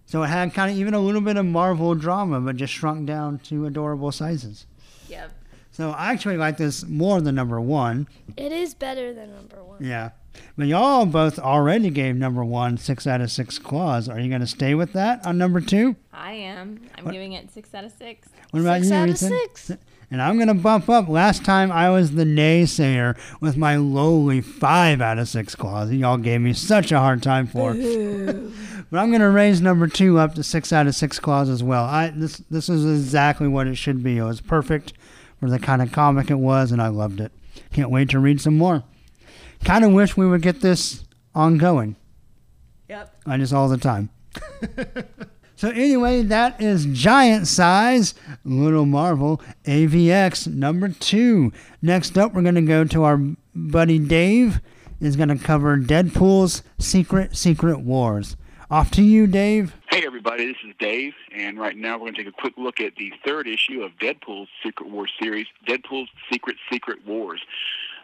so 0.06 0.22
it 0.22 0.28
had 0.28 0.52
kind 0.54 0.70
of 0.72 0.76
even 0.78 0.94
a 0.94 1.00
little 1.00 1.20
bit 1.20 1.36
of 1.36 1.44
Marvel 1.46 1.94
drama, 1.94 2.40
but 2.40 2.56
just 2.56 2.72
shrunk 2.72 3.06
down 3.06 3.38
to 3.40 3.66
adorable 3.66 4.10
sizes. 4.10 4.66
Yep. 5.08 5.30
So 5.70 5.90
I 5.90 6.10
actually 6.12 6.38
like 6.38 6.56
this 6.56 6.84
more 6.86 7.20
than 7.20 7.34
number 7.34 7.60
one. 7.60 8.08
it 8.36 8.50
is 8.50 8.72
better 8.74 9.12
than 9.12 9.30
number 9.34 9.62
one. 9.62 9.84
Yeah. 9.84 10.10
But 10.56 10.66
y'all 10.68 11.06
both 11.06 11.38
already 11.38 11.90
gave 11.90 12.14
number 12.16 12.44
one 12.44 12.76
six 12.78 13.06
out 13.06 13.20
of 13.20 13.30
six 13.30 13.58
claws. 13.58 14.08
Are 14.08 14.18
you 14.20 14.28
going 14.28 14.40
to 14.42 14.46
stay 14.46 14.74
with 14.74 14.92
that 14.94 15.24
on 15.26 15.36
number 15.38 15.60
two? 15.60 15.96
I 16.12 16.32
am. 16.32 16.80
I'm 16.96 17.04
What- 17.04 17.12
giving 17.12 17.32
it 17.32 17.50
6 17.52 17.74
out 17.74 17.84
of 17.84 17.92
6. 17.98 18.28
What 18.52 18.60
about 18.60 18.78
Six 18.80 18.88
you, 18.90 18.96
out 18.96 19.08
of 19.08 19.14
Ethan? 19.16 19.28
six. 19.28 19.72
And 20.10 20.22
I'm 20.22 20.36
going 20.36 20.48
to 20.48 20.54
bump 20.54 20.88
up. 20.88 21.08
Last 21.08 21.44
time 21.44 21.72
I 21.72 21.90
was 21.90 22.12
the 22.12 22.24
naysayer 22.24 23.18
with 23.40 23.56
my 23.56 23.76
lowly 23.76 24.40
five 24.40 25.00
out 25.00 25.18
of 25.18 25.28
six 25.28 25.54
claws. 25.54 25.88
that 25.88 25.96
Y'all 25.96 26.16
gave 26.16 26.40
me 26.40 26.52
such 26.52 26.92
a 26.92 27.00
hard 27.00 27.22
time 27.22 27.46
for. 27.46 27.74
but 28.90 28.98
I'm 28.98 29.10
going 29.10 29.20
to 29.20 29.30
raise 29.30 29.60
number 29.60 29.88
two 29.88 30.18
up 30.18 30.34
to 30.34 30.44
six 30.44 30.72
out 30.72 30.86
of 30.86 30.94
six 30.94 31.18
claws 31.18 31.48
as 31.48 31.62
well. 31.62 31.84
I 31.84 32.10
this 32.10 32.38
this 32.50 32.68
is 32.68 32.84
exactly 32.84 33.48
what 33.48 33.66
it 33.66 33.74
should 33.74 34.02
be. 34.04 34.18
It 34.18 34.22
was 34.22 34.40
perfect 34.40 34.92
for 35.40 35.50
the 35.50 35.58
kind 35.58 35.82
of 35.82 35.90
comic 35.90 36.30
it 36.30 36.38
was, 36.38 36.70
and 36.70 36.80
I 36.80 36.88
loved 36.88 37.20
it. 37.20 37.32
Can't 37.72 37.90
wait 37.90 38.08
to 38.10 38.20
read 38.20 38.40
some 38.40 38.56
more. 38.56 38.84
Kind 39.64 39.84
of 39.84 39.92
wish 39.92 40.16
we 40.16 40.26
would 40.26 40.42
get 40.42 40.60
this 40.60 41.04
ongoing. 41.34 41.96
Yep. 42.88 43.16
I 43.26 43.36
just 43.38 43.52
all 43.52 43.68
the 43.68 43.76
time. 43.76 44.10
so 45.56 45.70
anyway, 45.70 46.22
that 46.22 46.60
is 46.60 46.86
giant 46.86 47.46
size 47.46 48.14
Little 48.44 48.86
Marvel 48.86 49.40
AVX 49.64 50.46
number 50.46 50.88
two. 50.88 51.52
Next 51.82 52.16
up, 52.16 52.34
we're 52.34 52.42
going 52.42 52.54
to 52.54 52.62
go 52.62 52.84
to 52.84 53.04
our 53.04 53.20
buddy 53.54 53.98
Dave. 53.98 54.60
Is 54.98 55.14
going 55.14 55.28
to 55.28 55.36
cover 55.36 55.76
Deadpool's 55.76 56.62
Secret 56.78 57.36
Secret 57.36 57.80
Wars. 57.80 58.34
Off 58.70 58.90
to 58.92 59.02
you, 59.02 59.26
Dave. 59.26 59.74
Hey 59.90 60.04
everybody, 60.06 60.46
this 60.46 60.56
is 60.66 60.74
Dave, 60.78 61.12
and 61.34 61.58
right 61.58 61.76
now 61.76 61.94
we're 61.94 62.10
going 62.10 62.14
to 62.14 62.24
take 62.24 62.32
a 62.32 62.40
quick 62.40 62.54
look 62.56 62.80
at 62.80 62.96
the 62.96 63.12
third 63.24 63.46
issue 63.46 63.82
of 63.82 63.92
Deadpool's 64.00 64.48
Secret 64.62 64.90
Wars 64.90 65.12
series, 65.22 65.46
Deadpool's 65.68 66.08
Secret 66.32 66.56
Secret 66.72 67.06
Wars. 67.06 67.42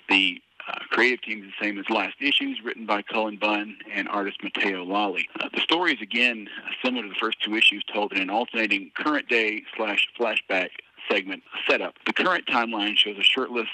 The 0.09 0.41
uh, 0.69 0.79
creative 0.91 1.23
team 1.23 1.43
is 1.45 1.51
the 1.59 1.65
same 1.65 1.79
as 1.79 1.89
last 1.91 2.15
issues, 2.21 2.61
written 2.65 2.87
by 2.87 3.03
Cullen 3.03 3.37
Bunn 3.37 3.77
and 3.93 4.09
artist 4.09 4.43
Matteo 4.43 4.85
Lolli. 4.85 5.29
Uh, 5.41 5.49
the 5.53 5.61
story 5.61 5.93
is 5.93 6.01
again 6.01 6.49
similar 6.85 7.03
to 7.03 7.09
the 7.09 7.15
first 7.15 7.43
two 7.43 7.57
issues, 7.57 7.85
told 7.93 8.13
in 8.13 8.21
an 8.21 8.31
alternating 8.31 8.91
current 8.95 9.29
day 9.29 9.63
slash 9.77 10.07
flashback 10.19 10.69
segment 11.11 11.43
setup. 11.69 11.95
The 12.07 12.13
current 12.13 12.47
timeline 12.47 12.97
shows 12.97 13.19
a 13.19 13.23
shirtless 13.23 13.69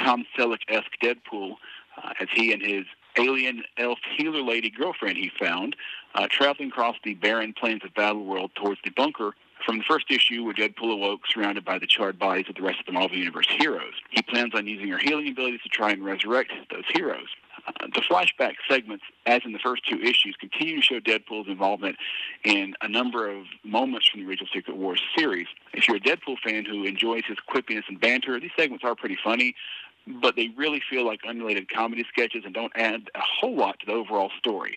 Tom 0.00 0.26
Selleck-esque 0.36 0.98
Deadpool 1.02 1.54
uh, 2.02 2.12
as 2.20 2.28
he 2.32 2.52
and 2.52 2.62
his 2.62 2.84
alien 3.16 3.62
elf 3.78 3.98
healer 4.16 4.42
lady 4.42 4.70
girlfriend 4.70 5.16
he 5.16 5.30
found 5.38 5.76
uh, 6.14 6.26
traveling 6.30 6.68
across 6.68 6.96
the 7.04 7.14
barren 7.14 7.52
plains 7.52 7.82
of 7.84 7.94
Battleworld 7.94 8.54
towards 8.54 8.80
the 8.84 8.90
bunker 8.90 9.34
from 9.64 9.78
the 9.78 9.84
first 9.84 10.10
issue 10.10 10.44
where 10.44 10.54
Deadpool 10.54 10.92
awoke 10.92 11.22
surrounded 11.26 11.64
by 11.64 11.78
the 11.78 11.86
charred 11.86 12.18
bodies 12.18 12.46
of 12.48 12.54
the 12.54 12.62
rest 12.62 12.80
of 12.80 12.86
the 12.86 12.92
Marvel 12.92 13.16
Universe 13.16 13.46
heroes. 13.48 13.94
He 14.10 14.22
plans 14.22 14.52
on 14.54 14.66
using 14.66 14.88
her 14.88 14.98
healing 14.98 15.28
abilities 15.28 15.62
to 15.62 15.68
try 15.68 15.90
and 15.90 16.04
resurrect 16.04 16.52
those 16.70 16.84
heroes. 16.92 17.28
Uh, 17.66 17.86
the 17.94 18.02
flashback 18.02 18.54
segments, 18.68 19.04
as 19.26 19.40
in 19.44 19.52
the 19.52 19.58
first 19.58 19.88
two 19.88 19.98
issues, 20.00 20.36
continue 20.38 20.76
to 20.76 20.82
show 20.82 21.00
Deadpool's 21.00 21.48
involvement 21.48 21.96
in 22.44 22.74
a 22.82 22.88
number 22.88 23.30
of 23.30 23.46
moments 23.64 24.08
from 24.08 24.20
the 24.20 24.26
original 24.26 24.48
Secret 24.52 24.76
Wars 24.76 25.00
series. 25.16 25.46
If 25.72 25.88
you're 25.88 25.96
a 25.96 26.00
Deadpool 26.00 26.36
fan 26.44 26.66
who 26.66 26.84
enjoys 26.84 27.22
his 27.26 27.38
quippiness 27.48 27.84
and 27.88 27.98
banter, 27.98 28.38
these 28.38 28.50
segments 28.56 28.84
are 28.84 28.94
pretty 28.94 29.16
funny, 29.24 29.54
but 30.06 30.36
they 30.36 30.48
really 30.56 30.82
feel 30.88 31.06
like 31.06 31.20
unrelated 31.26 31.72
comedy 31.72 32.04
sketches 32.08 32.42
and 32.44 32.54
don't 32.54 32.72
add 32.74 33.10
a 33.14 33.20
whole 33.20 33.56
lot 33.56 33.78
to 33.80 33.86
the 33.86 33.92
overall 33.92 34.30
story. 34.38 34.76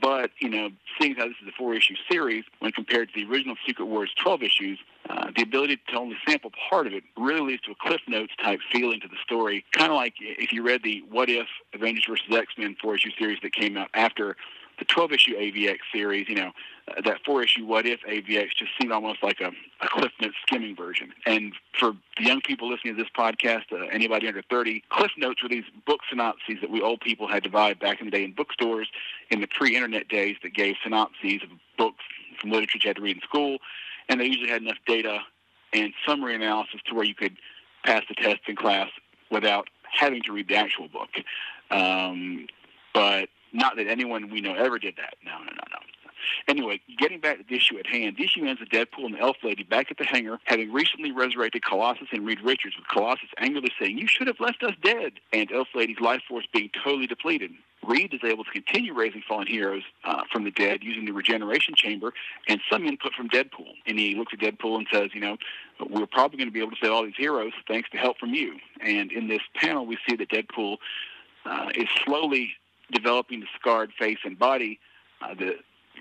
But, 0.00 0.30
you 0.40 0.48
know, 0.48 0.70
seeing 1.00 1.14
how 1.14 1.26
this 1.26 1.36
is 1.42 1.48
a 1.48 1.52
four 1.52 1.74
issue 1.74 1.94
series, 2.10 2.44
when 2.58 2.72
compared 2.72 3.12
to 3.12 3.14
the 3.14 3.30
original 3.30 3.56
Secret 3.66 3.86
Wars 3.86 4.10
12 4.20 4.42
issues, 4.42 4.78
uh, 5.08 5.30
the 5.36 5.42
ability 5.42 5.78
to 5.88 5.96
only 5.96 6.16
sample 6.26 6.50
part 6.70 6.86
of 6.86 6.92
it 6.92 7.04
really 7.16 7.52
leads 7.52 7.62
to 7.62 7.72
a 7.72 7.74
Cliff 7.80 8.00
Notes 8.08 8.32
type 8.42 8.60
feeling 8.72 9.00
to 9.00 9.08
the 9.08 9.16
story. 9.22 9.64
Kind 9.72 9.90
of 9.90 9.96
like 9.96 10.14
if 10.20 10.52
you 10.52 10.62
read 10.62 10.82
the 10.82 11.04
What 11.10 11.28
If 11.28 11.46
Avengers 11.74 12.04
vs. 12.08 12.26
X 12.30 12.54
Men 12.56 12.76
four 12.80 12.94
issue 12.94 13.10
series 13.18 13.38
that 13.42 13.52
came 13.52 13.76
out 13.76 13.90
after 13.94 14.36
the 14.78 14.84
12 14.86 15.12
issue 15.12 15.36
AVX 15.36 15.78
series, 15.92 16.28
you 16.28 16.34
know, 16.34 16.50
that 16.86 17.18
four 17.24 17.42
issue 17.42 17.64
What 17.64 17.86
If 17.86 18.00
AVX 18.02 18.50
just 18.56 18.72
seemed 18.78 18.92
almost 18.92 19.22
like 19.22 19.40
a, 19.40 19.50
a 19.80 19.88
Cliff 19.88 20.12
Notes 20.20 20.34
skimming 20.46 20.76
version. 20.76 21.12
And 21.24 21.54
for 21.78 21.92
the 22.18 22.24
young 22.24 22.40
people 22.42 22.68
listening 22.68 22.96
to 22.96 23.02
this 23.02 23.10
podcast, 23.16 23.72
uh, 23.72 23.86
anybody 23.86 24.28
under 24.28 24.42
30, 24.42 24.84
Cliff 24.90 25.12
Notes 25.16 25.42
were 25.42 25.48
these 25.48 25.64
book 25.86 26.00
synopses 26.08 26.56
that 26.60 26.70
we 26.70 26.82
old 26.82 27.00
people 27.00 27.26
had 27.26 27.42
to 27.44 27.50
buy 27.50 27.74
back 27.74 28.00
in 28.00 28.06
the 28.06 28.10
day 28.10 28.24
in 28.24 28.32
bookstores 28.32 28.88
in 29.30 29.40
the 29.40 29.46
pre 29.46 29.74
internet 29.74 30.08
days 30.08 30.36
that 30.42 30.54
gave 30.54 30.76
synopses 30.82 31.42
of 31.42 31.48
books 31.78 32.04
from 32.40 32.50
literature 32.50 32.78
you 32.82 32.88
had 32.88 32.96
to 32.96 33.02
read 33.02 33.16
in 33.16 33.22
school. 33.22 33.58
And 34.08 34.20
they 34.20 34.26
usually 34.26 34.50
had 34.50 34.62
enough 34.62 34.78
data 34.86 35.20
and 35.72 35.92
summary 36.06 36.34
analysis 36.34 36.80
to 36.86 36.94
where 36.94 37.04
you 37.04 37.14
could 37.14 37.36
pass 37.84 38.02
the 38.08 38.14
test 38.14 38.40
in 38.46 38.56
class 38.56 38.90
without 39.30 39.68
having 39.82 40.22
to 40.22 40.32
read 40.32 40.48
the 40.48 40.56
actual 40.56 40.88
book. 40.88 41.08
Um, 41.70 42.46
but 42.92 43.28
not 43.52 43.76
that 43.76 43.86
anyone 43.86 44.30
we 44.30 44.40
know 44.40 44.54
ever 44.54 44.78
did 44.78 44.96
that. 44.96 45.14
No, 45.24 45.38
no, 45.38 45.44
no, 45.44 45.64
no. 45.70 45.78
Anyway, 46.48 46.80
getting 46.98 47.20
back 47.20 47.38
to 47.38 47.44
the 47.48 47.56
issue 47.56 47.78
at 47.78 47.86
hand, 47.86 48.16
the 48.16 48.24
issue 48.24 48.44
ends 48.44 48.60
with 48.60 48.70
Deadpool 48.70 49.06
and 49.06 49.14
the 49.14 49.20
Elf 49.20 49.36
Lady 49.42 49.62
back 49.62 49.90
at 49.90 49.98
the 49.98 50.04
hangar, 50.04 50.38
having 50.44 50.72
recently 50.72 51.12
resurrected 51.12 51.64
Colossus 51.64 52.08
and 52.12 52.26
Reed 52.26 52.40
Richards, 52.42 52.76
with 52.76 52.88
Colossus 52.88 53.28
angrily 53.38 53.70
saying, 53.80 53.98
You 53.98 54.08
should 54.08 54.26
have 54.26 54.40
left 54.40 54.62
us 54.62 54.74
dead, 54.82 55.14
and 55.32 55.50
Elf 55.52 55.68
Lady's 55.74 56.00
life 56.00 56.22
force 56.28 56.46
being 56.52 56.70
totally 56.82 57.06
depleted. 57.06 57.52
Reed 57.86 58.14
is 58.14 58.20
able 58.24 58.44
to 58.44 58.50
continue 58.50 58.94
raising 58.94 59.22
fallen 59.26 59.46
heroes 59.46 59.82
uh, 60.04 60.22
from 60.32 60.44
the 60.44 60.50
dead 60.50 60.82
using 60.82 61.04
the 61.04 61.12
regeneration 61.12 61.74
chamber 61.74 62.12
and 62.48 62.60
some 62.70 62.86
input 62.86 63.12
from 63.12 63.28
Deadpool. 63.28 63.74
And 63.86 63.98
he 63.98 64.14
looks 64.14 64.32
at 64.32 64.40
Deadpool 64.40 64.76
and 64.76 64.86
says, 64.92 65.10
You 65.12 65.20
know, 65.20 65.36
we're 65.90 66.06
probably 66.06 66.38
going 66.38 66.48
to 66.48 66.52
be 66.52 66.60
able 66.60 66.70
to 66.70 66.76
save 66.80 66.92
all 66.92 67.04
these 67.04 67.16
heroes 67.16 67.52
thanks 67.68 67.90
to 67.90 67.98
help 67.98 68.18
from 68.18 68.34
you. 68.34 68.58
And 68.80 69.12
in 69.12 69.28
this 69.28 69.42
panel, 69.54 69.86
we 69.86 69.98
see 70.08 70.16
that 70.16 70.30
Deadpool 70.30 70.78
uh, 71.44 71.70
is 71.74 71.88
slowly 72.04 72.52
developing 72.92 73.40
the 73.40 73.46
scarred 73.58 73.92
face 73.98 74.18
and 74.24 74.38
body 74.38 74.78
uh, 75.22 75.34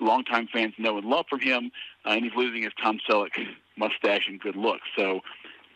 longtime 0.02 0.48
fans 0.52 0.74
know 0.78 0.98
and 0.98 1.08
love 1.08 1.26
from 1.30 1.40
him, 1.40 1.72
uh, 2.06 2.10
and 2.10 2.24
he's 2.24 2.36
losing 2.36 2.64
his 2.64 2.74
Tom 2.82 3.00
Selleck 3.10 3.32
mustache 3.78 4.28
and 4.28 4.40
good 4.40 4.56
looks. 4.56 4.88
So 4.96 5.22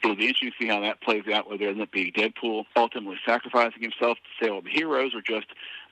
It'll 0.04 0.16
be 0.16 0.28
interesting 0.28 0.52
to 0.52 0.58
see 0.60 0.68
how 0.68 0.82
that 0.82 1.02
plays 1.02 1.24
out, 1.34 1.50
whether 1.50 1.66
it 1.66 1.70
ends 1.70 1.82
up 1.82 1.92
being 1.92 2.12
Deadpool 2.12 2.66
ultimately 2.76 3.18
sacrificing 3.26 3.82
himself 3.82 4.18
to 4.18 4.46
save 4.46 4.54
all 4.54 4.62
the 4.62 4.70
heroes 4.70 5.14
or 5.16 5.22
just 5.22 5.48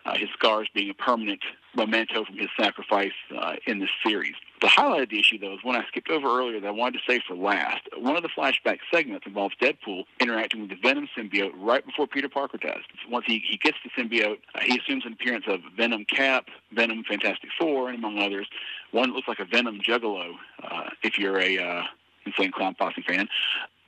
uh, 0.06 0.16
his 0.16 0.30
scars 0.34 0.70
being 0.74 0.90
a 0.90 0.94
permanent 0.94 1.42
memento 1.76 2.24
from 2.24 2.38
his 2.38 2.50
sacrifice 2.60 3.14
uh, 3.36 3.56
in 3.66 3.80
this 3.80 3.90
series. 4.06 4.36
The 4.62 4.68
highlight 4.68 5.04
of 5.04 5.10
the 5.10 5.20
issue, 5.20 5.38
though, 5.38 5.54
is 5.54 5.60
one 5.64 5.76
I 5.76 5.86
skipped 5.88 6.10
over 6.10 6.28
earlier 6.28 6.60
that 6.62 6.68
I 6.68 6.72
wanted 6.72 7.00
to 7.00 7.12
say 7.12 7.22
for 7.28 7.36
last. 7.36 7.82
One 7.98 8.16
of 8.16 8.24
the 8.24 8.30
flashback 8.30 8.80
segments 8.92 9.28
involves 9.28 9.54
Deadpool 9.62 10.06
interacting 10.20 10.62
with 10.62 10.70
the 10.70 10.78
Venom 10.82 11.10
symbiote 11.16 11.52
right 11.58 11.86
before 11.86 12.08
Peter 12.08 12.30
Parker 12.30 12.58
does. 12.58 12.82
Once 13.10 13.26
he, 13.28 13.44
he 13.46 13.58
gets 13.58 13.78
the 13.84 13.90
symbiote, 14.02 14.40
uh, 14.56 14.62
he 14.62 14.80
assumes 14.80 15.06
an 15.06 15.14
appearance 15.14 15.46
of 15.48 15.60
Venom 15.76 16.06
Cap, 16.06 16.48
Venom 16.72 17.04
Fantastic 17.04 17.50
Four, 17.60 17.90
and 17.90 17.98
among 17.98 18.20
others. 18.20 18.48
One 18.92 19.10
that 19.10 19.16
looks 19.16 19.28
like 19.28 19.40
a 19.40 19.46
Venom 19.46 19.82
Juggalo, 19.82 20.36
uh, 20.64 20.90
if 21.04 21.20
you're 21.20 21.40
a 21.40 21.58
uh, 21.58 21.84
Insane 22.26 22.52
Clown 22.52 22.76
Posse 22.76 23.04
fan. 23.06 23.28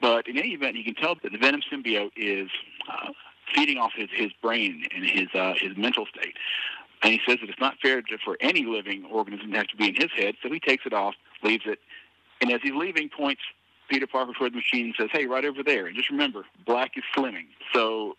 But 0.01 0.27
in 0.27 0.37
any 0.37 0.49
event, 0.49 0.75
you 0.75 0.83
can 0.83 0.95
tell 0.95 1.15
that 1.23 1.31
the 1.31 1.37
Venom 1.37 1.61
symbiote 1.71 2.11
is 2.17 2.49
uh, 2.91 3.11
feeding 3.55 3.77
off 3.77 3.93
his, 3.95 4.09
his 4.13 4.31
brain 4.41 4.85
and 4.93 5.05
his 5.05 5.27
uh, 5.33 5.53
his 5.59 5.75
mental 5.77 6.05
state. 6.05 6.35
And 7.03 7.13
he 7.13 7.21
says 7.27 7.37
that 7.41 7.49
it's 7.49 7.59
not 7.59 7.75
fair 7.81 8.01
to, 8.01 8.17
for 8.23 8.37
any 8.39 8.65
living 8.65 9.05
organism 9.05 9.51
to 9.51 9.57
have 9.57 9.67
to 9.67 9.77
be 9.77 9.89
in 9.89 9.95
his 9.95 10.11
head, 10.15 10.35
so 10.41 10.51
he 10.51 10.59
takes 10.59 10.85
it 10.85 10.93
off, 10.93 11.15
leaves 11.43 11.65
it, 11.65 11.79
and 12.41 12.51
as 12.51 12.61
he's 12.61 12.73
leaving, 12.73 13.09
points 13.09 13.41
Peter 13.89 14.07
Parker 14.07 14.33
toward 14.33 14.53
the 14.53 14.57
machine 14.57 14.87
and 14.87 14.95
says, 14.97 15.09
"Hey, 15.11 15.25
right 15.25 15.45
over 15.45 15.63
there." 15.63 15.87
And 15.87 15.95
just 15.95 16.09
remember, 16.09 16.45
Black 16.65 16.97
is 16.97 17.03
slimming. 17.15 17.47
So, 17.73 18.17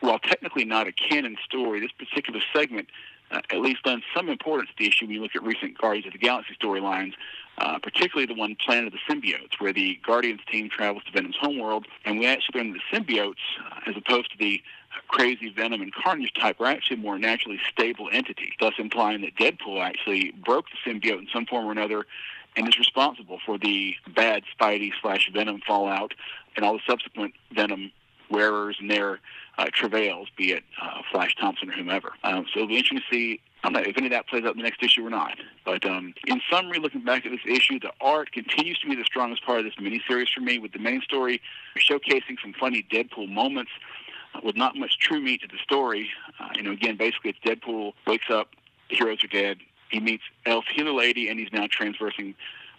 while 0.00 0.18
technically 0.18 0.64
not 0.64 0.86
a 0.86 0.92
canon 0.92 1.36
story, 1.44 1.80
this 1.80 1.92
particular 1.92 2.40
segment 2.54 2.88
uh, 3.30 3.40
at 3.50 3.60
least 3.60 3.86
lends 3.86 4.04
some 4.14 4.28
importance 4.28 4.70
to 4.70 4.74
the 4.78 4.88
issue 4.88 5.06
when 5.06 5.14
you 5.14 5.22
look 5.22 5.36
at 5.36 5.42
recent 5.42 5.76
Guardians 5.78 6.06
of 6.06 6.12
the 6.12 6.18
Galaxy 6.18 6.56
storylines, 6.60 7.12
uh, 7.58 7.78
particularly 7.78 8.26
the 8.26 8.38
one 8.38 8.56
Planet 8.56 8.86
of 8.86 8.92
the 8.92 9.12
Symbiotes, 9.12 9.60
where 9.60 9.72
the 9.72 9.98
Guardians 10.04 10.40
team 10.50 10.68
travels 10.68 11.04
to 11.04 11.12
Venom's 11.12 11.36
homeworld, 11.40 11.86
and 12.04 12.18
we 12.18 12.26
actually 12.26 12.60
learn 12.60 12.72
the 12.72 12.96
symbiotes, 12.96 13.34
uh, 13.70 13.80
as 13.86 13.96
opposed 13.96 14.30
to 14.32 14.38
the 14.38 14.62
crazy 15.08 15.50
Venom 15.50 15.82
and 15.82 15.92
Carnage 15.92 16.32
type, 16.34 16.60
are 16.60 16.66
actually 16.66 16.96
more 16.96 17.18
naturally 17.18 17.60
stable 17.70 18.08
entity, 18.12 18.52
thus 18.60 18.74
implying 18.78 19.22
that 19.22 19.36
Deadpool 19.36 19.80
actually 19.80 20.32
broke 20.44 20.66
the 20.70 20.90
symbiote 20.90 21.18
in 21.18 21.28
some 21.32 21.46
form 21.46 21.66
or 21.66 21.72
another 21.72 22.06
and 22.56 22.68
is 22.68 22.78
responsible 22.78 23.38
for 23.44 23.58
the 23.58 23.94
bad 24.14 24.42
Spidey 24.58 24.90
slash 25.00 25.30
Venom 25.32 25.60
fallout 25.66 26.14
and 26.56 26.64
all 26.64 26.74
the 26.74 26.80
subsequent 26.86 27.34
Venom 27.52 27.92
wearers 28.30 28.76
and 28.80 28.90
their 28.90 29.20
uh, 29.58 29.66
travails, 29.72 30.28
be 30.36 30.52
it 30.52 30.64
uh, 30.80 31.02
Flash 31.12 31.34
Thompson 31.36 31.68
or 31.68 31.72
whomever. 31.72 32.12
Um, 32.24 32.46
so 32.52 32.60
it'll 32.60 32.68
be 32.68 32.78
interesting 32.78 32.98
to 32.98 33.04
see 33.14 33.40
I 33.62 33.68
don't 33.68 33.74
know 33.74 33.90
if 33.90 33.96
any 33.98 34.06
of 34.06 34.12
that 34.12 34.26
plays 34.26 34.44
out 34.44 34.52
in 34.52 34.56
the 34.56 34.62
next 34.62 34.82
issue 34.82 35.06
or 35.06 35.10
not. 35.10 35.36
But 35.66 35.84
um, 35.84 36.14
in 36.26 36.40
summary, 36.50 36.78
looking 36.78 37.04
back 37.04 37.26
at 37.26 37.32
this 37.32 37.40
issue, 37.46 37.78
the 37.78 37.92
art 38.00 38.32
continues 38.32 38.78
to 38.78 38.88
be 38.88 38.94
the 38.94 39.04
strongest 39.04 39.44
part 39.44 39.58
of 39.58 39.64
this 39.66 39.74
miniseries 39.74 40.28
for 40.34 40.40
me, 40.40 40.58
with 40.58 40.72
the 40.72 40.78
main 40.78 41.02
story 41.02 41.42
showcasing 41.76 42.40
some 42.40 42.54
funny 42.58 42.86
Deadpool 42.90 43.28
moments 43.28 43.70
with 44.42 44.56
not 44.56 44.76
much 44.76 44.98
true 44.98 45.20
meat 45.20 45.42
to 45.42 45.48
the 45.48 45.58
story. 45.62 46.10
Uh, 46.38 46.48
you 46.54 46.62
know, 46.62 46.72
again, 46.72 46.96
basically, 46.96 47.30
it's 47.30 47.38
Deadpool 47.40 47.92
wakes 48.06 48.30
up, 48.30 48.50
the 48.88 48.96
heroes 48.96 49.22
are 49.24 49.28
dead. 49.28 49.58
He 49.90 50.00
meets 50.00 50.22
Elf 50.46 50.64
Healer 50.72 50.92
Lady, 50.92 51.28
and 51.28 51.38
he's 51.38 51.52
now 51.52 51.66
transversing 51.70 52.34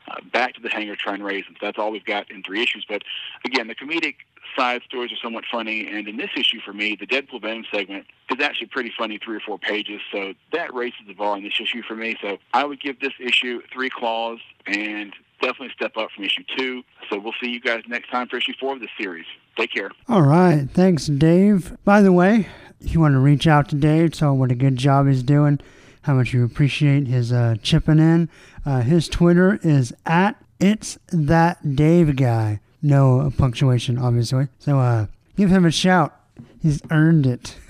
uh, 0.08 0.16
back 0.32 0.54
to 0.56 0.62
the 0.62 0.70
hangar 0.70 0.96
trying 0.96 1.20
to 1.20 1.26
raise 1.26 1.46
them. 1.46 1.56
That's 1.62 1.78
all 1.78 1.92
we've 1.92 2.06
got 2.06 2.32
in 2.32 2.42
three 2.44 2.62
issues. 2.64 2.86
But 2.88 3.04
again, 3.46 3.68
the 3.68 3.76
comedic 3.76 4.16
side 4.56 4.82
stories 4.86 5.12
are 5.12 5.18
somewhat 5.22 5.44
funny, 5.52 5.88
and 5.88 6.08
in 6.08 6.18
this 6.18 6.32
issue 6.36 6.60
for 6.66 6.74
me, 6.74 6.96
the 7.00 7.06
Deadpool 7.06 7.42
Venom 7.42 7.66
segment 7.72 8.06
is 8.30 8.44
actually 8.44 8.68
pretty 8.68 8.92
funny, 8.98 9.20
three 9.24 9.38
or 9.38 9.40
four 9.40 9.58
pages. 9.60 10.02
So 10.12 10.34
that 10.54 10.74
raises 10.74 11.00
the 11.08 11.14
bar 11.14 11.38
in 11.38 11.44
this 11.44 11.60
issue 11.60 11.82
for 11.84 11.96
me. 11.96 12.18
So 12.22 12.38
I 12.54 12.66
would 12.66 12.82
give 12.82 13.00
this 13.00 13.14
issue 13.20 13.62
three 13.72 13.90
claws 13.90 14.40
and 14.66 15.14
definitely 15.42 15.72
step 15.76 15.98
up 15.98 16.10
from 16.16 16.24
issue 16.24 16.44
two. 16.58 16.84
So 17.10 17.20
we'll 17.20 17.34
see 17.42 17.50
you 17.50 17.60
guys 17.60 17.84
next 17.88 18.10
time 18.10 18.28
for 18.28 18.38
issue 18.38 18.54
four 18.60 18.74
of 18.74 18.80
this 18.80 18.90
series. 19.00 19.26
Take 19.58 19.74
care. 19.74 19.92
All 20.08 20.22
right. 20.22 20.68
Thanks, 20.72 21.08
Dave. 21.08 21.76
By 21.84 22.02
the 22.02 22.12
way, 22.14 22.48
if 22.80 22.94
you 22.94 23.00
want 23.00 23.14
to 23.14 23.20
reach 23.20 23.48
out 23.48 23.70
to 23.70 23.76
Dave, 23.76 24.14
tell 24.14 24.34
him 24.34 24.40
what 24.40 24.52
a 24.52 24.56
good 24.56 24.78
job 24.78 25.08
he's 25.08 25.24
doing, 25.24 25.60
how 26.04 26.14
much 26.14 26.34
you 26.34 26.44
appreciate 26.44 27.08
his 27.08 27.34
uh, 27.34 27.56
chipping 27.62 28.00
in. 28.00 28.30
Uh, 28.66 28.82
his 28.82 29.08
Twitter 29.08 29.60
is 29.64 29.94
at 30.06 30.38
it's 30.60 31.00
that 31.12 31.76
Dave 31.76 32.16
guy. 32.16 32.60
No 32.84 33.32
punctuation, 33.38 33.98
obviously. 33.98 34.48
So 34.60 34.80
uh, 34.80 35.08
give 35.36 35.50
him 35.50 35.66
a 35.66 35.72
shout. 35.72 36.16
He's 36.62 36.82
earned 36.92 37.26
it. 37.26 37.56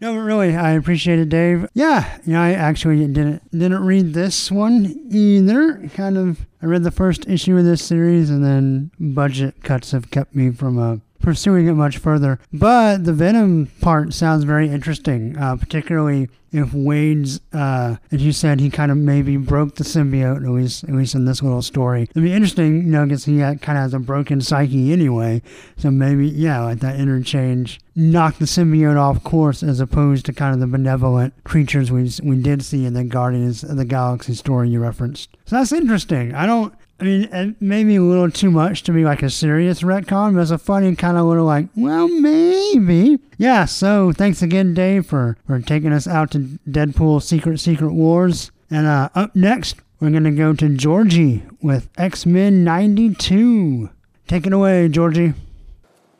no, 0.00 0.14
but 0.14 0.20
really, 0.20 0.56
I 0.56 0.72
appreciate 0.72 1.20
it, 1.20 1.28
Dave. 1.28 1.68
Yeah, 1.74 2.18
know, 2.26 2.42
I 2.42 2.52
actually 2.52 2.98
didn't 3.06 3.48
didn't 3.52 3.84
read 3.84 4.14
this 4.14 4.50
one 4.50 5.06
either. 5.10 5.88
Kind 5.94 6.18
of, 6.18 6.44
I 6.60 6.66
read 6.66 6.82
the 6.82 6.90
first 6.90 7.28
issue 7.28 7.56
of 7.56 7.64
this 7.64 7.84
series, 7.84 8.30
and 8.30 8.44
then 8.44 8.90
budget 8.98 9.62
cuts 9.62 9.92
have 9.92 10.10
kept 10.10 10.34
me 10.34 10.50
from 10.50 10.76
uh, 10.76 10.96
pursuing 11.22 11.68
it 11.68 11.74
much 11.74 11.98
further. 11.98 12.38
But 12.52 13.04
the 13.04 13.12
Venom 13.12 13.68
part 13.80 14.12
sounds 14.12 14.44
very 14.44 14.68
interesting, 14.68 15.36
uh, 15.38 15.56
particularly 15.56 16.28
if 16.52 16.74
Wade's, 16.74 17.40
uh, 17.52 17.96
as 18.10 18.22
you 18.22 18.32
said, 18.32 18.60
he 18.60 18.68
kind 18.68 18.92
of 18.92 18.98
maybe 18.98 19.38
broke 19.38 19.76
the 19.76 19.84
symbiote, 19.84 20.44
at 20.44 20.50
least, 20.50 20.84
at 20.84 20.90
least 20.90 21.14
in 21.14 21.24
this 21.24 21.42
little 21.42 21.62
story. 21.62 22.02
It'd 22.02 22.22
be 22.22 22.32
interesting, 22.32 22.84
you 22.84 22.92
know, 22.92 23.04
because 23.04 23.24
he 23.24 23.38
kind 23.38 23.54
of 23.54 23.76
has 23.76 23.94
a 23.94 23.98
broken 23.98 24.42
psyche 24.42 24.92
anyway. 24.92 25.40
So 25.78 25.90
maybe, 25.90 26.28
yeah, 26.28 26.62
like 26.62 26.80
that 26.80 27.00
interchange 27.00 27.80
knock 27.94 28.38
the 28.38 28.44
symbiote 28.44 28.98
off 28.98 29.22
course 29.22 29.62
as 29.62 29.80
opposed 29.80 30.26
to 30.26 30.32
kind 30.32 30.54
of 30.54 30.60
the 30.60 30.66
benevolent 30.66 31.34
creatures 31.44 31.92
we 31.92 32.10
we 32.22 32.40
did 32.40 32.62
see 32.62 32.86
in 32.86 32.94
the 32.94 33.04
Guardians 33.04 33.62
of 33.62 33.76
the 33.76 33.84
Galaxy 33.84 34.34
story 34.34 34.70
you 34.70 34.80
referenced. 34.80 35.36
So 35.46 35.56
that's 35.56 35.72
interesting. 35.72 36.34
I 36.34 36.46
don't 36.46 36.74
I 37.02 37.04
mean, 37.04 37.22
it 37.32 37.60
may 37.60 37.82
be 37.82 37.96
a 37.96 38.00
little 38.00 38.30
too 38.30 38.52
much 38.52 38.84
to 38.84 38.92
be 38.92 39.02
like 39.02 39.24
a 39.24 39.28
serious 39.28 39.82
retcon, 39.82 40.34
but 40.34 40.42
it's 40.42 40.52
a 40.52 40.58
funny 40.58 40.94
kind 40.94 41.16
of 41.18 41.26
little 41.26 41.44
like, 41.44 41.66
well, 41.74 42.06
maybe. 42.06 43.18
Yeah, 43.38 43.64
so 43.64 44.12
thanks 44.12 44.40
again, 44.40 44.72
Dave, 44.72 45.04
for, 45.04 45.36
for 45.44 45.58
taking 45.58 45.92
us 45.92 46.06
out 46.06 46.30
to 46.30 46.60
Deadpool 46.68 47.20
Secret 47.20 47.58
Secret 47.58 47.92
Wars. 47.92 48.52
And 48.70 48.86
uh, 48.86 49.08
up 49.16 49.34
next, 49.34 49.80
we're 49.98 50.12
going 50.12 50.22
to 50.22 50.30
go 50.30 50.52
to 50.52 50.68
Georgie 50.68 51.42
with 51.60 51.88
X 51.98 52.24
Men 52.24 52.62
92. 52.62 53.90
Take 54.28 54.46
it 54.46 54.52
away, 54.52 54.86
Georgie. 54.86 55.34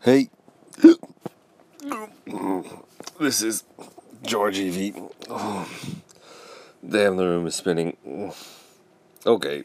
Hey. 0.00 0.30
This 3.20 3.40
is 3.40 3.62
Georgie 4.24 4.70
V. 4.70 4.94
Oh, 5.30 5.70
damn, 6.82 7.16
the 7.16 7.24
room 7.24 7.46
is 7.46 7.54
spinning. 7.54 7.96
Okay, 9.24 9.62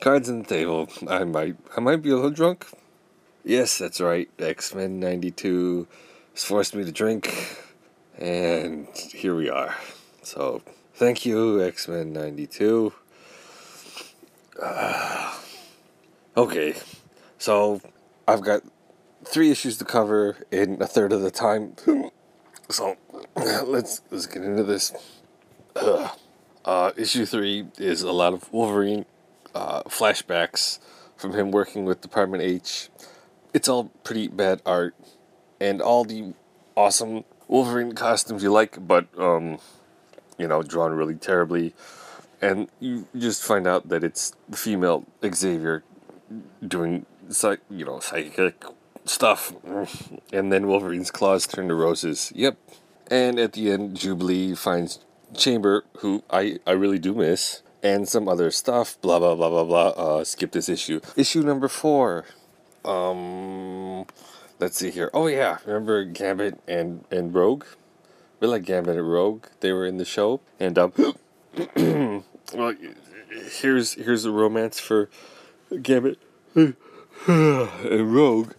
Cards 0.00 0.30
on 0.30 0.38
the 0.38 0.48
table. 0.48 0.88
I 1.08 1.24
might 1.24 1.56
I 1.76 1.80
might 1.80 2.00
be 2.00 2.08
a 2.08 2.14
little 2.14 2.30
drunk. 2.30 2.66
Yes, 3.44 3.76
that's 3.76 4.00
right. 4.00 4.30
X 4.38 4.74
Men 4.74 4.98
ninety 4.98 5.30
two 5.30 5.86
has 6.32 6.42
forced 6.42 6.74
me 6.74 6.84
to 6.84 6.92
drink 6.92 7.58
and 8.18 8.88
here 8.96 9.34
we 9.34 9.50
are. 9.50 9.74
So 10.22 10.62
thank 10.94 11.26
you, 11.26 11.62
X 11.62 11.86
Men 11.86 12.14
ninety 12.14 12.46
two. 12.46 12.94
Uh, 14.60 15.38
okay. 16.36 16.76
So 17.36 17.82
I've 18.26 18.42
got 18.42 18.62
three 19.26 19.50
issues 19.50 19.76
to 19.78 19.84
cover 19.84 20.38
in 20.50 20.80
a 20.80 20.86
third 20.86 21.12
of 21.12 21.20
the 21.20 21.30
time. 21.30 21.76
So 22.70 22.96
let's 23.36 24.00
let's 24.12 24.26
get 24.26 24.44
into 24.44 24.64
this. 24.64 24.92
Uh, 26.62 26.92
issue 26.94 27.24
three 27.24 27.66
is 27.78 28.02
a 28.02 28.12
lot 28.12 28.34
of 28.34 28.52
Wolverine 28.52 29.06
uh, 29.54 29.82
flashbacks 29.84 30.78
from 31.16 31.34
him 31.34 31.50
working 31.50 31.84
with 31.84 32.00
Department 32.00 32.42
H. 32.42 32.88
It's 33.52 33.68
all 33.68 33.84
pretty 34.04 34.28
bad 34.28 34.62
art, 34.64 34.94
and 35.60 35.82
all 35.82 36.04
the 36.04 36.34
awesome 36.76 37.24
Wolverine 37.48 37.92
costumes 37.92 38.42
you 38.42 38.52
like, 38.52 38.86
but 38.86 39.06
um, 39.18 39.58
you 40.38 40.46
know, 40.48 40.62
drawn 40.62 40.92
really 40.92 41.16
terribly. 41.16 41.74
And 42.40 42.68
you 42.80 43.06
just 43.16 43.42
find 43.42 43.66
out 43.66 43.88
that 43.88 44.02
it's 44.02 44.32
the 44.48 44.56
female 44.56 45.04
Xavier 45.22 45.84
doing 46.66 47.04
psych, 47.28 47.60
you 47.68 47.84
know, 47.84 48.00
psychic 48.00 48.64
stuff, 49.04 49.52
and 50.32 50.52
then 50.52 50.66
Wolverine's 50.66 51.10
claws 51.10 51.46
turn 51.46 51.68
to 51.68 51.74
roses. 51.74 52.32
Yep. 52.34 52.56
And 53.10 53.38
at 53.40 53.54
the 53.54 53.72
end, 53.72 53.96
Jubilee 53.96 54.54
finds 54.54 55.00
Chamber, 55.34 55.84
who 55.98 56.22
I 56.30 56.58
I 56.66 56.72
really 56.72 56.98
do 56.98 57.14
miss 57.14 57.62
and 57.82 58.08
some 58.08 58.28
other 58.28 58.50
stuff. 58.50 59.00
Blah 59.00 59.18
blah 59.18 59.34
blah 59.34 59.48
blah 59.48 59.64
blah. 59.64 59.88
Uh, 59.88 60.24
skip 60.24 60.52
this 60.52 60.68
issue. 60.68 61.00
Issue 61.16 61.42
number 61.42 61.68
four. 61.68 62.24
Um, 62.84 64.06
let's 64.58 64.78
see 64.78 64.90
here. 64.90 65.10
Oh 65.12 65.26
yeah, 65.26 65.58
remember 65.64 66.04
Gambit 66.04 66.60
and 66.66 67.04
and 67.10 67.34
Rogue? 67.34 67.64
We 68.40 68.48
like 68.48 68.64
Gambit 68.64 68.96
and 68.96 69.10
Rogue. 69.10 69.46
They 69.60 69.72
were 69.72 69.86
in 69.86 69.98
the 69.98 70.04
show, 70.04 70.40
and 70.58 70.78
um, 70.78 70.92
well, 72.54 72.74
here's 73.60 73.94
here's 73.94 74.24
a 74.24 74.30
romance 74.30 74.80
for 74.80 75.10
Gambit 75.82 76.18
and 76.54 78.14
Rogue. 78.14 78.52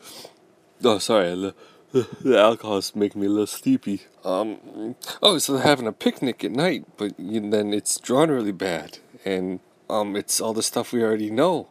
Oh, 0.84 0.98
sorry, 0.98 1.36
the, 1.92 2.08
the 2.22 2.40
alcohol's 2.40 2.96
making 2.96 3.22
me 3.22 3.28
a 3.28 3.30
little 3.30 3.48
sleepy. 3.48 4.02
Um, 4.24 4.96
oh, 5.22 5.38
so 5.40 5.54
they're 5.54 5.64
having 5.64 5.88
a 5.88 5.92
picnic 5.92 6.44
at 6.44 6.52
night, 6.52 6.86
but 6.98 7.14
then 7.18 7.74
it's 7.74 8.00
drawn 8.00 8.30
really 8.30 8.52
bad 8.52 9.00
and 9.26 9.60
um, 9.90 10.16
it's 10.16 10.40
all 10.42 10.54
the 10.54 10.64
stuff 10.64 10.94
we 10.94 11.04
already 11.04 11.30
know. 11.32 11.70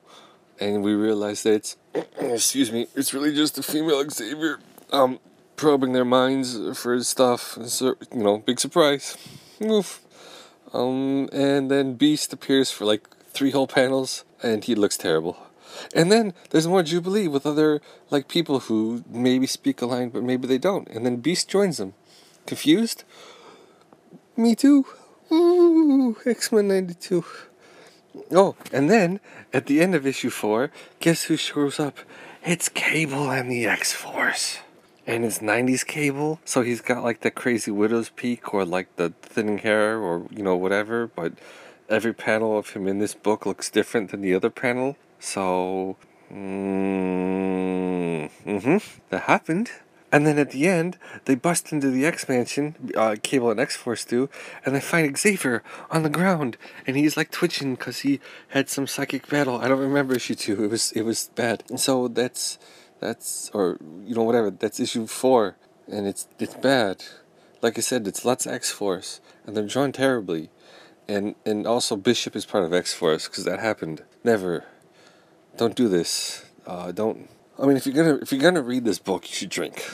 and 0.60 0.82
we 0.82 0.92
realize 0.94 1.42
that 1.42 1.54
it's 1.54 1.76
excuse 2.20 2.70
me, 2.70 2.86
it's 2.94 3.14
really 3.14 3.34
just 3.34 3.58
a 3.58 3.62
female 3.62 4.04
Xavier 4.10 4.58
um 4.92 5.18
probing 5.56 5.92
their 5.92 6.04
minds 6.04 6.58
for 6.78 7.02
stuff. 7.02 7.58
So, 7.66 7.94
you 8.12 8.22
know, 8.22 8.38
big 8.38 8.58
surprise. 8.60 9.16
Oof. 9.62 10.00
Um, 10.72 11.28
and 11.32 11.70
then 11.70 11.94
Beast 11.94 12.32
appears 12.32 12.70
for 12.70 12.84
like 12.86 13.08
three 13.32 13.50
whole 13.50 13.66
panels, 13.66 14.24
and 14.42 14.64
he 14.64 14.74
looks 14.74 14.96
terrible. 14.96 15.36
And 15.94 16.10
then 16.10 16.32
there's 16.50 16.66
more 16.66 16.82
Jubilee 16.82 17.28
with 17.28 17.46
other 17.46 17.80
like 18.10 18.28
people 18.28 18.60
who 18.60 19.04
maybe 19.08 19.46
speak 19.46 19.82
a 19.82 19.86
line, 19.86 20.08
but 20.10 20.22
maybe 20.22 20.46
they 20.46 20.58
don't. 20.58 20.88
And 20.88 21.04
then 21.04 21.16
Beast 21.16 21.48
joins 21.48 21.76
them. 21.78 21.92
Confused? 22.46 23.04
Me 24.36 24.54
too. 24.54 24.86
Ooh, 25.32 26.16
X 26.26 26.50
Men 26.52 26.68
'92. 26.68 27.24
Oh, 28.32 28.56
and 28.72 28.90
then 28.90 29.20
at 29.52 29.66
the 29.66 29.80
end 29.80 29.94
of 29.94 30.06
issue 30.06 30.30
four, 30.30 30.70
guess 30.98 31.24
who 31.24 31.36
shows 31.36 31.78
up? 31.78 31.98
It's 32.44 32.68
Cable 32.68 33.30
and 33.30 33.50
the 33.50 33.66
X 33.66 33.92
Force. 33.92 34.58
And 35.06 35.24
it's 35.24 35.38
90s 35.38 35.86
Cable, 35.86 36.40
so 36.44 36.62
he's 36.62 36.80
got 36.80 37.02
like 37.02 37.20
the 37.20 37.30
crazy 37.30 37.70
widow's 37.70 38.10
peak 38.10 38.52
or 38.54 38.64
like 38.64 38.94
the 38.96 39.12
thinning 39.22 39.58
hair 39.58 39.98
or, 39.98 40.26
you 40.30 40.42
know, 40.42 40.56
whatever, 40.56 41.06
but 41.06 41.32
every 41.88 42.12
panel 42.12 42.56
of 42.58 42.70
him 42.70 42.86
in 42.86 42.98
this 42.98 43.14
book 43.14 43.44
looks 43.46 43.70
different 43.70 44.10
than 44.10 44.20
the 44.20 44.34
other 44.34 44.50
panel. 44.50 44.96
So, 45.18 45.96
mm, 46.32 48.30
hmm 48.30 48.78
that 49.10 49.22
happened. 49.22 49.70
And 50.12 50.26
then 50.26 50.38
at 50.38 50.50
the 50.50 50.66
end, 50.66 50.98
they 51.26 51.36
bust 51.36 51.72
into 51.72 51.90
the 51.90 52.04
X 52.04 52.28
Mansion, 52.28 52.92
uh, 52.96 53.16
Cable 53.22 53.50
and 53.50 53.60
X 53.60 53.76
Force 53.76 54.04
do, 54.04 54.28
and 54.64 54.74
they 54.74 54.80
find 54.80 55.16
Xavier 55.16 55.62
on 55.90 56.02
the 56.02 56.08
ground, 56.10 56.56
and 56.86 56.96
he's 56.96 57.16
like 57.16 57.30
twitching 57.30 57.76
because 57.76 58.00
he 58.00 58.20
had 58.48 58.68
some 58.68 58.86
psychic 58.88 59.28
battle. 59.28 59.58
I 59.58 59.68
don't 59.68 59.78
remember 59.78 60.14
issue 60.14 60.34
two. 60.34 60.64
It 60.64 60.70
was 60.70 60.90
it 60.92 61.02
was 61.02 61.30
bad. 61.36 61.62
And 61.70 61.78
so 61.78 62.08
that's 62.08 62.58
that's 62.98 63.50
or 63.54 63.78
you 64.04 64.14
know 64.14 64.24
whatever. 64.24 64.50
That's 64.50 64.80
issue 64.80 65.06
four, 65.06 65.56
and 65.86 66.06
it's 66.06 66.26
it's 66.38 66.54
bad. 66.54 67.04
Like 67.62 67.78
I 67.78 67.82
said, 67.82 68.06
it's 68.08 68.24
lots 68.24 68.46
of 68.46 68.52
X 68.52 68.70
Force, 68.70 69.20
and 69.46 69.56
they're 69.56 69.66
drawn 69.66 69.92
terribly, 69.92 70.50
and 71.06 71.36
and 71.46 71.66
also 71.68 71.94
Bishop 71.94 72.34
is 72.34 72.46
part 72.46 72.64
of 72.64 72.74
X 72.74 72.92
Force 72.92 73.28
because 73.28 73.44
that 73.44 73.60
happened. 73.60 74.02
Never. 74.24 74.64
Don't 75.56 75.74
do 75.76 75.88
this. 75.88 76.44
Uh, 76.66 76.90
don't. 76.92 77.28
I 77.60 77.66
mean, 77.66 77.76
if 77.76 77.84
you're 77.84 77.94
gonna 77.94 78.18
if 78.22 78.32
you're 78.32 78.40
gonna 78.40 78.62
read 78.62 78.84
this 78.84 78.98
book, 78.98 79.28
you 79.28 79.34
should 79.34 79.50
drink. 79.50 79.84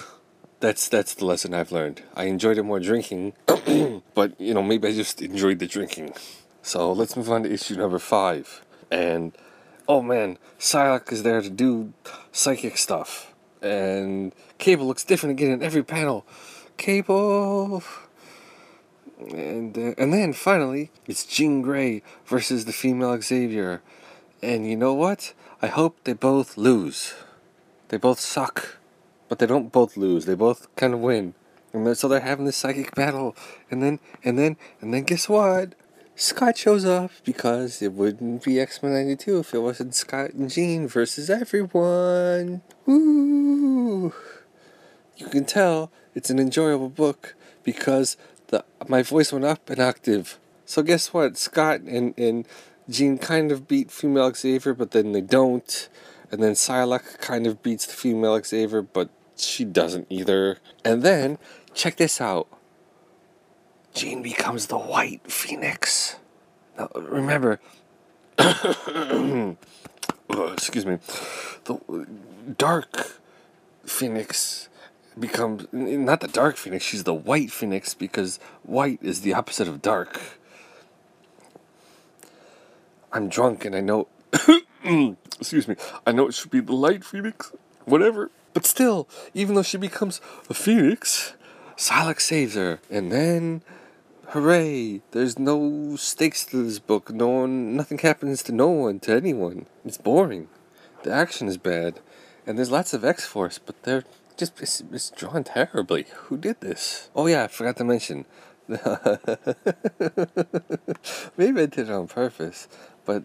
That's 0.60 0.88
that's 0.88 1.14
the 1.14 1.24
lesson 1.24 1.52
I've 1.52 1.72
learned. 1.72 2.00
I 2.14 2.24
enjoyed 2.24 2.58
it 2.58 2.62
more 2.62 2.78
drinking, 2.78 3.32
but 4.14 4.40
you 4.40 4.54
know 4.54 4.62
maybe 4.62 4.86
I 4.86 4.92
just 4.92 5.20
enjoyed 5.20 5.58
the 5.58 5.66
drinking. 5.66 6.14
So 6.62 6.92
let's 6.92 7.16
move 7.16 7.28
on 7.28 7.42
to 7.42 7.52
issue 7.52 7.74
number 7.74 7.98
five. 7.98 8.64
And 8.88 9.36
oh 9.88 10.00
man, 10.00 10.38
Psylocke 10.60 11.10
is 11.12 11.24
there 11.24 11.42
to 11.42 11.50
do 11.50 11.92
psychic 12.30 12.78
stuff, 12.78 13.34
and 13.60 14.32
Cable 14.58 14.86
looks 14.86 15.02
different 15.02 15.32
again 15.32 15.50
in 15.50 15.62
every 15.62 15.82
panel. 15.82 16.24
Cable. 16.76 17.82
And 19.18 19.76
uh, 19.76 19.94
and 19.98 20.14
then 20.14 20.34
finally, 20.34 20.92
it's 21.08 21.24
Jean 21.24 21.62
Grey 21.62 22.02
versus 22.26 22.64
the 22.64 22.72
female 22.72 23.20
Xavier, 23.20 23.82
and 24.40 24.68
you 24.68 24.76
know 24.76 24.94
what? 24.94 25.34
I 25.60 25.66
hope 25.66 25.96
they 26.04 26.12
both 26.12 26.56
lose. 26.56 27.14
They 27.88 27.96
both 27.96 28.20
suck, 28.20 28.78
but 29.28 29.38
they 29.38 29.46
don't 29.46 29.72
both 29.72 29.96
lose. 29.96 30.26
They 30.26 30.34
both 30.34 30.74
kind 30.76 30.94
of 30.94 31.00
win. 31.00 31.34
And 31.72 31.86
they're, 31.86 31.94
so 31.94 32.08
they're 32.08 32.20
having 32.20 32.46
this 32.46 32.56
psychic 32.56 32.94
battle. 32.94 33.36
And 33.70 33.82
then, 33.82 34.00
and 34.24 34.38
then, 34.38 34.56
and 34.80 34.92
then 34.92 35.04
guess 35.04 35.28
what? 35.28 35.74
Scott 36.18 36.56
shows 36.56 36.86
up 36.86 37.10
because 37.24 37.82
it 37.82 37.92
wouldn't 37.92 38.42
be 38.42 38.58
X 38.58 38.82
Men 38.82 38.94
92 38.94 39.38
if 39.38 39.52
it 39.52 39.58
wasn't 39.58 39.94
Scott 39.94 40.30
and 40.32 40.50
Jean 40.50 40.88
versus 40.88 41.28
everyone. 41.28 42.62
Woo! 42.86 44.14
You 45.18 45.26
can 45.26 45.44
tell 45.44 45.92
it's 46.14 46.30
an 46.30 46.38
enjoyable 46.38 46.88
book 46.88 47.34
because 47.62 48.16
the 48.46 48.64
my 48.88 49.02
voice 49.02 49.30
went 49.30 49.44
up 49.44 49.68
an 49.68 49.78
octave. 49.78 50.38
So 50.64 50.82
guess 50.82 51.12
what? 51.12 51.36
Scott 51.36 51.82
and, 51.82 52.14
and 52.18 52.46
Jean 52.88 53.18
kind 53.18 53.52
of 53.52 53.68
beat 53.68 53.90
female 53.90 54.32
Xavier, 54.32 54.72
but 54.72 54.92
then 54.92 55.12
they 55.12 55.20
don't. 55.20 55.88
And 56.30 56.42
then 56.42 56.52
Psylocke 56.52 57.18
kind 57.18 57.46
of 57.46 57.62
beats 57.62 57.86
the 57.86 57.92
female 57.92 58.42
Xavier, 58.42 58.82
but 58.82 59.10
she 59.36 59.64
doesn't 59.64 60.06
either. 60.10 60.58
And 60.84 61.02
then, 61.02 61.38
check 61.74 61.96
this 61.96 62.20
out. 62.20 62.48
Jean 63.94 64.22
becomes 64.22 64.66
the 64.66 64.78
White 64.78 65.30
Phoenix. 65.30 66.16
Now, 66.76 66.88
remember, 66.94 67.60
excuse 68.38 69.56
me, 70.84 70.98
the 71.64 72.06
Dark 72.58 73.20
Phoenix 73.86 74.68
becomes 75.18 75.66
not 75.72 76.20
the 76.20 76.28
Dark 76.28 76.56
Phoenix. 76.56 76.84
She's 76.84 77.04
the 77.04 77.14
White 77.14 77.50
Phoenix 77.50 77.94
because 77.94 78.38
white 78.62 78.98
is 79.02 79.22
the 79.22 79.32
opposite 79.32 79.66
of 79.68 79.80
dark. 79.80 80.20
I'm 83.12 83.28
drunk 83.28 83.64
and 83.64 83.74
I 83.74 83.80
know. 83.80 84.08
excuse 85.40 85.66
me. 85.66 85.76
I 86.06 86.12
know 86.12 86.28
it 86.28 86.34
should 86.34 86.50
be 86.50 86.60
the 86.60 86.74
Light 86.74 87.04
Phoenix, 87.04 87.52
whatever. 87.84 88.30
But 88.54 88.64
still, 88.64 89.08
even 89.34 89.54
though 89.54 89.62
she 89.62 89.76
becomes 89.76 90.20
a 90.48 90.54
Phoenix, 90.54 91.34
Psylocke 91.76 92.20
saves 92.20 92.54
her, 92.54 92.80
and 92.90 93.12
then, 93.12 93.62
hooray! 94.28 95.02
There's 95.10 95.38
no 95.38 95.96
stakes 95.96 96.44
to 96.46 96.62
this 96.62 96.78
book. 96.78 97.10
No 97.10 97.28
one, 97.28 97.76
nothing 97.76 97.98
happens 97.98 98.42
to 98.44 98.52
no 98.52 98.68
one, 98.68 99.00
to 99.00 99.12
anyone. 99.12 99.66
It's 99.84 99.98
boring. 99.98 100.48
The 101.02 101.12
action 101.12 101.48
is 101.48 101.58
bad, 101.58 102.00
and 102.46 102.56
there's 102.56 102.70
lots 102.70 102.94
of 102.94 103.04
X 103.04 103.26
Force, 103.26 103.58
but 103.58 103.82
they're 103.82 104.04
just 104.36 104.60
it's, 104.60 104.82
it's 104.92 105.10
drawn 105.10 105.44
terribly. 105.44 106.06
Who 106.14 106.36
did 106.36 106.60
this? 106.60 107.10
Oh 107.14 107.26
yeah, 107.26 107.44
I 107.44 107.48
forgot 107.48 107.76
to 107.78 107.84
mention. 107.84 108.26
Maybe 108.68 108.80
I 111.62 111.66
did 111.66 111.78
it 111.78 111.90
on 111.90 112.08
purpose, 112.08 112.68
but 113.04 113.22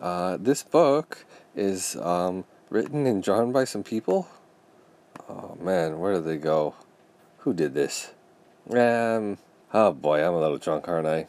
uh, 0.00 0.36
this 0.38 0.62
book 0.62 1.24
is 1.56 1.96
um, 1.96 2.44
written 2.70 3.06
and 3.06 3.22
drawn 3.22 3.52
by 3.52 3.64
some 3.64 3.82
people. 3.82 4.28
Oh 5.28 5.56
man, 5.60 5.98
where 5.98 6.14
did 6.14 6.24
they 6.24 6.36
go? 6.36 6.74
Who 7.38 7.52
did 7.52 7.74
this? 7.74 8.12
Um, 8.70 9.38
oh 9.72 9.92
boy, 9.92 10.24
I'm 10.24 10.34
a 10.34 10.40
little 10.40 10.58
drunk, 10.58 10.88
aren't 10.88 11.06
I? 11.06 11.26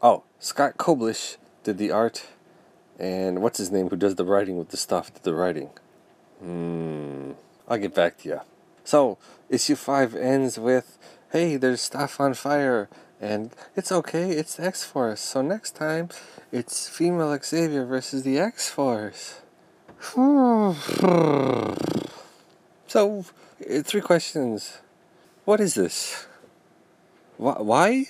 Oh, 0.00 0.24
Scott 0.38 0.76
Koblish 0.76 1.36
did 1.64 1.78
the 1.78 1.90
art, 1.90 2.26
and 2.98 3.42
what's 3.42 3.58
his 3.58 3.70
name? 3.70 3.88
Who 3.88 3.96
does 3.96 4.14
the 4.14 4.24
writing 4.24 4.56
with 4.56 4.68
the 4.68 4.76
stuff? 4.76 5.12
Did 5.12 5.24
the 5.24 5.34
writing? 5.34 5.70
Hmm. 6.40 7.32
I'll 7.68 7.78
get 7.78 7.94
back 7.94 8.18
to 8.18 8.28
you. 8.28 8.40
So 8.84 9.18
issue 9.48 9.76
five 9.76 10.14
ends 10.14 10.58
with, 10.58 10.98
"Hey, 11.30 11.56
there's 11.56 11.80
stuff 11.80 12.20
on 12.20 12.34
fire." 12.34 12.88
And 13.22 13.54
it's 13.76 13.92
okay, 13.92 14.32
it's 14.32 14.56
the 14.56 14.64
X 14.64 14.82
Force. 14.82 15.20
So 15.20 15.42
next 15.42 15.76
time, 15.76 16.08
it's 16.50 16.88
female 16.88 17.38
Xavier 17.40 17.84
versus 17.84 18.24
the 18.24 18.40
X 18.40 18.68
Force. 18.68 19.42
so, 20.12 20.74
uh, 22.90 23.82
three 23.84 24.00
questions. 24.00 24.78
What 25.44 25.60
is 25.60 25.74
this? 25.74 26.26
Why? 27.36 28.06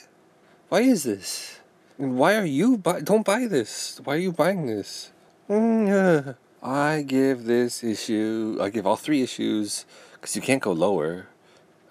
Why, 0.71 0.81
is 0.81 1.03
this? 1.03 1.61
And 1.99 2.17
why 2.17 2.37
are 2.37 2.47
you 2.47 2.79
buy? 2.79 3.03
Don't 3.03 3.27
buy 3.27 3.47
this. 3.47 4.01
Why 4.03 4.15
are 4.15 4.25
you 4.25 4.33
buying 4.33 4.65
this? 4.65 5.13
I 6.63 7.05
give 7.07 7.45
this 7.45 7.85
issue. 7.85 8.59
I 8.63 8.71
give 8.71 8.87
all 8.87 8.97
three 8.97 9.21
issues 9.23 9.85
because 10.15 10.35
you 10.35 10.41
can't 10.41 10.63
go 10.63 10.73
lower. 10.73 11.27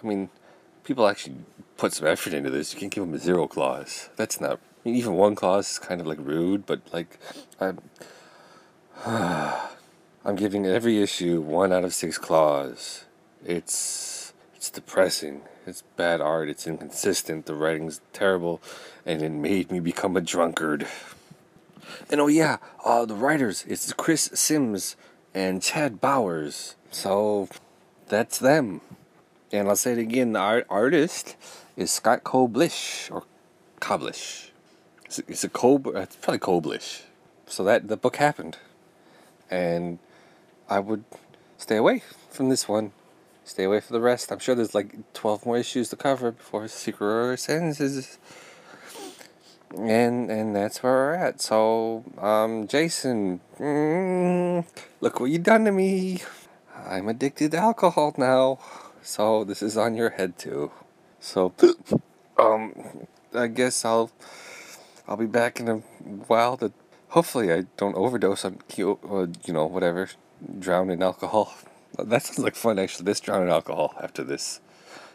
I 0.04 0.08
mean, 0.08 0.30
people 0.84 1.08
actually 1.08 1.36
put 1.82 1.94
some 1.94 2.08
effort 2.08 2.32
into 2.32 2.52
this. 2.52 2.76
You 2.76 2.80
can't 2.80 2.92
give 2.94 3.04
them 3.04 3.16
a 3.16 3.18
zero 3.18 3.48
clause. 3.48 4.10
That's 4.16 4.40
not. 4.40 4.60
I 4.60 4.60
mean, 4.86 4.96
even 4.98 5.14
one 5.14 5.34
clause 5.34 5.72
is 5.72 5.80
kind 5.80 6.00
of 6.00 6.06
like 6.06 6.20
rude, 6.22 6.68
but 6.68 6.82
like, 6.94 7.18
I'm. 7.60 7.80
I'm 10.24 10.36
giving 10.36 10.68
every 10.68 11.02
issue 11.02 11.42
one 11.42 11.74
out 11.74 11.84
of 11.84 11.96
six 11.96 12.20
claws. 12.20 13.06
It's 13.44 14.32
it's 14.56 14.70
depressing. 14.70 15.42
It's 15.66 15.82
bad 15.98 16.22
art. 16.22 16.50
It's 16.50 16.68
inconsistent. 16.68 17.48
The 17.48 17.56
writing's 17.56 18.00
terrible, 18.14 18.62
and 19.04 19.24
it 19.24 19.32
made 19.32 19.72
me 19.72 19.80
become 19.80 20.16
a 20.16 20.22
drunkard. 20.22 20.86
And 22.12 22.22
oh 22.22 22.28
yeah, 22.28 22.58
uh, 22.86 23.06
the 23.06 23.16
writers 23.16 23.66
it's 23.68 23.92
Chris 23.94 24.30
Sims 24.36 24.96
and 25.34 25.64
Chad 25.64 26.00
Bowers. 26.00 26.76
So 26.92 27.50
that's 28.08 28.38
them. 28.38 28.82
And 29.52 29.68
I'll 29.68 29.76
say 29.76 29.94
it 29.94 29.98
again. 29.98 30.34
The 30.34 30.40
art 30.40 30.68
artist 30.70 31.36
is 31.76 31.92
Scott 31.92 32.24
Koblish 32.24 33.12
or 33.12 33.24
Koblish. 33.80 34.50
It's 35.06 35.44
a, 35.44 35.50
Cob. 35.50 35.88
It's 35.88 36.16
probably 36.16 36.40
Koblish. 36.40 37.02
So 37.46 37.64
that 37.66 37.90
the 37.90 37.98
book 37.98 38.16
happened, 38.16 38.58
and 39.50 40.00
I 40.70 40.80
would 40.80 41.04
stay 41.58 41.76
away 41.76 42.04
from 42.30 42.48
this 42.48 42.70
one. 42.70 42.94
Stay 43.44 43.66
away 43.66 43.82
for 43.82 43.92
the 43.92 44.00
rest. 44.00 44.32
I'm 44.32 44.40
sure 44.40 44.56
there's 44.56 44.74
like 44.74 44.96
12 45.14 45.46
more 45.46 45.58
issues 45.58 45.90
to 45.90 45.98
cover 45.98 46.32
before 46.32 46.68
Secret 46.70 47.06
Rare 47.06 47.38
ends. 47.50 48.18
and 49.78 50.32
and 50.32 50.56
that's 50.56 50.82
where 50.82 50.94
we're 50.94 51.14
at. 51.16 51.42
So, 51.42 52.06
um, 52.18 52.68
Jason, 52.68 53.42
mm, 53.60 54.66
look 55.02 55.20
what 55.20 55.32
you 55.32 55.40
done 55.40 55.66
to 55.66 55.72
me. 55.74 56.22
I'm 56.88 57.10
addicted 57.10 57.52
to 57.52 57.58
alcohol 57.58 58.16
now. 58.18 58.60
So 59.02 59.44
this 59.44 59.62
is 59.62 59.76
on 59.78 59.96
your 59.96 60.12
head 60.12 60.38
too. 60.38 60.72
So, 61.22 61.54
um, 62.38 62.74
I 63.34 63.48
guess 63.48 63.86
I'll 63.86 64.12
I'll 65.08 65.16
be 65.18 65.28
back 65.28 65.60
in 65.60 65.70
a 65.70 65.78
while. 66.28 66.58
To 66.58 66.74
hopefully 67.10 67.54
I 67.54 67.66
don't 67.78 67.96
overdose 67.96 68.44
on 68.44 68.60
uh, 68.78 69.28
you 69.46 69.54
know, 69.54 69.66
whatever, 69.66 70.10
drown 70.60 70.90
in 70.90 71.02
alcohol. 71.02 71.54
That 72.00 72.24
sounds 72.24 72.40
like 72.40 72.56
fun 72.56 72.80
actually. 72.80 73.04
This 73.04 73.20
drown 73.20 73.44
in 73.44 73.50
alcohol 73.50 73.94
after 74.02 74.24
this. 74.24 74.62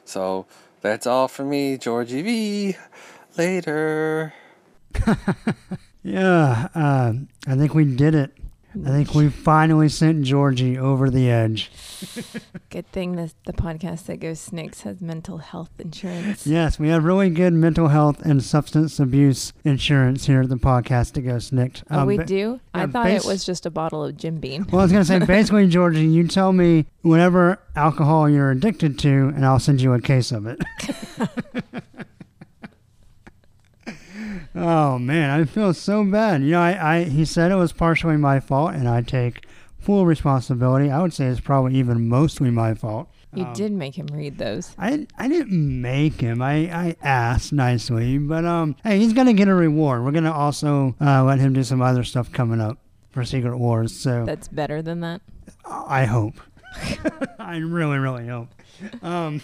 So 0.04 0.44
that's 0.82 1.06
all 1.06 1.26
for 1.26 1.42
me, 1.42 1.78
Georgie 1.78 2.22
V. 2.22 2.76
Later. 3.36 4.34
Yeah, 6.06 6.68
uh, 6.72 7.14
I 7.48 7.56
think 7.56 7.74
we 7.74 7.84
did 7.84 8.14
it. 8.14 8.30
I 8.84 8.88
think 8.90 9.14
we 9.14 9.30
finally 9.30 9.88
sent 9.88 10.22
Georgie 10.24 10.76
over 10.76 11.08
the 11.08 11.30
edge. 11.30 11.70
Good 12.70 12.86
thing 12.92 13.16
this 13.16 13.34
the 13.46 13.54
podcast 13.54 14.04
that 14.06 14.20
goes 14.20 14.50
snikt 14.50 14.82
has 14.82 15.00
mental 15.00 15.38
health 15.38 15.70
insurance. 15.78 16.46
Yes, 16.46 16.78
we 16.78 16.88
have 16.88 17.04
really 17.04 17.30
good 17.30 17.54
mental 17.54 17.88
health 17.88 18.20
and 18.22 18.42
substance 18.44 19.00
abuse 19.00 19.54
insurance 19.64 20.26
here 20.26 20.42
at 20.42 20.50
the 20.50 20.56
podcast 20.56 21.12
that 21.14 21.22
goes 21.22 21.50
snikt. 21.50 21.84
Oh, 21.90 22.00
Um, 22.00 22.06
we 22.06 22.18
do? 22.18 22.60
I 22.74 22.86
thought 22.86 23.08
it 23.08 23.24
was 23.24 23.46
just 23.46 23.64
a 23.64 23.70
bottle 23.70 24.04
of 24.04 24.16
Jim 24.16 24.40
Beam. 24.40 24.66
Well, 24.70 24.80
I 24.80 24.84
was 24.84 24.92
going 24.92 25.04
to 25.04 25.08
say, 25.08 25.18
basically, 25.26 25.68
Georgie, 25.68 26.04
you 26.04 26.28
tell 26.28 26.52
me 26.52 26.84
whatever 27.00 27.58
alcohol 27.76 28.28
you're 28.28 28.50
addicted 28.50 28.98
to, 29.00 29.32
and 29.34 29.46
I'll 29.46 29.58
send 29.58 29.80
you 29.80 29.94
a 29.94 30.00
case 30.00 30.32
of 30.32 30.46
it. 30.46 30.62
oh, 34.56 34.98
man, 34.98 35.30
I 35.40 35.44
feel 35.44 35.72
so 35.74 36.04
bad. 36.04 36.42
You 36.42 36.52
know, 36.52 36.60
I, 36.60 36.96
I 36.98 37.04
he 37.04 37.24
said 37.24 37.50
it 37.52 37.56
was 37.56 37.72
partially 37.72 38.16
my 38.16 38.40
fault, 38.40 38.74
and 38.74 38.88
I 38.88 39.02
take 39.02 39.46
full 39.78 40.06
responsibility. 40.06 40.90
I 40.90 41.00
would 41.02 41.12
say 41.12 41.26
it's 41.26 41.40
probably 41.40 41.74
even 41.78 42.08
mostly 42.08 42.50
my 42.50 42.74
fault. 42.74 43.08
You 43.34 43.44
Um, 43.44 43.52
did 43.52 43.72
make 43.72 43.96
him 43.98 44.06
read 44.12 44.38
those. 44.38 44.74
I, 44.78 45.06
I 45.18 45.28
didn't 45.28 45.80
make 45.82 46.20
him. 46.20 46.40
I, 46.40 46.54
I 46.72 46.96
asked 47.02 47.52
nicely, 47.52 48.18
but 48.18 48.44
um, 48.44 48.76
hey, 48.82 48.98
he's 48.98 49.12
gonna 49.12 49.34
get 49.34 49.48
a 49.48 49.54
reward. 49.54 50.04
We're 50.04 50.12
gonna 50.12 50.32
also 50.32 50.94
uh, 51.00 51.22
let 51.24 51.38
him 51.38 51.52
do 51.52 51.62
some 51.62 51.82
other 51.82 52.02
stuff 52.02 52.32
coming 52.32 52.60
up 52.60 52.78
for 53.10 53.24
Secret 53.24 53.58
Wars. 53.58 53.94
So 53.94 54.24
That's 54.24 54.48
better 54.48 54.80
than 54.82 55.00
that. 55.00 55.20
I 55.64 56.04
hope. 56.06 56.34
I 57.38 57.58
really, 57.58 57.98
really 57.98 58.26
hope. 58.26 58.48
Um, 59.02 59.40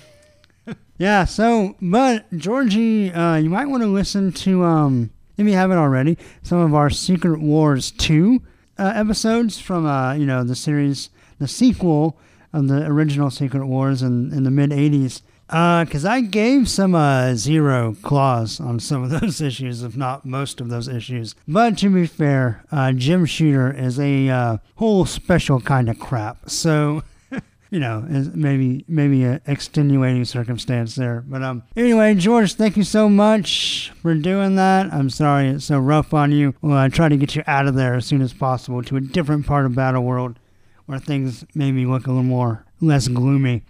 yeah. 0.98 1.24
So, 1.24 1.76
but 1.80 2.30
Georgie, 2.36 3.12
uh, 3.12 3.36
you 3.36 3.50
might 3.50 3.66
want 3.66 3.82
to 3.82 3.88
listen 3.88 4.32
to 4.32 4.64
um, 4.64 5.10
if 5.36 5.46
you 5.46 5.54
haven't 5.54 5.78
already, 5.78 6.18
some 6.42 6.58
of 6.58 6.74
our 6.74 6.90
Secret 6.90 7.40
Wars 7.40 7.90
two 7.90 8.42
uh, 8.78 8.92
episodes 8.94 9.60
from 9.60 9.86
uh, 9.86 10.14
you 10.14 10.26
know, 10.26 10.44
the 10.44 10.56
series, 10.56 11.10
the 11.38 11.48
sequel 11.48 12.18
of 12.52 12.68
the 12.68 12.84
original 12.86 13.30
Secret 13.30 13.66
Wars 13.66 14.02
in, 14.02 14.32
in 14.32 14.44
the 14.44 14.50
mid 14.50 14.70
'80s. 14.70 15.22
Because 15.46 16.06
I 16.06 16.22
gave 16.22 16.66
some 16.66 16.94
uh, 16.94 17.34
zero 17.34 17.94
clause 18.02 18.58
on 18.58 18.80
some 18.80 19.02
of 19.02 19.10
those 19.20 19.40
issues, 19.40 19.82
if 19.82 19.96
not 19.96 20.24
most 20.24 20.60
of 20.60 20.68
those 20.68 20.88
issues. 20.88 21.34
But 21.46 21.76
to 21.78 21.90
be 21.90 22.06
fair, 22.06 22.64
uh, 22.72 22.92
Jim 22.92 23.26
Shooter 23.26 23.70
is 23.72 24.00
a 24.00 24.28
uh, 24.28 24.56
whole 24.76 25.04
special 25.04 25.60
kind 25.60 25.90
of 25.90 25.98
crap. 25.98 26.48
So, 26.48 27.02
you 27.72 27.80
know, 27.80 28.04
is 28.06 28.28
maybe 28.34 28.84
maybe 28.86 29.24
a 29.24 29.40
extenuating 29.46 30.26
circumstance 30.26 30.94
there. 30.94 31.24
But 31.26 31.42
um, 31.42 31.62
anyway, 31.74 32.14
George, 32.14 32.52
thank 32.52 32.76
you 32.76 32.84
so 32.84 33.08
much 33.08 33.90
for 34.02 34.14
doing 34.14 34.56
that. 34.56 34.92
I'm 34.92 35.08
sorry 35.08 35.48
it's 35.48 35.64
so 35.64 35.78
rough 35.78 36.12
on 36.12 36.32
you. 36.32 36.54
Well, 36.60 36.76
I 36.76 36.90
try 36.90 37.08
to 37.08 37.16
get 37.16 37.34
you 37.34 37.42
out 37.46 37.66
of 37.66 37.74
there 37.74 37.94
as 37.94 38.04
soon 38.04 38.20
as 38.20 38.34
possible 38.34 38.82
to 38.82 38.96
a 38.96 39.00
different 39.00 39.46
part 39.46 39.64
of 39.64 39.74
Battle 39.74 40.04
World 40.04 40.38
where 40.84 40.98
things 40.98 41.46
maybe 41.54 41.86
look 41.86 42.06
a 42.06 42.10
little 42.10 42.22
more 42.22 42.66
less 42.82 43.08
gloomy. 43.08 43.64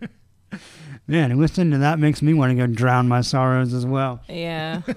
Man, 1.06 1.38
listening 1.38 1.70
to 1.70 1.78
that 1.78 2.00
makes 2.00 2.20
me 2.22 2.34
want 2.34 2.50
to 2.50 2.56
go 2.56 2.66
drown 2.66 3.06
my 3.06 3.20
sorrows 3.20 3.72
as 3.72 3.86
well. 3.86 4.20
Yeah. 4.28 4.82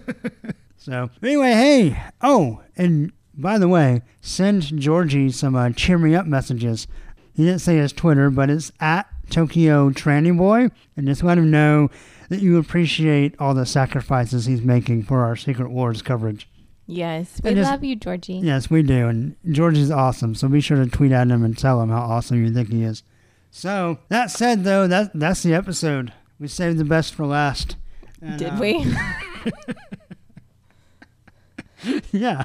So 0.81 1.10
anyway, 1.22 1.52
hey, 1.52 2.03
oh, 2.22 2.64
and 2.77 3.11
by 3.34 3.57
the 3.57 3.68
way, 3.68 4.02
send 4.22 4.64
Georgie 4.80 5.30
some 5.30 5.53
uh, 5.53 5.72
cheer 5.72 5.98
me 5.98 6.15
up 6.15 6.26
messages. 6.26 6.88
He 7.40 7.45
didn't 7.45 7.61
say 7.61 7.78
his 7.78 7.94
Twitter, 7.94 8.30
but 8.30 8.49
it's 8.49 8.70
at 8.82 9.07
Tokyo 9.30 9.91
Tranny 9.91 10.38
Boy, 10.38 10.72
and 10.98 11.07
just 11.07 11.24
let 11.24 11.38
him 11.38 11.49
know 11.49 11.90
that 12.28 12.41
you 12.41 12.57
appreciate 12.57 13.34
all 13.40 13.53
the 13.53 13.66
sacrifices 13.66 14.45
he's 14.45 14.61
making 14.61 15.03
for 15.03 15.24
our 15.24 15.38
Secret 15.38 15.70
Wars 15.70 16.02
coverage. 16.02 16.49
yes. 16.86 17.40
We 17.41 17.53
just- 17.53 17.72
love 17.72 17.82
you, 17.82 17.95
Georgie. 17.95 18.41
Yes, 18.44 18.70
we 18.70 18.84
do, 18.84 19.07
and 19.07 19.38
Georgie's 19.49 19.90
awesome. 19.90 20.36
So 20.36 20.49
be 20.49 20.60
sure 20.60 20.84
to 20.84 20.90
tweet 20.91 21.14
at 21.14 21.30
him 21.30 21.45
and 21.45 21.57
tell 21.57 21.82
him 21.82 21.88
how 21.88 22.02
awesome 22.02 22.44
you 22.44 22.52
think 22.53 22.74
he 22.74 22.84
is. 22.84 23.03
So 23.52 23.99
that 24.10 24.32
said, 24.32 24.66
though, 24.66 24.86
that 24.88 25.11
that's 25.18 25.41
the 25.41 25.53
episode. 25.53 26.11
We 26.41 26.49
saved 26.49 26.78
the 26.78 26.84
best 26.84 27.16
for 27.16 27.26
last. 27.26 27.78
And, 28.22 28.38
Did 28.38 28.49
uh, 28.49 28.57
we? 28.60 28.86
Yeah, 32.11 32.44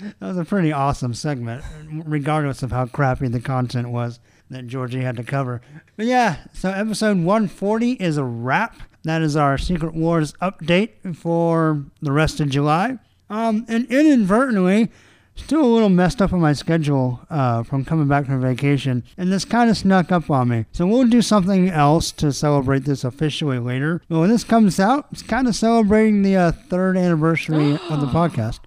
that 0.00 0.20
was 0.20 0.36
a 0.36 0.44
pretty 0.44 0.72
awesome 0.72 1.14
segment, 1.14 1.62
regardless 1.92 2.64
of 2.64 2.72
how 2.72 2.86
crappy 2.86 3.28
the 3.28 3.38
content 3.38 3.90
was 3.90 4.18
that 4.52 4.66
Georgie 4.66 5.00
had 5.00 5.16
to 5.16 5.24
cover. 5.24 5.60
But 5.96 6.06
yeah, 6.06 6.38
so 6.52 6.70
episode 6.70 7.18
140 7.18 7.92
is 7.92 8.16
a 8.16 8.24
wrap. 8.24 8.76
That 9.04 9.22
is 9.22 9.36
our 9.36 9.58
Secret 9.58 9.94
Wars 9.94 10.32
update 10.34 11.16
for 11.16 11.84
the 12.00 12.12
rest 12.12 12.40
of 12.40 12.48
July. 12.48 12.98
Um, 13.28 13.64
and 13.68 13.90
inadvertently, 13.90 14.90
still 15.34 15.62
a 15.62 15.66
little 15.66 15.88
messed 15.88 16.20
up 16.20 16.32
on 16.32 16.40
my 16.40 16.52
schedule 16.52 17.20
uh, 17.30 17.62
from 17.62 17.84
coming 17.84 18.08
back 18.08 18.26
from 18.26 18.40
vacation, 18.40 19.04
and 19.16 19.32
this 19.32 19.44
kind 19.44 19.70
of 19.70 19.76
snuck 19.76 20.12
up 20.12 20.30
on 20.30 20.48
me. 20.48 20.66
So 20.72 20.86
we'll 20.86 21.06
do 21.06 21.22
something 21.22 21.68
else 21.68 22.12
to 22.12 22.32
celebrate 22.32 22.84
this 22.84 23.04
officially 23.04 23.58
later. 23.58 24.02
But 24.08 24.20
when 24.20 24.30
this 24.30 24.44
comes 24.44 24.78
out, 24.78 25.06
it's 25.10 25.22
kind 25.22 25.48
of 25.48 25.56
celebrating 25.56 26.22
the 26.22 26.36
uh, 26.36 26.52
third 26.52 26.96
anniversary 26.96 27.72
of 27.72 28.00
the 28.00 28.06
podcast. 28.12 28.60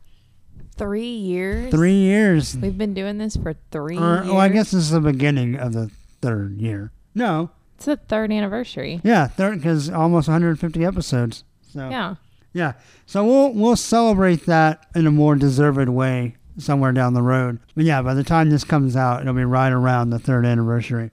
Three 0.77 1.15
years? 1.15 1.71
Three 1.71 1.93
years. 1.93 2.55
We've 2.57 2.77
been 2.77 2.93
doing 2.93 3.17
this 3.17 3.35
for 3.37 3.55
three 3.71 3.97
Or, 3.97 4.15
years. 4.15 4.27
well, 4.27 4.37
I 4.39 4.49
guess 4.49 4.71
this 4.71 4.83
is 4.83 4.91
the 4.91 4.99
beginning 4.99 5.55
of 5.55 5.73
the 5.73 5.89
third 6.21 6.59
year. 6.59 6.91
No, 7.13 7.49
It's 7.75 7.85
the 7.85 7.95
third 7.97 8.31
anniversary. 8.31 8.99
yeah, 9.03 9.27
third 9.27 9.57
because 9.59 9.89
almost 9.89 10.27
150 10.27 10.83
episodes. 10.83 11.43
So 11.71 11.89
Yeah. 11.89 12.15
yeah. 12.53 12.73
So 13.05 13.23
we'll 13.25 13.53
we'll 13.53 13.75
celebrate 13.77 14.45
that 14.47 14.85
in 14.95 15.07
a 15.07 15.11
more 15.11 15.35
deserved 15.35 15.87
way 15.89 16.35
somewhere 16.57 16.91
down 16.91 17.13
the 17.13 17.21
road. 17.21 17.59
But 17.75 17.85
yeah, 17.85 18.01
by 18.01 18.13
the 18.13 18.23
time 18.23 18.49
this 18.49 18.63
comes 18.63 18.95
out, 18.95 19.21
it'll 19.21 19.33
be 19.33 19.43
right 19.45 19.71
around 19.71 20.09
the 20.09 20.19
third 20.19 20.45
anniversary. 20.45 21.11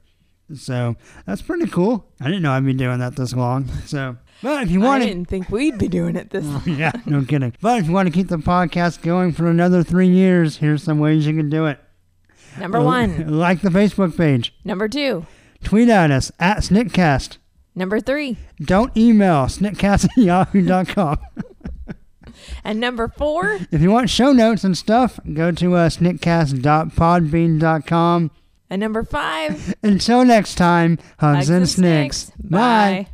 So 0.55 0.97
that's 1.27 1.43
pretty 1.43 1.67
cool. 1.67 2.07
I 2.21 2.25
didn't 2.27 2.43
know 2.43 2.53
I'd 2.53 2.65
be 2.67 2.75
doing 2.75 2.99
that 2.99 3.17
this 3.17 3.33
long. 3.35 3.69
So, 3.87 4.17
but 4.43 4.63
if 4.65 4.71
you 4.71 4.81
want 4.81 5.03
to, 5.03 5.09
didn't 5.09 5.29
think 5.29 5.51
we'd 5.51 5.79
be 5.79 5.89
doing 5.89 6.17
it 6.17 6.31
this 6.31 6.45
yeah, 6.67 6.93
no 7.07 7.25
kidding. 7.25 7.55
But 7.61 7.81
if 7.81 7.87
you 7.87 7.93
want 7.93 8.09
to 8.09 8.13
keep 8.13 8.29
the 8.29 8.39
podcast 8.39 9.03
going 9.03 9.33
for 9.33 9.49
another 9.49 9.83
three 9.83 10.09
years, 10.09 10.59
here's 10.59 10.83
some 10.83 10.99
ways 10.99 11.27
you 11.27 11.35
can 11.37 11.49
do 11.49 11.67
it. 11.67 11.79
Number 12.59 12.81
one. 12.81 13.29
like 13.39 13.63
the 13.63 13.71
Facebook 13.71 14.17
page. 14.17 14.55
Number 14.65 14.89
two. 14.89 15.27
Tweet 15.65 15.89
at 15.89 16.11
us 16.11 16.31
at 16.39 16.59
Sniktcast. 16.59 17.39
Number 17.75 18.01
three. 18.01 18.37
Don't 18.61 18.95
email 18.97 19.47
sniktcast 19.47 20.05
at 20.05 20.17
yahoo.com. 20.17 21.19
And 22.65 22.81
number 22.81 23.09
four. 23.09 23.59
if 23.71 23.81
you 23.81 23.91
want 23.91 24.11
show 24.11 24.33
notes 24.33 24.65
and 24.65 24.77
stuff, 24.77 25.19
go 25.33 25.53
to 25.53 25.75
uh, 25.75 25.89
sniktcast.podbean.com. 25.89 28.31
And 28.71 28.81
number 28.81 29.05
five. 29.05 29.75
Until 29.83 30.25
next 30.25 30.55
time, 30.57 30.99
hugs, 31.19 31.37
Hugs 31.37 31.49
and 31.51 31.57
and 31.59 31.69
snikts. 31.69 32.17
Snikts. 32.27 32.43
Bye. 32.43 32.59
Bye. 32.59 33.07